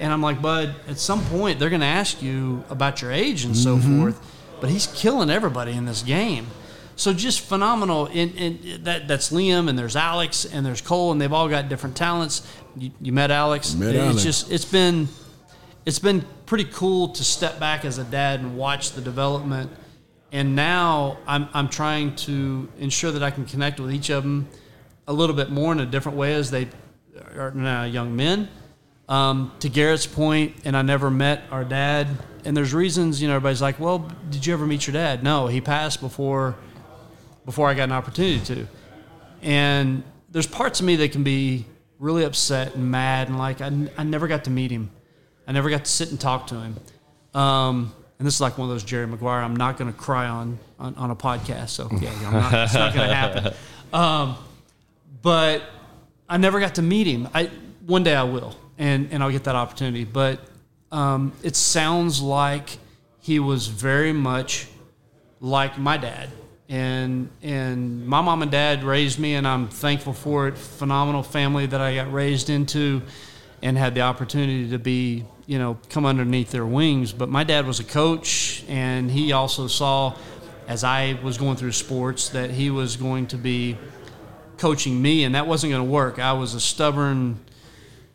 And 0.01 0.13
I'm 0.13 0.23
like, 0.23 0.41
Bud, 0.41 0.75
at 0.89 0.99
some 0.99 1.25
point, 1.27 1.59
they're 1.59 1.71
going 1.71 1.81
to 1.81 1.87
ask 1.87 2.23
you 2.23 2.65
about 2.71 3.03
your 3.03 3.13
age 3.13 3.45
and 3.45 3.57
so 3.57 3.77
mm-hmm. 3.77 4.03
forth. 4.03 4.33
But 4.61 4.71
he's 4.71 4.87
killing 4.87 5.31
everybody 5.31 5.73
in 5.73 5.85
this 5.85 6.03
game. 6.03 6.47
So 6.97 7.13
just 7.13 7.41
phenomenal. 7.41 8.07
And, 8.07 8.35
and 8.37 8.85
that 8.85 9.07
that's 9.07 9.31
Liam, 9.31 9.69
and 9.69 9.79
there's 9.79 9.97
Alex, 9.97 10.47
and 10.47 10.65
there's 10.65 10.81
Cole, 10.81 11.13
and 11.13 11.21
they've 11.21 11.33
all 11.33 11.49
got 11.49 11.69
different 11.69 11.95
talents. 11.95 12.47
You, 12.77 12.91
you 13.01 13.13
met 13.13 13.31
Alex. 13.31 13.75
Met 13.75 13.95
it's 13.95 14.05
Alex. 14.05 14.23
just 14.23 14.51
it's 14.51 14.65
been 14.65 15.09
it's 15.85 15.99
been 15.99 16.25
pretty 16.47 16.65
cool 16.65 17.09
to 17.09 17.23
step 17.23 17.61
back 17.61 17.85
as 17.85 17.99
a 17.99 18.05
dad 18.05 18.41
and 18.41 18.57
watch 18.57 18.93
the 18.93 19.03
development. 19.03 19.71
And 20.33 20.57
now 20.57 21.19
I'm 21.27 21.49
I'm 21.53 21.69
trying 21.69 22.17
to 22.17 22.69
ensure 22.79 23.13
that 23.13 23.23
I 23.23 23.31
can 23.31 23.45
connect 23.45 23.79
with 23.79 23.93
each 23.93 24.09
of 24.09 24.23
them 24.23 24.49
a 25.07 25.13
little 25.13 25.37
bit 25.37 25.51
more 25.51 25.73
in 25.73 25.81
a 25.81 25.87
different 25.87 26.17
way 26.17 26.35
as 26.35 26.51
they 26.51 26.69
are 27.37 27.53
now 27.53 27.85
young 27.85 28.17
men. 28.17 28.49
Um, 29.09 29.53
to 29.61 29.69
Garrett's 29.69 30.07
point, 30.07 30.57
and 30.65 30.77
I 30.77 30.83
never 30.83 31.11
met 31.11 31.45
our 31.53 31.65
dad. 31.65 32.09
And 32.45 32.57
there's 32.57 32.75
reasons, 32.75 33.23
you 33.23 33.29
know, 33.29 33.37
everybody's 33.37 33.63
like, 33.63 33.79
"Well, 33.79 34.11
did 34.31 34.45
you 34.45 34.53
ever 34.53 34.67
meet 34.67 34.87
your 34.87 34.95
dad?" 34.95 35.23
No, 35.23 35.47
he 35.47 35.61
passed 35.61 36.01
before 36.01 36.57
before 37.45 37.69
I 37.69 37.75
got 37.75 37.85
an 37.85 37.93
opportunity 37.93 38.41
to. 38.47 38.67
And 39.43 40.03
there's 40.31 40.47
parts 40.47 40.81
of 40.81 40.87
me 40.87 40.97
that 40.97 41.13
can 41.13 41.23
be 41.23 41.65
really 41.99 42.25
upset 42.25 42.75
and 42.75 42.91
mad 42.91 43.29
and 43.29 43.39
like 43.39 43.61
I, 43.61 43.71
I 43.97 44.03
never 44.03 44.27
got 44.27 44.45
to 44.45 44.51
meet 44.51 44.71
him. 44.71 44.91
I 45.47 45.53
never 45.53 45.71
got 45.71 45.85
to 45.85 45.91
sit 45.91 46.11
and 46.11 46.21
talk 46.21 46.49
to 46.49 46.57
him. 46.57 46.77
Um, 47.33 47.95
and 48.19 48.27
this 48.27 48.35
is 48.35 48.41
like 48.41 48.59
one 48.59 48.69
of 48.69 48.75
those 48.75 48.83
Jerry 48.83 49.07
Maguire. 49.07 49.43
I'm 49.43 49.57
not 49.57 49.77
going 49.77 49.93
to 49.93 49.99
cry 49.99 50.27
on, 50.27 50.59
on 50.79 50.95
on 50.97 51.11
a 51.11 51.17
podcast. 51.17 51.69
So 51.71 51.89
yeah, 52.01 52.11
I'm 52.27 52.33
not, 52.33 52.55
it's 52.55 52.75
not 52.75 52.95
going 52.95 53.09
to 53.09 53.15
happen. 53.15 53.55
Um, 53.93 54.37
but 55.23 55.63
I 56.29 56.37
never 56.39 56.59
got 56.59 56.75
to 56.75 56.83
meet 56.83 57.07
him. 57.07 57.29
I 57.33 57.45
one 57.87 58.03
day 58.03 58.17
I 58.17 58.25
will, 58.25 58.55
and 58.79 59.09
and 59.11 59.23
I'll 59.23 59.31
get 59.31 59.45
that 59.45 59.57
opportunity. 59.57 60.05
But 60.05 60.41
um, 60.93 61.33
it 61.43 61.57
sounds 61.57 62.21
like 62.21 62.79
he 63.21 63.39
was 63.39 63.67
very 63.67 64.13
much 64.13 64.69
like 65.41 65.79
my 65.79 65.97
dad, 65.97 66.31
and 66.69 67.29
and 67.43 68.07
my 68.07 68.21
mom 68.21 68.43
and 68.43 68.51
dad 68.51 68.85
raised 68.85 69.19
me, 69.19 69.35
and 69.35 69.47
I'm 69.47 69.69
thankful 69.69 70.13
for 70.13 70.49
it. 70.49 70.57
Phenomenal 70.57 71.23
family 71.23 71.67
that 71.67 71.81
I 71.81 71.95
got 71.95 72.13
raised 72.13 72.51
into, 72.51 73.03
and 73.63 73.77
had 73.77 73.95
the 73.95 74.03
opportunity 74.03 74.71
to 74.71 74.79
be 74.79 75.25
you 75.47 75.59
know 75.59 75.79
come 75.89 76.07
underneath 76.07 76.51
their 76.51 76.67
wings. 76.67 77.13
But 77.13 77.29
my 77.29 77.45
dad 77.45 77.67
was 77.67 77.81
a 77.81 77.85
coach, 77.85 78.65
and 78.69 79.11
he 79.11 79.33
also 79.33 79.67
saw 79.67 80.17
as 80.69 80.83
I 80.83 81.19
was 81.23 81.39
going 81.39 81.57
through 81.57 81.73
sports 81.73 82.31
that 82.31 82.51
he 82.51 82.71
was 82.71 82.97
going 82.97 83.29
to 83.29 83.37
be 83.37 83.79
coaching 84.59 85.01
me, 85.01 85.25
and 85.25 85.35
that 85.35 85.47
wasn't 85.47 85.73
going 85.73 85.85
to 85.85 85.91
work. 85.91 86.19
I 86.19 86.33
was 86.33 86.55
a 86.55 86.61
stubborn, 86.61 87.39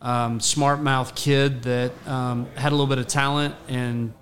um, 0.02 0.40
smart 0.40 0.80
mouth 0.80 1.14
kid 1.14 1.62
that 1.62 1.92
um, 2.06 2.46
had 2.56 2.72
a 2.72 2.74
little 2.74 2.88
bit 2.88 2.98
of 2.98 3.06
talent 3.06 3.54
and 3.68 4.12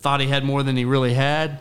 thought 0.00 0.20
he 0.20 0.26
had 0.26 0.44
more 0.44 0.62
than 0.62 0.76
he 0.76 0.84
really 0.84 1.14
had. 1.14 1.60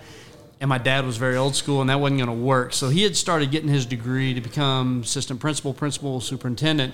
And 0.59 0.67
my 0.69 0.77
dad 0.77 1.05
was 1.05 1.17
very 1.17 1.38
old 1.38 1.55
school, 1.55 1.81
and 1.81 1.89
that 1.89 1.99
wasn't 1.99 2.19
going 2.19 2.38
to 2.38 2.43
work. 2.43 2.73
So 2.73 2.89
he 2.89 3.03
had 3.03 3.15
started 3.15 3.49
getting 3.49 3.69
his 3.69 3.85
degree 3.85 4.33
to 4.33 4.41
become 4.41 5.01
assistant 5.01 5.39
principal, 5.39 5.73
principal, 5.73 6.21
superintendent, 6.21 6.93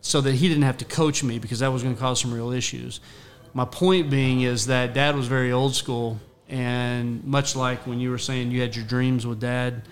so 0.00 0.20
that 0.20 0.34
he 0.34 0.48
didn't 0.48 0.64
have 0.64 0.78
to 0.78 0.84
coach 0.84 1.24
me 1.24 1.38
because 1.38 1.60
that 1.60 1.72
was 1.72 1.82
going 1.82 1.94
to 1.94 2.00
cause 2.00 2.20
some 2.20 2.32
real 2.32 2.52
issues. 2.52 3.00
My 3.54 3.64
point 3.64 4.10
being 4.10 4.42
is 4.42 4.66
that 4.66 4.94
dad 4.94 5.16
was 5.16 5.26
very 5.26 5.50
old 5.50 5.74
school, 5.74 6.20
and 6.48 7.24
much 7.24 7.56
like 7.56 7.86
when 7.86 7.98
you 7.98 8.10
were 8.10 8.18
saying 8.18 8.50
you 8.50 8.60
had 8.60 8.76
your 8.76 8.84
dreams 8.84 9.26
with 9.26 9.40
dad, 9.40 9.82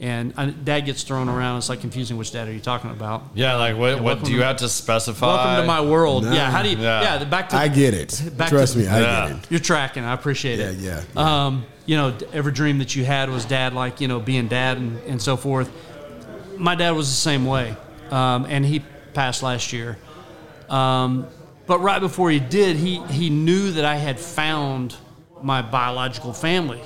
and 0.00 0.34
uh, 0.36 0.46
dad 0.64 0.80
gets 0.80 1.02
thrown 1.04 1.28
around. 1.28 1.58
It's 1.58 1.68
like 1.68 1.80
confusing 1.80 2.16
which 2.16 2.32
dad 2.32 2.48
are 2.48 2.52
you 2.52 2.60
talking 2.60 2.90
about? 2.90 3.24
Yeah, 3.34 3.56
like 3.56 3.76
what? 3.76 4.00
what 4.00 4.24
do 4.24 4.30
you 4.32 4.38
to- 4.38 4.44
have 4.44 4.56
to 4.58 4.68
specify? 4.68 5.26
Welcome 5.26 5.62
to 5.62 5.66
my 5.66 5.80
world. 5.80 6.24
Nah. 6.24 6.32
yeah, 6.34 6.50
how 6.50 6.62
do 6.62 6.68
you? 6.70 6.76
Yeah. 6.76 7.18
Yeah, 7.18 7.24
back 7.24 7.48
to 7.50 7.56
I 7.56 7.68
get 7.68 7.94
it. 7.94 8.22
Back 8.36 8.50
Trust 8.50 8.74
to- 8.74 8.80
me, 8.80 8.86
I 8.88 9.00
Yeah. 9.00 9.28
get 9.28 9.38
it. 9.38 9.46
You're 9.50 9.60
tracking. 9.60 10.04
I 10.04 10.12
appreciate 10.12 10.58
Yeah, 10.58 10.70
it. 10.70 10.76
yeah. 10.78 11.02
yeah. 11.14 11.46
Um, 11.46 11.64
you 11.86 11.96
know, 11.96 12.14
every 12.32 12.52
dream 12.52 12.78
that 12.78 12.94
you 12.96 13.04
had 13.04 13.30
was 13.30 13.44
dad, 13.44 13.72
like 13.72 14.00
you 14.00 14.08
know, 14.08 14.20
being 14.20 14.48
dad 14.48 14.76
and, 14.78 14.98
and 15.04 15.22
so 15.22 15.36
forth. 15.36 15.70
My 16.58 16.74
dad 16.74 16.90
was 16.92 17.08
the 17.08 17.14
same 17.16 17.44
way, 17.46 17.76
um, 18.10 18.46
and 18.48 18.64
he 18.64 18.82
passed 19.14 19.42
last 19.42 19.72
year. 19.72 19.98
Um, 20.68 21.26
but 21.66 21.78
right 21.80 22.00
before 22.00 22.30
he 22.30 22.40
did, 22.40 22.76
he 22.76 22.98
he 23.10 23.30
knew 23.30 23.72
that 23.72 23.84
I 23.84 23.96
had 23.96 24.18
found 24.20 24.96
my 25.42 25.62
biological 25.62 26.32
family, 26.32 26.80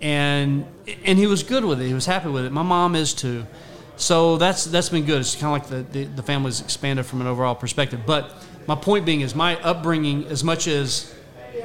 and 0.00 0.66
and 1.04 1.18
he 1.18 1.26
was 1.26 1.42
good 1.42 1.64
with 1.64 1.80
it. 1.80 1.86
He 1.86 1.94
was 1.94 2.06
happy 2.06 2.28
with 2.28 2.44
it. 2.44 2.52
My 2.52 2.62
mom 2.62 2.94
is 2.94 3.12
too. 3.14 3.46
So 3.96 4.36
that's 4.36 4.64
that's 4.64 4.88
been 4.90 5.04
good. 5.06 5.20
It's 5.20 5.34
kind 5.34 5.56
of 5.62 5.70
like 5.70 5.86
the, 5.92 5.98
the 5.98 6.04
the 6.16 6.22
family's 6.22 6.60
expanded 6.60 7.06
from 7.06 7.20
an 7.20 7.26
overall 7.26 7.54
perspective. 7.54 8.00
But 8.06 8.32
my 8.66 8.74
point 8.74 9.06
being 9.06 9.20
is 9.22 9.34
my 9.34 9.56
upbringing, 9.62 10.26
as 10.26 10.44
much 10.44 10.66
as 10.68 11.14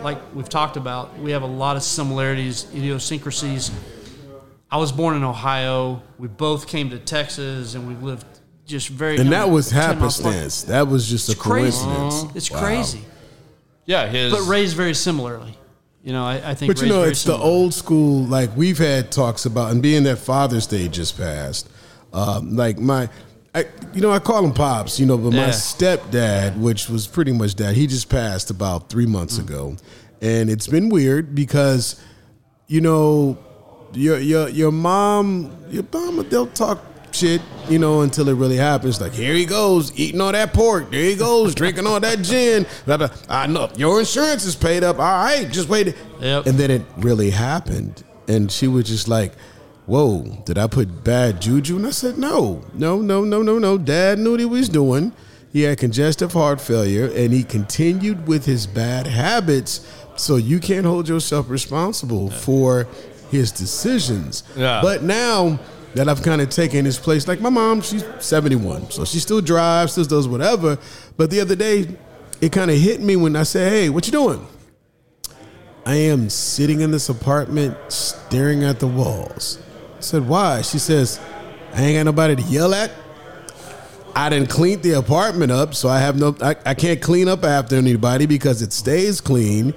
like 0.01 0.17
we've 0.33 0.47
talked 0.49 0.77
about, 0.77 1.17
we 1.19 1.31
have 1.31 1.41
a 1.43 1.47
lot 1.47 1.75
of 1.75 1.83
similarities, 1.83 2.67
idiosyncrasies. 2.73 3.71
I 4.71 4.77
was 4.77 4.91
born 4.93 5.15
in 5.17 5.23
Ohio. 5.23 6.01
We 6.17 6.29
both 6.29 6.67
came 6.67 6.89
to 6.91 6.99
Texas, 6.99 7.75
and 7.75 7.87
we 7.87 7.95
lived 7.95 8.25
just 8.65 8.87
very. 8.87 9.17
And 9.17 9.31
that 9.33 9.49
was 9.49 9.69
10 9.69 9.81
happenstance. 9.81 10.63
That 10.63 10.87
was 10.87 11.09
just 11.09 11.27
a 11.27 11.33
It's 11.33 11.41
crazy. 11.41 11.83
coincidence. 11.85 12.35
It's 12.35 12.49
Wow. 12.51 12.59
crazy, 12.61 13.01
Yeah, 13.85 14.07
his. 14.07 14.31
but 14.31 14.43
raised 14.47 14.77
very 14.77 14.93
similarly. 14.93 15.57
You 16.03 16.13
know, 16.13 16.25
I, 16.25 16.51
I 16.51 16.53
think. 16.55 16.73
But 16.73 16.81
you 16.81 16.89
know, 16.89 17.03
it's 17.03 17.23
the 17.23 17.33
similar. 17.33 17.43
old 17.49 17.73
school. 17.73 18.23
Like 18.25 18.55
we've 18.57 18.77
had 18.77 19.11
talks 19.11 19.45
about, 19.45 19.71
and 19.71 19.81
being 19.81 20.03
that 20.03 20.17
Father's 20.17 20.65
Day 20.67 20.87
just 20.87 21.17
passed. 21.17 21.69
Um, 22.11 22.55
like 22.55 22.79
my, 22.79 23.07
I, 23.53 23.65
you 23.93 24.01
know, 24.01 24.11
I 24.11 24.19
call 24.19 24.43
him 24.43 24.51
pops. 24.53 24.99
You 24.99 25.05
know, 25.05 25.17
but 25.17 25.31
my 25.31 25.47
Yeah. 25.47 25.49
stepdad, 25.49 26.57
which 26.57 26.89
was 26.89 27.05
pretty 27.07 27.31
much 27.31 27.55
dad, 27.55 27.75
he 27.75 27.85
just 27.87 28.09
passed 28.09 28.49
about 28.49 28.89
three 28.89 29.05
months 29.05 29.37
Mm. 29.37 29.43
ago, 29.43 29.75
and 30.21 30.49
it's 30.49 30.67
been 30.67 30.89
weird 30.89 31.35
because, 31.35 31.97
you 32.67 32.81
know, 32.81 33.37
your 33.93 34.17
your 34.19 34.49
your 34.49 34.71
mom, 34.71 35.51
your 35.69 35.83
mom, 35.93 36.25
they'll 36.29 36.47
talk 36.47 36.79
shit, 37.13 37.41
you 37.69 37.79
know, 37.79 38.01
until 38.01 38.27
it 38.29 38.33
really 38.33 38.57
happens. 38.57 38.99
Like 39.01 39.13
here 39.13 39.33
he 39.33 39.45
goes 39.45 39.97
eating 39.97 40.21
all 40.21 40.31
that 40.31 40.53
pork. 40.53 40.91
There 40.91 41.03
he 41.03 41.15
goes 41.15 41.55
drinking 41.55 41.87
all 41.87 41.99
that 41.99 42.21
gin. 42.21 42.65
Da, 42.85 42.97
da. 42.97 43.09
I 43.29 43.47
know 43.47 43.69
your 43.75 43.99
insurance 43.99 44.45
is 44.45 44.55
paid 44.55 44.83
up. 44.83 44.99
All 44.99 45.23
right, 45.23 45.49
just 45.51 45.69
wait. 45.69 45.95
Yep. 46.19 46.45
And 46.45 46.57
then 46.57 46.71
it 46.71 46.81
really 46.97 47.29
happened, 47.29 48.03
and 48.27 48.51
she 48.51 48.67
was 48.67 48.85
just 48.85 49.07
like, 49.07 49.33
"Whoa, 49.85 50.23
did 50.45 50.57
I 50.57 50.67
put 50.67 51.03
bad 51.03 51.41
juju?" 51.41 51.77
And 51.77 51.87
I 51.87 51.91
said, 51.91 52.17
"No, 52.17 52.63
no, 52.73 53.01
no, 53.01 53.23
no, 53.23 53.41
no, 53.41 53.59
no. 53.59 53.77
Dad 53.77 54.19
knew 54.19 54.31
what 54.31 54.39
he 54.39 54.45
was 54.45 54.69
doing. 54.69 55.13
He 55.51 55.63
had 55.63 55.77
congestive 55.79 56.33
heart 56.33 56.61
failure, 56.61 57.11
and 57.13 57.33
he 57.33 57.43
continued 57.43 58.27
with 58.27 58.45
his 58.45 58.67
bad 58.67 59.05
habits. 59.07 59.85
So 60.15 60.35
you 60.35 60.59
can't 60.59 60.85
hold 60.85 61.09
yourself 61.09 61.49
responsible 61.49 62.29
for 62.29 62.87
his 63.31 63.51
decisions. 63.51 64.43
Yeah. 64.55 64.81
But 64.81 65.03
now 65.03 65.59
that 65.95 66.07
I've 66.07 66.21
kind 66.23 66.41
of 66.41 66.49
taken 66.49 66.85
his 66.85 66.97
place, 66.97 67.27
like 67.27 67.41
my 67.41 67.49
mom, 67.49 67.81
she's 67.81 68.03
71, 68.19 68.91
so 68.91 69.05
she 69.05 69.19
still 69.19 69.41
drives, 69.41 69.93
still 69.93 70.05
does 70.05 70.27
whatever. 70.27 70.77
But 71.17 71.29
the 71.29 71.41
other 71.41 71.55
day, 71.55 71.87
it 72.39 72.51
kind 72.51 72.71
of 72.71 72.77
hit 72.77 73.01
me 73.01 73.15
when 73.15 73.35
I 73.35 73.43
said, 73.43 73.71
"Hey, 73.71 73.89
what 73.89 74.05
you 74.07 74.11
doing?" 74.11 74.47
I 75.85 75.95
am 75.95 76.29
sitting 76.29 76.81
in 76.81 76.91
this 76.91 77.09
apartment 77.09 77.75
staring 77.89 78.63
at 78.63 78.79
the 78.79 78.87
walls. 78.87 79.57
I 79.97 80.01
said, 80.01 80.27
Why? 80.27 80.61
She 80.61 80.77
says, 80.77 81.19
I 81.73 81.81
ain't 81.81 81.97
got 81.97 82.03
nobody 82.03 82.35
to 82.35 82.41
yell 82.43 82.73
at. 82.73 82.91
I 84.15 84.29
didn't 84.29 84.49
clean 84.49 84.81
the 84.81 84.93
apartment 84.93 85.51
up, 85.51 85.73
so 85.73 85.89
I 85.89 85.99
have 85.99 86.19
no 86.19 86.35
I, 86.41 86.55
I 86.65 86.73
can't 86.75 87.01
clean 87.01 87.27
up 87.27 87.43
after 87.43 87.77
anybody 87.77 88.25
because 88.25 88.61
it 88.61 88.73
stays 88.73 89.21
clean. 89.21 89.73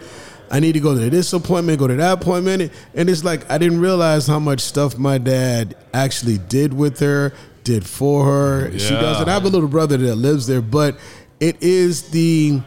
I 0.55 0.61
need 0.61 0.75
to 0.75 0.81
go 0.81 0.95
to 0.97 1.11
this 1.11 1.33
appointment, 1.33 1.81
go 1.81 1.89
to 1.89 1.97
that 1.97 2.23
appointment. 2.23 2.71
And 2.95 3.11
it's 3.11 3.25
like 3.25 3.51
I 3.51 3.59
didn't 3.59 3.81
realize 3.81 4.29
how 4.29 4.39
much 4.39 4.61
stuff 4.61 4.97
my 4.97 5.19
dad 5.19 5.75
actually 5.93 6.39
did 6.39 6.73
with 6.73 7.01
her, 7.01 7.33
did 7.65 7.85
for 7.85 8.25
her. 8.25 8.79
She 8.79 8.91
doesn't. 8.91 9.29
I 9.29 9.33
have 9.33 9.47
a 9.47 9.49
little 9.49 9.67
brother 9.67 9.97
that 9.97 10.15
lives 10.15 10.47
there, 10.47 10.63
but 10.63 10.97
it 11.41 11.61
is 11.61 12.11
the 12.11 12.61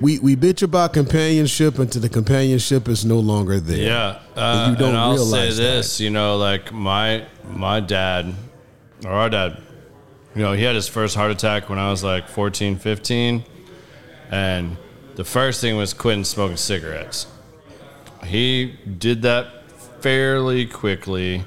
we 0.00 0.18
we 0.20 0.34
bitch 0.34 0.62
about 0.62 0.94
companionship 0.94 1.78
until 1.78 2.00
the 2.00 2.08
companionship 2.08 2.88
is 2.88 3.04
no 3.04 3.18
longer 3.18 3.60
there. 3.60 3.76
Yeah, 3.76 4.18
uh, 4.34 4.64
And 4.68 4.72
you 4.72 4.78
don't 4.78 4.88
and 4.94 4.98
I'll 4.98 5.12
realize 5.12 5.56
say 5.56 5.62
this, 5.62 6.00
you 6.00 6.08
know, 6.08 6.38
like 6.38 6.72
my 6.72 7.26
my 7.50 7.80
dad 7.80 8.32
or 9.04 9.10
our 9.10 9.28
dad, 9.28 9.60
you 10.34 10.40
know, 10.40 10.54
he 10.54 10.62
had 10.62 10.74
his 10.74 10.88
first 10.88 11.14
heart 11.14 11.30
attack 11.30 11.68
when 11.68 11.78
I 11.78 11.90
was 11.90 12.02
like 12.02 12.30
14, 12.30 12.78
15, 12.78 13.44
and 14.30 14.78
the 15.16 15.24
first 15.24 15.60
thing 15.60 15.76
was 15.76 15.92
quitting 15.92 16.24
smoking 16.24 16.56
cigarettes. 16.56 17.26
He 18.24 18.76
did 18.98 19.22
that 19.22 19.70
fairly 20.00 20.66
quickly, 20.66 21.44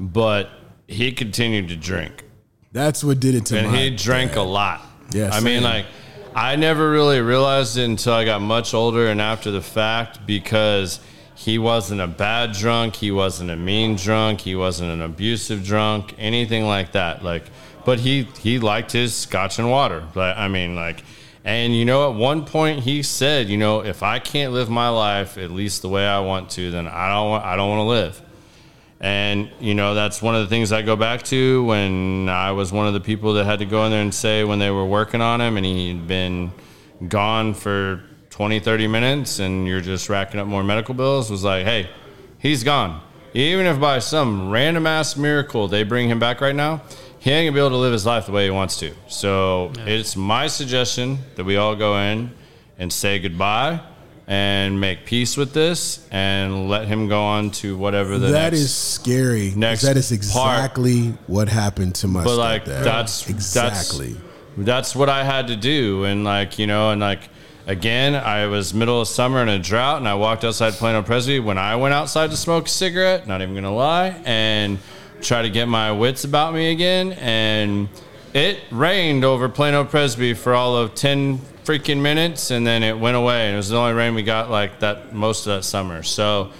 but 0.00 0.50
he 0.88 1.12
continued 1.12 1.68
to 1.68 1.76
drink 1.76 2.24
That's 2.72 3.02
what 3.04 3.20
did 3.20 3.34
it 3.34 3.46
to 3.46 3.58
and 3.58 3.70
my 3.70 3.76
he 3.78 3.90
drank 3.90 4.32
dad. 4.32 4.40
a 4.40 4.42
lot. 4.42 4.82
Yeah, 5.12 5.30
I 5.32 5.40
mean, 5.40 5.62
like, 5.62 5.86
I 6.34 6.56
never 6.56 6.90
really 6.90 7.20
realized 7.20 7.76
it 7.78 7.84
until 7.84 8.14
I 8.14 8.24
got 8.24 8.40
much 8.40 8.74
older 8.74 9.06
and 9.08 9.20
after 9.20 9.50
the 9.50 9.60
fact 9.62 10.26
because 10.26 10.98
he 11.36 11.58
wasn't 11.58 12.00
a 12.00 12.06
bad 12.06 12.52
drunk, 12.52 12.96
he 12.96 13.10
wasn't 13.10 13.50
a 13.50 13.56
mean 13.56 13.96
drunk, 13.96 14.40
he 14.40 14.54
wasn't 14.56 14.90
an 14.90 15.02
abusive 15.02 15.64
drunk, 15.64 16.14
anything 16.18 16.64
like 16.66 16.92
that. 16.92 17.22
Like, 17.24 17.44
but 17.84 18.00
he 18.00 18.22
he 18.40 18.58
liked 18.58 18.92
his 18.92 19.14
scotch 19.14 19.58
and 19.58 19.70
water. 19.70 20.02
But 20.14 20.38
I 20.38 20.48
mean, 20.48 20.74
like, 20.74 21.04
and 21.44 21.76
you 21.76 21.84
know, 21.84 22.10
at 22.10 22.16
one 22.16 22.46
point 22.46 22.80
he 22.80 23.02
said, 23.02 23.48
you 23.48 23.58
know, 23.58 23.84
if 23.84 24.02
I 24.02 24.18
can't 24.18 24.52
live 24.52 24.70
my 24.70 24.88
life 24.88 25.36
at 25.36 25.50
least 25.50 25.82
the 25.82 25.88
way 25.88 26.06
I 26.06 26.20
want 26.20 26.50
to, 26.50 26.70
then 26.70 26.88
I 26.88 27.08
don't 27.10 27.30
want 27.30 27.44
I 27.44 27.56
don't 27.56 27.68
want 27.68 27.80
to 27.80 27.88
live. 27.88 28.22
And, 29.00 29.50
you 29.60 29.74
know, 29.74 29.94
that's 29.94 30.22
one 30.22 30.34
of 30.34 30.40
the 30.40 30.46
things 30.46 30.72
I 30.72 30.80
go 30.80 30.96
back 30.96 31.24
to 31.24 31.62
when 31.64 32.30
I 32.30 32.52
was 32.52 32.72
one 32.72 32.86
of 32.86 32.94
the 32.94 33.00
people 33.00 33.34
that 33.34 33.44
had 33.44 33.58
to 33.58 33.66
go 33.66 33.84
in 33.84 33.90
there 33.90 34.00
and 34.00 34.14
say 34.14 34.44
when 34.44 34.58
they 34.58 34.70
were 34.70 34.86
working 34.86 35.20
on 35.20 35.42
him 35.42 35.58
and 35.58 35.66
he'd 35.66 36.06
been 36.06 36.52
gone 37.06 37.52
for 37.52 38.02
20, 38.30 38.60
30 38.60 38.86
minutes 38.86 39.40
and 39.40 39.68
you're 39.68 39.82
just 39.82 40.08
racking 40.08 40.40
up 40.40 40.46
more 40.46 40.64
medical 40.64 40.94
bills 40.94 41.30
was 41.30 41.44
like, 41.44 41.66
hey, 41.66 41.90
he's 42.38 42.64
gone. 42.64 43.02
Even 43.34 43.66
if 43.66 43.78
by 43.78 43.98
some 43.98 44.50
random 44.50 44.86
ass 44.86 45.18
miracle 45.18 45.68
they 45.68 45.82
bring 45.82 46.08
him 46.08 46.18
back 46.18 46.40
right 46.40 46.56
now, 46.56 46.80
he 47.24 47.30
ain't 47.30 47.46
gonna 47.48 47.54
be 47.54 47.58
able 47.60 47.70
to 47.70 47.76
live 47.82 47.92
his 47.94 48.04
life 48.04 48.26
the 48.26 48.32
way 48.32 48.44
he 48.44 48.50
wants 48.50 48.76
to. 48.80 48.92
So 49.08 49.72
it's 49.78 50.14
my 50.14 50.46
suggestion 50.46 51.18
that 51.36 51.44
we 51.44 51.56
all 51.56 51.74
go 51.74 51.96
in 51.98 52.30
and 52.78 52.92
say 52.92 53.18
goodbye 53.18 53.80
and 54.26 54.78
make 54.78 55.06
peace 55.06 55.34
with 55.36 55.54
this 55.54 56.06
and 56.10 56.68
let 56.68 56.86
him 56.86 57.08
go 57.08 57.22
on 57.22 57.50
to 57.50 57.76
whatever 57.78 58.18
the 58.18 58.26
That 58.28 58.52
next 58.52 58.58
is 58.58 58.74
scary. 58.74 59.48
'cause 59.48 59.56
next 59.56 59.82
that 59.82 59.96
is 59.96 60.08
part. 60.10 60.18
exactly 60.58 61.14
what 61.26 61.48
happened 61.48 61.94
to 61.96 62.08
my 62.08 62.24
but 62.24 62.36
like 62.36 62.64
stepdad. 62.66 62.84
that's 62.84 63.28
exactly. 63.30 64.12
that's, 64.12 64.66
that's 64.66 64.96
what 64.96 65.08
I 65.08 65.24
had 65.24 65.48
to 65.48 65.56
do 65.56 66.04
and 66.04 66.24
like 66.24 66.58
you 66.58 66.66
know 66.66 66.90
and 66.90 67.00
like 67.00 67.20
again 67.66 68.14
I 68.14 68.46
was 68.46 68.72
middle 68.74 69.00
of 69.00 69.08
summer 69.08 69.40
in 69.42 69.48
a 69.48 69.58
drought 69.58 69.96
and 69.98 70.08
I 70.08 70.14
walked 70.14 70.44
outside 70.44 70.74
Plano 70.74 71.02
Presby 71.02 71.38
when 71.40 71.56
I 71.58 71.76
went 71.76 71.94
outside 71.94 72.30
to 72.30 72.36
smoke 72.36 72.66
a 72.66 72.70
cigarette 72.70 73.26
not 73.26 73.40
even 73.42 73.54
gonna 73.54 73.74
lie 73.74 74.20
and 74.26 74.78
try 75.20 75.42
to 75.42 75.50
get 75.50 75.66
my 75.66 75.92
wits 75.92 76.24
about 76.24 76.54
me 76.54 76.70
again 76.70 77.12
and 77.12 77.88
it 78.32 78.58
rained 78.70 79.24
over 79.24 79.48
Plano 79.48 79.84
Presby 79.84 80.34
for 80.34 80.54
all 80.54 80.76
of 80.76 80.94
10 80.94 81.38
freaking 81.64 82.00
minutes 82.00 82.50
and 82.50 82.66
then 82.66 82.82
it 82.82 82.98
went 82.98 83.16
away 83.16 83.46
and 83.46 83.54
it 83.54 83.56
was 83.56 83.68
the 83.70 83.76
only 83.76 83.94
rain 83.94 84.14
we 84.14 84.22
got 84.22 84.50
like 84.50 84.80
that 84.80 85.14
most 85.14 85.46
of 85.46 85.56
that 85.56 85.62
summer. 85.62 86.02
So 86.02 86.50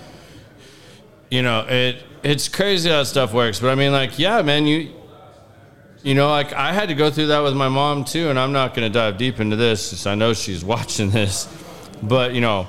you 1.34 1.42
know 1.42 1.66
it 1.68 2.02
it's 2.22 2.48
crazy 2.48 2.88
how 2.88 3.02
stuff 3.02 3.32
works 3.32 3.58
but 3.58 3.68
i 3.68 3.74
mean 3.74 3.90
like 3.90 4.20
yeah 4.20 4.40
man 4.42 4.66
you 4.66 4.88
you 6.04 6.14
know 6.14 6.28
like 6.28 6.52
i 6.52 6.72
had 6.72 6.88
to 6.88 6.94
go 6.94 7.10
through 7.10 7.26
that 7.26 7.40
with 7.40 7.56
my 7.56 7.68
mom 7.68 8.04
too 8.04 8.28
and 8.28 8.38
i'm 8.38 8.52
not 8.52 8.72
going 8.72 8.90
to 8.90 8.98
dive 8.98 9.18
deep 9.18 9.40
into 9.40 9.56
this 9.56 10.06
i 10.06 10.14
know 10.14 10.32
she's 10.32 10.64
watching 10.74 11.10
this 11.10 11.48
but 12.02 12.32
you 12.32 12.40
know 12.40 12.68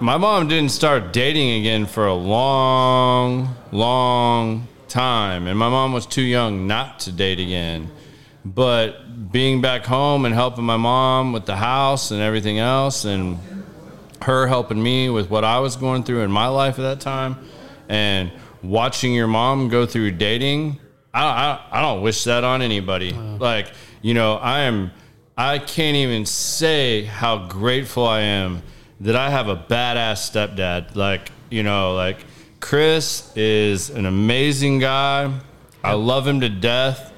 my 0.00 0.18
mom 0.18 0.48
didn't 0.48 0.72
start 0.72 1.12
dating 1.12 1.60
again 1.60 1.86
for 1.86 2.06
a 2.06 2.14
long, 2.14 3.54
long 3.72 4.68
time, 4.88 5.46
and 5.46 5.58
my 5.58 5.68
mom 5.68 5.92
was 5.92 6.06
too 6.06 6.22
young 6.22 6.66
not 6.66 7.00
to 7.00 7.12
date 7.12 7.40
again. 7.40 7.90
But 8.44 9.32
being 9.32 9.60
back 9.60 9.84
home 9.84 10.24
and 10.24 10.34
helping 10.34 10.64
my 10.64 10.76
mom 10.76 11.32
with 11.32 11.46
the 11.46 11.56
house 11.56 12.10
and 12.10 12.20
everything 12.20 12.58
else, 12.58 13.04
and 13.04 13.38
her 14.22 14.46
helping 14.46 14.82
me 14.82 15.08
with 15.08 15.30
what 15.30 15.44
I 15.44 15.60
was 15.60 15.76
going 15.76 16.04
through 16.04 16.22
in 16.22 16.30
my 16.30 16.48
life 16.48 16.78
at 16.78 16.82
that 16.82 17.00
time, 17.00 17.36
and 17.88 18.30
watching 18.62 19.14
your 19.14 19.26
mom 19.26 19.68
go 19.68 19.86
through 19.86 20.12
dating, 20.12 20.78
I, 21.14 21.24
I, 21.24 21.78
I 21.78 21.82
don't 21.82 22.02
wish 22.02 22.24
that 22.24 22.44
on 22.44 22.60
anybody. 22.60 23.12
Like, 23.12 23.72
you 24.02 24.12
know, 24.14 24.34
I 24.34 24.60
am, 24.62 24.90
I 25.36 25.58
can't 25.58 25.96
even 25.96 26.26
say 26.26 27.04
how 27.04 27.46
grateful 27.46 28.06
I 28.06 28.20
am 28.20 28.62
that 29.00 29.16
I 29.16 29.30
have 29.30 29.48
a 29.48 29.56
badass 29.56 30.30
stepdad. 30.30 30.96
Like, 30.96 31.30
you 31.50 31.62
know, 31.62 31.94
like 31.94 32.18
Chris 32.60 33.34
is 33.36 33.90
an 33.90 34.06
amazing 34.06 34.78
guy. 34.78 35.32
I 35.84 35.92
love 35.92 36.26
him 36.26 36.40
to 36.40 36.48
death. 36.48 37.12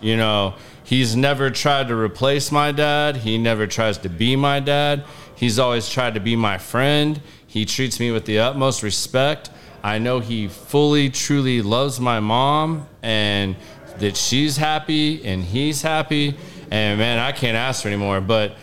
You 0.00 0.16
know, 0.16 0.54
he's 0.84 1.16
never 1.16 1.50
tried 1.50 1.88
to 1.88 1.96
replace 1.96 2.52
my 2.52 2.72
dad. 2.72 3.16
He 3.16 3.38
never 3.38 3.66
tries 3.66 3.98
to 3.98 4.08
be 4.08 4.36
my 4.36 4.60
dad. 4.60 5.04
He's 5.34 5.58
always 5.58 5.88
tried 5.88 6.14
to 6.14 6.20
be 6.20 6.36
my 6.36 6.58
friend. 6.58 7.20
He 7.46 7.64
treats 7.64 8.00
me 8.00 8.10
with 8.10 8.24
the 8.24 8.38
utmost 8.38 8.82
respect. 8.82 9.50
I 9.82 9.98
know 9.98 10.20
he 10.20 10.48
fully, 10.48 11.10
truly 11.10 11.60
loves 11.60 12.00
my 12.00 12.20
mom 12.20 12.88
and 13.02 13.56
that 13.98 14.16
she's 14.16 14.56
happy 14.56 15.24
and 15.24 15.42
he's 15.42 15.82
happy. 15.82 16.36
And 16.70 16.98
man, 16.98 17.18
I 17.18 17.32
can't 17.32 17.56
ask 17.56 17.82
for 17.82 17.88
anymore. 17.88 18.20
But, 18.20 18.56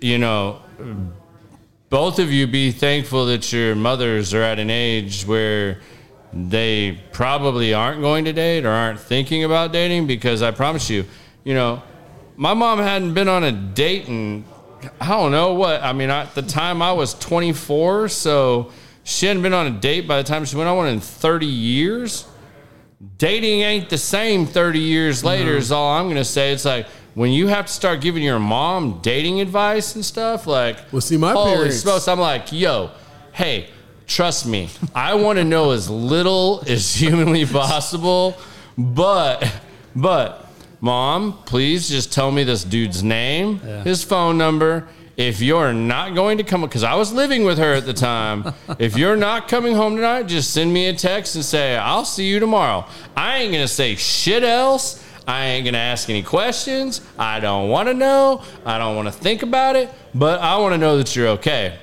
you 0.00 0.18
know, 0.18 0.62
both 1.92 2.18
of 2.18 2.32
you 2.32 2.46
be 2.46 2.72
thankful 2.72 3.26
that 3.26 3.52
your 3.52 3.74
mothers 3.74 4.32
are 4.32 4.40
at 4.40 4.58
an 4.58 4.70
age 4.70 5.26
where 5.26 5.78
they 6.32 6.98
probably 7.12 7.74
aren't 7.74 8.00
going 8.00 8.24
to 8.24 8.32
date 8.32 8.64
or 8.64 8.70
aren't 8.70 8.98
thinking 8.98 9.44
about 9.44 9.74
dating 9.74 10.06
because 10.06 10.40
I 10.40 10.52
promise 10.52 10.88
you, 10.88 11.04
you 11.44 11.52
know, 11.52 11.82
my 12.34 12.54
mom 12.54 12.78
hadn't 12.78 13.12
been 13.12 13.28
on 13.28 13.44
a 13.44 13.52
date 13.52 14.08
in 14.08 14.42
I 15.02 15.08
don't 15.08 15.32
know 15.32 15.52
what. 15.52 15.82
I 15.82 15.92
mean, 15.92 16.08
at 16.08 16.34
the 16.34 16.40
time 16.40 16.80
I 16.80 16.92
was 16.92 17.12
24, 17.12 18.08
so 18.08 18.72
she 19.04 19.26
hadn't 19.26 19.42
been 19.42 19.52
on 19.52 19.66
a 19.66 19.78
date 19.78 20.08
by 20.08 20.16
the 20.16 20.26
time 20.26 20.46
she 20.46 20.56
went 20.56 20.70
on 20.70 20.78
one 20.78 20.88
in 20.88 20.98
30 20.98 21.44
years. 21.44 22.26
Dating 23.18 23.60
ain't 23.60 23.90
the 23.90 23.98
same 23.98 24.46
30 24.46 24.78
years 24.78 25.22
later, 25.22 25.50
mm-hmm. 25.50 25.58
is 25.58 25.70
all 25.70 25.92
I'm 25.92 26.06
going 26.06 26.16
to 26.16 26.24
say. 26.24 26.52
It's 26.52 26.64
like 26.64 26.86
when 27.14 27.30
you 27.30 27.46
have 27.48 27.66
to 27.66 27.72
start 27.72 28.00
giving 28.00 28.22
your 28.22 28.38
mom 28.38 29.00
dating 29.02 29.40
advice 29.40 29.94
and 29.94 30.04
stuff, 30.04 30.46
like, 30.46 30.76
Well, 30.92 31.00
see, 31.00 31.16
my 31.16 31.32
holy 31.32 31.54
parents- 31.54 31.80
smokes, 31.80 32.08
I'm 32.08 32.20
like, 32.20 32.52
yo, 32.52 32.90
hey, 33.32 33.68
trust 34.06 34.46
me, 34.46 34.68
I 34.94 35.14
want 35.14 35.38
to 35.38 35.44
know 35.44 35.70
as 35.72 35.90
little 35.90 36.62
as 36.66 36.94
humanly 37.00 37.44
possible, 37.44 38.36
but, 38.78 39.50
but, 39.94 40.46
mom, 40.80 41.38
please 41.44 41.88
just 41.88 42.12
tell 42.12 42.30
me 42.30 42.44
this 42.44 42.64
dude's 42.64 43.02
name, 43.02 43.58
his 43.84 44.02
phone 44.04 44.38
number. 44.38 44.88
If 45.14 45.42
you're 45.42 45.74
not 45.74 46.14
going 46.14 46.38
to 46.38 46.44
come, 46.44 46.62
because 46.62 46.82
I 46.82 46.94
was 46.94 47.12
living 47.12 47.44
with 47.44 47.58
her 47.58 47.74
at 47.74 47.84
the 47.84 47.92
time, 47.92 48.54
if 48.78 48.96
you're 48.96 49.14
not 49.16 49.46
coming 49.46 49.74
home 49.74 49.94
tonight, 49.94 50.22
just 50.26 50.52
send 50.54 50.72
me 50.72 50.86
a 50.86 50.94
text 50.94 51.34
and 51.34 51.44
say, 51.44 51.76
I'll 51.76 52.06
see 52.06 52.24
you 52.24 52.40
tomorrow. 52.40 52.86
I 53.14 53.40
ain't 53.40 53.52
going 53.52 53.62
to 53.62 53.68
say 53.72 53.94
shit 53.96 54.42
else. 54.42 55.04
I 55.26 55.46
ain't 55.46 55.64
going 55.64 55.74
to 55.74 55.78
ask 55.80 56.10
any 56.10 56.22
questions. 56.22 57.00
I 57.18 57.38
don't 57.40 57.68
want 57.68 57.88
to 57.88 57.94
know. 57.94 58.42
I 58.64 58.78
don't 58.78 58.96
want 58.96 59.06
to 59.06 59.12
think 59.12 59.42
about 59.42 59.76
it, 59.76 59.88
but 60.14 60.40
I 60.40 60.56
want 60.58 60.72
to 60.74 60.78
know 60.78 60.96
that 60.98 61.14
you're 61.14 61.28
okay. 61.28 61.78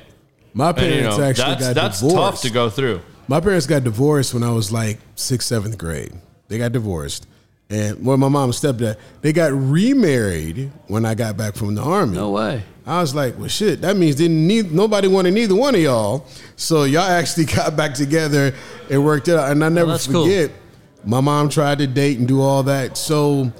My 0.53 0.69
And, 0.69 0.77
parents 0.77 0.95
you 0.97 1.03
know, 1.03 1.29
actually 1.29 1.43
that's, 1.45 1.61
got 1.67 1.75
that's 1.75 1.99
divorced. 2.01 2.15
tough 2.17 2.41
to 2.41 2.49
go 2.49 2.69
through. 2.69 3.01
My 3.27 3.39
parents 3.39 3.65
got 3.67 3.83
divorced 3.83 4.33
when 4.33 4.43
I 4.43 4.51
was 4.51 4.71
like 4.71 4.99
sixth, 5.15 5.47
seventh 5.47 5.77
grade. 5.77 6.11
They 6.47 6.57
got 6.57 6.71
divorced. 6.71 7.27
And 7.69 8.03
well, 8.03 8.17
my 8.17 8.27
mom 8.27 8.45
and 8.45 8.53
stepdad, 8.53 8.97
they 9.21 9.31
got 9.31 9.51
remarried 9.53 10.71
when 10.87 11.05
I 11.05 11.13
got 11.13 11.37
back 11.37 11.55
from 11.55 11.75
the 11.75 11.81
army. 11.83 12.15
No 12.15 12.31
way. 12.31 12.63
I 12.87 13.01
was 13.01 13.13
like, 13.13 13.37
well, 13.37 13.47
shit, 13.47 13.81
that 13.81 13.95
means 13.95 14.15
didn't 14.15 14.47
need 14.47 14.71
nobody 14.71 15.07
wanted 15.07 15.35
neither 15.35 15.53
one 15.53 15.75
of 15.75 15.81
y'all. 15.81 16.25
So 16.55 16.83
y'all 16.85 17.03
actually 17.03 17.45
got 17.55 17.75
back 17.77 17.93
together 17.93 18.55
and 18.89 19.05
worked 19.05 19.27
it 19.27 19.35
out. 19.35 19.51
And 19.51 19.63
I 19.63 19.69
never 19.69 19.99
forget. 19.99 20.49
cool. 20.49 20.58
My 21.05 21.21
mom 21.21 21.49
tried 21.49 21.79
to 21.79 21.87
date 21.87 22.19
and 22.19 22.27
do 22.27 22.41
all 22.41 22.63
that. 22.63 22.97
So 22.97 23.51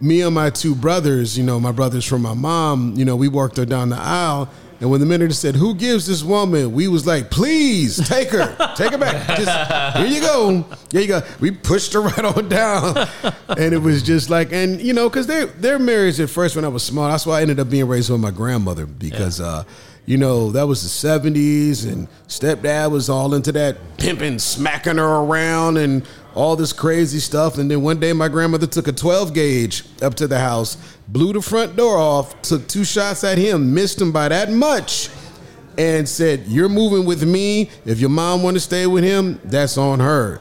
me 0.00 0.22
and 0.22 0.34
my 0.34 0.50
two 0.50 0.74
brothers, 0.74 1.36
you 1.36 1.44
know, 1.44 1.58
my 1.60 1.72
brothers 1.72 2.04
from 2.04 2.22
my 2.22 2.34
mom, 2.34 2.94
you 2.96 3.04
know, 3.04 3.16
we 3.16 3.28
worked 3.28 3.56
her 3.56 3.66
down 3.66 3.90
the 3.90 3.96
aisle. 3.96 4.48
And 4.78 4.90
when 4.90 5.00
the 5.00 5.06
minister 5.06 5.32
said, 5.34 5.56
"Who 5.56 5.74
gives 5.74 6.06
this 6.06 6.22
woman?" 6.22 6.72
we 6.72 6.86
was 6.86 7.06
like, 7.06 7.30
"Please 7.30 7.96
take 8.08 8.28
her, 8.28 8.74
take 8.76 8.92
her 8.92 8.98
back. 8.98 9.38
Just 9.38 9.96
here 9.96 10.06
you 10.06 10.20
go, 10.20 10.66
here 10.90 11.00
you 11.00 11.06
go." 11.06 11.22
We 11.40 11.50
pushed 11.50 11.94
her 11.94 12.00
right 12.02 12.24
on 12.24 12.50
down, 12.50 13.08
and 13.48 13.72
it 13.72 13.80
was 13.80 14.02
just 14.02 14.28
like, 14.28 14.52
and 14.52 14.78
you 14.78 14.92
know, 14.92 15.08
because 15.08 15.26
they 15.26 15.46
they're 15.46 15.78
married 15.78 16.20
at 16.20 16.28
first 16.28 16.56
when 16.56 16.64
I 16.66 16.68
was 16.68 16.82
small. 16.82 17.08
That's 17.08 17.24
why 17.24 17.38
I 17.38 17.42
ended 17.42 17.58
up 17.58 17.70
being 17.70 17.88
raised 17.88 18.10
with 18.10 18.20
my 18.20 18.30
grandmother 18.30 18.84
because, 18.84 19.40
uh, 19.40 19.64
you 20.04 20.18
know, 20.18 20.52
that 20.52 20.66
was 20.66 20.82
the 20.82 20.90
seventies, 20.90 21.86
and 21.86 22.06
stepdad 22.28 22.90
was 22.90 23.08
all 23.08 23.32
into 23.32 23.52
that 23.52 23.78
pimping, 23.96 24.38
smacking 24.38 24.98
her 24.98 25.04
around, 25.22 25.78
and 25.78 26.06
all 26.36 26.54
this 26.54 26.72
crazy 26.72 27.18
stuff. 27.18 27.58
And 27.58 27.68
then 27.68 27.82
one 27.82 27.98
day, 27.98 28.12
my 28.12 28.28
grandmother 28.28 28.66
took 28.66 28.86
a 28.86 28.92
twelve 28.92 29.34
gauge 29.34 29.82
up 30.02 30.14
to 30.16 30.28
the 30.28 30.38
house, 30.38 30.76
blew 31.08 31.32
the 31.32 31.42
front 31.42 31.74
door 31.74 31.96
off, 31.96 32.40
took 32.42 32.68
two 32.68 32.84
shots 32.84 33.24
at 33.24 33.38
him, 33.38 33.74
missed 33.74 34.00
him 34.00 34.12
by 34.12 34.28
that 34.28 34.52
much 34.52 35.08
and 35.78 36.08
said, 36.08 36.44
"You're 36.46 36.68
moving 36.68 37.04
with 37.04 37.24
me. 37.24 37.70
If 37.84 37.98
your 37.98 38.10
mom 38.10 38.42
want 38.42 38.54
to 38.54 38.60
stay 38.60 38.86
with 38.86 39.02
him, 39.02 39.40
that's 39.44 39.76
on 39.76 39.98
her." 40.00 40.40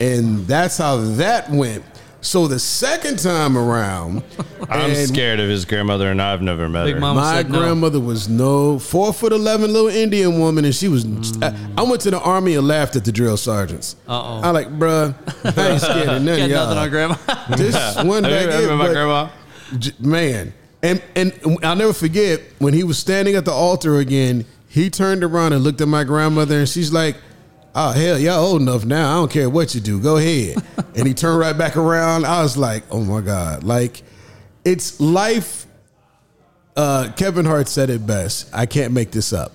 And 0.00 0.46
that's 0.46 0.78
how 0.78 0.96
that 0.96 1.50
went. 1.50 1.84
So 2.24 2.46
the 2.46 2.58
second 2.60 3.18
time 3.18 3.58
around, 3.58 4.22
I'm 4.70 4.94
scared 4.94 5.40
of 5.40 5.48
his 5.48 5.64
grandmother, 5.64 6.08
and 6.10 6.22
I've 6.22 6.40
never 6.40 6.68
met 6.68 6.84
Big 6.84 6.94
her. 6.94 7.00
Mama 7.00 7.20
My 7.20 7.36
said 7.38 7.50
no. 7.50 7.58
grandmother 7.58 7.98
was 7.98 8.28
no 8.28 8.78
four 8.78 9.12
foot 9.12 9.32
eleven 9.32 9.72
little 9.72 9.88
Indian 9.88 10.38
woman, 10.38 10.64
and 10.64 10.72
she 10.74 10.86
was. 10.86 11.04
I, 11.42 11.52
I 11.76 11.82
went 11.82 12.00
to 12.02 12.12
the 12.12 12.20
army 12.20 12.54
and 12.54 12.66
laughed 12.66 12.94
at 12.94 13.04
the 13.04 13.10
drill 13.10 13.36
sergeants. 13.36 13.96
Uh-oh. 14.06 14.40
I 14.40 14.50
like, 14.50 14.68
bruh, 14.68 15.14
I 15.58 15.70
ain't 15.72 15.80
scared 15.82 16.08
of 16.08 16.22
none 16.22 16.38
Got 16.38 16.44
of 16.44 16.50
y'all. 16.50 16.66
nothing 16.66 16.78
on 16.78 16.90
grandma. 16.90 17.16
This 17.56 17.96
one 18.04 18.22
Have 18.24 18.32
you 18.32 18.46
back 18.46 18.54
ever 18.54 18.58
here, 18.60 18.68
met 18.68 18.76
my 18.78 18.86
but- 18.86 18.92
grandma? 18.92 19.28
J- 19.78 19.92
man. 19.98 20.54
And 20.84 21.02
and 21.16 21.32
I'll 21.64 21.76
never 21.76 21.92
forget 21.92 22.40
when 22.58 22.72
he 22.72 22.84
was 22.84 22.98
standing 22.98 23.34
at 23.34 23.44
the 23.44 23.52
altar 23.52 23.96
again. 23.98 24.44
He 24.68 24.90
turned 24.90 25.22
around 25.24 25.52
and 25.54 25.62
looked 25.64 25.80
at 25.80 25.88
my 25.88 26.02
grandmother, 26.04 26.58
and 26.60 26.68
she's 26.68 26.92
like, 26.92 27.16
"Oh 27.74 27.92
hell, 27.92 28.18
y'all 28.18 28.44
old 28.44 28.60
enough 28.62 28.84
now. 28.84 29.10
I 29.10 29.14
don't 29.14 29.30
care 29.30 29.48
what 29.50 29.74
you 29.74 29.80
do. 29.80 30.00
Go 30.00 30.16
ahead." 30.16 30.56
and 30.96 31.06
he 31.06 31.14
turned 31.14 31.38
right 31.38 31.56
back 31.56 31.76
around. 31.76 32.24
I 32.26 32.42
was 32.42 32.56
like, 32.56 32.84
"Oh 32.90 33.00
my 33.04 33.20
god!" 33.20 33.64
Like, 33.64 34.02
it's 34.64 35.00
life. 35.00 35.66
Uh, 36.76 37.12
Kevin 37.16 37.44
Hart 37.44 37.68
said 37.68 37.90
it 37.90 38.06
best. 38.06 38.48
I 38.52 38.66
can't 38.66 38.92
make 38.92 39.10
this 39.10 39.32
up. 39.32 39.52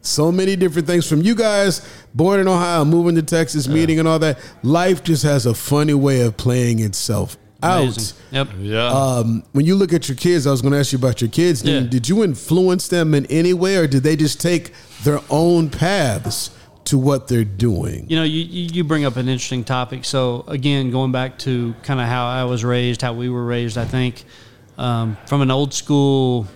So 0.00 0.30
many 0.32 0.56
different 0.56 0.86
things 0.86 1.08
from 1.08 1.20
you 1.22 1.34
guys, 1.34 1.86
born 2.14 2.40
in 2.40 2.48
Ohio, 2.48 2.84
moving 2.84 3.14
to 3.16 3.22
Texas, 3.22 3.66
meeting 3.68 3.98
and 3.98 4.06
all 4.06 4.18
that. 4.20 4.38
Life 4.62 5.02
just 5.02 5.22
has 5.24 5.46
a 5.46 5.54
funny 5.54 5.94
way 5.94 6.20
of 6.22 6.36
playing 6.36 6.78
itself 6.80 7.36
out. 7.62 7.82
Amazing. 7.82 8.16
Yep. 8.30 8.48
Yeah. 8.60 8.86
Um, 8.88 9.42
when 9.52 9.64
you 9.66 9.74
look 9.74 9.92
at 9.92 10.08
your 10.08 10.16
kids, 10.16 10.46
I 10.46 10.50
was 10.52 10.62
going 10.62 10.72
to 10.72 10.78
ask 10.78 10.92
you 10.92 10.98
about 10.98 11.20
your 11.20 11.30
kids. 11.30 11.62
Did, 11.62 11.82
Yeah. 11.84 11.88
did 11.90 12.08
you 12.08 12.22
influence 12.22 12.86
them 12.88 13.14
in 13.14 13.26
any 13.26 13.52
way, 13.52 13.76
or 13.76 13.86
did 13.88 14.02
they 14.04 14.14
just 14.16 14.40
take 14.40 14.72
their 15.02 15.20
own 15.28 15.70
paths 15.70 16.50
to 16.86 16.98
what 16.98 17.28
they're 17.28 17.44
doing? 17.44 18.06
You 18.08 18.16
know, 18.16 18.22
you, 18.22 18.42
you 18.42 18.84
bring 18.84 19.04
up 19.04 19.16
an 19.16 19.28
interesting 19.28 19.64
topic. 19.64 20.04
So 20.04 20.44
again, 20.46 20.90
going 20.90 21.12
back 21.12 21.38
to 21.40 21.74
kind 21.82 22.00
of 22.00 22.06
how 22.06 22.26
I 22.26 22.44
was 22.44 22.64
raised, 22.64 23.02
how 23.02 23.12
we 23.12 23.28
were 23.28 23.44
raised, 23.44 23.76
I 23.76 23.84
think 23.84 24.24
um, 24.78 25.16
from 25.26 25.42
an 25.42 25.50
old 25.50 25.74
school, 25.74 26.46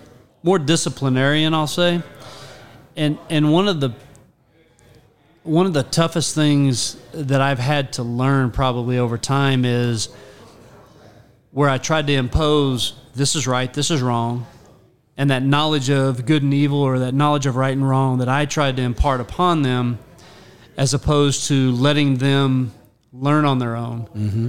more 0.43 0.59
disciplinarian, 0.59 1.55
I'll 1.55 1.67
say. 1.67 2.03
And 2.97 3.19
and 3.29 3.53
one 3.53 3.69
of 3.69 3.81
the 3.81 3.95
one 5.43 5.67
of 5.67 5.73
the 5.73 5.83
toughest 5.83 6.35
things 6.35 6.97
that 7.13 7.41
I've 7.41 7.59
had 7.59 7.95
to 7.95 8.03
learn 8.03 8.51
probably 8.51 8.99
over 8.99 9.17
time 9.17 9.65
is 9.65 10.09
where 11.51 11.69
I 11.69 11.79
tried 11.79 12.07
to 12.09 12.13
impose 12.13 12.95
this 13.15 13.35
is 13.35 13.47
right, 13.47 13.73
this 13.73 13.91
is 13.91 14.03
wrong, 14.03 14.47
and 15.17 15.31
that 15.31 15.43
knowledge 15.43 15.91
of 15.91 16.27
good 16.27 16.43
and 16.43 16.55
evil 16.55 16.79
or 16.79 17.01
that 17.01 17.15
knowledge 17.15 17.47
of 17.47 17.57
right 17.57 17.73
and 17.73 17.89
wrong 17.89 18.19
that 18.19 18.29
I 18.29 18.45
tried 18.45 18.77
to 18.77 18.83
impart 18.83 19.21
upon 19.21 19.63
them 19.63 19.99
as 20.81 20.95
opposed 20.95 21.47
to 21.47 21.73
letting 21.73 22.17
them 22.17 22.73
learn 23.13 23.45
on 23.45 23.59
their 23.59 23.77
own. 23.77 24.07
Mm-hmm. 24.17 24.49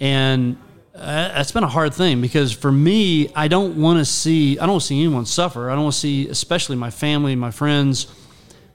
And 0.00 0.56
uh, 0.92 1.28
that's 1.28 1.52
been 1.52 1.62
a 1.62 1.68
hard 1.68 1.94
thing 1.94 2.20
because 2.20 2.52
for 2.52 2.72
me, 2.72 3.32
I 3.36 3.46
don't 3.46 3.80
want 3.80 4.00
to 4.00 4.04
see, 4.04 4.58
I 4.58 4.66
don't 4.66 4.80
see 4.80 4.98
anyone 4.98 5.24
suffer. 5.24 5.70
I 5.70 5.74
don't 5.74 5.84
want 5.84 5.94
to 5.94 6.00
see, 6.00 6.28
especially 6.28 6.74
my 6.74 6.90
family, 6.90 7.36
my 7.36 7.52
friends, 7.52 8.08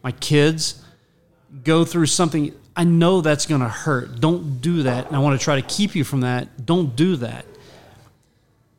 my 0.01 0.13
kids, 0.13 0.81
go 1.65 1.83
through 1.83 2.05
something. 2.05 2.55
I 2.73 2.85
know 2.85 3.19
that's 3.19 3.45
going 3.45 3.59
to 3.59 3.67
hurt. 3.67 4.21
Don't 4.21 4.61
do 4.61 4.83
that. 4.83 5.07
And 5.07 5.15
I 5.17 5.19
want 5.19 5.37
to 5.37 5.43
try 5.43 5.59
to 5.59 5.67
keep 5.67 5.93
you 5.93 6.05
from 6.05 6.21
that. 6.21 6.65
Don't 6.65 6.95
do 6.95 7.17
that. 7.17 7.45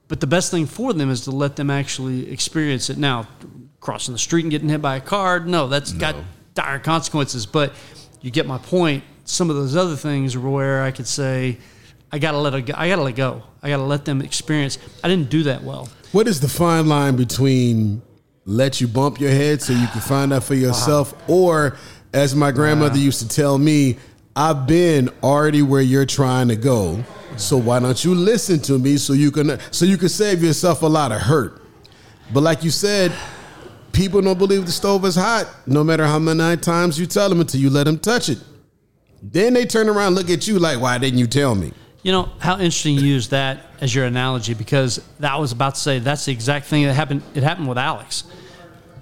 But 0.08 0.20
the 0.20 0.26
best 0.26 0.50
thing 0.50 0.64
for 0.64 0.94
them 0.94 1.10
is 1.10 1.24
to 1.24 1.30
let 1.30 1.56
them 1.56 1.68
actually 1.68 2.32
experience 2.32 2.88
it. 2.88 2.96
Now, 2.96 3.28
crossing 3.80 4.14
the 4.14 4.18
street 4.18 4.46
and 4.46 4.50
getting 4.50 4.70
hit 4.70 4.80
by 4.80 4.96
a 4.96 5.00
car, 5.02 5.40
no, 5.40 5.68
that's 5.68 5.92
got 5.92 6.16
dire 6.58 6.78
consequences. 6.80 7.46
But 7.46 7.72
you 8.20 8.30
get 8.30 8.46
my 8.46 8.58
point. 8.58 9.04
Some 9.24 9.50
of 9.50 9.56
those 9.56 9.76
other 9.76 9.96
things 9.96 10.34
are 10.34 10.40
where 10.40 10.82
I 10.82 10.90
could 10.90 11.06
say, 11.06 11.58
I 12.10 12.18
gotta 12.18 12.38
let 12.38 12.54
it 12.54 12.62
go. 12.62 12.74
I 12.76 12.88
gotta 12.88 13.02
let 13.02 13.14
go. 13.14 13.42
I 13.62 13.68
gotta 13.68 13.84
let 13.84 14.04
them 14.04 14.20
experience. 14.20 14.78
I 15.04 15.08
didn't 15.08 15.30
do 15.30 15.44
that 15.44 15.62
well. 15.62 15.88
What 16.12 16.26
is 16.26 16.40
the 16.40 16.48
fine 16.48 16.88
line 16.88 17.16
between 17.16 18.02
let 18.44 18.80
you 18.80 18.88
bump 18.88 19.20
your 19.20 19.30
head 19.30 19.60
so 19.60 19.72
you 19.72 19.86
can 19.88 20.00
find 20.00 20.32
out 20.32 20.42
for 20.42 20.54
yourself, 20.66 21.14
or 21.28 21.76
as 22.12 22.34
my 22.34 22.50
grandmother 22.50 22.98
used 22.98 23.20
to 23.20 23.28
tell 23.28 23.58
me, 23.58 23.98
I've 24.34 24.66
been 24.66 25.10
already 25.22 25.62
where 25.62 25.82
you're 25.82 26.06
trying 26.06 26.48
to 26.48 26.56
go. 26.56 27.04
So 27.36 27.56
why 27.56 27.78
don't 27.78 28.02
you 28.04 28.14
listen 28.14 28.58
to 28.62 28.78
me 28.78 28.96
so 28.96 29.12
you 29.12 29.30
can 29.30 29.60
so 29.70 29.84
you 29.84 29.96
can 29.96 30.08
save 30.08 30.42
yourself 30.42 30.82
a 30.82 30.86
lot 30.86 31.12
of 31.12 31.20
hurt? 31.20 31.62
But 32.32 32.42
like 32.42 32.64
you 32.64 32.70
said, 32.70 33.12
people 33.92 34.20
don't 34.20 34.38
believe 34.38 34.66
the 34.66 34.72
stove 34.72 35.04
is 35.04 35.16
hot, 35.16 35.48
no 35.66 35.82
matter 35.82 36.06
how 36.06 36.18
many 36.18 36.56
times 36.56 36.98
you 36.98 37.06
tell 37.06 37.28
them 37.28 37.40
until 37.40 37.60
you 37.60 37.70
let 37.70 37.84
them 37.84 37.98
touch 37.98 38.28
it. 38.28 38.38
Then 39.22 39.54
they 39.54 39.66
turn 39.66 39.88
around 39.88 40.08
and 40.08 40.16
look 40.16 40.30
at 40.30 40.46
you 40.46 40.58
like, 40.58 40.80
why 40.80 40.98
didn't 40.98 41.18
you 41.18 41.26
tell 41.26 41.54
me? 41.54 41.72
You 42.02 42.12
know 42.12 42.30
how 42.38 42.54
interesting 42.54 42.94
you 42.94 43.02
use 43.02 43.28
that 43.30 43.66
as 43.80 43.94
your 43.94 44.04
analogy 44.04 44.54
because 44.54 45.04
that 45.18 45.38
was 45.38 45.52
about 45.52 45.74
to 45.74 45.80
say 45.80 45.98
that's 45.98 46.24
the 46.24 46.32
exact 46.32 46.66
thing 46.66 46.84
that 46.84 46.94
happened. 46.94 47.22
It 47.34 47.42
happened 47.42 47.68
with 47.68 47.78
Alex, 47.78 48.24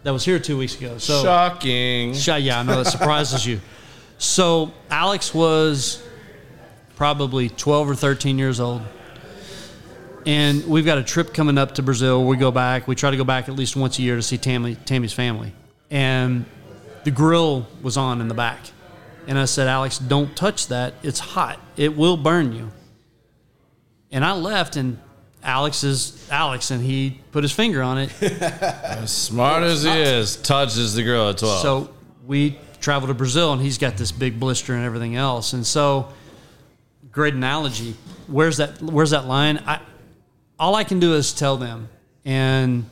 that 0.03 0.13
was 0.13 0.25
here 0.25 0.39
two 0.39 0.57
weeks 0.57 0.77
ago. 0.77 0.99
So 0.99 1.23
Shocking. 1.23 2.15
Sh- 2.15 2.29
yeah, 2.39 2.61
I 2.61 2.63
know 2.63 2.83
that 2.83 2.91
surprises 2.91 3.45
you. 3.45 3.61
So 4.19 4.73
Alex 4.89 5.35
was 5.35 6.03
probably 6.95 7.49
12 7.49 7.91
or 7.91 7.95
13 7.95 8.39
years 8.39 8.61
old. 8.61 8.83
And 10.27 10.67
we've 10.67 10.85
got 10.85 10.99
a 10.99 11.05
trip 11.05 11.33
coming 11.33 11.57
up 11.57 11.77
to 11.77 11.83
Brazil. 11.83 12.25
We 12.27 12.37
go 12.37 12.51
back. 12.51 12.89
We 12.89 12.97
try 12.97 13.13
to 13.13 13.17
go 13.17 13.23
back 13.23 13.49
at 13.49 13.55
least 13.55 13.77
once 13.77 13.99
a 14.01 14.03
year 14.03 14.17
to 14.17 14.23
see 14.23 14.37
Tammy, 14.37 14.75
Tammy's 14.75 15.13
family. 15.13 15.53
And 15.89 16.45
the 17.05 17.13
grill 17.13 17.69
was 17.81 17.97
on 17.97 18.21
in 18.21 18.27
the 18.27 18.35
back. 18.35 18.59
And 19.29 19.39
I 19.39 19.45
said, 19.45 19.69
Alex, 19.69 19.99
don't 19.99 20.37
touch 20.37 20.67
that. 20.67 20.95
It's 21.05 21.21
hot. 21.21 21.61
It 21.77 21.97
will 21.97 22.17
burn 22.17 22.53
you. 22.53 22.73
And 24.11 24.25
I 24.25 24.33
left, 24.33 24.75
and 24.75 24.99
Alex 25.45 25.85
is 25.85 26.29
Alex, 26.31 26.73
and 26.73 26.83
he 26.83 27.21
put 27.31 27.45
his 27.45 27.53
finger 27.53 27.81
on 27.83 27.99
it. 27.99 28.23
As 28.23 29.13
smart 29.13 29.63
as 29.63 29.85
he 29.85 29.91
is, 29.91 30.37
touches 30.37 30.95
the 30.95 31.05
grill 31.05 31.29
at 31.29 31.39
12. 31.39 31.63
So 31.63 31.95
we 32.27 32.59
travel 32.81 33.07
to 33.09 33.15
Brazil, 33.15 33.53
and 33.53 33.63
he's 33.63 33.79
got 33.79 33.97
this 33.97 34.11
big 34.11 34.41
blister 34.41 34.75
and 34.75 34.85
everything 34.85 35.15
else. 35.15 35.53
And 35.53 35.65
so, 35.65 36.13
great 37.13 37.35
analogy. 37.35 37.95
Where's 38.27 38.57
that? 38.57 38.83
Where's 38.83 39.11
that 39.11 39.27
line? 39.27 39.63
I 39.67 39.81
all 40.59 40.75
I 40.75 40.85
can 40.85 41.01
do 41.01 41.15
is 41.15 41.33
tell 41.33 41.57
them, 41.57 41.89
and 42.25 42.89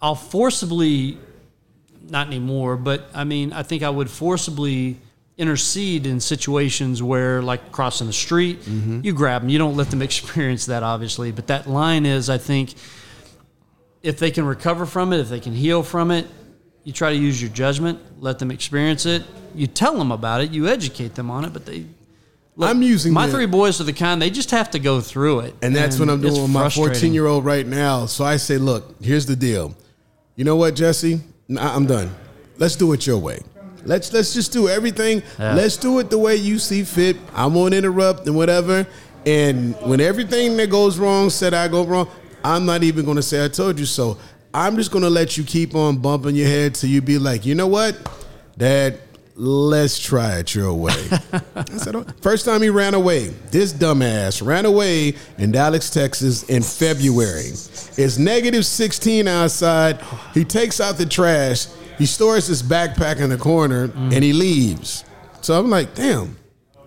I'll 0.00 0.14
forcibly, 0.14 1.18
not 2.08 2.26
anymore, 2.26 2.76
but 2.76 3.08
I 3.14 3.24
mean, 3.24 3.52
I 3.52 3.62
think 3.62 3.82
I 3.82 3.90
would 3.90 4.10
forcibly 4.10 4.98
intercede 5.36 6.06
in 6.06 6.20
situations 6.20 7.02
where, 7.02 7.40
like 7.42 7.72
crossing 7.72 8.08
the 8.08 8.12
street, 8.12 8.60
mm-hmm. 8.60 9.00
you 9.02 9.12
grab 9.12 9.42
them. 9.42 9.48
You 9.48 9.58
don't 9.58 9.76
let 9.76 9.90
them 9.90 10.02
experience 10.10 10.66
that, 10.66 10.82
obviously. 10.82 11.32
But 11.32 11.46
that 11.46 11.68
line 11.68 12.04
is, 12.04 12.28
I 12.28 12.38
think, 12.38 12.74
if 14.02 14.18
they 14.18 14.30
can 14.30 14.44
recover 14.44 14.86
from 14.86 15.12
it, 15.12 15.20
if 15.20 15.28
they 15.28 15.40
can 15.40 15.54
heal 15.54 15.82
from 15.82 16.10
it, 16.10 16.26
you 16.84 16.92
try 16.92 17.10
to 17.10 17.16
use 17.16 17.40
your 17.40 17.50
judgment, 17.50 18.00
let 18.20 18.38
them 18.38 18.50
experience 18.50 19.06
it. 19.06 19.22
You 19.54 19.66
tell 19.66 19.96
them 19.96 20.12
about 20.12 20.40
it, 20.40 20.50
you 20.50 20.68
educate 20.68 21.14
them 21.14 21.30
on 21.30 21.44
it, 21.44 21.52
but 21.52 21.66
they. 21.66 21.84
Look, 22.58 22.68
I'm 22.68 22.82
using 22.82 23.12
my 23.12 23.30
three 23.30 23.46
boys 23.46 23.80
are 23.80 23.84
the 23.84 23.92
kind 23.92 24.20
they 24.20 24.30
just 24.30 24.50
have 24.50 24.72
to 24.72 24.80
go 24.80 25.00
through 25.00 25.40
it, 25.40 25.54
And 25.62 25.74
that's 25.76 26.00
what 26.00 26.08
I'm 26.10 26.20
doing 26.20 26.42
with 26.42 26.50
my 26.50 26.68
14 26.68 27.14
year 27.14 27.26
old 27.26 27.44
right 27.44 27.64
now. 27.64 28.06
So 28.06 28.24
I 28.24 28.36
say, 28.36 28.58
look, 28.58 29.00
here's 29.00 29.26
the 29.26 29.36
deal. 29.36 29.76
You 30.34 30.44
know 30.44 30.56
what, 30.56 30.74
Jesse? 30.74 31.20
Nah, 31.46 31.74
I'm 31.76 31.86
done. 31.86 32.12
Let's 32.56 32.74
do 32.74 32.92
it 32.94 33.06
your 33.06 33.18
way. 33.18 33.38
Let's 33.84 34.12
let's 34.12 34.34
just 34.34 34.52
do 34.52 34.68
everything. 34.68 35.22
Yeah. 35.38 35.54
Let's 35.54 35.76
do 35.76 36.00
it 36.00 36.10
the 36.10 36.18
way 36.18 36.34
you 36.34 36.58
see 36.58 36.82
fit. 36.82 37.16
I 37.32 37.46
won't 37.46 37.74
interrupt 37.74 38.26
and 38.26 38.34
whatever. 38.34 38.88
And 39.24 39.76
when 39.82 40.00
everything 40.00 40.56
that 40.56 40.68
goes 40.68 40.98
wrong 40.98 41.30
said 41.30 41.54
I 41.54 41.68
go 41.68 41.86
wrong, 41.86 42.08
I'm 42.42 42.66
not 42.66 42.82
even 42.82 43.04
going 43.04 43.18
to 43.18 43.22
say 43.22 43.44
I 43.44 43.48
told 43.48 43.78
you 43.78 43.86
so. 43.86 44.18
I'm 44.52 44.74
just 44.74 44.90
going 44.90 45.04
to 45.04 45.10
let 45.10 45.36
you 45.36 45.44
keep 45.44 45.76
on 45.76 45.98
bumping 45.98 46.34
your 46.34 46.48
head 46.48 46.74
till 46.74 46.90
you 46.90 47.02
be 47.02 47.20
like, 47.20 47.46
you 47.46 47.54
know 47.54 47.68
what, 47.68 47.96
Dad, 48.56 48.98
let's 49.38 49.98
try 49.98 50.38
it 50.38 50.54
your 50.54 50.74
way. 50.74 50.92
I 51.54 51.64
said, 51.76 51.94
"Oh." 51.94 52.04
first 52.20 52.44
time 52.44 52.60
he 52.60 52.70
ran 52.70 52.94
away, 52.94 53.28
this 53.50 53.72
dumbass 53.72 54.44
ran 54.44 54.66
away 54.66 55.14
in 55.38 55.52
Dallas, 55.52 55.90
Texas 55.90 56.42
in 56.44 56.62
February. 56.62 57.50
It's 57.96 58.18
negative 58.18 58.66
16 58.66 59.28
outside. 59.28 60.00
He 60.34 60.44
takes 60.44 60.80
out 60.80 60.98
the 60.98 61.06
trash. 61.06 61.66
He 61.98 62.06
stores 62.06 62.46
his 62.46 62.62
backpack 62.62 63.20
in 63.20 63.30
the 63.30 63.38
corner 63.38 63.88
mm-hmm. 63.88 64.12
and 64.12 64.24
he 64.24 64.32
leaves. 64.32 65.04
So 65.40 65.58
I'm 65.58 65.70
like, 65.70 65.94
damn. 65.94 66.36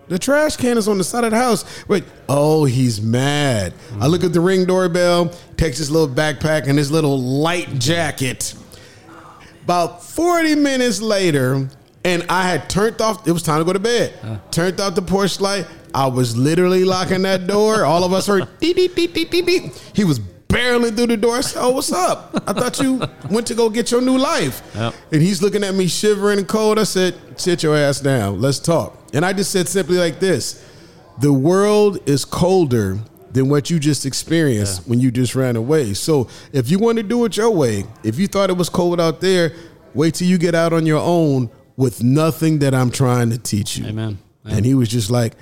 The 0.08 0.18
trash 0.18 0.56
can 0.56 0.76
is 0.76 0.88
on 0.88 0.98
the 0.98 1.04
side 1.04 1.24
of 1.24 1.30
the 1.30 1.38
house. 1.38 1.64
Wait, 1.88 2.04
oh, 2.28 2.66
he's 2.66 3.00
mad. 3.00 3.72
I 3.98 4.08
look 4.08 4.24
at 4.24 4.34
the 4.34 4.40
ring 4.40 4.66
doorbell, 4.66 5.32
takes 5.56 5.78
his 5.78 5.90
little 5.90 6.14
backpack 6.14 6.68
and 6.68 6.76
his 6.76 6.90
little 6.90 7.18
light 7.18 7.78
jacket. 7.78 8.54
About 9.64 10.02
40 10.02 10.56
minutes 10.56 11.00
later, 11.00 11.68
and 12.04 12.24
I 12.28 12.48
had 12.48 12.68
turned 12.68 13.00
off, 13.00 13.26
it 13.26 13.32
was 13.32 13.42
time 13.42 13.58
to 13.58 13.64
go 13.64 13.72
to 13.72 13.78
bed. 13.78 14.12
Turned 14.50 14.80
off 14.80 14.94
the 14.94 15.02
porch 15.02 15.40
light. 15.40 15.66
I 15.94 16.06
was 16.06 16.36
literally 16.36 16.84
locking 16.84 17.22
that 17.22 17.46
door. 17.46 17.84
All 17.84 18.02
of 18.04 18.12
us 18.12 18.26
heard 18.26 18.48
beep, 18.58 18.76
beep, 18.76 18.94
beep, 18.94 19.14
beep, 19.14 19.30
beep, 19.30 19.46
beep. 19.46 19.72
He 19.94 20.04
was 20.04 20.18
barreling 20.18 20.96
through 20.96 21.06
the 21.06 21.16
door. 21.16 21.36
I 21.36 21.40
said, 21.42 21.62
Oh, 21.62 21.70
what's 21.70 21.92
up? 21.92 22.30
I 22.46 22.52
thought 22.52 22.78
you 22.80 23.02
went 23.30 23.46
to 23.48 23.54
go 23.54 23.70
get 23.70 23.90
your 23.90 24.00
new 24.00 24.18
life. 24.18 24.62
Yep. 24.74 24.94
And 25.12 25.22
he's 25.22 25.42
looking 25.42 25.62
at 25.64 25.74
me 25.74 25.86
shivering 25.86 26.38
and 26.38 26.48
cold. 26.48 26.78
I 26.78 26.84
said, 26.84 27.14
Sit 27.36 27.62
your 27.62 27.76
ass 27.76 28.00
down. 28.00 28.40
Let's 28.40 28.58
talk. 28.58 28.98
And 29.12 29.24
I 29.24 29.32
just 29.32 29.50
said 29.50 29.68
simply 29.68 29.96
like 29.96 30.18
this 30.18 30.66
The 31.20 31.32
world 31.32 31.98
is 32.08 32.24
colder 32.24 32.98
than 33.32 33.48
what 33.48 33.70
you 33.70 33.78
just 33.78 34.04
experienced 34.04 34.86
when 34.86 35.00
you 35.00 35.10
just 35.10 35.34
ran 35.34 35.56
away. 35.56 35.94
So 35.94 36.28
if 36.52 36.70
you 36.70 36.78
want 36.78 36.98
to 36.98 37.02
do 37.02 37.24
it 37.24 37.36
your 37.36 37.50
way, 37.50 37.84
if 38.04 38.18
you 38.18 38.26
thought 38.26 38.50
it 38.50 38.56
was 38.56 38.68
cold 38.68 39.00
out 39.00 39.20
there, 39.22 39.54
wait 39.94 40.14
till 40.14 40.28
you 40.28 40.36
get 40.36 40.54
out 40.54 40.72
on 40.74 40.84
your 40.84 41.00
own 41.00 41.50
with 41.76 42.02
nothing 42.02 42.58
that 42.60 42.74
I'm 42.74 42.90
trying 42.90 43.30
to 43.30 43.38
teach 43.38 43.76
you. 43.76 43.86
Amen. 43.86 44.18
And 44.44 44.64
he 44.64 44.74
was 44.74 44.88
just 44.88 45.10
like, 45.10 45.34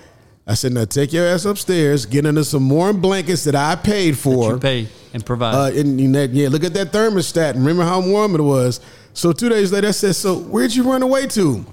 I 0.47 0.55
said, 0.55 0.73
now 0.73 0.85
take 0.85 1.12
your 1.12 1.27
ass 1.27 1.44
upstairs, 1.44 2.07
get 2.07 2.27
under 2.27 2.44
some 2.44 2.69
warm 2.69 3.01
blankets 3.01 3.44
that 3.44 3.55
I 3.55 3.77
paid 3.77 4.19
for. 4.19 4.52
you 4.55 4.59
pay 4.59 4.89
and 5.15 5.24
provide. 5.24 5.55
Uh, 5.55 5.78
and, 5.78 6.01
and 6.01 6.15
that, 6.15 6.31
yeah, 6.31 6.48
look 6.48 6.65
at 6.65 6.74
that 6.74 6.93
thermostat. 6.93 7.51
and 7.51 7.61
Remember 7.61 7.85
how 7.85 8.01
warm 8.01 8.35
it 8.35 8.43
was. 8.43 8.81
So 9.12 9.32
two 9.32 9.48
days 9.48 9.73
later, 9.73 9.89
I 9.89 9.93
said, 9.93 10.15
"So 10.15 10.36
where'd 10.39 10.74
you 10.74 10.85
run 10.85 11.02
away 11.02 11.27
to?" 11.28 11.65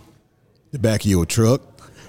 The 0.71 0.79
back 0.79 1.01
of 1.01 1.05
your 1.07 1.25
truck. 1.25 1.61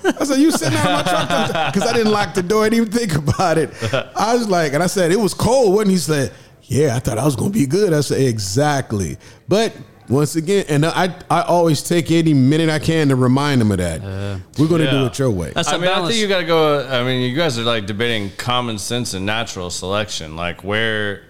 I 0.05 0.25
said, 0.25 0.39
"You 0.41 0.51
sitting 0.51 0.79
out 0.79 0.87
of 0.87 1.07
my 1.07 1.11
truck?" 1.11 1.73
Because 1.75 1.89
I 1.89 1.93
didn't 1.93 2.13
lock 2.13 2.35
the 2.35 2.43
door. 2.43 2.65
I 2.65 2.71
didn't 2.71 2.89
even 2.89 2.99
think 2.99 3.15
about 3.17 3.59
it. 3.59 3.71
I 4.17 4.35
was 4.35 4.49
like, 4.49 4.73
and 4.73 4.83
I 4.83 4.87
said, 4.87 5.11
"It 5.13 5.21
was 5.21 5.35
cold." 5.35 5.75
Wasn't? 5.75 5.91
He 5.91 5.99
said, 5.99 6.33
"Yeah, 6.63 6.97
I 6.97 6.99
thought 6.99 7.19
I 7.19 7.25
was 7.25 7.37
going 7.37 7.53
to 7.53 7.59
be 7.59 7.67
good." 7.67 7.93
I 7.93 8.01
said, 8.01 8.21
"Exactly." 8.23 9.17
But 9.49 9.75
once 10.09 10.37
again, 10.37 10.65
and 10.69 10.87
I 10.87 11.15
I 11.31 11.43
always 11.43 11.83
take 11.83 12.11
any 12.11 12.33
minute 12.35 12.71
I 12.71 12.79
can 12.79 13.09
to 13.09 13.17
remind 13.17 13.61
them 13.61 13.71
of 13.73 13.79
that. 13.79 14.03
Uh, 14.03 14.39
We're 14.59 14.69
going 14.69 14.83
to 14.83 14.91
do 14.91 15.07
it 15.07 15.19
your 15.19 15.31
way. 15.31 15.51
That's 15.55 15.69
I 15.69 15.77
a 15.77 15.79
mean, 15.79 15.91
I 15.91 16.07
think 16.07 16.19
you 16.19 16.29
got 16.29 16.39
to 16.39 16.47
go. 16.47 16.87
I 16.89 17.05
mean, 17.05 17.23
you 17.29 17.37
guys 17.37 17.59
are 17.59 17.63
like 17.65 17.87
debating 17.87 18.31
common 18.37 18.79
sense 18.79 19.15
and 19.15 19.27
natural 19.27 19.71
selection. 19.71 20.37
Like, 20.37 20.65
where, 20.65 21.25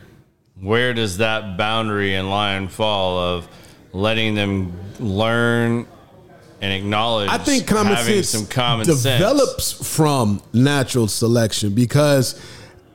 where 0.60 0.94
does 0.94 1.18
that 1.18 1.56
boundary 1.56 2.14
and 2.14 2.30
line 2.30 2.68
fall 2.68 3.18
of 3.18 3.48
letting 3.92 4.34
them 4.34 4.72
learn 5.00 5.86
and 6.60 6.72
acknowledge? 6.72 7.30
I 7.30 7.38
think 7.38 7.66
common 7.66 7.96
sense 7.96 8.28
some 8.30 8.46
common 8.46 8.86
develops 8.86 9.64
sense. 9.64 9.94
from 9.96 10.40
natural 10.52 11.08
selection 11.08 11.74
because 11.74 12.40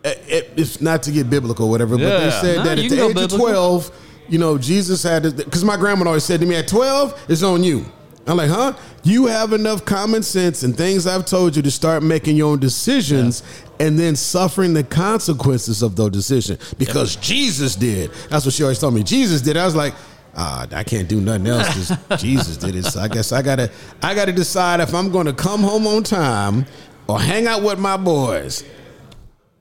it, 0.03 0.23
it- 0.27 0.49
it's 0.57 0.81
not 0.81 1.03
to 1.03 1.11
get 1.11 1.29
biblical, 1.29 1.65
or 1.67 1.69
whatever. 1.71 1.97
But 1.97 2.19
they 2.19 2.31
said 2.31 2.57
No, 2.57 2.63
that 2.63 2.79
at 2.79 2.89
the 2.89 2.95
go 2.95 3.09
age 3.09 3.17
of 3.17 3.31
twelve, 3.31 3.91
you 4.29 4.37
know, 4.37 4.57
Jesus 4.57 5.03
had 5.03 5.23
to 5.23 5.31
because 5.31 5.63
my 5.63 5.77
grandma 5.77 6.07
always 6.07 6.23
said 6.23 6.39
to 6.41 6.45
me, 6.45 6.55
at 6.55 6.67
twelve, 6.67 7.19
it's 7.29 7.43
on 7.43 7.63
you. 7.63 7.85
I'm 8.25 8.37
like, 8.37 8.49
huh? 8.49 8.73
You 9.03 9.25
have 9.25 9.51
enough 9.51 9.83
common 9.83 10.23
sense 10.23 10.63
and 10.63 10.75
things 10.75 11.05
I've 11.05 11.25
told 11.25 11.55
you 11.57 11.61
to 11.61 11.71
start 11.71 12.03
making 12.03 12.37
your 12.37 12.51
own 12.51 12.59
decisions 12.59 13.43
and 13.79 13.99
then 13.99 14.15
suffering 14.15 14.73
the 14.73 14.83
consequences 14.83 15.81
of 15.81 15.97
those 15.97 16.11
decisions 16.11 16.73
because 16.75 17.17
Jesus 17.17 17.75
did. 17.75 18.11
That's 18.29 18.45
what 18.45 18.53
she 18.53 18.63
always 18.63 18.79
told 18.79 18.93
me. 18.93 19.03
Jesus 19.03 19.41
did. 19.41 19.57
I 19.57 19.65
was 19.65 19.75
like, 19.75 19.93
ah, 20.37 20.65
I 20.71 20.83
can't 20.85 21.09
do 21.09 21.19
nothing 21.19 21.47
else 21.47 21.97
because 21.97 22.21
Jesus 22.21 22.55
did 22.55 22.75
it. 22.75 22.85
So 22.85 23.01
I 23.01 23.09
guess 23.09 23.33
I 23.33 23.41
gotta, 23.41 23.69
I 24.01 24.15
gotta 24.15 24.31
decide 24.31 24.79
if 24.79 24.93
I'm 24.93 25.11
going 25.11 25.25
to 25.25 25.33
come 25.33 25.61
home 25.61 25.85
on 25.85 26.03
time 26.03 26.65
or 27.07 27.19
hang 27.19 27.45
out 27.45 27.61
with 27.61 27.77
my 27.77 27.97
boys. 27.97 28.63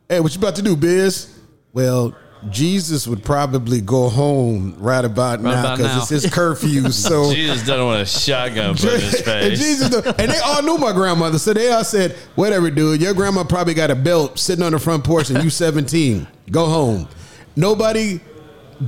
Hey, 0.08 0.20
what 0.20 0.32
you 0.34 0.40
about 0.40 0.54
to 0.56 0.62
do, 0.62 0.76
Biz? 0.76 1.36
Well, 1.72 2.14
Jesus 2.50 3.06
would 3.06 3.22
probably 3.24 3.80
go 3.80 4.08
home 4.08 4.74
right 4.78 5.04
about 5.04 5.40
now 5.40 5.76
because 5.76 5.96
it's 6.10 6.22
his 6.24 6.32
curfew. 6.32 6.82
So 6.90 7.32
Jesus 7.32 7.64
doesn't 7.66 7.84
want 7.84 8.02
a 8.02 8.06
shotgun 8.06 8.74
put 8.74 8.84
in 8.94 9.00
his 9.00 9.14
and 9.14 9.24
face. 9.24 9.58
Jesus, 9.58 9.94
and 9.94 10.30
they 10.30 10.38
all 10.38 10.62
knew 10.62 10.76
my 10.78 10.92
grandmother, 10.92 11.38
so 11.38 11.52
they 11.52 11.70
all 11.70 11.84
said, 11.84 12.12
"Whatever, 12.34 12.70
dude. 12.70 13.00
Your 13.00 13.14
grandma 13.14 13.44
probably 13.44 13.74
got 13.74 13.90
a 13.90 13.94
belt 13.94 14.38
sitting 14.38 14.64
on 14.64 14.72
the 14.72 14.78
front 14.78 15.04
porch, 15.04 15.30
and 15.30 15.42
you 15.44 15.50
17. 15.50 16.26
Go 16.50 16.66
home." 16.66 17.08
Nobody 17.54 18.20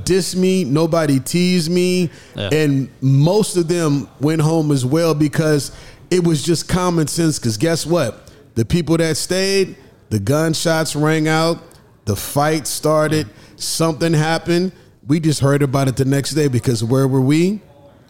diss 0.04 0.34
me, 0.34 0.64
nobody 0.64 1.20
teased 1.20 1.70
me, 1.70 2.10
Yeah. 2.34 2.48
and 2.52 2.88
most 3.00 3.56
of 3.56 3.68
them 3.68 4.08
went 4.20 4.40
home 4.40 4.72
as 4.72 4.84
well 4.84 5.14
because 5.14 5.70
it 6.10 6.24
was 6.24 6.42
just 6.42 6.66
common 6.68 7.06
sense. 7.06 7.38
Because 7.38 7.56
guess 7.56 7.86
what? 7.86 8.30
The 8.54 8.64
people 8.64 8.96
that 8.96 9.16
stayed, 9.16 9.76
the 10.10 10.18
gunshots 10.18 10.96
rang 10.96 11.28
out, 11.28 11.58
the 12.06 12.16
fight 12.16 12.66
started, 12.66 13.28
something 13.66 14.12
happened. 14.12 14.72
We 15.06 15.20
just 15.20 15.40
heard 15.40 15.62
about 15.62 15.88
it 15.88 15.96
the 15.96 16.04
next 16.04 16.30
day 16.32 16.48
because 16.48 16.82
where 16.82 17.06
were 17.06 17.20
we? 17.20 17.60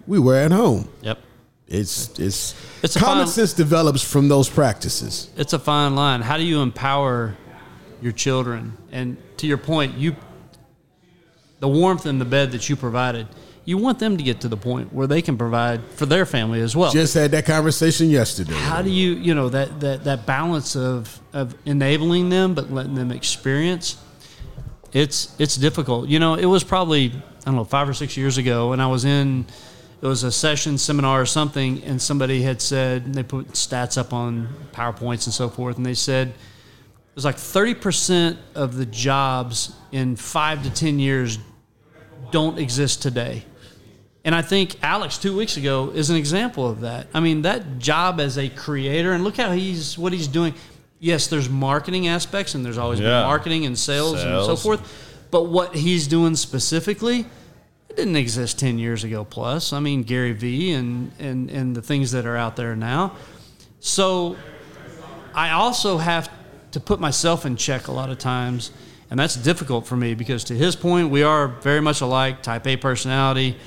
We 0.07 0.19
were 0.19 0.37
at 0.37 0.53
home. 0.53 0.89
Yep. 1.03 1.19
It's 1.67 2.19
it's, 2.19 2.55
It's 2.83 2.97
common 2.97 3.25
fine- 3.25 3.33
sense 3.33 3.53
develops 3.55 4.03
from 4.03 4.29
those 4.29 4.49
practices. 4.51 5.31
It's 5.37 5.55
a 5.55 5.59
fine 5.59 5.95
line. 5.97 6.21
How 6.21 6.37
do 6.37 6.45
you 6.45 6.61
empower 6.61 7.37
your 8.03 8.13
children? 8.13 8.77
And 8.93 9.17
to 9.39 9.47
your 9.47 9.57
point, 9.59 9.95
you 9.97 10.15
the 11.61 11.69
warmth 11.69 12.05
in 12.07 12.19
the 12.19 12.25
bed 12.27 12.53
that 12.53 12.69
you 12.69 12.77
provided, 12.77 13.27
you 13.65 13.79
want 13.79 13.99
them 13.99 14.19
to 14.19 14.23
get 14.23 14.43
to 14.43 14.49
the 14.49 14.57
point 14.59 14.93
where 14.93 15.07
they 15.07 15.23
can 15.23 15.39
provide 15.39 15.83
for 15.95 16.05
their 16.05 16.27
family 16.27 16.61
as 16.61 16.77
well. 16.77 16.93
Just 16.93 17.15
had 17.15 17.31
that 17.31 17.47
conversation 17.47 18.11
yesterday. 18.11 18.53
how 18.55 18.83
do 18.83 18.91
you 18.91 19.13
you 19.15 19.35
know 19.35 19.49
that 19.49 19.81
that 19.81 20.05
that 20.05 20.27
balance 20.27 20.77
of 20.77 21.19
of 21.33 21.55
enabling 21.65 22.29
them 22.29 22.53
but 22.55 22.71
letting 22.71 22.95
them 22.95 23.11
experience 23.11 23.97
it's 24.95 25.35
it's 25.39 25.57
difficult 25.57 26.09
you 26.09 26.19
know 26.19 26.35
it 26.35 26.47
was 26.47 26.65
probably 26.65 27.09
i 27.09 27.45
don't 27.45 27.57
know 27.57 27.65
five 27.65 27.87
or 27.87 27.93
six 27.93 28.17
years 28.17 28.39
ago 28.39 28.73
and 28.73 28.81
i 28.81 28.87
was 28.87 29.05
in 29.05 29.45
it 30.01 30.07
was 30.07 30.23
a 30.23 30.33
session 30.33 30.79
seminar 30.79 31.21
or 31.21 31.27
something 31.27 31.83
and 31.83 32.01
somebody 32.01 32.41
had 32.43 32.63
said 32.63 33.13
they 33.13 33.23
put 33.23 33.49
stats 33.49 33.99
up 33.99 34.13
on 34.13 34.49
powerpoints 34.73 35.27
and 35.27 35.35
so 35.35 35.49
forth 35.49 35.77
and 35.77 35.85
they 35.85 35.95
said 35.95 36.29
it 36.29 37.15
was 37.15 37.25
like 37.25 37.37
30% 37.37 38.37
of 38.57 38.75
the 38.75 38.87
jobs 38.87 39.73
in 39.93 40.17
five 40.17 40.65
to 40.65 40.71
10 40.71 40.99
years 40.99 41.39
don't 42.31 42.59
exist 42.59 43.03
today 43.03 43.45
and 44.25 44.35
I 44.35 44.41
think 44.41 44.77
Alex 44.83 45.19
two 45.19 45.37
weeks 45.37 45.59
ago 45.59 45.91
is 45.95 46.09
an 46.09 46.17
example 46.17 46.67
of 46.67 46.81
that. 46.81 47.09
I 47.13 47.21
mean, 47.21 47.43
that 47.43 47.79
job 47.79 48.21
as 48.21 48.39
a 48.39 48.49
creator, 48.49 49.13
and 49.13 49.23
look 49.23 49.37
how 49.37 49.53
he's 49.53 49.99
what 49.99 50.15
he's 50.15 50.29
doing. 50.29 50.55
Yes, 51.05 51.27
there's 51.27 51.51
marketing 51.51 52.09
aspects, 52.09 52.55
and 52.55 52.65
there's 52.65 52.79
always 52.79 52.99
Yeah. 52.99 53.21
been 53.21 53.27
marketing 53.29 53.67
and 53.67 53.79
sales, 53.79 54.23
and 54.23 54.43
so 54.47 54.57
forth. 54.57 54.81
But 55.31 55.49
what 55.51 55.75
he's 55.75 56.07
doing 56.07 56.35
specifically, 56.35 57.27
it 57.91 57.97
didn't 57.97 58.17
exist 58.17 58.59
ten 58.59 58.79
years 58.79 59.05
ago. 59.05 59.23
Plus, 59.29 59.75
I 59.75 59.81
mean, 59.81 60.03
Gary 60.03 60.33
Vee 60.33 60.73
and 60.73 61.13
and 61.19 61.51
and 61.51 61.77
the 61.77 61.83
things 61.83 62.13
that 62.13 62.25
are 62.25 62.39
out 62.39 62.57
there 62.57 62.75
now. 62.75 63.13
So, 63.81 64.37
I 65.35 65.51
also 65.51 65.99
have 65.99 66.31
to 66.71 66.81
put 66.81 67.01
myself 67.01 67.45
in 67.45 67.57
check 67.57 67.89
a 67.89 67.93
lot 67.93 68.09
of 68.09 68.19
times, 68.19 68.71
and 69.11 69.21
that's 69.21 69.37
difficult 69.37 69.87
for 69.87 69.97
me 69.97 70.15
because, 70.15 70.43
to 70.45 70.55
his 70.55 70.75
point, 70.75 71.11
we 71.11 71.23
are 71.23 71.49
very 71.49 71.83
much 71.83 72.01
alike. 72.01 72.43
Type 72.43 72.67
A 72.67 72.77
personality. 72.79 73.59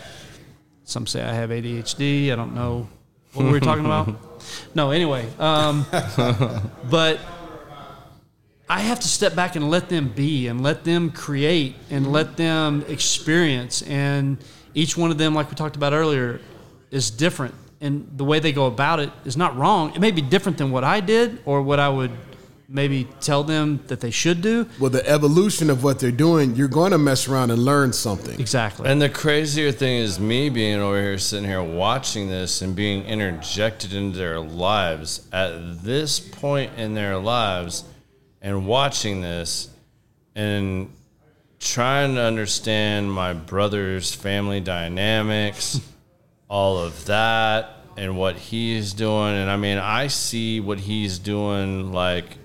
Some 0.85 1.05
say 1.05 1.21
I 1.21 1.33
have 1.33 1.51
ADHD. 1.51 2.31
I 2.31 2.35
don't 2.35 2.55
know 2.55 2.87
what 3.33 3.45
were 3.45 3.51
we 3.51 3.59
talking 3.59 3.85
about. 3.85 4.07
No, 4.73 4.91
anyway, 4.91 5.27
um, 5.39 5.85
but 6.89 7.19
I 8.69 8.81
have 8.81 8.99
to 8.99 9.07
step 9.07 9.33
back 9.33 9.55
and 9.55 9.69
let 9.69 9.87
them 9.87 10.09
be 10.09 10.47
and 10.47 10.61
let 10.61 10.83
them 10.83 11.11
create 11.11 11.75
and 11.89 12.11
let 12.11 12.35
them 12.35 12.83
experience. 12.89 13.81
And 13.83 14.37
each 14.73 14.97
one 14.97 15.09
of 15.09 15.17
them, 15.17 15.33
like 15.33 15.49
we 15.49 15.55
talked 15.55 15.77
about 15.77 15.93
earlier, 15.93 16.41
is 16.91 17.09
different. 17.09 17.55
And 17.79 18.09
the 18.17 18.25
way 18.25 18.39
they 18.39 18.51
go 18.51 18.65
about 18.65 18.99
it 18.99 19.11
is 19.23 19.37
not 19.37 19.55
wrong. 19.55 19.93
It 19.95 19.99
may 19.99 20.11
be 20.11 20.21
different 20.21 20.57
than 20.57 20.71
what 20.71 20.83
I 20.83 20.99
did 20.99 21.39
or 21.45 21.61
what 21.61 21.79
I 21.79 21.87
would 21.87 22.11
maybe 22.69 23.07
tell 23.21 23.43
them 23.43 23.79
that 23.87 24.01
they 24.01 24.11
should 24.11 24.41
do. 24.41 24.67
Well, 24.79 24.89
the 24.89 25.07
evolution 25.07 25.69
of 25.69 25.83
what 25.83 25.99
they're 25.99 26.11
doing, 26.11 26.55
you're 26.55 26.67
going 26.67 26.91
to 26.91 26.97
mess 26.97 27.27
around 27.27 27.51
and 27.51 27.63
learn 27.63 27.93
something. 27.93 28.39
Exactly. 28.39 28.89
And 28.89 29.01
the 29.01 29.09
crazier 29.09 29.71
thing 29.71 29.97
is 29.97 30.19
me 30.19 30.49
being 30.49 30.79
over 30.79 31.01
here, 31.01 31.17
sitting 31.17 31.47
here 31.47 31.63
watching 31.63 32.27
this 32.27 32.61
and 32.61 32.75
being 32.75 33.05
interjected 33.05 33.93
into 33.93 34.17
their 34.17 34.39
lives 34.39 35.27
at 35.31 35.83
this 35.83 36.19
point 36.19 36.71
in 36.77 36.93
their 36.93 37.17
lives 37.17 37.85
and 38.41 38.67
watching 38.67 39.21
this 39.21 39.69
and 40.35 40.93
trying 41.59 42.15
to 42.15 42.21
understand 42.21 43.11
my 43.11 43.33
brother's 43.33 44.13
family 44.13 44.59
dynamics, 44.59 45.79
all 46.49 46.77
of 46.77 47.05
that, 47.05 47.69
and 47.95 48.15
what 48.15 48.35
he's 48.35 48.93
doing. 48.93 49.35
And 49.35 49.49
I 49.49 49.55
mean, 49.57 49.77
I 49.77 50.07
see 50.07 50.59
what 50.59 50.79
he's 50.79 51.17
doing 51.17 51.91
like 51.91 52.37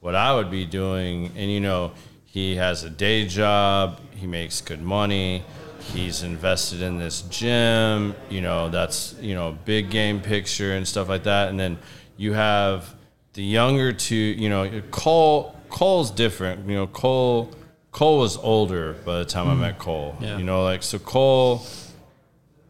what 0.00 0.14
I 0.14 0.34
would 0.34 0.50
be 0.50 0.64
doing. 0.64 1.32
And, 1.36 1.50
you 1.50 1.60
know, 1.60 1.92
he 2.24 2.56
has 2.56 2.84
a 2.84 2.90
day 2.90 3.26
job, 3.26 4.00
he 4.10 4.26
makes 4.26 4.60
good 4.60 4.82
money, 4.82 5.44
he's 5.80 6.22
invested 6.22 6.82
in 6.82 6.98
this 6.98 7.22
gym, 7.22 8.14
you 8.28 8.40
know, 8.40 8.68
that's, 8.68 9.14
you 9.20 9.34
know, 9.34 9.56
big 9.64 9.90
game 9.90 10.20
picture 10.20 10.74
and 10.74 10.86
stuff 10.86 11.08
like 11.08 11.24
that. 11.24 11.48
And 11.48 11.58
then 11.58 11.78
you 12.16 12.32
have 12.34 12.94
the 13.32 13.42
younger 13.42 13.92
two, 13.92 14.14
you 14.14 14.48
know, 14.48 14.82
Cole, 14.90 15.54
Cole's 15.68 16.10
different. 16.10 16.68
You 16.68 16.74
know, 16.74 16.86
Cole, 16.86 17.50
Cole 17.92 18.18
was 18.18 18.36
older 18.36 18.94
by 19.04 19.18
the 19.18 19.24
time 19.24 19.48
I 19.48 19.52
mm-hmm. 19.52 19.60
met 19.60 19.78
Cole. 19.78 20.16
Yeah. 20.20 20.38
You 20.38 20.44
know, 20.44 20.64
like, 20.64 20.82
so 20.82 20.98
Cole, 20.98 21.64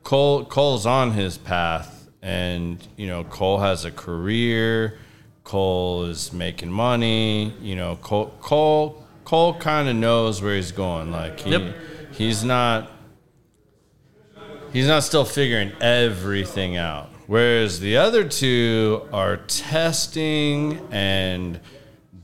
Cole 0.09 0.46
Cole's 0.46 0.86
on 0.86 1.12
his 1.12 1.36
path, 1.36 2.09
and 2.22 2.78
you 2.96 3.06
know 3.06 3.24
Cole 3.24 3.59
has 3.59 3.84
a 3.84 3.90
career. 3.90 4.98
Cole 5.52 6.04
is 6.04 6.30
making 6.30 6.70
money. 6.70 7.54
You 7.62 7.74
know, 7.74 7.96
Cole 8.02 8.34
Cole 8.42 9.02
Cole 9.24 9.54
kind 9.54 9.88
of 9.88 9.96
knows 9.96 10.42
where 10.42 10.54
he's 10.54 10.72
going. 10.72 11.10
Like 11.10 11.40
he 11.40 11.52
Yep. 11.52 11.74
he's 12.12 12.44
not 12.44 12.90
he's 14.74 14.86
not 14.86 15.02
still 15.04 15.24
figuring 15.24 15.72
everything 15.80 16.76
out. 16.76 17.08
Whereas 17.26 17.80
the 17.80 17.96
other 17.96 18.24
two 18.24 19.08
are 19.10 19.38
testing 19.38 20.80
and 20.90 21.60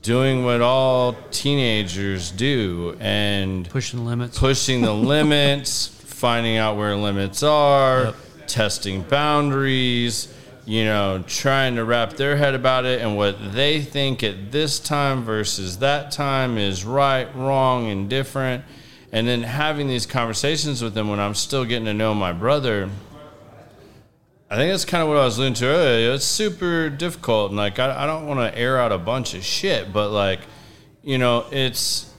doing 0.03 0.45
what 0.45 0.61
all 0.61 1.15
teenagers 1.31 2.29
do 2.29 2.95
and 2.99 3.67
Pushing 3.69 4.05
limits. 4.05 4.37
pushing 4.37 4.81
the 4.81 4.93
limits, 5.15 5.87
finding 5.87 6.57
out 6.57 6.77
where 6.77 6.95
limits 6.95 7.41
are, 7.41 8.03
Yep. 8.05 8.15
testing 8.45 9.01
boundaries, 9.01 10.27
you 10.65 10.83
know, 10.83 11.23
trying 11.27 11.75
to 11.75 11.85
wrap 11.85 12.13
their 12.13 12.35
head 12.37 12.55
about 12.55 12.85
it 12.85 13.01
and 13.01 13.15
what 13.15 13.53
they 13.53 13.81
think 13.81 14.23
at 14.23 14.51
this 14.51 14.79
time 14.79 15.23
versus 15.23 15.77
that 15.77 16.11
time 16.11 16.57
is 16.57 16.83
right, 16.83 17.33
wrong, 17.35 17.89
and 17.89 18.09
different. 18.09 18.63
And 19.11 19.27
then 19.27 19.43
having 19.43 19.87
these 19.87 20.05
conversations 20.05 20.81
with 20.81 20.95
them 20.95 21.07
when 21.07 21.19
I'm 21.19 21.35
still 21.35 21.65
getting 21.65 21.85
to 21.85 21.93
know 21.93 22.15
my 22.15 22.33
brother. 22.33 22.89
I 24.49 24.55
think 24.55 24.71
that's 24.71 24.85
kind 24.85 25.03
of 25.03 25.09
what 25.09 25.17
I 25.17 25.25
was 25.25 25.37
alluding 25.37 25.53
to 25.55 25.65
earlier. 25.67 26.13
It's 26.13 26.25
super 26.25 26.89
difficult, 26.89 27.51
and 27.51 27.57
like 27.57 27.79
I, 27.79 28.03
I 28.03 28.05
don't 28.05 28.27
want 28.27 28.39
to 28.39 28.57
air 28.57 28.79
out 28.79 28.91
a 28.91 28.97
bunch 28.97 29.33
of 29.33 29.43
shit, 29.43 29.93
but 29.93 30.09
like, 30.09 30.41
you 31.03 31.17
know, 31.17 31.45
it's 31.51 32.11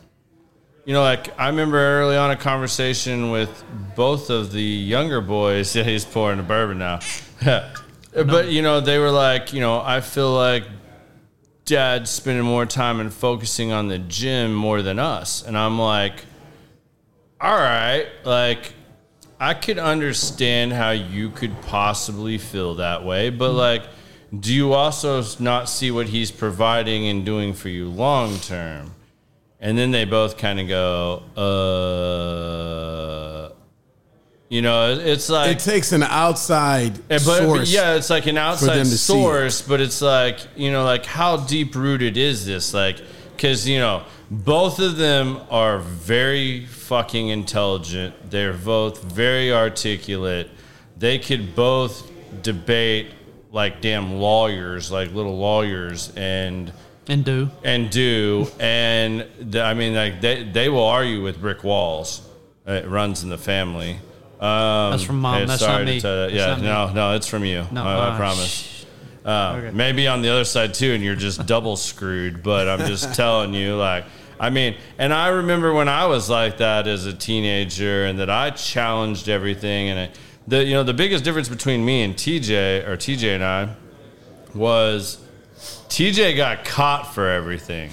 you 0.84 0.92
know, 0.92 1.02
like 1.02 1.38
I 1.38 1.48
remember 1.48 1.78
early 1.78 2.16
on 2.16 2.30
a 2.30 2.36
conversation 2.36 3.30
with 3.30 3.64
both 3.96 4.30
of 4.30 4.52
the 4.52 4.62
younger 4.62 5.20
boys. 5.20 5.74
Yeah, 5.76 5.82
he's 5.82 6.04
pouring 6.04 6.38
the 6.38 6.44
bourbon 6.44 6.78
now. 6.78 7.00
but 8.24 8.48
you 8.48 8.62
know, 8.62 8.80
they 8.80 8.98
were 8.98 9.10
like, 9.10 9.52
you 9.52 9.60
know, 9.60 9.80
I 9.80 10.00
feel 10.00 10.32
like 10.32 10.64
dad's 11.64 12.10
spending 12.10 12.44
more 12.44 12.66
time 12.66 13.00
and 13.00 13.12
focusing 13.12 13.72
on 13.72 13.88
the 13.88 13.98
gym 13.98 14.54
more 14.54 14.82
than 14.82 14.98
us, 14.98 15.42
and 15.42 15.56
I'm 15.56 15.78
like, 15.78 16.24
all 17.40 17.56
right, 17.56 18.06
like 18.24 18.72
I 19.38 19.54
could 19.54 19.78
understand 19.78 20.72
how 20.72 20.90
you 20.90 21.30
could 21.30 21.60
possibly 21.62 22.38
feel 22.38 22.76
that 22.76 23.04
way, 23.04 23.30
but 23.30 23.52
like, 23.52 23.82
do 24.38 24.54
you 24.54 24.72
also 24.72 25.22
not 25.38 25.68
see 25.68 25.90
what 25.90 26.08
he's 26.08 26.30
providing 26.30 27.08
and 27.08 27.24
doing 27.24 27.52
for 27.52 27.68
you 27.68 27.88
long 27.88 28.38
term? 28.38 28.92
And 29.60 29.76
then 29.76 29.90
they 29.90 30.04
both 30.04 30.38
kind 30.38 30.60
of 30.60 30.68
go, 30.68 31.22
uh, 31.36 31.42
you 34.48 34.62
know, 34.62 34.92
it's 34.92 35.28
like, 35.28 35.56
It 35.56 35.58
takes 35.58 35.92
an 35.92 36.02
outside 36.02 37.00
but, 37.08 37.20
source. 37.20 37.58
but 37.58 37.68
yeah, 37.68 37.94
it's 37.94 38.10
like 38.10 38.26
an 38.26 38.38
outside 38.38 38.76
them 38.76 38.84
to 38.84 38.86
see 38.86 38.94
it. 38.94 39.16
source, 39.22 39.62
but 39.62 39.80
it's 39.80 40.00
like 40.00 40.38
you 40.56 40.70
know, 40.70 40.84
like 40.84 41.04
how 41.04 41.36
deep 41.38 41.74
rooted 41.74 42.16
is 42.16 42.46
this? 42.46 42.72
Like, 42.72 43.00
because 43.32 43.68
you 43.68 43.78
know, 43.78 44.04
both 44.30 44.78
of 44.78 44.96
them 44.96 45.40
are 45.50 45.78
very 45.80 46.66
fucking 46.66 47.28
intelligent. 47.28 48.30
They're 48.30 48.52
both 48.52 49.02
very 49.02 49.52
articulate. 49.52 50.50
They 50.96 51.18
could 51.18 51.54
both 51.54 52.10
debate 52.42 53.08
like 53.52 53.80
damn 53.80 54.14
lawyers, 54.20 54.90
like 54.90 55.12
little 55.12 55.38
lawyers, 55.38 56.12
and 56.16 56.72
and 57.08 57.24
do. 57.24 57.50
and 57.64 57.90
do 57.90 58.48
and 58.58 59.26
the, 59.40 59.62
I 59.62 59.74
mean 59.74 59.94
like 59.94 60.20
they 60.20 60.42
they 60.44 60.68
will 60.68 60.84
argue 60.86 61.22
with 61.22 61.40
brick 61.40 61.64
walls. 61.64 62.22
It 62.66 62.88
runs 62.88 63.22
in 63.22 63.28
the 63.28 63.38
family. 63.38 63.98
Um, 64.40 64.90
That's 64.90 65.02
from 65.02 65.20
Mom. 65.20 65.34
hey, 65.40 65.44
That's 65.46 65.60
sorry 65.60 65.84
not 65.84 65.88
to 65.90 65.94
me. 65.94 66.00
tell 66.00 66.14
you- 66.30 66.36
That's 66.38 66.62
yeah, 66.62 66.68
not 66.70 66.94
no, 66.94 67.10
no, 67.10 67.16
it's 67.16 67.26
from 67.26 67.44
you. 67.44 67.66
No, 67.72 67.84
I, 67.84 67.92
I 67.94 67.96
uh, 68.08 68.16
promise. 68.16 68.86
Uh, 69.24 69.54
Okay. 69.58 69.70
Maybe 69.74 70.06
on 70.06 70.22
the 70.22 70.28
other 70.28 70.44
side 70.44 70.72
too, 70.74 70.92
and 70.92 71.02
you're 71.02 71.16
just 71.16 71.46
double 71.54 71.76
screwed. 71.76 72.42
But 72.42 72.68
I'm 72.68 72.86
just 72.86 73.14
telling 73.14 73.54
you, 73.54 73.74
like, 73.76 74.04
I 74.38 74.50
mean, 74.50 74.76
and 74.98 75.12
I 75.12 75.28
remember 75.28 75.72
when 75.72 75.88
I 75.88 76.06
was 76.06 76.28
like 76.30 76.58
that 76.58 76.86
as 76.86 77.06
a 77.06 77.12
teenager, 77.14 78.04
and 78.04 78.18
that 78.18 78.30
I 78.30 78.50
challenged 78.50 79.28
everything. 79.28 79.88
And 79.88 79.98
I, 80.00 80.10
the 80.46 80.62
you 80.64 80.74
know 80.74 80.82
the 80.84 80.94
biggest 80.94 81.24
difference 81.24 81.48
between 81.48 81.84
me 81.84 82.02
and 82.02 82.14
TJ 82.14 82.86
or 82.86 82.96
TJ 82.96 83.34
and 83.34 83.42
I 83.42 83.74
was 84.54 85.18
TJ 85.88 86.36
got 86.36 86.64
caught 86.64 87.14
for 87.14 87.28
everything. 87.28 87.90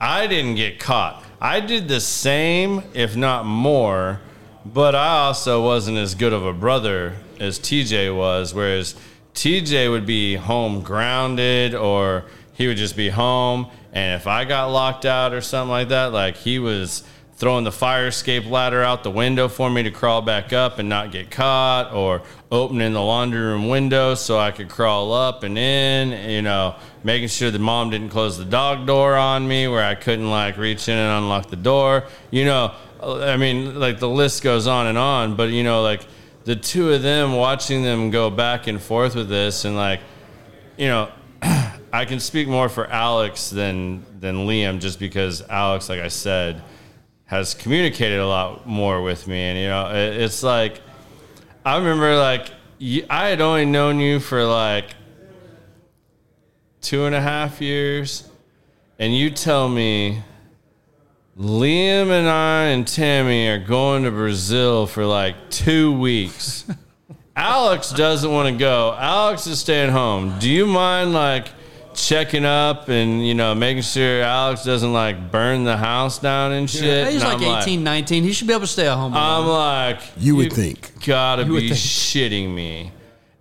I 0.00 0.26
didn't 0.26 0.56
get 0.56 0.78
caught. 0.78 1.24
I 1.40 1.60
did 1.60 1.88
the 1.88 2.00
same, 2.00 2.82
if 2.94 3.16
not 3.16 3.46
more, 3.46 4.20
but 4.72 4.94
I 4.94 5.26
also 5.26 5.62
wasn't 5.62 5.98
as 5.98 6.14
good 6.14 6.32
of 6.32 6.44
a 6.44 6.52
brother 6.52 7.16
as 7.38 7.58
TJ 7.58 8.16
was. 8.16 8.54
Whereas 8.54 8.94
TJ 9.34 9.90
would 9.90 10.06
be 10.06 10.36
home 10.36 10.82
grounded, 10.82 11.74
or 11.74 12.24
he 12.54 12.66
would 12.66 12.76
just 12.76 12.96
be 12.96 13.10
home. 13.10 13.68
And 13.92 14.20
if 14.20 14.26
I 14.26 14.44
got 14.44 14.66
locked 14.66 15.04
out 15.04 15.32
or 15.32 15.40
something 15.40 15.70
like 15.70 15.88
that, 15.88 16.12
like 16.12 16.36
he 16.36 16.58
was 16.58 17.02
throwing 17.36 17.64
the 17.64 17.72
fire 17.72 18.06
escape 18.06 18.46
ladder 18.46 18.82
out 18.82 19.02
the 19.02 19.10
window 19.10 19.46
for 19.46 19.68
me 19.68 19.82
to 19.82 19.90
crawl 19.90 20.22
back 20.22 20.54
up 20.54 20.78
and 20.78 20.88
not 20.88 21.12
get 21.12 21.30
caught, 21.30 21.92
or 21.92 22.22
opening 22.50 22.94
the 22.94 23.02
laundry 23.02 23.40
room 23.40 23.68
window 23.68 24.14
so 24.14 24.38
I 24.38 24.52
could 24.52 24.70
crawl 24.70 25.12
up 25.12 25.42
and 25.42 25.58
in, 25.58 26.30
you 26.30 26.40
know, 26.40 26.76
making 27.04 27.28
sure 27.28 27.50
the 27.50 27.58
mom 27.58 27.90
didn't 27.90 28.08
close 28.08 28.38
the 28.38 28.44
dog 28.44 28.86
door 28.86 29.16
on 29.16 29.46
me 29.46 29.68
where 29.68 29.84
I 29.84 29.94
couldn't 29.94 30.30
like 30.30 30.56
reach 30.56 30.88
in 30.88 30.96
and 30.96 31.24
unlock 31.24 31.50
the 31.50 31.56
door. 31.56 32.04
You 32.30 32.46
know, 32.46 32.74
I 33.02 33.36
mean, 33.36 33.78
like 33.78 33.98
the 33.98 34.08
list 34.08 34.42
goes 34.42 34.66
on 34.66 34.86
and 34.86 34.98
on, 34.98 35.36
but 35.36 35.50
you 35.50 35.62
know, 35.62 35.82
like 35.82 36.06
the 36.44 36.56
two 36.56 36.92
of 36.92 37.02
them 37.02 37.34
watching 37.34 37.82
them 37.82 38.10
go 38.10 38.30
back 38.30 38.66
and 38.66 38.80
forth 38.80 39.14
with 39.14 39.28
this 39.28 39.64
and 39.64 39.76
like, 39.76 40.00
you 40.76 40.86
know, 40.86 41.10
I 41.92 42.04
can 42.04 42.20
speak 42.20 42.48
more 42.48 42.68
for 42.68 42.86
Alex 42.86 43.50
than 43.50 44.04
than 44.20 44.46
Liam 44.46 44.80
just 44.80 44.98
because 44.98 45.42
Alex, 45.48 45.88
like 45.88 46.00
I 46.00 46.08
said, 46.08 46.62
has 47.26 47.54
communicated 47.54 48.18
a 48.18 48.26
lot 48.26 48.66
more 48.66 49.02
with 49.02 49.26
me, 49.26 49.40
and 49.40 49.58
you 49.58 49.68
know, 49.68 49.90
it, 49.90 50.20
it's 50.20 50.42
like 50.42 50.80
I 51.64 51.76
remember 51.78 52.16
like 52.16 52.50
I 53.10 53.28
had 53.28 53.40
only 53.40 53.64
known 53.64 53.98
you 53.98 54.20
for 54.20 54.44
like 54.44 54.94
two 56.80 57.04
and 57.06 57.14
a 57.14 57.20
half 57.20 57.60
years, 57.60 58.28
and 58.98 59.16
you 59.16 59.30
tell 59.30 59.68
me 59.68 60.22
Liam 61.38 62.08
and 62.10 62.28
I 62.28 62.62
and 62.68 62.86
Tammy 62.88 63.46
are 63.48 63.58
going 63.58 64.04
to 64.04 64.10
Brazil 64.10 64.86
for 64.86 65.04
like 65.04 65.50
two 65.50 65.92
weeks. 65.92 66.64
Alex 67.36 67.90
doesn't 67.90 68.30
want 68.30 68.48
to 68.48 68.58
go. 68.58 68.96
Alex 68.98 69.46
is 69.46 69.58
staying 69.60 69.90
home. 69.90 70.38
Do 70.38 70.48
you 70.48 70.66
mind 70.66 71.12
like 71.12 71.48
checking 71.92 72.46
up 72.46 72.88
and 72.88 73.26
you 73.26 73.34
know 73.34 73.54
making 73.54 73.82
sure 73.82 74.22
Alex 74.22 74.64
doesn't 74.64 74.94
like 74.94 75.30
burn 75.30 75.64
the 75.64 75.76
house 75.76 76.18
down 76.18 76.52
and 76.52 76.70
shit? 76.70 77.08
He's 77.12 77.22
And 77.22 77.38
like 77.42 77.46
I'm 77.46 77.60
18, 77.62 77.84
19. 77.84 78.22
He 78.22 78.32
should 78.32 78.46
be 78.46 78.54
able 78.54 78.62
to 78.62 78.66
stay 78.66 78.86
at 78.88 78.94
home. 78.96 79.12
I'm 79.14 79.44
alone. 79.44 79.48
like, 79.58 80.00
You 80.16 80.36
would 80.36 80.54
think. 80.54 81.04
gotta 81.04 81.44
would 81.44 81.60
be 81.60 81.68
think. 81.68 81.78
shitting 81.80 82.54
me. 82.54 82.92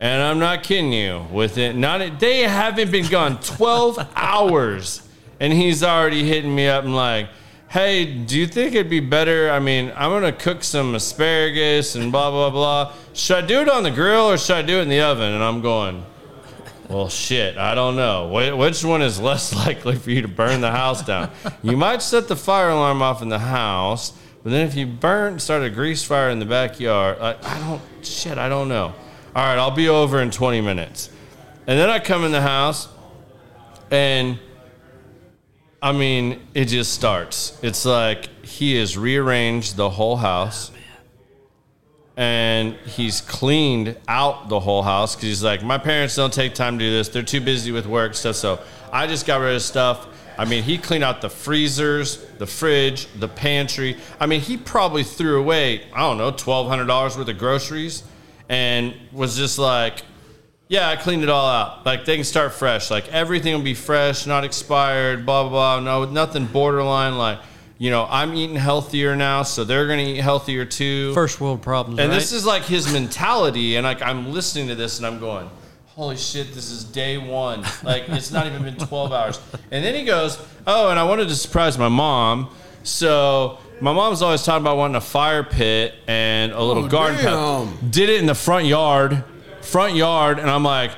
And 0.01 0.21
I'm 0.21 0.39
not 0.39 0.63
kidding 0.63 0.91
you. 0.91 1.25
With 1.31 1.57
it, 1.57 1.77
not 1.77 2.19
they 2.19 2.41
haven't 2.41 2.91
been 2.91 3.07
gone 3.07 3.39
12 3.39 4.09
hours, 4.17 5.07
and 5.39 5.53
he's 5.53 5.81
already 5.81 6.25
hitting 6.27 6.53
me 6.53 6.67
up 6.67 6.83
and 6.83 6.93
like, 6.93 7.29
"Hey, 7.69 8.05
do 8.05 8.37
you 8.37 8.47
think 8.47 8.73
it'd 8.75 8.89
be 8.89 8.99
better? 8.99 9.49
I 9.51 9.59
mean, 9.59 9.91
I'm 9.95 10.11
gonna 10.11 10.31
cook 10.31 10.63
some 10.63 10.95
asparagus 10.95 11.95
and 11.95 12.11
blah 12.11 12.29
blah 12.31 12.49
blah. 12.49 12.93
Should 13.13 13.43
I 13.43 13.47
do 13.47 13.61
it 13.61 13.69
on 13.69 13.83
the 13.83 13.91
grill 13.91 14.25
or 14.31 14.37
should 14.37 14.55
I 14.57 14.61
do 14.61 14.79
it 14.79 14.83
in 14.83 14.89
the 14.89 15.01
oven?" 15.01 15.31
And 15.33 15.43
I'm 15.43 15.61
going, 15.61 16.03
"Well, 16.89 17.09
shit, 17.09 17.57
I 17.57 17.75
don't 17.75 17.95
know. 17.95 18.27
Wh- 18.29 18.57
Which 18.57 18.83
one 18.83 19.01
is 19.01 19.19
less 19.19 19.53
likely 19.65 19.95
for 19.95 20.11
you 20.11 20.21
to 20.21 20.27
burn 20.27 20.61
the 20.61 20.71
house 20.71 21.03
down? 21.03 21.31
You 21.63 21.75
might 21.77 22.01
set 22.01 22.27
the 22.27 22.35
fire 22.35 22.69
alarm 22.69 23.01
off 23.01 23.21
in 23.21 23.29
the 23.29 23.39
house." 23.39 24.13
But 24.43 24.51
then 24.51 24.67
if 24.67 24.75
you 24.75 24.85
burn, 24.85 25.39
start 25.39 25.63
a 25.63 25.71
grease 25.71 26.03
fire 26.03 26.29
in 26.29 26.37
the 26.37 26.45
backyard, 26.45 27.17
I, 27.19 27.35
I 27.41 27.57
don't, 27.61 27.81
shit, 28.05 28.37
I 28.37 28.47
don't 28.47 28.69
know. 28.69 28.93
All 29.35 29.43
right, 29.43 29.57
I'll 29.57 29.71
be 29.71 29.89
over 29.89 30.21
in 30.21 30.29
20 30.29 30.61
minutes. 30.61 31.09
And 31.65 31.79
then 31.79 31.89
I 31.89 31.97
come 31.97 32.23
in 32.23 32.31
the 32.31 32.43
house 32.43 32.87
and 33.89 34.37
I 35.81 35.91
mean, 35.91 36.41
it 36.53 36.65
just 36.65 36.93
starts. 36.93 37.59
It's 37.61 37.85
like 37.85 38.45
he 38.45 38.75
has 38.77 38.97
rearranged 38.97 39.75
the 39.75 39.89
whole 39.89 40.17
house 40.17 40.71
and 42.17 42.75
he's 42.85 43.21
cleaned 43.21 43.97
out 44.07 44.47
the 44.49 44.59
whole 44.59 44.81
house 44.81 45.15
because 45.15 45.27
he's 45.27 45.43
like, 45.43 45.63
my 45.63 45.77
parents 45.77 46.15
don't 46.15 46.33
take 46.33 46.53
time 46.53 46.79
to 46.79 46.85
do 46.85 46.91
this. 46.91 47.09
They're 47.09 47.23
too 47.23 47.41
busy 47.41 47.71
with 47.71 47.85
work 47.85 48.15
stuff. 48.15 48.35
So 48.35 48.59
I 48.91 49.05
just 49.05 49.25
got 49.25 49.37
rid 49.37 49.55
of 49.55 49.61
stuff. 49.61 50.07
I 50.37 50.45
mean, 50.45 50.63
he 50.63 50.77
cleaned 50.77 51.03
out 51.03 51.21
the 51.21 51.29
freezers, 51.29 52.25
the 52.39 52.47
fridge, 52.47 53.07
the 53.19 53.27
pantry. 53.27 53.97
I 54.19 54.25
mean, 54.25 54.41
he 54.41 54.57
probably 54.57 55.03
threw 55.03 55.39
away, 55.39 55.83
I 55.93 55.99
don't 55.99 56.17
know, 56.17 56.31
$1,200 56.31 57.17
worth 57.17 57.27
of 57.27 57.37
groceries 57.37 58.03
and 58.49 58.93
was 59.11 59.37
just 59.37 59.57
like, 59.57 60.03
yeah, 60.67 60.89
I 60.89 60.95
cleaned 60.95 61.23
it 61.23 61.29
all 61.29 61.47
out. 61.47 61.85
Like 61.85 62.05
they 62.05 62.15
can 62.15 62.23
start 62.25 62.53
fresh. 62.53 62.89
Like 62.89 63.07
everything 63.09 63.53
will 63.53 63.61
be 63.61 63.73
fresh, 63.75 64.25
not 64.25 64.43
expired, 64.43 65.25
blah, 65.25 65.43
blah, 65.47 65.79
blah. 65.79 66.05
No, 66.05 66.11
nothing 66.11 66.45
borderline. 66.47 67.17
Like, 67.17 67.39
you 67.77 67.91
know, 67.91 68.07
I'm 68.09 68.33
eating 68.33 68.55
healthier 68.55 69.15
now, 69.15 69.43
so 69.43 69.63
they're 69.63 69.85
going 69.87 69.99
to 70.03 70.11
eat 70.13 70.21
healthier 70.21 70.65
too. 70.65 71.13
First 71.13 71.39
world 71.41 71.61
problems. 71.61 71.99
And 71.99 72.09
right? 72.09 72.15
this 72.15 72.31
is 72.31 72.45
like 72.45 72.63
his 72.63 72.91
mentality, 72.91 73.75
and 73.75 73.83
like 73.85 74.01
I'm 74.01 74.31
listening 74.31 74.67
to 74.69 74.75
this, 74.75 74.97
and 74.97 75.05
I'm 75.05 75.19
going, 75.19 75.49
"Holy 75.87 76.17
shit, 76.17 76.53
this 76.53 76.71
is 76.71 76.83
day 76.83 77.17
one! 77.17 77.63
Like 77.83 78.07
it's 78.09 78.31
not 78.31 78.47
even 78.47 78.63
been 78.63 78.77
12 78.77 79.11
hours." 79.19 79.39
And 79.71 79.83
then 79.83 79.93
he 79.93 80.03
goes, 80.05 80.39
"Oh, 80.65 80.89
and 80.89 80.97
I 80.97 81.03
wanted 81.03 81.27
to 81.29 81.35
surprise 81.35 81.77
my 81.77 81.89
mom, 81.89 82.49
so." 82.83 83.59
My 83.81 83.91
mom's 83.91 84.21
always 84.21 84.41
talking 84.41 84.63
about 84.63 84.77
wanting 84.77 84.95
a 84.95 85.01
fire 85.01 85.43
pit 85.43 85.95
and 86.07 86.53
a 86.53 86.63
little 86.63 86.85
Oh, 86.85 86.87
garden. 86.87 87.25
damn. 87.25 87.89
Did 87.91 88.07
it 88.07 88.21
in 88.21 88.25
the 88.25 88.33
front 88.33 88.67
yard, 88.67 89.21
front 89.65 89.95
yard, 89.95 90.39
and 90.39 90.49
I'm 90.49 90.63
like, 90.63 90.91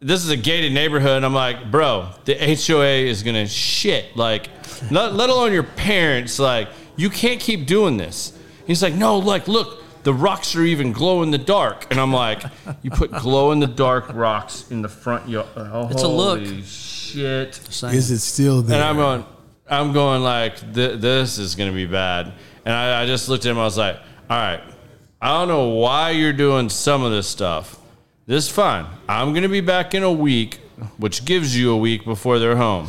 this 0.00 0.24
is 0.24 0.30
a 0.30 0.36
gated 0.36 0.72
neighborhood. 0.72 1.16
And 1.18 1.26
I'm 1.26 1.34
like, 1.34 1.70
bro, 1.70 2.08
the 2.24 2.34
HOA 2.34 2.86
is 2.86 3.22
gonna 3.22 3.46
shit. 3.46 4.16
Like, 4.16 4.48
not, 4.90 5.14
let 5.14 5.30
alone 5.30 5.52
your 5.52 5.62
parents. 5.62 6.38
Like, 6.38 6.68
you 6.96 7.10
can't 7.10 7.40
keep 7.40 7.66
doing 7.66 7.96
this. 7.96 8.32
He's 8.66 8.82
like, 8.82 8.94
no, 8.94 9.18
like, 9.18 9.48
look, 9.48 9.82
the 10.02 10.14
rocks 10.14 10.56
are 10.56 10.62
even 10.62 10.92
glow 10.92 11.22
in 11.22 11.30
the 11.30 11.38
dark. 11.38 11.86
And 11.90 12.00
I'm 12.00 12.12
like, 12.12 12.42
you 12.82 12.90
put 12.90 13.10
glow 13.12 13.52
in 13.52 13.60
the 13.60 13.66
dark 13.66 14.12
rocks 14.14 14.70
in 14.70 14.82
the 14.82 14.88
front 14.88 15.28
yard. 15.28 15.48
Oh, 15.56 15.88
It's 15.90 16.02
a 16.02 16.08
look. 16.08 16.38
holy 16.40 16.62
Shit. 16.62 17.54
Same. 17.54 17.94
Is 17.94 18.10
it 18.10 18.20
still 18.20 18.62
there? 18.62 18.76
And 18.76 18.84
I'm 18.84 18.96
going, 18.96 19.24
I'm 19.68 19.92
going 19.92 20.22
like, 20.22 20.56
th- 20.74 21.00
this 21.00 21.38
is 21.38 21.54
going 21.56 21.70
to 21.70 21.74
be 21.74 21.86
bad. 21.86 22.32
And 22.64 22.74
I, 22.74 23.02
I 23.02 23.06
just 23.06 23.28
looked 23.28 23.44
at 23.46 23.50
him. 23.50 23.58
I 23.58 23.64
was 23.64 23.76
like, 23.76 23.96
all 24.28 24.36
right, 24.38 24.62
I 25.20 25.28
don't 25.38 25.48
know 25.48 25.68
why 25.70 26.10
you're 26.10 26.32
doing 26.32 26.68
some 26.68 27.02
of 27.02 27.10
this 27.10 27.26
stuff. 27.26 27.79
This 28.30 28.46
is 28.46 28.52
fine. 28.52 28.86
I'm 29.08 29.32
going 29.32 29.42
to 29.42 29.48
be 29.48 29.60
back 29.60 29.92
in 29.92 30.04
a 30.04 30.12
week, 30.12 30.60
which 30.98 31.24
gives 31.24 31.58
you 31.58 31.72
a 31.72 31.76
week 31.76 32.04
before 32.04 32.38
they're 32.38 32.54
home. 32.54 32.86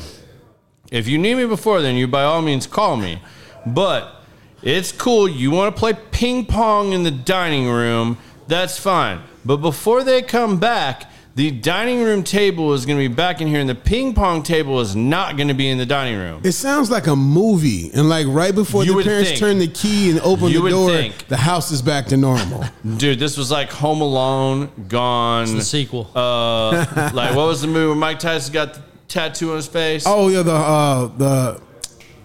If 0.91 1.07
you 1.07 1.18
need 1.18 1.34
me 1.34 1.47
before 1.47 1.81
then, 1.81 1.95
you 1.95 2.07
by 2.07 2.22
all 2.22 2.43
means 2.43 2.68
call 2.68 2.95
me. 2.95 3.19
But 3.65 4.22
it's 4.61 4.91
cool. 4.91 5.27
You 5.27 5.49
want 5.49 5.76
to 5.76 5.80
play 5.80 5.93
ping 6.11 6.45
pong 6.45 6.93
in 6.93 7.01
the 7.01 7.09
dining 7.09 7.68
room, 7.68 8.19
that's 8.47 8.77
fine. 8.77 9.23
But 9.43 9.57
before 9.57 10.03
they 10.03 10.22
come 10.22 10.59
back, 10.59 11.10
the 11.35 11.49
dining 11.51 12.03
room 12.03 12.23
table 12.23 12.73
is 12.73 12.85
going 12.85 12.97
to 12.99 13.07
be 13.07 13.13
back 13.13 13.39
in 13.41 13.47
here, 13.47 13.59
and 13.59 13.69
the 13.69 13.75
ping 13.75 14.13
pong 14.13 14.43
table 14.43 14.79
is 14.81 14.95
not 14.95 15.37
going 15.37 15.47
to 15.47 15.53
be 15.53 15.69
in 15.69 15.77
the 15.77 15.85
dining 15.85 16.17
room. 16.19 16.41
It 16.43 16.51
sounds 16.51 16.91
like 16.91 17.07
a 17.07 17.15
movie, 17.15 17.89
and 17.93 18.09
like 18.09 18.27
right 18.27 18.53
before 18.53 18.83
You 18.83 18.91
the 18.91 18.95
would 18.97 19.05
parents 19.05 19.29
think. 19.29 19.39
turn 19.39 19.57
the 19.59 19.67
key 19.67 20.09
and 20.11 20.19
open 20.21 20.47
You 20.49 20.55
the 20.55 20.61
would 20.63 20.69
door, 20.71 20.89
think. 20.89 21.27
the 21.29 21.37
house 21.37 21.71
is 21.71 21.81
back 21.81 22.07
to 22.07 22.17
normal. 22.17 22.65
Dude, 22.97 23.17
this 23.19 23.37
was 23.37 23.49
like 23.49 23.71
Home 23.71 24.01
Alone, 24.01 24.69
Gone. 24.89 25.55
the 25.55 25.63
sequel. 25.63 26.09
Uh, 26.13 26.71
like 27.13 27.35
what 27.35 27.47
was 27.47 27.61
the 27.61 27.67
movie 27.67 27.87
where 27.87 27.95
Mike 27.95 28.19
Tyson 28.19 28.53
got 28.53 28.73
the 28.73 28.81
tattoo 29.07 29.51
on 29.51 29.55
his 29.55 29.67
face? 29.67 30.03
oh 30.05 30.27
yeah, 30.27 30.41
the 30.43 30.51
uh, 30.53 31.07
the 31.17 31.61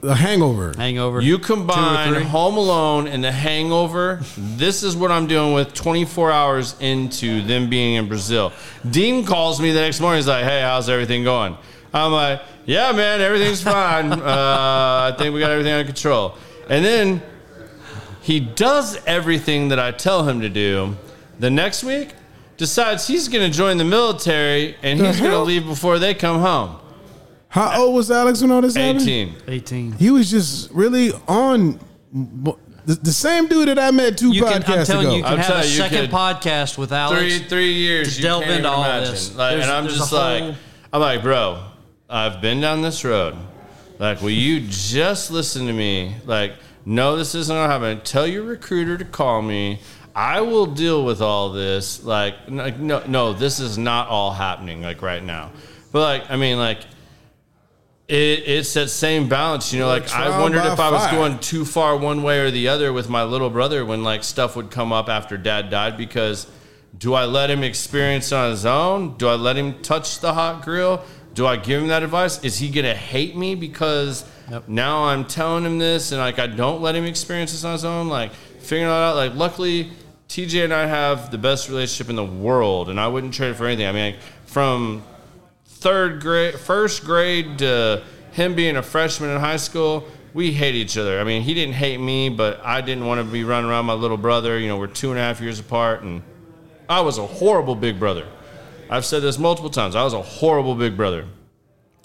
the 0.01 0.15
Hangover. 0.15 0.73
Hangover. 0.77 1.21
You 1.21 1.39
combine 1.39 2.15
or. 2.15 2.21
Home 2.21 2.57
Alone 2.57 3.07
and 3.07 3.23
The 3.23 3.33
Hangover. 3.33 4.21
This 4.37 4.83
is 4.83 4.97
what 4.97 5.11
I'm 5.11 5.27
doing 5.27 5.55
with 5.55 5.75
24 5.75 6.31
hours 6.31 6.77
into 6.81 7.43
them 7.43 7.69
being 7.69 7.95
in 7.95 8.09
Brazil. 8.09 8.53
Dean 8.89 9.25
calls 9.25 9.61
me 9.61 9.73
the 9.73 9.81
next 9.81 10.01
morning. 10.01 10.19
He's 10.19 10.29
like, 10.29 10.45
"Hey, 10.45 10.61
how's 10.61 10.89
everything 10.89 11.25
going?" 11.25 11.57
I'm 11.93 12.13
like, 12.13 12.43
"Yeah, 12.67 12.93
man, 12.93 13.21
everything's 13.21 13.63
fine. 13.63 14.13
Uh, 14.23 15.13
I 15.13 15.15
think 15.17 15.35
we 15.35 15.41
got 15.41 15.51
everything 15.51 15.73
under 15.73 15.87
control." 15.87 16.35
And 16.69 16.85
then 16.85 17.23
he 18.23 18.41
does 18.41 18.99
everything 19.07 19.69
that 19.69 19.79
I 19.79 19.93
tell 19.93 20.29
him 20.29 20.41
to 20.41 20.49
do. 20.49 20.97
The 21.39 21.51
next 21.51 21.85
week, 21.85 22.13
decides 22.57 23.07
he's 23.07 23.29
going 23.29 23.51
to 23.51 23.57
join 23.57 23.77
the 23.77 23.85
military 23.85 24.77
and 24.83 25.01
he's 25.01 25.21
going 25.21 25.33
to 25.33 25.41
leave 25.41 25.67
before 25.67 25.99
they 25.99 26.15
come 26.15 26.41
home. 26.41 26.79
How 27.57 27.83
old 27.83 27.95
was 27.95 28.11
Alex 28.11 28.43
when 28.43 28.51
all 28.51 28.61
this 28.61 28.77
happened? 28.77 29.01
18. 29.03 29.35
18. 29.49 29.93
He 29.93 30.11
was 30.11 30.31
just 30.31 30.71
really 30.73 31.11
on 31.27 31.81
the, 32.13 32.95
the 32.95 33.13
same 33.13 33.49
dude 33.49 33.69
that 33.69 33.79
I 33.79 33.91
met 33.91 34.19
two 34.19 34.31
You 34.33 34.45
can, 34.45 34.63
podcasts 34.63 34.79
I'm 34.81 34.85
telling 34.87 35.07
ago. 35.07 35.11
you, 35.13 35.17
you 35.19 35.23
can 35.25 35.33
I'm 35.33 35.39
have 35.39 35.47
a 35.47 35.53
telling 35.53 35.65
you, 35.65 35.71
you 35.71 35.77
second 35.77 36.01
could- 36.03 36.11
podcast 36.11 36.79
with 36.79 36.93
Alex. 36.93 37.19
three 37.19 37.39
three 37.49 37.73
years 37.73 38.17
to 38.17 38.23
delve 38.23 38.43
into 38.45 38.69
all 38.69 38.85
imagine. 38.85 39.11
this. 39.13 39.35
Like, 39.35 39.53
There's- 39.53 39.65
and 39.65 39.73
I'm 39.75 39.89
just 39.89 40.13
like, 40.13 40.43
whole- 40.43 40.55
I'm 40.93 41.01
like, 41.01 41.23
bro, 41.23 41.65
I've 42.09 42.41
been 42.41 42.61
down 42.61 42.83
this 42.83 43.05
road. 43.05 43.35
Like, 43.99 44.21
will 44.21 44.31
you 44.31 44.61
just 44.69 45.31
listen 45.31 45.67
to 45.67 45.73
me? 45.73 46.15
Like, 46.27 46.53
no, 46.85 47.17
this 47.17 47.35
isn't 47.35 47.55
gonna 47.57 47.73
happen. 47.73 48.03
Tell 48.05 48.27
your 48.27 48.45
recruiter 48.45 48.99
to 48.99 49.05
call 49.07 49.41
me. 49.43 49.81
I 50.15 50.43
will 50.43 50.67
deal 50.67 51.05
with 51.05 51.21
all 51.23 51.51
this. 51.53 52.05
Like, 52.05 52.35
like 52.49 52.79
no, 52.79 53.03
no, 53.07 53.33
this 53.33 53.59
is 53.61 53.79
not 53.79 54.09
all 54.09 54.33
happening 54.33 54.83
like 54.83 55.01
right 55.03 55.25
now. 55.25 55.51
But 55.91 56.01
like, 56.01 56.31
I 56.31 56.37
mean, 56.37 56.59
like, 56.59 56.81
it, 58.09 58.15
it's 58.47 58.75
that 58.75 58.89
same 58.89 59.29
balance, 59.29 59.73
you 59.73 59.81
know. 59.81 59.89
Like, 59.89 60.11
I 60.13 60.41
wondered 60.41 60.65
if 60.65 60.79
I 60.79 60.91
was 60.91 61.05
fire. 61.07 61.15
going 61.15 61.39
too 61.41 61.65
far 61.65 61.97
one 61.97 62.23
way 62.23 62.41
or 62.41 62.51
the 62.51 62.69
other 62.69 62.93
with 62.93 63.09
my 63.09 63.25
little 63.25 63.51
brother 63.51 63.85
when 63.85 64.05
like 64.05 64.23
stuff 64.23 64.55
would 64.57 64.71
come 64.71 64.93
up 64.93 65.09
after 65.09 65.37
dad 65.37 65.71
died 65.71 65.97
because 65.97 66.47
do 66.97 67.15
I 67.15 67.25
let 67.25 67.51
him 67.51 67.63
experience 67.63 68.33
it 68.33 68.37
on 68.37 68.51
his 68.51 68.65
own? 68.65 69.17
Do 69.17 69.29
I 69.29 69.35
let 69.35 69.57
him 69.57 69.83
touch 69.83 70.21
the 70.21 70.33
hot 70.33 70.65
grill? 70.65 71.05
Do 71.35 71.47
I 71.47 71.57
give 71.57 71.83
him 71.83 71.89
that 71.89 72.03
advice? 72.03 72.43
Is 72.45 72.59
he 72.59 72.71
gonna 72.71 72.95
hate 72.95 73.37
me 73.37 73.55
because 73.55 74.25
now 74.67 75.05
I'm 75.05 75.25
telling 75.25 75.65
him 75.65 75.79
this 75.79 76.13
and 76.13 76.21
like 76.21 76.39
I 76.39 76.47
don't 76.47 76.81
let 76.81 76.95
him 76.95 77.05
experience 77.05 77.53
this 77.53 77.65
on 77.65 77.73
his 77.73 77.85
own? 77.85 78.09
Like 78.09 78.33
figuring 78.33 78.91
it 78.91 78.95
out. 78.95 79.17
Like 79.17 79.35
luckily, 79.35 79.91
TJ 80.29 80.65
and 80.65 80.73
I 80.73 80.87
have 80.87 81.31
the 81.31 81.39
best 81.39 81.69
relationship 81.69 82.09
in 82.09 82.17
the 82.17 82.25
world, 82.25 82.89
and 82.89 83.01
I 83.01 83.09
wouldn't 83.09 83.35
trade 83.35 83.51
it 83.51 83.55
for 83.55 83.67
anything. 83.67 83.87
I 83.87 83.93
mean, 83.93 84.15
like, 84.15 84.23
from 84.47 85.03
third 85.87 86.21
grade, 86.21 86.59
first 86.59 87.05
grade 87.05 87.59
to 87.59 88.03
him 88.33 88.57
being 88.57 88.77
a 88.77 88.83
freshman 88.83 89.31
in 89.31 89.39
high 89.39 89.57
school, 89.57 90.05
we 90.35 90.51
hate 90.51 90.75
each 90.75 90.99
other. 90.99 91.21
I 91.21 91.23
mean, 91.23 91.43
he 91.43 91.55
didn't 91.55 91.75
hate 91.75 92.01
me, 92.01 92.29
but 92.29 92.61
I 92.65 92.81
didn't 92.81 93.07
want 93.07 93.25
to 93.25 93.25
be 93.25 93.45
running 93.45 93.71
around 93.71 93.87
my 93.87 93.93
little 93.93 94.17
brother. 94.17 94.59
You 94.59 94.67
know, 94.67 94.79
we're 94.79 94.89
two 94.89 95.11
and 95.11 95.19
a 95.19 95.23
half 95.23 95.41
years 95.41 95.61
apart, 95.61 96.03
and 96.03 96.25
I 96.89 97.03
was 97.03 97.19
a 97.19 97.27
horrible 97.27 97.77
big 97.77 98.01
brother. 98.01 98.27
I've 98.91 99.05
said 99.05 99.23
this 99.23 99.39
multiple 99.39 99.71
times. 99.71 99.95
I 99.95 100.03
was 100.03 100.13
a 100.13 100.23
horrible 100.23 100.75
big 100.75 100.97
brother. 100.97 101.25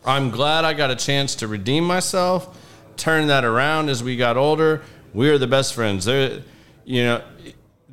I'm 0.05 0.29
glad 0.29 0.63
I 0.63 0.73
got 0.73 0.91
a 0.91 0.95
chance 0.95 1.33
to 1.35 1.47
redeem 1.47 1.83
myself, 1.83 2.55
turn 2.97 3.25
that 3.27 3.43
around 3.43 3.89
as 3.89 4.03
we 4.03 4.15
got 4.15 4.37
older. 4.37 4.83
We 5.11 5.27
are 5.31 5.39
the 5.39 5.47
best 5.47 5.73
friends. 5.73 6.05
There, 6.05 6.43
you 6.85 7.03
know, 7.03 7.23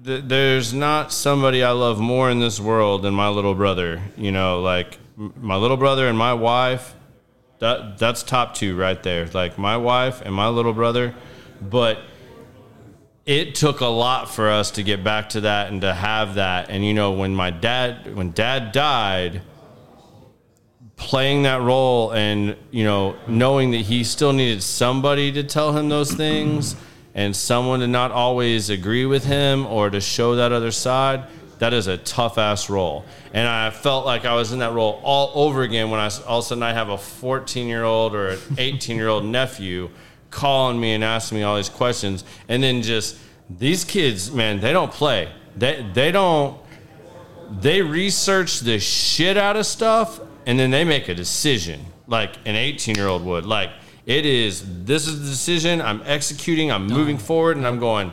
th- 0.05 0.25
there's 0.27 0.75
not 0.75 1.15
somebody 1.15 1.65
I 1.65 1.71
love 1.71 1.99
more 1.99 2.31
in 2.31 2.41
this 2.41 2.61
world 2.61 3.01
than 3.01 3.15
my 3.15 3.29
little 3.31 3.55
brother. 3.55 4.03
You 4.19 4.33
know, 4.33 4.61
like 4.61 4.99
my 5.19 5.57
little 5.57 5.77
brother 5.77 6.09
and 6.09 6.17
my 6.17 6.33
wife. 6.33 6.95
That 7.59 7.99
that's 7.99 8.23
top 8.23 8.55
two 8.55 8.77
right 8.77 9.03
there. 9.03 9.27
Like 9.27 9.59
my 9.59 9.77
wife 9.77 10.23
and 10.23 10.33
my 10.33 10.49
little 10.49 10.73
brother, 10.73 11.15
but 11.61 11.99
it 13.27 13.57
took 13.57 13.81
a 13.81 13.87
lot 13.87 14.31
for 14.31 14.49
us 14.49 14.71
to 14.73 14.85
get 14.85 15.03
back 15.03 15.31
to 15.31 15.41
that 15.41 15.73
and 15.73 15.81
to 15.81 15.93
have 15.93 16.37
that. 16.37 16.71
And 16.71 16.85
you 16.85 16.95
know, 16.95 17.13
when 17.13 17.35
my 17.35 17.51
dad 17.51 18.15
when 18.15 18.31
dad 18.31 18.71
died, 18.71 19.43
playing 20.95 21.43
that 21.43 21.63
role 21.63 22.13
and 22.13 22.57
you 22.71 22.85
know 22.85 23.17
knowing 23.27 23.73
that 23.73 23.79
he 23.83 24.05
still 24.05 24.33
needed 24.33 24.63
somebody 24.63 25.33
to 25.33 25.43
tell 25.43 25.77
him 25.77 25.89
those 25.89 26.13
things 26.13 26.77
and 27.15 27.35
someone 27.35 27.81
to 27.81 27.89
not 27.89 28.13
always 28.13 28.71
agree 28.71 29.07
with 29.07 29.25
him 29.25 29.67
or 29.67 29.91
to 29.91 30.01
show 30.01 30.37
that 30.37 30.53
other 30.53 30.71
side 30.71 31.25
that 31.59 31.73
is 31.73 31.87
a 31.87 31.99
tough 31.99 32.39
ass 32.39 32.71
role. 32.71 33.05
And 33.33 33.47
i 33.47 33.71
felt 33.71 34.07
like 34.07 34.25
i 34.25 34.35
was 34.35 34.53
in 34.53 34.61
that 34.61 34.73
role 34.73 35.01
all 35.03 35.47
over 35.47 35.63
again 35.63 35.91
when 35.91 36.01
I 36.01 36.11
all 36.27 36.39
of 36.39 36.45
a 36.45 36.49
sudden 36.49 36.63
i 36.63 36.73
have 36.73 36.89
a 36.89 36.99
14 36.99 37.67
year 37.67 37.85
old 37.85 38.15
or 38.15 38.29
an 38.31 38.39
18 38.59 38.97
year 38.97 39.09
old 39.09 39.25
nephew 39.25 39.91
calling 40.31 40.81
me 40.81 40.93
and 40.93 41.03
asking 41.03 41.39
me 41.39 41.45
all 41.45 41.57
these 41.57 41.71
questions. 41.71 42.23
And 42.49 42.63
then 42.63 42.83
just 42.83 43.17
these 43.51 43.85
kids 43.85 44.31
man 44.31 44.61
they 44.61 44.73
don't 44.73 44.93
play. 44.93 45.33
They 45.57 45.87
they 45.93 46.13
don't 46.13 46.59
they 47.51 47.83
research 47.83 48.61
the 48.61 48.79
shit 48.79 49.37
out 49.37 49.57
of 49.57 49.67
stuff 49.67 50.21
and 50.47 50.59
then 50.59 50.71
they 50.71 50.85
make 50.85 51.09
a 51.09 51.15
decision 51.15 51.81
like 52.07 52.37
an 52.45 52.57
18 52.57 52.95
year 52.95 53.09
old 53.09 53.25
would. 53.25 53.47
Like 53.47 53.71
it 54.09 54.25
is 54.25 54.65
this 54.85 55.07
is 55.07 55.21
the 55.21 55.29
decision 55.29 55.83
i'm 55.83 56.03
executing 56.07 56.73
i'm 56.73 56.87
moving 56.87 57.19
forward 57.19 57.59
and 57.59 57.67
i'm 57.67 57.79
going 57.79 58.11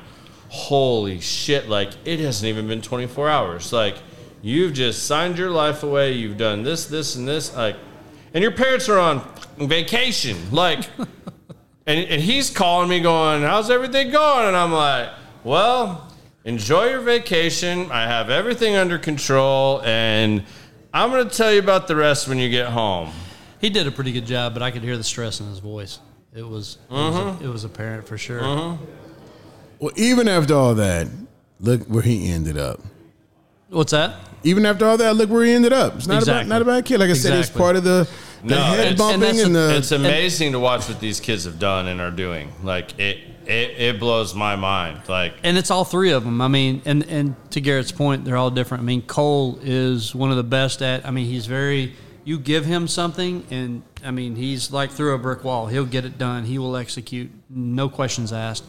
holy 0.49 1.19
shit 1.19 1.67
like 1.67 1.91
it 2.05 2.19
hasn't 2.19 2.47
even 2.47 2.67
been 2.67 2.81
24 2.81 3.29
hours. 3.29 3.73
Like 3.73 3.97
you've 4.45 4.73
just 4.73 5.07
signed 5.07 5.39
your 5.39 5.49
life 5.49 5.81
away 5.81 6.11
you've 6.11 6.37
done 6.37 6.61
this 6.61 6.85
this 6.85 7.15
and 7.15 7.27
this 7.27 7.55
like 7.55 7.75
and 8.33 8.43
your 8.43 8.51
parents 8.51 8.87
are 8.87 8.99
on 8.99 9.27
vacation 9.57 10.37
like 10.51 10.87
and, 11.87 12.07
and 12.07 12.21
he's 12.21 12.51
calling 12.51 12.87
me 12.87 12.99
going 12.99 13.41
how's 13.41 13.71
everything 13.71 14.11
going? 14.11 14.45
And 14.47 14.55
i'm 14.55 14.71
like 14.71 15.09
well 15.43 16.11
enjoy 16.43 16.89
your 16.89 17.01
vacation. 17.01 17.91
I 17.91 18.03
have 18.03 18.29
everything 18.29 18.75
under 18.75 18.99
control 18.99 19.81
and 19.83 20.43
i'm 20.93 21.09
going 21.09 21.27
to 21.27 21.35
tell 21.35 21.51
you 21.51 21.59
about 21.59 21.87
the 21.87 21.95
rest 21.95 22.27
when 22.27 22.37
you 22.37 22.49
get 22.49 22.67
home. 22.67 23.11
He 23.59 23.71
did 23.71 23.87
a 23.87 23.91
pretty 23.91 24.11
good 24.11 24.27
job, 24.27 24.53
but 24.53 24.61
I 24.61 24.69
could 24.69 24.83
hear 24.83 24.95
the 24.95 25.03
stress 25.03 25.39
in 25.39 25.47
his 25.47 25.57
voice. 25.57 25.99
It 26.35 26.47
was 26.47 26.77
it, 26.91 26.93
was, 26.93 27.15
mm-hmm. 27.15 27.43
it 27.43 27.47
was 27.47 27.63
apparent 27.63 28.07
for 28.07 28.17
sure. 28.17 28.41
Mm-hmm. 28.41 28.85
Well, 29.79 29.91
even 29.95 30.27
after 30.27 30.53
all 30.55 30.75
that, 30.75 31.07
look 31.59 31.81
where 31.83 32.01
he 32.03 32.29
ended 32.29 32.57
up. 32.57 32.79
What's 33.69 33.91
that? 33.91 34.15
Even 34.43 34.65
after 34.65 34.85
all 34.85 34.97
that, 34.97 35.15
look 35.15 35.29
where 35.29 35.43
he 35.43 35.51
ended 35.51 35.73
up. 35.73 35.95
It's 35.95 36.07
not 36.07 36.19
Exactly. 36.19 36.41
about 36.41 36.49
not 36.49 36.61
about 36.61 36.79
a 36.79 36.83
kid. 36.83 36.99
Like 36.99 37.09
I 37.09 37.13
said, 37.13 37.37
it's 37.39 37.49
part 37.49 37.75
of 37.75 37.83
the, 37.83 38.07
the 38.43 38.55
No, 38.55 38.61
head 38.61 38.79
it's- 38.93 38.97
bumping 38.97 39.29
and 39.29 39.39
and, 39.39 39.55
the- 39.55 39.59
the. 39.59 39.75
it's 39.77 39.91
amazing 39.91 40.51
to 40.53 40.59
watch 40.59 40.87
what 40.87 40.99
these 40.99 41.19
kids 41.19 41.45
have 41.45 41.57
done 41.59 41.87
and 41.87 41.99
are 41.99 42.11
doing 42.11 42.51
like 42.63 42.97
it 42.99 43.17
it, 43.47 43.71
it 43.79 43.99
blows 43.99 44.33
my 44.33 44.55
mind 44.55 44.99
like 45.07 45.33
And 45.43 45.55
it's 45.57 45.69
all 45.71 45.83
three 45.85 46.11
of 46.11 46.23
them. 46.23 46.41
I 46.41 46.47
mean, 46.47 46.81
and 46.85 47.05
and 47.07 47.35
to 47.51 47.61
Garrett's 47.61 47.91
point, 47.91 48.23
they're 48.25 48.37
all 48.37 48.51
different. 48.51 48.81
I 48.83 48.85
mean, 48.85 49.01
Cole 49.03 49.59
is 49.61 50.13
one 50.15 50.29
of 50.31 50.37
the 50.37 50.43
best 50.43 50.81
at. 50.81 51.05
I 51.05 51.11
mean, 51.11 51.25
he's 51.25 51.45
very. 51.47 51.93
You 52.23 52.39
give 52.39 52.65
him 52.65 52.87
something, 52.87 53.45
and 53.51 53.83
I 54.03 54.09
mean, 54.09 54.35
he's 54.35 54.71
like 54.71 54.89
through 54.91 55.13
a 55.13 55.17
brick 55.19 55.43
wall. 55.43 55.67
He'll 55.67 55.85
get 55.85 56.05
it 56.05 56.17
done. 56.17 56.43
He 56.43 56.57
will 56.57 56.75
execute, 56.75 57.29
no 57.51 57.87
questions 57.87 58.33
asked. 58.33 58.63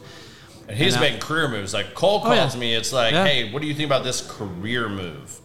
And 0.67 0.77
he's 0.77 0.95
And 0.95 1.03
I- 1.03 1.07
making 1.07 1.21
career 1.21 1.47
moves. 1.47 1.73
Like 1.73 1.93
Cole 1.93 2.21
Oh, 2.23 2.33
yeah. 2.33 2.39
calls 2.41 2.57
me, 2.57 2.73
it's 2.75 2.91
like, 2.91 3.13
Yeah. 3.13 3.25
hey, 3.25 3.51
what 3.51 3.61
do 3.61 3.67
you 3.67 3.73
think 3.73 3.87
about 3.87 4.03
this 4.03 4.21
career 4.21 4.89
move? 4.89 5.39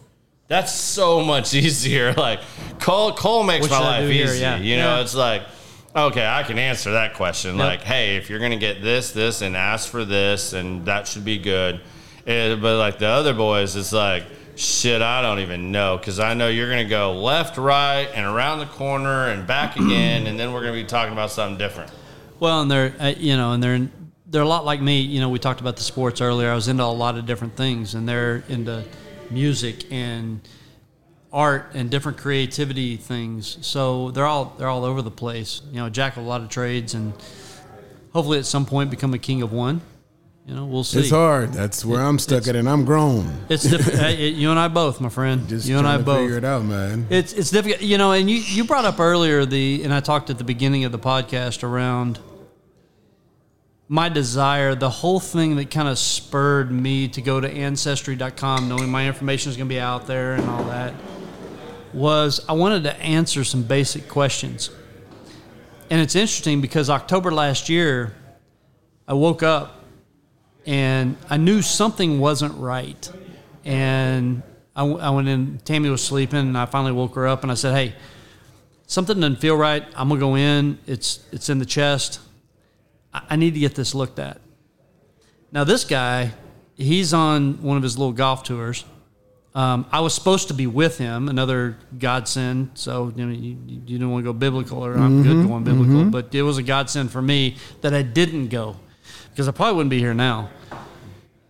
That's 0.49 0.73
so 0.73 1.21
much 1.21 1.53
easier. 1.53 2.13
Like 2.13 2.41
Cole, 2.79 3.13
Cole 3.13 3.43
makes 3.43 3.61
What 3.69 3.71
my 3.81 3.99
life 3.99 4.09
easy. 4.09 4.39
Yeah. 4.39 4.57
You 4.57 4.77
know, 4.77 4.95
Yeah. 4.97 5.01
it's 5.01 5.15
like, 5.15 5.43
okay, 5.95 6.27
I 6.27 6.43
can 6.43 6.59
answer 6.59 6.91
that 6.91 7.13
question. 7.13 7.57
Yep. 7.57 7.65
Like, 7.65 7.81
hey, 7.83 8.17
if 8.17 8.29
you're 8.29 8.39
gonna 8.39 8.57
get 8.57 8.81
this, 8.83 9.11
this, 9.11 9.41
and 9.41 9.55
ask 9.55 9.89
for 9.89 10.03
this, 10.03 10.53
and 10.53 10.85
that 10.85 11.07
should 11.07 11.23
be 11.25 11.37
good. 11.37 11.79
Eh, 12.27 12.55
but 12.55 12.77
like 12.77 12.99
the 12.99 13.07
other 13.07 13.33
boys, 13.33 13.75
it's 13.75 13.93
like, 13.93 14.23
shit, 14.55 15.01
I 15.01 15.21
don't 15.21 15.39
even 15.39 15.71
know 15.71 15.97
because 15.97 16.19
I 16.19 16.33
know 16.33 16.47
you're 16.47 16.69
gonna 16.69 16.83
go 16.85 17.13
left, 17.13 17.57
right, 17.57 18.07
and 18.13 18.25
around 18.25 18.59
the 18.59 18.65
corner 18.65 19.27
and 19.29 19.47
back 19.47 19.75
again, 19.77 20.27
and 20.27 20.37
then 20.39 20.51
we're 20.53 20.61
gonna 20.61 20.73
be 20.73 20.83
talking 20.83 21.13
about 21.13 21.31
something 21.31 21.57
different. 21.57 21.91
Well, 22.39 22.61
and 22.61 22.69
they're 22.71 22.93
uh, 22.99 23.13
you 23.17 23.35
know, 23.37 23.51
and 23.53 23.63
they're 23.63 23.87
they're 24.33 24.41
a 24.41 24.47
lot 24.47 24.65
like 24.65 24.81
me. 24.81 25.01
You 25.01 25.21
know, 25.21 25.29
we 25.29 25.37
talked 25.37 25.61
about 25.61 25.77
the 25.77 25.83
sports 25.83 26.19
earlier. 26.19 26.51
I 26.51 26.55
was 26.55 26.67
into 26.67 26.83
a 26.83 26.85
lot 26.85 27.17
of 27.17 27.27
different 27.27 27.55
things, 27.55 27.93
and 27.93 28.09
they're 28.09 28.43
into 28.49 28.83
music 29.29 29.85
and 29.91 30.41
art 31.31 31.71
and 31.75 31.91
different 31.91 32.17
creativity 32.17 32.97
things. 32.97 33.59
So 33.61 34.09
they're 34.09 34.25
all 34.25 34.55
they're 34.57 34.67
all 34.67 34.85
over 34.85 35.03
the 35.03 35.11
place. 35.11 35.61
You 35.71 35.77
know, 35.77 35.89
jack 35.89 36.17
of 36.17 36.23
a 36.23 36.27
lot 36.27 36.41
of 36.41 36.49
trades, 36.49 36.95
and 36.95 37.13
hopefully 38.11 38.39
at 38.39 38.47
some 38.47 38.65
point 38.65 38.89
become 38.89 39.13
a 39.13 39.19
king 39.19 39.43
of 39.43 39.53
one. 39.53 39.81
You 40.47 40.55
know, 40.55 40.65
we'll 40.65 40.83
see. 40.83 40.99
it's 40.99 41.11
hard. 41.11 41.53
That's 41.53 41.85
where 41.85 42.01
I'm 42.01 42.17
stuck 42.17 42.47
at, 42.47 42.55
and 42.55 42.67
I'm 42.67 42.85
grown. 42.85 43.45
It's 43.49 43.63
different. 43.63 43.99
Hey, 43.99 44.29
you 44.29 44.49
and 44.49 44.59
I 44.59 44.67
both, 44.67 44.99
my 44.99 45.09
friend. 45.09 45.47
Just 45.47 45.69
you 45.69 45.77
and 45.77 45.87
I 45.87 45.99
both. 45.99 46.17
figure 46.17 46.37
it 46.37 46.43
out, 46.43 46.65
man. 46.65 47.05
It's 47.11 47.33
it's 47.33 47.51
difficult, 47.51 47.83
you 47.83 47.99
know. 47.99 48.13
And 48.13 48.29
you 48.31 48.37
you 48.37 48.63
brought 48.63 48.85
up 48.85 48.99
earlier 48.99 49.45
the 49.45 49.83
and 49.83 49.93
I 49.93 49.99
talked 49.99 50.31
at 50.31 50.39
the 50.39 50.43
beginning 50.43 50.85
of 50.85 50.91
the 50.91 50.97
podcast 50.97 51.63
around 51.63 52.19
my 53.93 54.09
desire, 54.09 54.73
the 54.73 54.89
whole 54.89 55.19
thing 55.19 55.55
that 55.55 55.69
kind 55.69 55.87
of 55.87 55.99
spurred 55.99 56.71
me 56.71 57.07
to 57.07 57.21
go 57.21 57.39
to 57.39 57.47
ancestry.com, 57.47 58.67
knowing 58.67 58.89
my 58.89 59.05
information 59.05 59.51
is 59.51 59.55
going 59.55 59.69
to 59.69 59.75
be 59.75 59.79
out 59.79 60.07
there 60.07 60.33
and 60.33 60.49
all 60.49 60.63
that, 60.63 60.95
was 61.93 62.43
I 62.49 62.53
wanted 62.53 62.85
to 62.85 62.95
answer 62.99 63.43
some 63.43 63.61
basic 63.61 64.09
questions. 64.09 64.71
And 65.91 66.01
it's 66.01 66.15
interesting 66.15 66.59
because 66.59 66.89
October 66.89 67.31
last 67.31 67.69
year, 67.69 68.15
I 69.07 69.13
woke 69.13 69.43
up 69.43 69.83
and 70.65 71.15
I 71.29 71.37
knew 71.37 71.61
something 71.61 72.19
wasn't 72.19 72.57
right. 72.57 73.11
And 73.63 74.41
I, 74.75 74.87
I 74.87 75.11
went 75.11 75.27
in, 75.27 75.59
Tammy 75.65 75.89
was 75.89 76.03
sleeping, 76.03 76.39
and 76.39 76.57
I 76.57 76.65
finally 76.65 76.93
woke 76.93 77.13
her 77.13 77.27
up 77.27 77.43
and 77.43 77.51
I 77.51 77.53
said, 77.53 77.75
Hey, 77.75 77.95
something 78.87 79.19
doesn't 79.19 79.35
feel 79.35 79.55
right. 79.55 79.83
I'm 79.95 80.09
gonna 80.09 80.19
go 80.19 80.35
in. 80.35 80.79
It's 80.87 81.19
it's 81.31 81.49
in 81.49 81.59
the 81.59 81.65
chest. 81.67 82.21
I, 83.13 83.35
need 83.35 83.53
to 83.53 83.59
get 83.59 83.75
this 83.75 83.93
looked 83.93 84.19
at. 84.19 84.41
Now 85.51 85.63
this 85.63 85.83
guy, 85.83 86.31
he's 86.75 87.13
on 87.13 87.61
one 87.61 87.77
of 87.77 87.83
his 87.83 87.97
little 87.97 88.13
golf 88.13 88.43
tours. 88.43 88.85
Um, 89.55 89.85
I 89.91 89.99
was 89.99 90.15
supposed 90.15 90.47
to 90.47 90.55
be 90.55 90.65
with 90.65 90.97
him, 90.97 91.29
another 91.29 91.77
godsend. 91.99 92.71
So 92.73 93.13
you 93.15 93.25
know, 93.25 93.31
you, 93.31 93.57
you 93.85 93.99
don't 93.99 94.09
want 94.09 94.25
to 94.25 94.31
go 94.31 94.33
biblical, 94.33 94.83
or 94.83 94.95
I'm 94.95 95.21
good 95.21 95.47
going 95.47 95.63
biblical, 95.63 96.05
but 96.05 96.33
it 96.33 96.41
was 96.41 96.57
a 96.57 96.63
godsend 96.63 97.11
for 97.11 97.21
me 97.21 97.57
that 97.81 97.93
I 97.93 98.01
didn't 98.01 98.47
go 98.47 98.77
because 99.29 99.47
I 99.47 99.51
probably 99.51 99.75
wouldn't 99.75 99.91
be 99.91 99.99
here 99.99 100.15
now. 100.15 100.49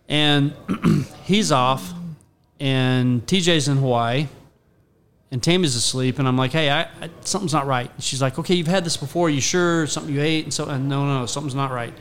And 0.06 0.54
he's 1.24 1.50
off, 1.50 1.94
and 2.60 3.26
TJ's 3.26 3.68
in 3.68 3.78
Hawaii, 3.78 4.26
and 5.30 5.42
Tammy's 5.42 5.74
asleep, 5.74 6.18
and 6.18 6.28
I'm 6.28 6.36
like, 6.36 6.52
"Hey, 6.52 6.70
I, 6.70 6.82
I, 6.82 7.10
something's 7.20 7.52
not 7.52 7.66
right." 7.66 7.90
And 7.92 8.02
she's 8.02 8.22
like, 8.22 8.38
"Okay, 8.38 8.54
you've 8.54 8.66
had 8.66 8.84
this 8.84 8.96
before. 8.96 9.30
you 9.30 9.40
sure 9.40 9.86
something 9.86 10.14
you 10.14 10.20
ate?" 10.20 10.44
And 10.44 10.54
so, 10.54 10.66
and 10.66 10.88
no, 10.88 11.04
no, 11.04 11.20
no, 11.20 11.26
something's 11.26 11.54
not 11.54 11.70
right. 11.70 11.94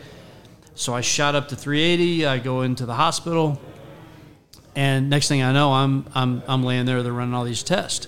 So 0.75 0.93
I 0.93 1.01
shot 1.01 1.35
up 1.35 1.49
to 1.49 1.55
380. 1.55 2.25
I 2.25 2.39
go 2.39 2.61
into 2.61 2.85
the 2.85 2.93
hospital, 2.95 3.59
and 4.75 5.09
next 5.09 5.27
thing 5.27 5.41
I 5.41 5.51
know, 5.51 5.73
I'm 5.73 6.05
I'm 6.13 6.43
I'm 6.47 6.63
laying 6.63 6.85
there. 6.85 7.01
They're 7.03 7.13
running 7.13 7.33
all 7.33 7.43
these 7.43 7.63
tests. 7.63 8.07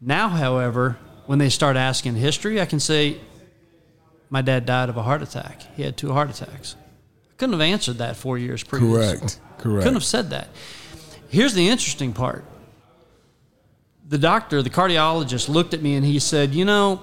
Now, 0.00 0.28
however, 0.28 0.98
when 1.26 1.38
they 1.38 1.48
start 1.48 1.76
asking 1.76 2.14
history, 2.16 2.60
I 2.60 2.66
can 2.66 2.80
say, 2.80 3.20
"My 4.30 4.42
dad 4.42 4.66
died 4.66 4.88
of 4.88 4.96
a 4.96 5.02
heart 5.02 5.22
attack. 5.22 5.62
He 5.76 5.82
had 5.82 5.96
two 5.96 6.12
heart 6.12 6.30
attacks." 6.30 6.76
I 7.30 7.34
couldn't 7.36 7.52
have 7.52 7.60
answered 7.60 7.98
that 7.98 8.16
four 8.16 8.38
years 8.38 8.62
previous. 8.62 8.90
Correct. 8.90 9.40
Correct. 9.58 9.82
Couldn't 9.82 9.94
have 9.94 10.04
said 10.04 10.30
that. 10.30 10.48
Here's 11.28 11.54
the 11.54 11.68
interesting 11.68 12.12
part. 12.12 12.44
The 14.08 14.18
doctor, 14.18 14.62
the 14.62 14.70
cardiologist, 14.70 15.48
looked 15.48 15.74
at 15.74 15.82
me 15.82 15.94
and 15.94 16.06
he 16.06 16.18
said, 16.18 16.54
You 16.54 16.64
know, 16.64 17.02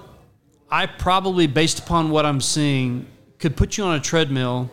I 0.70 0.86
probably, 0.86 1.46
based 1.46 1.78
upon 1.78 2.10
what 2.10 2.24
I'm 2.24 2.40
seeing, 2.40 3.06
could 3.38 3.56
put 3.56 3.76
you 3.76 3.84
on 3.84 3.96
a 3.96 4.00
treadmill 4.00 4.70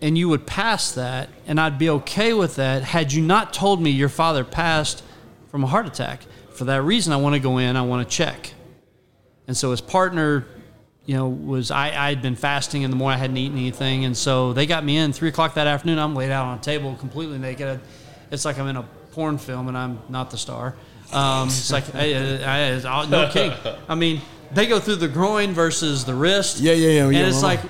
and 0.00 0.18
you 0.18 0.28
would 0.28 0.46
pass 0.46 0.92
that, 0.92 1.30
and 1.46 1.58
I'd 1.58 1.78
be 1.78 1.88
okay 1.88 2.34
with 2.34 2.56
that 2.56 2.82
had 2.82 3.12
you 3.12 3.22
not 3.22 3.54
told 3.54 3.80
me 3.80 3.90
your 3.90 4.10
father 4.10 4.44
passed 4.44 5.02
from 5.50 5.64
a 5.64 5.66
heart 5.66 5.86
attack. 5.86 6.20
For 6.50 6.64
that 6.64 6.82
reason, 6.82 7.12
I 7.12 7.16
want 7.16 7.34
to 7.34 7.40
go 7.40 7.58
in, 7.58 7.76
I 7.76 7.82
want 7.82 8.06
to 8.06 8.14
check. 8.14 8.52
And 9.46 9.56
so 9.56 9.70
his 9.70 9.80
partner, 9.80 10.46
you 11.06 11.14
know, 11.14 11.28
was 11.28 11.70
I, 11.70 11.86
I 11.88 12.08
had 12.10 12.20
been 12.20 12.36
fasting 12.36 12.82
in 12.82 12.90
the 12.90 12.96
morning, 12.96 13.16
I 13.16 13.20
hadn't 13.20 13.36
eaten 13.36 13.56
anything. 13.56 14.04
And 14.04 14.16
so 14.16 14.52
they 14.52 14.66
got 14.66 14.84
me 14.84 14.98
in 14.98 15.12
three 15.12 15.28
o'clock 15.28 15.54
that 15.54 15.66
afternoon. 15.66 15.98
I'm 15.98 16.14
laid 16.14 16.30
out 16.30 16.46
on 16.46 16.58
a 16.58 16.60
table 16.60 16.94
completely 16.96 17.38
naked. 17.38 17.80
It's 18.30 18.44
like 18.44 18.58
I'm 18.58 18.66
in 18.66 18.76
a 18.76 18.82
porn 19.12 19.38
film 19.38 19.68
and 19.68 19.78
I'm 19.78 20.00
not 20.08 20.30
the 20.30 20.36
star. 20.36 20.74
Um, 21.12 21.48
it's 21.48 21.70
like, 21.72 21.94
I, 21.94 22.14
I, 22.44 22.72
I, 23.02 23.06
no 23.06 23.30
kidding. 23.32 23.52
I 23.88 23.94
mean, 23.94 24.20
they 24.52 24.66
go 24.66 24.78
through 24.80 24.96
the 24.96 25.08
groin 25.08 25.52
versus 25.52 26.04
the 26.04 26.14
wrist. 26.14 26.60
Yeah, 26.60 26.72
yeah, 26.72 26.88
yeah, 26.88 27.04
And 27.04 27.14
yeah, 27.14 27.26
it's 27.26 27.42
mama. 27.42 27.54
like, 27.54 27.60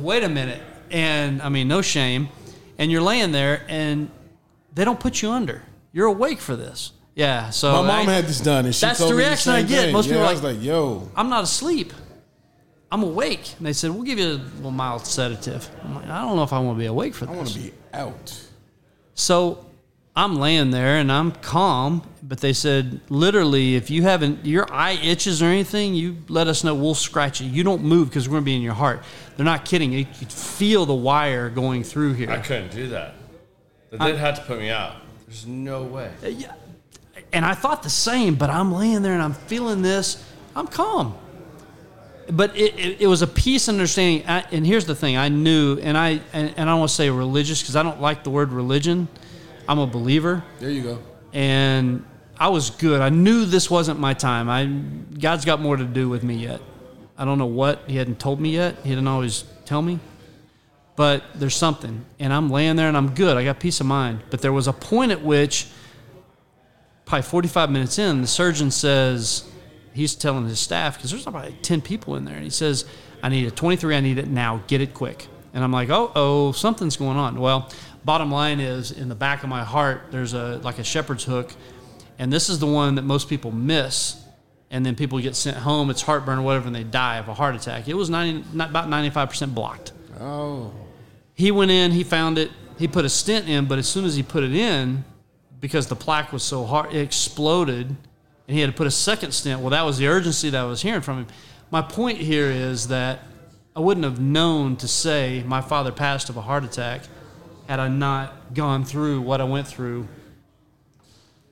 wait 0.00 0.24
a 0.24 0.28
minute. 0.28 0.60
And 0.90 1.40
I 1.42 1.48
mean, 1.48 1.68
no 1.68 1.82
shame. 1.82 2.28
And 2.78 2.90
you're 2.90 3.02
laying 3.02 3.32
there 3.32 3.64
and 3.68 4.10
they 4.74 4.84
don't 4.84 4.98
put 5.00 5.22
you 5.22 5.30
under. 5.30 5.62
You're 5.92 6.06
awake 6.08 6.40
for 6.40 6.56
this. 6.56 6.92
Yeah. 7.14 7.50
So 7.50 7.70
My 7.82 7.98
mom 8.00 8.08
I- 8.08 8.12
had 8.14 8.24
this 8.26 8.40
done, 8.40 8.64
and 8.66 8.74
she 8.74 8.86
That's 8.86 8.98
told 8.98 9.12
the 9.12 9.16
me 9.16 9.22
reaction 9.24 9.52
the 9.52 9.58
I 9.58 9.62
get. 9.62 9.80
thing. 9.84 9.92
Most 9.92 10.06
yeah, 10.06 10.12
people 10.14 10.24
are 10.24 10.28
I 10.28 10.32
was 10.32 10.42
like- 10.42 10.56
like, 10.56 10.64
"Yo, 10.64 11.10
I'm 11.14 11.28
not 11.28 11.44
asleep. 11.44 11.92
I'm 12.90 13.02
awake. 13.02 13.54
And 13.58 13.66
they 13.66 13.72
said, 13.72 13.90
we'll 13.90 14.02
give 14.02 14.18
you 14.18 14.32
a 14.32 14.40
little 14.56 14.70
mild 14.70 15.06
sedative. 15.06 15.68
I'm 15.82 15.94
like, 15.94 16.08
I 16.08 16.20
don't 16.22 16.36
know 16.36 16.42
if 16.42 16.52
I 16.52 16.58
want 16.58 16.76
to 16.76 16.80
be 16.80 16.86
awake 16.86 17.14
for 17.14 17.24
this. 17.26 17.34
I 17.34 17.36
want 17.36 17.48
to 17.48 17.58
be 17.58 17.72
out." 17.94 18.46
So 19.14 19.64
I'm 20.14 20.36
laying 20.36 20.70
there 20.70 20.98
and 20.98 21.10
I'm 21.10 21.32
calm, 21.32 22.02
but 22.22 22.40
they 22.40 22.52
said, 22.52 23.00
literally, 23.08 23.76
if 23.76 23.88
you 23.90 24.02
haven't, 24.02 24.44
your 24.44 24.70
eye 24.70 24.98
itches 25.02 25.42
or 25.42 25.46
anything, 25.46 25.94
you 25.94 26.18
let 26.28 26.48
us 26.48 26.64
know. 26.64 26.74
We'll 26.74 26.94
scratch 26.94 27.40
it. 27.40 27.44
You 27.44 27.62
don't 27.62 27.82
move 27.82 28.08
because 28.08 28.28
we're 28.28 28.34
going 28.34 28.42
to 28.42 28.46
be 28.46 28.56
in 28.56 28.62
your 28.62 28.74
heart. 28.74 29.02
They're 29.36 29.46
not 29.46 29.64
kidding. 29.64 29.92
You 29.92 30.04
could 30.04 30.30
feel 30.30 30.84
the 30.84 30.94
wire 30.94 31.48
going 31.48 31.82
through 31.82 32.12
here. 32.14 32.30
I 32.30 32.38
couldn't 32.38 32.72
do 32.72 32.88
that. 32.88 33.14
They'd 33.90 34.16
have 34.16 34.36
to 34.36 34.42
put 34.42 34.58
me 34.58 34.68
out. 34.68 34.96
There's 35.26 35.46
no 35.46 35.82
way. 35.82 36.12
Uh, 36.22 36.28
yeah. 36.28 36.52
And 37.32 37.44
I 37.44 37.54
thought 37.54 37.82
the 37.82 37.90
same, 37.90 38.34
but 38.34 38.50
I'm 38.50 38.72
laying 38.72 39.00
there 39.00 39.14
and 39.14 39.22
I'm 39.22 39.32
feeling 39.32 39.80
this. 39.80 40.22
I'm 40.54 40.66
calm. 40.66 41.16
But 42.30 42.54
it, 42.56 42.78
it, 42.78 43.00
it 43.02 43.06
was 43.06 43.22
a 43.22 43.26
peace 43.26 43.68
and 43.68 43.76
understanding. 43.76 44.26
I, 44.28 44.44
and 44.52 44.66
here's 44.66 44.84
the 44.84 44.94
thing 44.94 45.16
I 45.16 45.28
knew, 45.28 45.78
and 45.78 45.96
I, 45.96 46.20
and, 46.32 46.52
and 46.56 46.60
I 46.60 46.72
don't 46.72 46.80
want 46.80 46.90
to 46.90 46.94
say 46.94 47.08
religious 47.08 47.62
because 47.62 47.76
I 47.76 47.82
don't 47.82 48.00
like 48.00 48.24
the 48.24 48.30
word 48.30 48.52
religion. 48.52 49.08
I'm 49.72 49.78
a 49.78 49.86
believer. 49.86 50.44
There 50.60 50.68
you 50.68 50.82
go. 50.82 50.98
And 51.32 52.04
I 52.36 52.50
was 52.50 52.68
good. 52.68 53.00
I 53.00 53.08
knew 53.08 53.46
this 53.46 53.70
wasn't 53.70 53.98
my 53.98 54.12
time. 54.12 54.50
I 54.50 54.66
God's 55.18 55.46
got 55.46 55.62
more 55.62 55.78
to 55.78 55.84
do 55.84 56.10
with 56.10 56.22
me 56.22 56.34
yet. 56.34 56.60
I 57.16 57.24
don't 57.24 57.38
know 57.38 57.46
what 57.46 57.84
He 57.86 57.96
hadn't 57.96 58.20
told 58.20 58.38
me 58.38 58.50
yet. 58.50 58.76
He 58.82 58.90
didn't 58.90 59.08
always 59.08 59.44
tell 59.64 59.80
me, 59.80 59.98
but 60.94 61.24
there's 61.34 61.56
something, 61.56 62.04
and 62.18 62.34
I'm 62.34 62.50
laying 62.50 62.76
there 62.76 62.88
and 62.88 62.98
I'm 62.98 63.14
good. 63.14 63.38
I 63.38 63.44
got 63.44 63.60
peace 63.60 63.80
of 63.80 63.86
mind. 63.86 64.20
But 64.28 64.42
there 64.42 64.52
was 64.52 64.68
a 64.68 64.74
point 64.74 65.10
at 65.10 65.22
which, 65.22 65.68
probably 67.06 67.22
45 67.22 67.70
minutes 67.70 67.98
in, 67.98 68.20
the 68.20 68.26
surgeon 68.26 68.70
says 68.70 69.50
he's 69.94 70.14
telling 70.14 70.46
his 70.46 70.60
staff 70.60 70.98
because 70.98 71.12
there's 71.12 71.26
about 71.26 71.50
10 71.62 71.80
people 71.80 72.16
in 72.16 72.26
there, 72.26 72.34
and 72.34 72.44
he 72.44 72.50
says, 72.50 72.84
"I 73.22 73.30
need 73.30 73.46
a 73.46 73.50
23. 73.50 73.96
I 73.96 74.00
need 74.00 74.18
it 74.18 74.28
now. 74.28 74.60
Get 74.66 74.82
it 74.82 74.92
quick." 74.92 75.28
And 75.54 75.64
I'm 75.64 75.72
like, 75.72 75.88
"Oh, 75.88 76.12
oh, 76.14 76.52
something's 76.52 76.96
going 76.96 77.16
on." 77.16 77.40
Well, 77.40 77.70
bottom 78.04 78.30
line 78.30 78.60
is, 78.60 78.90
in 78.90 79.08
the 79.08 79.14
back 79.14 79.42
of 79.42 79.48
my 79.48 79.64
heart, 79.64 80.08
there's 80.10 80.34
a 80.34 80.58
like 80.62 80.78
a 80.78 80.84
shepherd's 80.84 81.24
hook, 81.24 81.54
and 82.18 82.32
this 82.32 82.48
is 82.48 82.58
the 82.58 82.66
one 82.66 82.96
that 82.96 83.02
most 83.02 83.28
people 83.28 83.50
miss. 83.52 84.18
And 84.70 84.86
then 84.86 84.96
people 84.96 85.18
get 85.20 85.36
sent 85.36 85.58
home. 85.58 85.90
It's 85.90 86.00
heartburn 86.00 86.38
or 86.38 86.42
whatever, 86.42 86.66
and 86.66 86.74
they 86.74 86.82
die 86.82 87.18
of 87.18 87.28
a 87.28 87.34
heart 87.34 87.54
attack. 87.54 87.88
It 87.88 87.94
was 87.94 88.08
90, 88.08 88.56
not 88.56 88.70
about 88.70 88.88
95% 88.88 89.54
blocked. 89.54 89.92
Oh, 90.18 90.72
He 91.34 91.50
went 91.50 91.70
in, 91.70 91.90
he 91.90 92.04
found 92.04 92.38
it, 92.38 92.50
he 92.78 92.88
put 92.88 93.04
a 93.04 93.10
stent 93.10 93.50
in, 93.50 93.66
but 93.66 93.78
as 93.78 93.86
soon 93.86 94.06
as 94.06 94.16
he 94.16 94.22
put 94.22 94.42
it 94.42 94.54
in, 94.54 95.04
because 95.60 95.88
the 95.88 95.94
plaque 95.94 96.32
was 96.32 96.42
so 96.42 96.64
hard, 96.64 96.94
it 96.94 97.00
exploded, 97.00 97.86
and 97.88 97.96
he 98.48 98.60
had 98.60 98.70
to 98.70 98.76
put 98.76 98.86
a 98.86 98.90
second 98.90 99.32
stent. 99.32 99.60
Well, 99.60 99.68
that 99.70 99.82
was 99.82 99.98
the 99.98 100.08
urgency 100.08 100.48
that 100.48 100.60
I 100.62 100.64
was 100.64 100.80
hearing 100.80 101.02
from 101.02 101.18
him. 101.18 101.26
My 101.70 101.82
point 101.82 102.16
here 102.16 102.50
is 102.50 102.88
that 102.88 103.26
I 103.76 103.80
wouldn't 103.80 104.04
have 104.04 104.20
known 104.20 104.76
to 104.76 104.88
say 104.88 105.42
my 105.46 105.60
father 105.60 105.92
passed 105.92 106.30
of 106.30 106.38
a 106.38 106.42
heart 106.42 106.64
attack 106.64 107.02
had 107.68 107.80
I 107.80 107.88
not 107.88 108.54
gone 108.54 108.84
through 108.84 109.20
what 109.22 109.40
I 109.40 109.44
went 109.44 109.66
through 109.66 110.08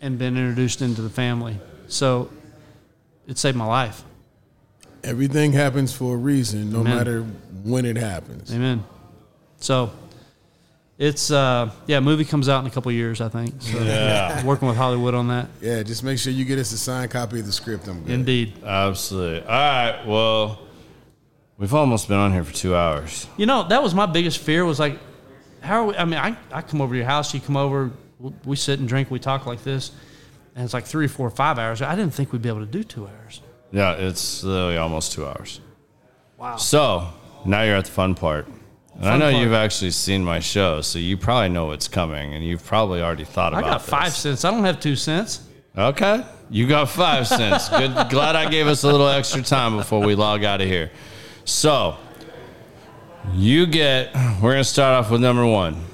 and 0.00 0.18
been 0.18 0.36
introduced 0.36 0.82
into 0.82 1.02
the 1.02 1.10
family. 1.10 1.58
So 1.88 2.30
it 3.26 3.38
saved 3.38 3.56
my 3.56 3.66
life. 3.66 4.02
everything 5.02 5.52
happens 5.52 5.92
for 5.92 6.14
a 6.14 6.18
reason, 6.18 6.70
no 6.72 6.80
Amen. 6.80 6.96
matter 6.96 7.22
when 7.64 7.84
it 7.86 7.96
happens. 7.96 8.52
Amen. 8.54 8.84
So 9.58 9.90
it's 10.98 11.30
uh 11.30 11.70
yeah, 11.86 12.00
movie 12.00 12.24
comes 12.26 12.48
out 12.50 12.60
in 12.60 12.66
a 12.66 12.70
couple 12.70 12.92
years, 12.92 13.20
I 13.20 13.28
think. 13.28 13.54
So 13.62 13.78
Yeah. 13.82 14.44
working 14.44 14.68
with 14.68 14.76
Hollywood 14.76 15.14
on 15.14 15.28
that. 15.28 15.48
Yeah, 15.62 15.82
just 15.82 16.02
make 16.04 16.18
sure 16.18 16.32
you 16.32 16.44
get 16.44 16.58
us 16.58 16.72
a 16.72 16.78
signed 16.78 17.10
copy 17.10 17.40
of 17.40 17.46
the 17.46 17.52
script. 17.52 17.88
I'm 17.88 18.02
good. 18.02 18.12
Indeed. 18.12 18.54
Absolutely. 18.64 19.40
All 19.42 19.48
right. 19.48 20.02
Well, 20.06 20.58
we've 21.56 21.72
almost 21.74 22.08
been 22.08 22.18
on 22.18 22.32
here 22.32 22.44
for 22.44 22.52
two 22.54 22.74
hours. 22.76 23.26
You 23.38 23.46
know, 23.46 23.66
that 23.68 23.82
was 23.82 23.94
my 23.94 24.06
biggest 24.06 24.38
fear 24.38 24.64
was 24.66 24.78
like 24.78 24.98
how 25.62 25.82
are 25.82 25.86
we 25.86 25.96
I 25.96 26.04
mean, 26.04 26.18
I, 26.18 26.36
I 26.52 26.62
come 26.62 26.80
over 26.80 26.94
to 26.94 26.98
your 26.98 27.06
house, 27.06 27.32
you 27.34 27.40
come 27.40 27.56
over, 27.56 27.90
we- 28.18 28.32
we 28.44 28.56
sit 28.56 28.78
and 28.80 28.88
drink, 28.88 29.10
we 29.10 29.18
talk 29.18 29.46
like 29.46 29.62
this, 29.64 29.92
and 30.54 30.64
it's 30.64 30.74
like 30.74 30.84
three, 30.86 31.06
four, 31.06 31.30
five 31.30 31.58
hours. 31.58 31.82
I 31.82 31.94
didn't 31.94 32.14
think 32.14 32.32
we'd 32.32 32.42
be 32.42 32.48
able 32.48 32.60
to 32.60 32.66
do 32.66 32.82
two 32.84 33.06
hours. 33.06 33.40
Yeah, 33.72 33.92
it's 33.92 34.42
literally 34.42 34.76
almost 34.76 35.12
two 35.12 35.26
hours. 35.26 35.60
Wow. 36.36 36.56
So 36.56 37.08
now 37.44 37.62
you're 37.62 37.76
at 37.76 37.84
the 37.84 37.90
fun 37.90 38.14
part. 38.14 38.46
And 38.96 39.08
I 39.08 39.16
know 39.16 39.30
part. 39.30 39.42
you've 39.42 39.52
actually 39.54 39.92
seen 39.92 40.24
my 40.24 40.40
show, 40.40 40.80
so 40.82 40.98
you 40.98 41.16
probably 41.16 41.48
know 41.50 41.66
what's 41.66 41.88
coming, 41.88 42.34
and 42.34 42.44
you've 42.44 42.64
probably 42.64 43.00
already 43.00 43.24
thought 43.24 43.52
about. 43.52 43.64
I 43.64 43.68
about 43.68 43.80
got 43.80 43.88
five 43.88 44.04
this. 44.06 44.16
cents. 44.16 44.44
I 44.44 44.50
don't 44.50 44.64
have 44.64 44.80
two 44.80 44.96
cents. 44.96 45.46
Okay. 45.78 46.24
You 46.50 46.66
got 46.66 46.88
five 46.90 47.26
cents. 47.28 47.68
Good. 47.68 47.94
Glad 48.10 48.34
I 48.36 48.50
gave 48.50 48.66
us 48.66 48.82
a 48.82 48.88
little 48.88 49.08
extra 49.08 49.40
time 49.40 49.76
before 49.76 50.00
we 50.04 50.14
log 50.16 50.42
out 50.44 50.60
of 50.60 50.66
here. 50.66 50.90
So, 51.44 51.96
you 53.34 53.66
get, 53.66 54.14
we're 54.14 54.52
going 54.52 54.56
to 54.58 54.64
start 54.64 54.94
off 54.94 55.10
with 55.10 55.20
number 55.20 55.46
one. 55.46 55.84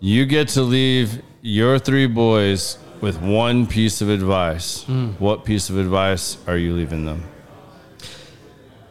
You 0.00 0.26
get 0.26 0.48
to 0.48 0.62
leave 0.62 1.22
your 1.42 1.78
three 1.78 2.06
boys 2.06 2.78
with 3.00 3.20
one 3.20 3.66
piece 3.66 4.00
of 4.00 4.08
advice. 4.08 4.84
What 5.18 5.44
piece 5.44 5.70
of 5.70 5.78
advice 5.78 6.38
are 6.46 6.56
you 6.56 6.74
leaving 6.74 7.04
them? 7.04 7.24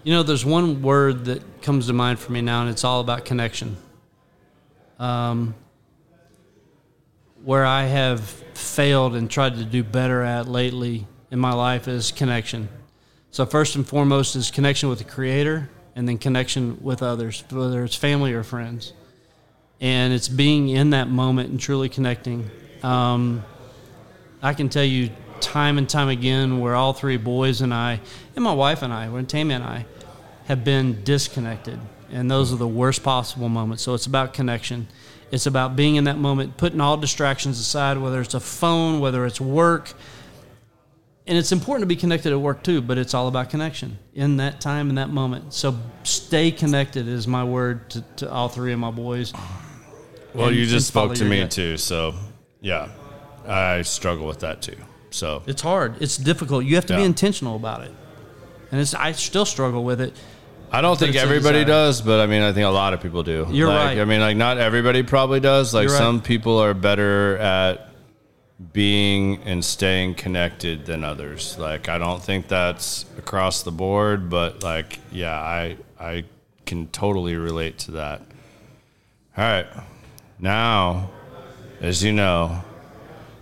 You 0.03 0.13
know, 0.13 0.23
there's 0.23 0.45
one 0.45 0.81
word 0.81 1.25
that 1.25 1.61
comes 1.61 1.87
to 1.87 1.93
mind 1.93 2.19
for 2.19 2.31
me 2.31 2.41
now, 2.41 2.61
and 2.61 2.69
it's 2.69 2.83
all 2.83 3.01
about 3.01 3.25
connection. 3.25 3.77
Um, 4.99 5.53
where 7.43 7.65
I 7.65 7.83
have 7.83 8.21
failed 8.53 9.15
and 9.15 9.29
tried 9.29 9.55
to 9.55 9.63
do 9.63 9.83
better 9.83 10.21
at 10.23 10.47
lately 10.47 11.07
in 11.31 11.39
my 11.39 11.53
life 11.53 11.87
is 11.87 12.11
connection. 12.11 12.69
So, 13.31 13.45
first 13.45 13.75
and 13.75 13.87
foremost 13.87 14.35
is 14.35 14.49
connection 14.49 14.89
with 14.89 14.99
the 14.99 15.05
Creator, 15.05 15.69
and 15.97 16.07
then 16.07 16.19
connection 16.19 16.77
with 16.81 17.01
others, 17.01 17.43
whether 17.49 17.83
it's 17.83 17.95
family 17.95 18.31
or 18.31 18.43
friends. 18.43 18.93
And 19.81 20.13
it's 20.13 20.27
being 20.29 20.69
in 20.69 20.91
that 20.91 21.09
moment 21.09 21.49
and 21.49 21.59
truly 21.59 21.89
connecting. 21.89 22.51
Um, 22.83 23.43
I 24.43 24.53
can 24.53 24.69
tell 24.69 24.83
you 24.83 25.09
time 25.39 25.79
and 25.79 25.89
time 25.89 26.07
again 26.07 26.59
where 26.59 26.75
all 26.75 26.93
three 26.93 27.17
boys 27.17 27.61
and 27.61 27.73
I, 27.73 27.99
and 28.35 28.43
my 28.43 28.53
wife 28.53 28.83
and 28.83 28.93
I, 28.93 29.09
when 29.09 29.25
Tammy 29.25 29.55
and 29.55 29.63
I, 29.63 29.87
have 30.45 30.63
been 30.63 31.03
disconnected. 31.03 31.79
And 32.11 32.29
those 32.29 32.53
are 32.53 32.57
the 32.57 32.67
worst 32.67 33.01
possible 33.01 33.49
moments. 33.49 33.81
So 33.81 33.95
it's 33.95 34.05
about 34.05 34.35
connection. 34.35 34.87
It's 35.31 35.47
about 35.47 35.75
being 35.75 35.95
in 35.95 36.03
that 36.03 36.19
moment, 36.19 36.57
putting 36.57 36.79
all 36.79 36.97
distractions 36.97 37.59
aside, 37.59 37.97
whether 37.97 38.21
it's 38.21 38.35
a 38.35 38.39
phone, 38.39 38.99
whether 38.99 39.25
it's 39.25 39.41
work. 39.41 39.93
And 41.27 41.37
it's 41.37 41.51
important 41.51 41.81
to 41.81 41.87
be 41.87 41.97
connected 41.97 42.31
at 42.31 42.39
work 42.39 42.63
too, 42.63 42.81
but 42.81 42.97
it's 42.97 43.13
all 43.13 43.27
about 43.27 43.49
connection 43.49 43.97
in 44.13 44.37
that 44.37 44.61
time, 44.61 44.89
in 44.89 44.95
that 44.95 45.09
moment. 45.09 45.53
So 45.53 45.77
stay 46.03 46.51
connected 46.51 47.07
is 47.07 47.27
my 47.27 47.43
word 47.43 47.89
to, 47.91 48.01
to 48.17 48.31
all 48.31 48.47
three 48.47 48.71
of 48.71 48.79
my 48.79 48.91
boys. 48.91 49.33
Well, 50.33 50.47
And- 50.47 50.55
you 50.55 50.65
just 50.65 50.87
spoke 50.87 51.15
to 51.15 51.25
me 51.25 51.41
gut. 51.41 51.51
too, 51.51 51.77
so 51.77 52.13
yeah, 52.61 52.89
I 53.45 53.81
struggle 53.81 54.25
with 54.25 54.39
that 54.39 54.61
too. 54.61 54.77
So 55.09 55.43
It's 55.47 55.61
hard. 55.61 56.01
It's 56.01 56.15
difficult. 56.17 56.63
You 56.65 56.75
have 56.75 56.85
to 56.87 56.95
be 56.95 57.03
intentional 57.03 57.55
about 57.55 57.81
it. 57.81 57.91
And 58.71 58.79
it's 58.79 58.93
I 58.93 59.11
still 59.13 59.45
struggle 59.45 59.83
with 59.83 59.99
it. 60.01 60.13
I 60.71 60.81
don't 60.81 60.99
think 60.99 61.15
everybody 61.15 61.63
does, 61.63 62.01
but 62.01 62.19
I 62.19 62.25
mean, 62.25 62.41
I 62.41 62.51
think 62.51 62.65
a 62.65 62.69
lot 62.69 62.93
of 62.93 63.01
people 63.01 63.23
do. 63.23 63.47
You're 63.49 63.69
Like, 63.69 63.85
right. 63.85 63.99
I 63.99 64.05
mean, 64.05 64.19
like 64.19 64.35
not 64.37 64.57
everybody 64.57 65.01
probably 65.03 65.39
does. 65.39 65.73
Like 65.73 65.87
right. 65.87 65.97
some 65.97 66.21
people 66.21 66.57
are 66.59 66.73
better 66.73 67.37
at 67.37 67.89
being 68.73 69.41
and 69.43 69.63
staying 69.63 70.15
connected 70.15 70.85
than 70.85 71.03
others. 71.03 71.57
Like 71.57 71.89
I 71.89 71.97
don't 71.97 72.21
think 72.21 72.47
that's 72.47 73.05
across 73.17 73.63
the 73.63 73.71
board, 73.71 74.29
but 74.29 74.63
like 74.63 74.99
yeah, 75.11 75.39
I 75.39 75.77
I 75.99 76.25
can 76.65 76.87
totally 76.87 77.35
relate 77.35 77.77
to 77.79 77.91
that. 77.91 78.21
All 79.37 79.43
right. 79.43 79.67
Now, 80.39 81.09
as 81.81 82.03
you 82.03 82.11
know, 82.11 82.63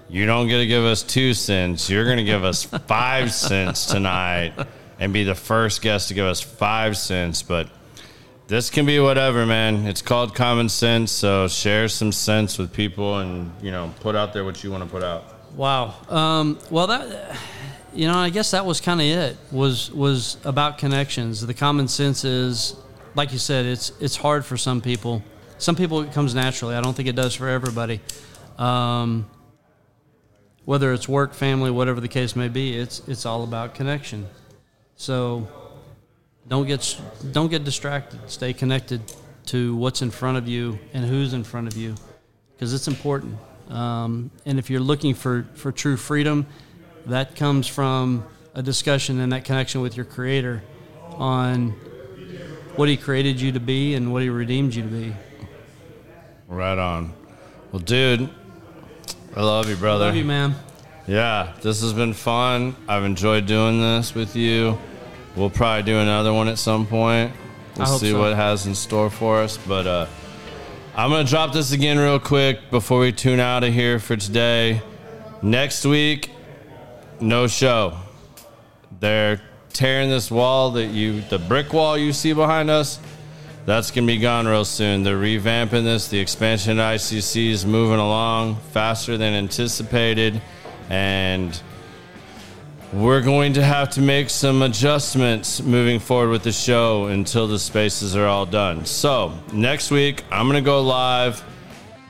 you 0.09 0.25
don't 0.25 0.47
get 0.47 0.59
to 0.59 0.67
give 0.67 0.83
us 0.83 1.03
two 1.03 1.33
cents. 1.33 1.89
You're 1.89 2.05
going 2.05 2.17
to 2.17 2.23
give 2.23 2.43
us 2.43 2.63
five 2.63 3.33
cents 3.33 3.85
tonight 3.85 4.53
and 4.99 5.11
be 5.11 5.23
the 5.23 5.35
first 5.35 5.81
guest 5.81 6.09
to 6.09 6.13
give 6.13 6.25
us 6.25 6.41
five 6.41 6.97
cents. 6.97 7.41
But 7.41 7.69
this 8.47 8.69
can 8.69 8.85
be 8.85 8.99
whatever, 8.99 9.45
man. 9.45 9.87
It's 9.87 10.01
called 10.01 10.35
common 10.35 10.69
sense. 10.69 11.11
So 11.11 11.47
share 11.47 11.87
some 11.87 12.11
sense 12.11 12.57
with 12.57 12.71
people 12.73 13.19
and, 13.19 13.51
you 13.61 13.71
know, 13.71 13.93
put 13.99 14.15
out 14.15 14.33
there 14.33 14.45
what 14.45 14.63
you 14.63 14.71
want 14.71 14.83
to 14.83 14.89
put 14.89 15.03
out. 15.03 15.23
Wow. 15.55 15.95
Um, 16.09 16.59
well, 16.69 16.87
that 16.87 17.37
you 17.95 18.07
know, 18.07 18.17
I 18.17 18.29
guess 18.29 18.51
that 18.51 18.65
was 18.65 18.81
kind 18.81 18.99
of 18.99 19.07
it. 19.07 19.37
Was 19.51 19.91
was 19.91 20.37
about 20.43 20.77
connections. 20.77 21.45
The 21.45 21.53
common 21.53 21.87
sense 21.87 22.25
is, 22.25 22.75
like 23.15 23.31
you 23.31 23.39
said, 23.39 23.65
it's 23.65 23.91
it's 24.01 24.17
hard 24.17 24.45
for 24.45 24.57
some 24.57 24.81
people. 24.81 25.23
Some 25.57 25.75
people 25.75 26.01
it 26.01 26.11
comes 26.11 26.35
naturally. 26.35 26.75
I 26.75 26.81
don't 26.81 26.93
think 26.93 27.07
it 27.07 27.15
does 27.15 27.33
for 27.33 27.47
everybody. 27.47 28.01
Um, 28.57 29.27
whether 30.65 30.91
it's 30.93 31.07
work, 31.07 31.33
family, 31.33 31.71
whatever 31.71 32.01
the 32.01 32.07
case 32.09 32.35
may 32.35 32.49
be, 32.49 32.77
it's 32.77 32.99
it's 33.07 33.25
all 33.25 33.43
about 33.43 33.75
connection. 33.75 34.27
So 34.97 35.47
don't 36.47 36.67
get 36.67 37.01
don't 37.31 37.49
get 37.49 37.63
distracted. 37.63 38.19
Stay 38.29 38.53
connected 38.53 39.01
to 39.47 39.75
what's 39.75 40.01
in 40.01 40.11
front 40.11 40.37
of 40.37 40.47
you 40.47 40.79
and 40.93 41.05
who's 41.05 41.33
in 41.33 41.43
front 41.43 41.67
of 41.67 41.77
you, 41.77 41.95
because 42.53 42.73
it's 42.73 42.87
important. 42.87 43.37
Um, 43.69 44.31
and 44.45 44.59
if 44.59 44.69
you're 44.69 44.79
looking 44.79 45.13
for 45.13 45.47
for 45.55 45.71
true 45.71 45.97
freedom, 45.97 46.45
that 47.07 47.35
comes 47.35 47.67
from 47.67 48.25
a 48.53 48.61
discussion 48.61 49.19
and 49.19 49.31
that 49.33 49.43
connection 49.43 49.81
with 49.81 49.95
your 49.97 50.05
Creator 50.05 50.63
on 51.13 51.71
what 52.75 52.89
He 52.89 52.97
created 52.97 53.39
you 53.41 53.51
to 53.51 53.59
be 53.59 53.95
and 53.95 54.11
what 54.13 54.21
He 54.21 54.29
redeemed 54.29 54.75
you 54.75 54.83
to 54.83 54.89
be. 54.89 55.13
Right 56.47 56.77
on. 56.77 57.13
Well, 57.71 57.81
dude, 57.81 58.29
I 59.35 59.41
love 59.41 59.67
you, 59.67 59.75
brother. 59.75 60.05
Love 60.05 60.15
you, 60.15 60.25
man. 60.25 60.55
Yeah, 61.07 61.53
this 61.61 61.81
has 61.81 61.93
been 61.93 62.13
fun. 62.13 62.75
I've 62.87 63.03
enjoyed 63.03 63.45
doing 63.45 63.79
this 63.79 64.15
with 64.15 64.35
you. 64.35 64.77
We'll 65.35 65.49
probably 65.49 65.83
do 65.83 65.99
another 65.99 66.33
one 66.33 66.47
at 66.47 66.57
some 66.57 66.87
point. 66.87 67.33
We'll 67.77 67.87
see 67.87 68.11
so. 68.11 68.19
what 68.19 68.31
it 68.31 68.35
has 68.35 68.65
in 68.67 68.75
store 68.75 69.09
for 69.09 69.41
us. 69.41 69.57
But 69.57 69.85
uh, 69.85 70.07
I'm 70.95 71.09
going 71.09 71.25
to 71.25 71.29
drop 71.29 71.51
this 71.51 71.73
again 71.73 71.99
real 71.99 72.19
quick 72.19 72.71
before 72.71 72.99
we 72.99 73.11
tune 73.11 73.41
out 73.41 73.63
of 73.65 73.73
here 73.73 73.99
for 73.99 74.15
today. 74.15 74.81
Next 75.41 75.85
week, 75.85 76.31
no 77.19 77.47
show. 77.47 77.97
They're 79.01 79.41
tearing 79.73 80.09
this 80.09 80.31
wall 80.31 80.71
that 80.71 80.87
you, 80.87 81.19
the 81.21 81.37
brick 81.37 81.73
wall 81.73 81.97
you 81.97 82.13
see 82.13 82.31
behind 82.31 82.69
us, 82.69 82.97
that's 83.65 83.91
going 83.91 84.07
to 84.07 84.13
be 84.13 84.19
gone 84.19 84.47
real 84.47 84.63
soon. 84.63 85.03
They're 85.03 85.17
revamping 85.17 85.83
this. 85.83 86.07
The 86.07 86.19
expansion 86.19 86.79
at 86.79 86.95
ICC 86.95 87.49
is 87.49 87.65
moving 87.65 87.99
along 87.99 88.55
faster 88.71 89.17
than 89.17 89.33
anticipated. 89.33 90.41
And 90.89 91.59
we're 92.95 93.19
going 93.19 93.51
to 93.51 93.61
have 93.61 93.89
to 93.89 93.99
make 93.99 94.29
some 94.29 94.61
adjustments 94.61 95.61
moving 95.61 95.99
forward 95.99 96.29
with 96.29 96.43
the 96.43 96.51
show 96.51 97.07
until 97.07 97.45
the 97.45 97.59
spaces 97.59 98.15
are 98.15 98.25
all 98.25 98.45
done. 98.45 98.85
So, 98.85 99.33
next 99.51 99.91
week, 99.91 100.23
I'm 100.31 100.45
going 100.47 100.63
to 100.63 100.65
go 100.65 100.81
live. 100.81 101.43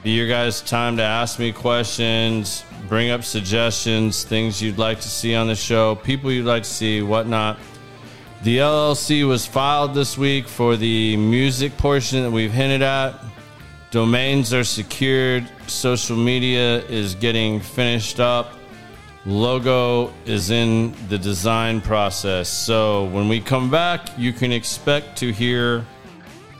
Be 0.03 0.11
your 0.11 0.27
guys' 0.27 0.61
time 0.61 0.95
to 0.97 1.03
ask 1.03 1.39
me 1.39 1.51
questions, 1.51 2.63
bring 2.87 3.09
up 3.09 3.23
suggestions, 3.23 4.25
things 4.25 4.61
you'd 4.61 4.77
like 4.77 4.99
to 4.99 5.09
see 5.09 5.33
on 5.33 5.47
the 5.47 5.55
show, 5.55 5.95
people 5.95 6.31
you'd 6.31 6.45
like 6.45 6.61
to 6.61 6.69
see, 6.69 7.01
whatnot. 7.01 7.57
The 8.43 8.59
LLC 8.59 9.27
was 9.27 9.43
filed 9.47 9.95
this 9.95 10.19
week 10.19 10.47
for 10.47 10.75
the 10.75 11.17
music 11.17 11.75
portion 11.77 12.21
that 12.21 12.29
we've 12.29 12.51
hinted 12.51 12.83
at. 12.83 13.19
Domains 13.89 14.53
are 14.53 14.63
secured. 14.63 15.49
Social 15.65 16.15
media 16.15 16.83
is 16.83 17.15
getting 17.15 17.59
finished 17.59 18.19
up. 18.19 18.54
Logo 19.25 20.13
is 20.25 20.51
in 20.51 20.93
the 21.09 21.17
design 21.17 21.81
process. 21.81 22.47
So 22.47 23.05
when 23.05 23.27
we 23.27 23.41
come 23.41 23.71
back, 23.71 24.09
you 24.17 24.31
can 24.31 24.51
expect 24.51 25.17
to 25.19 25.31
hear 25.31 25.83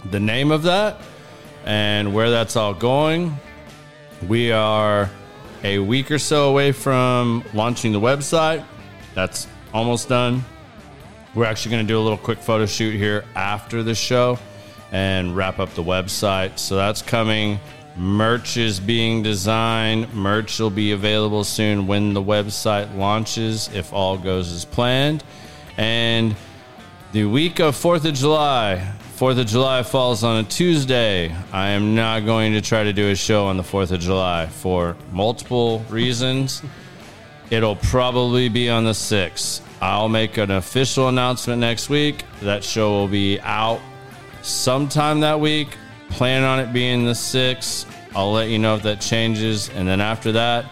the 0.10 0.20
name 0.20 0.52
of 0.52 0.64
that 0.64 0.98
and 1.66 2.14
where 2.14 2.32
that's 2.32 2.56
all 2.56 2.74
going. 2.74 3.38
We 4.28 4.52
are 4.52 5.10
a 5.64 5.78
week 5.78 6.10
or 6.10 6.18
so 6.18 6.50
away 6.50 6.72
from 6.72 7.44
launching 7.54 7.92
the 7.92 8.00
website. 8.00 8.66
That's 9.14 9.48
almost 9.72 10.10
done. 10.10 10.44
We're 11.36 11.46
actually 11.46 11.72
going 11.72 11.86
to 11.86 11.88
do 11.88 12.00
a 12.00 12.02
little 12.02 12.18
quick 12.18 12.40
photo 12.40 12.66
shoot 12.66 12.96
here 12.96 13.26
after 13.36 13.84
the 13.84 13.94
show 13.94 14.40
and 14.92 15.36
wrap 15.36 15.60
up 15.60 15.74
the 15.76 15.84
website. 15.84 16.58
So 16.58 16.76
that's 16.76 17.02
coming. 17.02 17.60
Merch 17.98 18.58
is 18.58 18.80
being 18.80 19.24
designed. 19.24 20.14
Merch 20.14 20.60
will 20.60 20.70
be 20.70 20.92
available 20.92 21.44
soon 21.44 21.88
when 21.88 22.14
the 22.14 22.22
website 22.22 22.96
launches, 22.98 23.70
if 23.74 23.94
all 23.94 24.18
goes 24.18 24.52
as 24.52 24.66
planned. 24.66 25.24
And 25.78 26.36
the 27.14 27.26
week 27.26 27.60
of 27.60 27.76
4th 27.76 28.04
of 28.04 28.14
July, 28.14 28.94
4th 29.18 29.40
of 29.40 29.48
July 29.48 29.84
falls 29.84 30.26
on 30.26 30.44
a 30.44 30.48
Tuesday. 30.48 31.34
I 31.54 31.70
am 31.70 31.96
not 31.96 32.26
going 32.26 32.52
to 32.52 32.62
try 32.62 32.84
to 32.84 32.92
do 32.92 33.10
a 33.12 33.16
show 33.16 33.46
on 33.46 33.56
the 33.56 33.64
4th 33.64 33.92
of 33.92 34.02
July 34.02 34.48
for 34.48 34.98
multiple 35.14 35.80
reasons. 35.90 36.62
It'll 37.50 37.78
probably 37.78 38.50
be 38.50 38.70
on 38.70 38.84
the 38.84 38.92
6th. 38.92 39.62
I'll 39.82 40.10
make 40.10 40.38
an 40.38 40.52
official 40.52 41.08
announcement 41.08 41.62
next 41.62 41.90
week. 41.90 42.24
That 42.42 42.64
show 42.64 42.92
will 42.92 43.08
be 43.08 43.40
out 43.40 43.80
sometime 44.42 45.22
that 45.22 45.40
week. 45.40 45.78
Plan 46.10 46.44
on 46.44 46.60
it 46.60 46.72
being 46.72 47.06
the 47.06 47.12
6th. 47.12 47.86
I'll 48.16 48.32
let 48.32 48.50
you 48.50 48.60
know 48.60 48.76
if 48.76 48.84
that 48.84 49.02
changes. 49.02 49.70
And 49.70 49.88
then 49.88 50.00
after 50.00 50.32
that, 50.32 50.66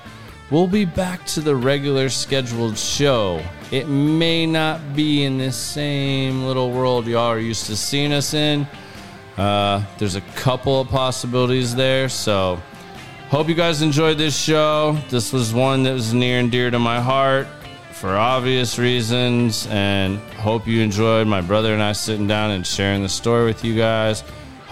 we'll 0.50 0.68
be 0.68 0.86
back 0.86 1.26
to 1.28 1.42
the 1.42 1.56
regular 1.56 2.10
scheduled 2.10 2.78
show. 2.78 3.44
It 3.72 3.88
may 3.88 4.46
not 4.46 4.96
be 4.96 5.24
in 5.24 5.38
this 5.38 5.58
same 5.58 6.46
little 6.46 6.72
world 6.72 7.08
y'all 7.08 7.28
are 7.28 7.40
used 7.40 7.66
to 7.66 7.76
seeing 7.76 8.14
us 8.14 8.34
in. 8.34 8.68
Uh, 9.38 9.84
there's 9.98 10.16
a 10.16 10.22
couple 10.36 10.80
of 10.80 10.88
possibilities 10.88 11.76
there. 11.76 12.08
So, 12.08 12.62
hope 13.30 13.50
you 13.50 13.56
guys 13.56 13.82
enjoyed 13.82 14.18
this 14.18 14.38
show. 14.38 14.98
This 15.10 15.34
was 15.34 15.54
one 15.54 15.84
that 15.84 15.94
was 15.94 16.14
near 16.14 16.40
and 16.40 16.52
dear 16.52 16.70
to 16.70 16.80
my 16.80 17.02
heart 17.02 17.48
for 17.92 18.16
obvious 18.16 18.78
reasons. 18.78 19.68
And 19.72 20.20
hope 20.38 20.68
you 20.68 20.82
enjoyed 20.82 21.28
my 21.28 21.42
brother 21.42 21.74
and 21.74 21.82
I 21.82 21.94
sitting 21.94 22.28
down 22.28 22.52
and 22.52 22.66
sharing 22.66 23.02
the 23.02 23.10
story 23.10 23.46
with 23.46 23.66
you 23.66 23.76
guys. 23.76 24.24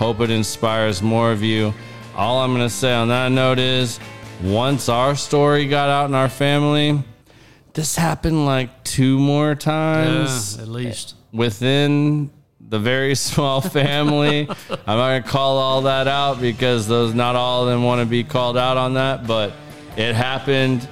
Hope 0.01 0.19
it 0.21 0.31
inspires 0.31 1.03
more 1.03 1.31
of 1.31 1.43
you. 1.43 1.71
All 2.15 2.39
I'm 2.39 2.55
going 2.55 2.65
to 2.67 2.73
say 2.73 2.91
on 2.91 3.09
that 3.09 3.31
note 3.31 3.59
is 3.59 3.99
once 4.41 4.89
our 4.89 5.15
story 5.15 5.67
got 5.67 5.89
out 5.89 6.09
in 6.09 6.15
our 6.15 6.27
family, 6.27 7.03
this 7.75 7.95
happened 7.95 8.47
like 8.47 8.83
two 8.83 9.19
more 9.19 9.53
times 9.53 10.55
Yeah, 10.55 10.63
at 10.63 10.69
least. 10.69 11.13
within 11.31 12.31
the 12.67 12.79
very 12.79 13.13
small 13.29 13.61
family. 13.61 14.49
I'm 14.49 14.57
not 14.97 15.19
gonna 15.19 15.21
call 15.21 15.59
all 15.59 15.83
that 15.83 16.07
out 16.07 16.41
because 16.41 16.87
those 16.87 17.13
not 17.13 17.35
all 17.35 17.61
of 17.65 17.69
them 17.69 17.83
want 17.83 17.99
to 18.01 18.07
be 18.07 18.23
called 18.23 18.57
out 18.57 18.77
on 18.77 18.95
that, 18.95 19.27
but 19.27 19.53
it 19.97 20.15
happened. 20.15 20.89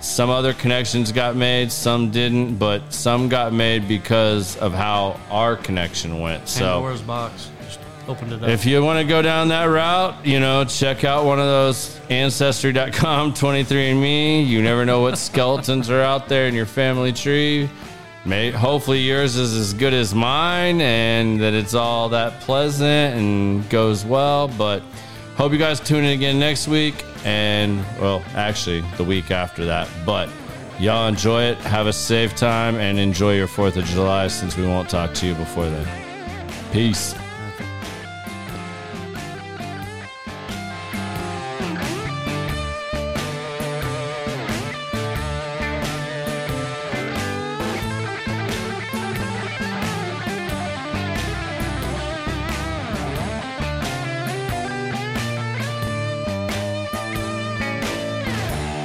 Some 0.00 0.30
other 0.30 0.52
connections 0.52 1.12
got 1.12 1.36
made, 1.36 1.70
some 1.70 2.10
didn't, 2.10 2.56
but 2.56 2.92
some 2.92 3.28
got 3.28 3.52
made 3.52 3.86
because 3.86 4.56
of 4.56 4.72
how 4.74 5.20
our 5.30 5.54
connection 5.54 6.18
went. 6.18 6.48
So 6.48 6.64
Pandora's 6.64 7.02
box. 7.02 7.50
Opened 8.08 8.32
it 8.32 8.42
up. 8.42 8.48
if 8.48 8.64
you 8.64 8.82
want 8.82 8.98
to 8.98 9.04
go 9.04 9.20
down 9.20 9.48
that 9.48 9.64
route, 9.64 10.24
you 10.24 10.40
know, 10.40 10.64
check 10.64 11.04
out 11.04 11.26
one 11.26 11.38
of 11.38 11.44
those 11.44 12.00
ancestry.com 12.08 13.34
23andme. 13.34 14.46
You 14.48 14.62
never 14.62 14.86
know 14.86 15.00
what 15.02 15.18
skeletons 15.18 15.90
are 15.90 16.00
out 16.00 16.26
there 16.28 16.46
in 16.46 16.54
your 16.54 16.64
family 16.66 17.12
tree. 17.12 17.68
May, 18.24 18.50
hopefully 18.50 19.00
yours 19.00 19.36
is 19.36 19.54
as 19.54 19.74
good 19.74 19.92
as 19.92 20.14
mine 20.14 20.80
and 20.80 21.40
that 21.40 21.52
it's 21.52 21.74
all 21.74 22.08
that 22.10 22.40
pleasant 22.40 23.16
and 23.16 23.68
goes 23.68 24.04
well, 24.04 24.48
but 24.48 24.82
hope 25.36 25.52
you 25.52 25.58
guys 25.58 25.78
tune 25.78 26.04
in 26.04 26.12
again 26.12 26.38
next 26.38 26.66
week 26.66 27.04
and 27.24 27.78
well, 28.00 28.22
actually 28.34 28.80
the 28.96 29.04
week 29.04 29.30
after 29.30 29.64
that. 29.66 29.88
But 30.06 30.30
y'all 30.80 31.08
enjoy 31.08 31.42
it, 31.42 31.58
have 31.58 31.86
a 31.86 31.92
safe 31.92 32.34
time 32.34 32.76
and 32.76 32.98
enjoy 32.98 33.36
your 33.36 33.48
4th 33.48 33.76
of 33.76 33.84
July 33.84 34.28
since 34.28 34.56
we 34.56 34.66
won't 34.66 34.88
talk 34.88 35.12
to 35.14 35.26
you 35.26 35.34
before 35.34 35.68
then. 35.68 35.86
Peace. 36.72 37.14